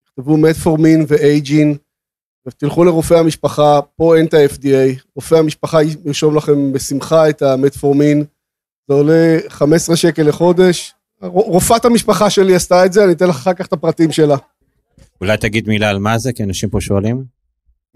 תכתבו 0.06 0.38
מטפורמין 0.38 1.06
ואייג'ין, 1.08 1.76
ותלכו 2.48 2.84
לרופא 2.84 3.14
המשפחה, 3.14 3.80
פה 3.96 4.18
אין 4.18 4.26
את 4.26 4.34
ה-FDA, 4.34 5.02
רופא 5.16 5.36
המשפחה 5.36 5.84
ירשום 6.06 6.36
לכם 6.36 6.74
בשמחה 6.74 7.30
את 7.30 7.42
המטפורמין, 7.42 8.24
זה 8.88 8.94
עולה 8.94 9.38
15 9.48 9.96
שקל 9.96 10.24
לחודש, 10.24 10.94
רופאת 11.22 11.86
המשפחה 11.86 12.30
שלי 12.30 12.56
עשתה 12.56 12.86
את 12.86 12.94
זה, 12.94 13.04
אני 13.04 13.12
אתן 13.12 13.28
לך 13.28 13.36
אחר 13.36 13.54
כך 13.54 13.66
את 13.66 13.74
הפרטים 13.74 14.12
שלה. 14.12 14.38
אולי 15.22 15.38
תגיד 15.38 15.68
מילה 15.68 15.90
על 15.90 16.00
מה 16.00 16.18
זה, 16.18 16.34
כי 16.34 16.44
אנשים 16.44 16.70
פה 16.70 16.82
שואלים. 16.82 17.41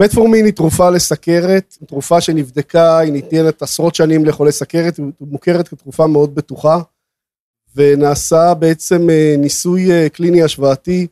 מטפורמין 0.01 0.45
היא 0.45 0.53
תרופה 0.53 0.89
לסכרת, 0.89 1.77
תרופה 1.87 2.21
שנבדקה, 2.21 2.99
היא 2.99 3.11
ניתנת 3.11 3.61
עשרות 3.61 3.95
שנים 3.95 4.25
לחולי 4.25 4.51
סכרת, 4.51 4.97
היא 4.97 5.05
מוכרת 5.21 5.67
כתרופה 5.67 6.07
מאוד 6.07 6.35
בטוחה, 6.35 6.79
ונעשה 7.75 8.53
בעצם 8.53 9.09
אה, 9.09 9.35
ניסוי 9.37 9.91
אה, 9.91 10.09
קליני 10.09 10.43
השוואתי 10.43 11.07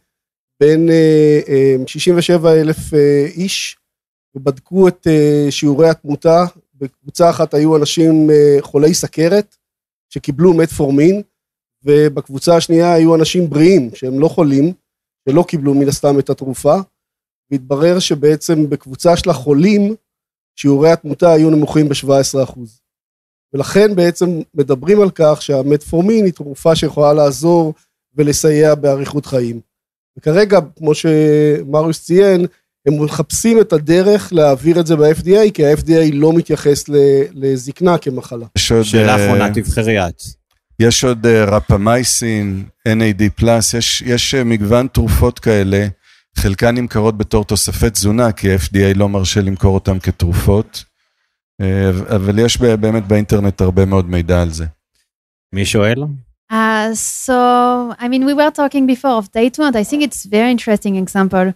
בין 0.60 0.90
67 1.88 2.50
אה, 2.50 2.62
אלף 2.62 2.94
איש, 3.36 3.78
ובדקו 4.36 4.88
את 4.88 5.08
שיעורי 5.50 5.90
התמותה. 5.90 6.46
בקבוצה 6.76 7.30
אחת 7.30 7.54
היו 7.54 7.76
אנשים 7.76 8.30
חולי 8.62 8.94
סכרת, 8.94 9.56
שקיבלו 10.10 10.54
מטפורמין, 10.54 11.22
ובקבוצה 11.84 12.56
השנייה 12.56 12.94
היו 12.94 13.16
אנשים 13.16 13.50
בריאים, 13.50 13.90
שהם 13.96 14.20
לא 14.20 14.28
חולים, 14.28 14.74
ולא 15.28 15.44
קיבלו 15.48 15.74
מן 15.74 15.88
הסתם 15.88 16.20
את 16.20 16.30
התרופה, 16.30 16.76
והתברר 17.54 18.00
שבעצם 18.00 18.70
בקבוצה 18.70 19.18
של 19.18 19.30
החולים, 19.30 19.96
שיעורי 20.56 20.92
התמותה 20.92 21.32
היו 21.32 21.50
נמוכים 21.50 21.90
ב-17%. 21.90 22.60
ולכן 23.54 23.96
בעצם 23.96 24.42
מדברים 24.54 25.02
על 25.02 25.10
כך 25.16 25.42
שהמטפורמין 25.42 26.26
היא 26.26 26.34
תרופה 26.34 26.76
שיכולה 26.76 27.14
לעזור 27.14 27.74
ולסייע 28.16 28.76
באריכות 28.76 29.26
חיים. 29.26 29.60
וכרגע, 30.18 30.60
כמו 30.78 30.92
שמריוס 30.96 32.06
ציין, 32.06 32.46
הם 32.86 33.04
מחפשים 33.04 33.62
את 33.62 33.74
הדרך 33.74 34.34
להעביר 34.34 34.80
את 34.80 34.88
זה 34.88 34.96
ב-FDA, 34.96 35.52
כי 35.54 35.66
ה-FDA 35.66 36.14
לא 36.14 36.34
מתייחס 36.34 36.86
לזקנה 37.34 37.98
כמחלה. 37.98 38.46
שאלה 38.58 39.16
אחרונה, 39.16 39.54
תבחרי 39.54 40.08
את. 40.08 40.22
יש 40.80 41.04
עוד 41.04 41.26
אה, 41.26 41.46
רפמייסין, 41.46 42.64
NAD 42.88 43.24
פלאס, 43.36 43.74
יש, 43.74 44.02
יש 44.02 44.36
אה, 44.36 44.44
מגוון 44.44 44.88
תרופות 44.88 45.40
כאלה, 45.40 45.88
חלקן 46.37 46.75
נמכרות 46.75 47.19
בתור 47.19 47.45
תוספי 47.45 47.91
תזונה, 47.91 48.33
כי 48.33 48.53
ה-FDA 48.53 48.99
לא 48.99 49.09
מרשה 49.09 49.41
למכור 49.41 49.75
אותן 49.75 49.99
כתרופות, 49.99 50.85
אה, 51.61 51.91
אבל 52.17 52.39
יש 52.39 52.57
באמת 52.57 53.07
באינטרנט 53.07 53.61
הרבה 53.61 53.85
מאוד 53.85 54.11
מידע 54.11 54.43
על 54.43 54.51
זה. 54.51 54.67
מי 55.53 55.65
שואל? 55.65 56.05
Uh, 56.51 56.95
so, 56.95 57.95
I 57.99 58.09
mean, 58.09 58.25
we 58.25 58.33
were 58.33 58.51
talking 58.51 58.87
before 58.87 59.11
of 59.11 59.31
day 59.33 59.51
two, 59.51 59.63
and 59.63 59.77
I 59.77 59.85
think 59.85 60.03
it's 60.03 60.25
very 60.25 60.51
interesting 60.51 60.97
example. 60.97 61.53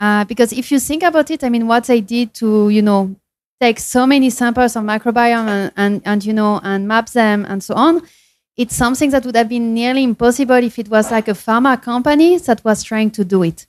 Uh, 0.00 0.24
because 0.24 0.50
if 0.52 0.72
you 0.72 0.78
think 0.80 1.02
about 1.02 1.30
it, 1.30 1.44
I 1.44 1.50
mean, 1.50 1.66
what 1.66 1.84
they 1.84 2.00
did 2.00 2.32
to, 2.40 2.70
you 2.70 2.80
know, 2.80 3.14
take 3.60 3.78
so 3.78 4.06
many 4.06 4.30
samples 4.30 4.76
of 4.76 4.82
microbiome 4.84 5.46
and, 5.46 5.72
and, 5.76 6.02
and 6.06 6.24
you 6.24 6.32
know, 6.32 6.58
and 6.62 6.88
map 6.88 7.10
them 7.10 7.44
and 7.46 7.62
so 7.62 7.74
on, 7.74 8.00
it's 8.56 8.74
something 8.74 9.10
that 9.10 9.26
would 9.26 9.36
have 9.36 9.50
been 9.50 9.74
nearly 9.74 10.02
impossible 10.02 10.56
if 10.56 10.78
it 10.78 10.88
was 10.88 11.10
like 11.10 11.28
a 11.28 11.32
pharma 11.32 11.80
company 11.80 12.38
that 12.38 12.64
was 12.64 12.82
trying 12.82 13.10
to 13.10 13.24
do 13.24 13.42
it. 13.42 13.66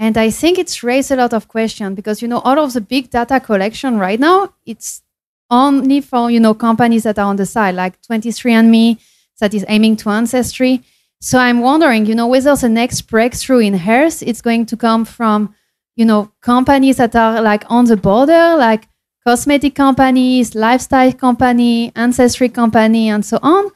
And 0.00 0.16
I 0.16 0.30
think 0.30 0.58
it's 0.58 0.82
raised 0.82 1.10
a 1.10 1.16
lot 1.16 1.34
of 1.34 1.46
questions 1.46 1.94
because, 1.94 2.22
you 2.22 2.26
know, 2.26 2.38
all 2.40 2.58
of 2.58 2.72
the 2.72 2.80
big 2.80 3.10
data 3.10 3.38
collection 3.38 3.98
right 3.98 4.18
now, 4.18 4.54
it's 4.64 5.02
only 5.50 6.00
for, 6.00 6.30
you 6.30 6.40
know, 6.40 6.54
companies 6.54 7.02
that 7.02 7.18
are 7.18 7.26
on 7.26 7.36
the 7.36 7.44
side, 7.44 7.74
like 7.74 8.00
23andMe, 8.02 8.98
that 9.40 9.52
is 9.52 9.64
aiming 9.68 9.96
to 9.96 10.08
Ancestry. 10.08 10.82
So 11.20 11.38
I'm 11.38 11.60
wondering, 11.60 12.06
you 12.06 12.14
know, 12.14 12.26
whether 12.26 12.56
the 12.56 12.68
next 12.70 13.02
breakthrough 13.02 13.58
in 13.58 13.74
health 13.74 14.22
is 14.22 14.40
going 14.40 14.64
to 14.66 14.76
come 14.76 15.04
from, 15.04 15.54
you 15.96 16.06
know, 16.06 16.32
companies 16.40 16.96
that 16.96 17.14
are 17.14 17.42
like 17.42 17.64
on 17.68 17.84
the 17.84 17.96
border, 17.98 18.56
like 18.56 18.88
cosmetic 19.26 19.74
companies, 19.74 20.54
lifestyle 20.54 21.12
company, 21.12 21.92
ancestry 21.94 22.48
company, 22.48 23.10
and 23.10 23.22
so 23.22 23.38
on, 23.42 23.70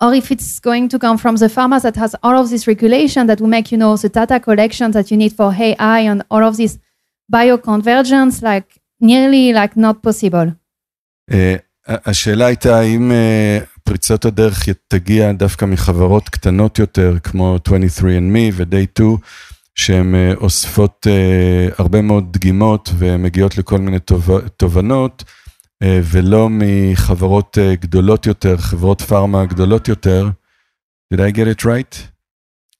or 0.00 0.14
if 0.14 0.30
it's 0.30 0.60
going 0.60 0.88
to 0.88 0.98
come 0.98 1.18
from 1.18 1.36
the 1.36 1.48
pharma 1.48 1.80
that 1.80 1.96
has 1.96 2.14
all 2.22 2.36
of 2.36 2.50
this 2.50 2.66
regulation 2.66 3.26
that 3.28 3.40
will 3.40 3.48
make, 3.48 3.70
you 3.72 3.78
know, 3.78 3.96
the 3.96 4.08
data 4.08 4.40
collection 4.40 4.90
that 4.90 5.10
you 5.10 5.16
need 5.16 5.32
for 5.32 5.52
AI 5.54 6.00
and 6.00 6.22
all 6.30 6.42
of 6.42 6.56
this 6.56 6.78
bioconvergence, 7.32 8.42
like 8.42 8.68
nearly 9.00 9.52
like 9.52 9.76
not 9.76 10.02
possible. 10.02 10.48
Uh, 11.30 11.58
השאלה 11.86 12.46
הייתה 12.46 12.78
האם 12.78 13.10
uh, 13.10 13.80
פריצות 13.84 14.24
הדרך 14.24 14.68
תגיע 14.88 15.32
דווקא 15.32 15.64
מחברות 15.64 16.28
קטנות 16.28 16.78
יותר, 16.78 17.16
כמו 17.22 17.56
23andMe 17.68 18.52
ו-Day 18.52 18.86
2, 18.94 19.16
שהן 19.74 20.14
uh, 20.14 20.36
אוספות 20.36 21.06
uh, 21.06 21.74
הרבה 21.78 22.02
מאוד 22.02 22.32
דגימות 22.32 22.90
ומגיעות 22.98 23.58
לכל 23.58 23.78
מיני 23.78 23.98
תובנות. 24.56 25.24
אה, 25.83 25.99
ולא 26.03 26.47
מחברות 26.51 27.57
אה, 27.61 27.75
גדולות 27.75 28.25
יותר, 28.25 28.57
חברות 28.57 29.01
פארמה 29.01 29.45
גדולות 29.45 29.87
יותר. 29.87 30.29
did 31.13 31.17
I 31.17 31.35
get 31.35 31.59
it 31.59 31.63
right? 31.63 31.97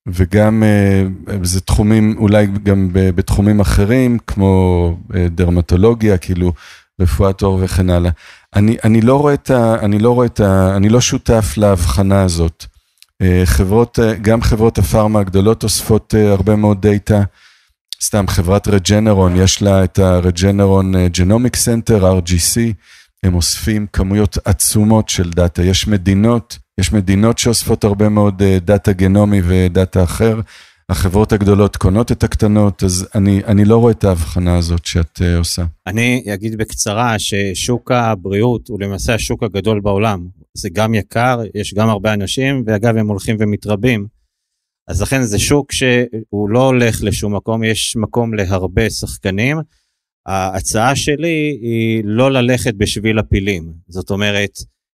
וגם 0.07 0.63
אה, 0.63 1.03
זה 1.43 1.61
תחומים, 1.61 2.15
אולי 2.17 2.47
גם 2.63 2.89
בתחומים 2.93 3.59
אחרים, 3.59 4.17
כמו 4.27 4.97
דרמטולוגיה, 5.29 6.17
כאילו 6.17 6.53
רפואת 7.01 7.41
עור 7.41 7.59
וכן 7.63 7.89
הלאה. 7.89 8.11
אני, 8.55 8.77
אני 8.83 9.01
לא 9.01 9.15
רואה 9.19 9.33
את 9.33 9.49
ה... 9.49 9.75
אני 9.79 9.99
לא 9.99 10.11
רואה 10.15 10.25
את 10.25 10.39
ה... 10.39 10.75
אני 10.75 10.89
לא 10.89 11.01
שותף 11.01 11.53
להבחנה 11.57 12.21
הזאת. 12.23 12.65
חברות, 13.45 13.99
גם 14.21 14.41
חברות 14.41 14.77
הפארמה 14.77 15.19
הגדולות 15.19 15.63
אוספות 15.63 16.13
הרבה 16.13 16.55
מאוד 16.55 16.81
דאטה. 16.81 17.23
סתם 18.03 18.27
חברת 18.27 18.67
Regeneron, 18.67 19.35
יש 19.35 19.61
לה 19.61 19.83
את 19.83 19.99
ה 19.99 20.10
Regeneron 20.10 21.07
Genomic 21.07 21.55
Center, 21.55 22.19
RGC, 22.19 22.59
הם 23.23 23.35
אוספים 23.35 23.87
כמויות 23.93 24.37
עצומות 24.45 25.09
של 25.09 25.29
דאטה. 25.29 25.63
יש 25.63 25.87
מדינות, 25.87 26.57
יש 26.79 26.93
מדינות 26.93 27.37
שאוספות 27.37 27.83
הרבה 27.83 28.09
מאוד 28.09 28.41
אה, 28.41 28.57
דאטה 28.59 28.93
גנומי 28.93 29.41
ודאטה 29.45 30.03
אחר. 30.03 30.39
החברות 30.89 31.31
הגדולות 31.31 31.77
קונות 31.77 32.11
את 32.11 32.23
הקטנות, 32.23 32.83
אז 32.83 33.07
אני, 33.15 33.41
אני 33.47 33.65
לא 33.65 33.77
רואה 33.77 33.91
את 33.91 34.03
ההבחנה 34.03 34.57
הזאת 34.57 34.85
שאתה, 34.85 35.19
אה, 35.19 35.37
עושה. 35.37 35.63
אני 35.87 36.23
אגיד 36.33 36.57
בקצרה 36.57 37.19
ששוק 37.19 37.91
הבריאות 37.91 38.67
הוא 38.67 38.81
למעשה 38.81 39.13
השוק 39.13 39.43
הגדול 39.43 39.79
בעולם. 39.79 40.27
זה 40.53 40.69
גם 40.73 40.93
יקר, 40.93 41.41
יש 41.55 41.73
גם 41.73 41.89
הרבה 41.89 42.13
אנשים, 42.13 42.63
ואגב, 42.65 42.97
הם 42.97 43.07
הולכים 43.07 43.37
ומתרבים. 43.39 44.18
אז 44.89 45.01
לכן 45.01 45.21
זה 45.21 45.39
שוק 45.39 45.71
שהוא 45.71 46.49
לא 46.49 46.65
הולך 46.65 46.99
לשום 47.03 47.35
מקום, 47.35 47.63
יש 47.63 47.95
מקום 47.95 48.33
להרבה 48.33 48.89
שחקנים. 48.89 49.57
ההצעה 50.25 50.95
שלי 50.95 51.59
היא 51.61 52.01
לא 52.05 52.31
ללכת 52.31 52.73
בשביל 52.77 53.19
הפילים. 53.19 53.73
זאת 53.87 54.11
אומרת, 54.11 54.51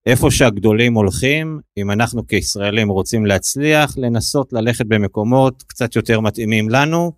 איפה 0.06 0.32
שהגדולים 0.32 0.94
הולכים, 0.94 1.60
אם 1.78 1.92
אנחנו 1.92 2.28
כישראלים 2.28 2.90
רוצים 2.90 3.26
להצליח, 3.26 3.98
לנסות 3.98 4.54
ללכת 4.54 4.86
במקומות 4.86 5.64
קצת 5.68 5.96
יותר 5.96 6.20
מתאימים 6.20 6.70
לנו, 6.70 7.12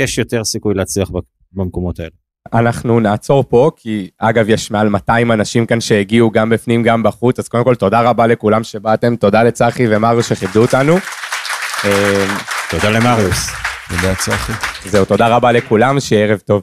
יש 0.00 0.18
יותר 0.18 0.44
סיכוי 0.44 0.74
להצליח 0.74 1.10
במקומות 1.52 2.00
האלה. 2.00 2.10
אנחנו 2.52 3.00
נעצור 3.00 3.44
פה, 3.48 3.70
כי 3.76 4.10
אגב, 4.18 4.48
יש 4.48 4.70
מעל 4.70 4.88
200 4.88 5.32
אנשים 5.32 5.66
כאן 5.66 5.80
שהגיעו 5.80 6.30
גם 6.30 6.50
בפנים, 6.50 6.82
גם 6.82 7.02
בחוץ, 7.02 7.38
אז 7.38 7.48
קודם 7.48 7.64
כל 7.64 7.74
תודה 7.74 8.00
רבה 8.00 8.26
לכולם 8.26 8.64
שבאתם, 8.64 9.16
תודה 9.16 9.42
לצחי 9.42 9.86
ומריוס 9.88 10.28
שכיבדו 10.28 10.62
אותנו. 10.62 10.96
תודה 12.70 12.90
למריוס. 12.90 13.50
תודה 13.88 14.14
צחי. 14.14 14.52
זהו, 14.84 15.04
תודה 15.04 15.28
רבה 15.28 15.52
לכולם, 15.52 16.00
שיהיה 16.00 16.26
ערב 16.26 16.38
טוב. 16.38 16.62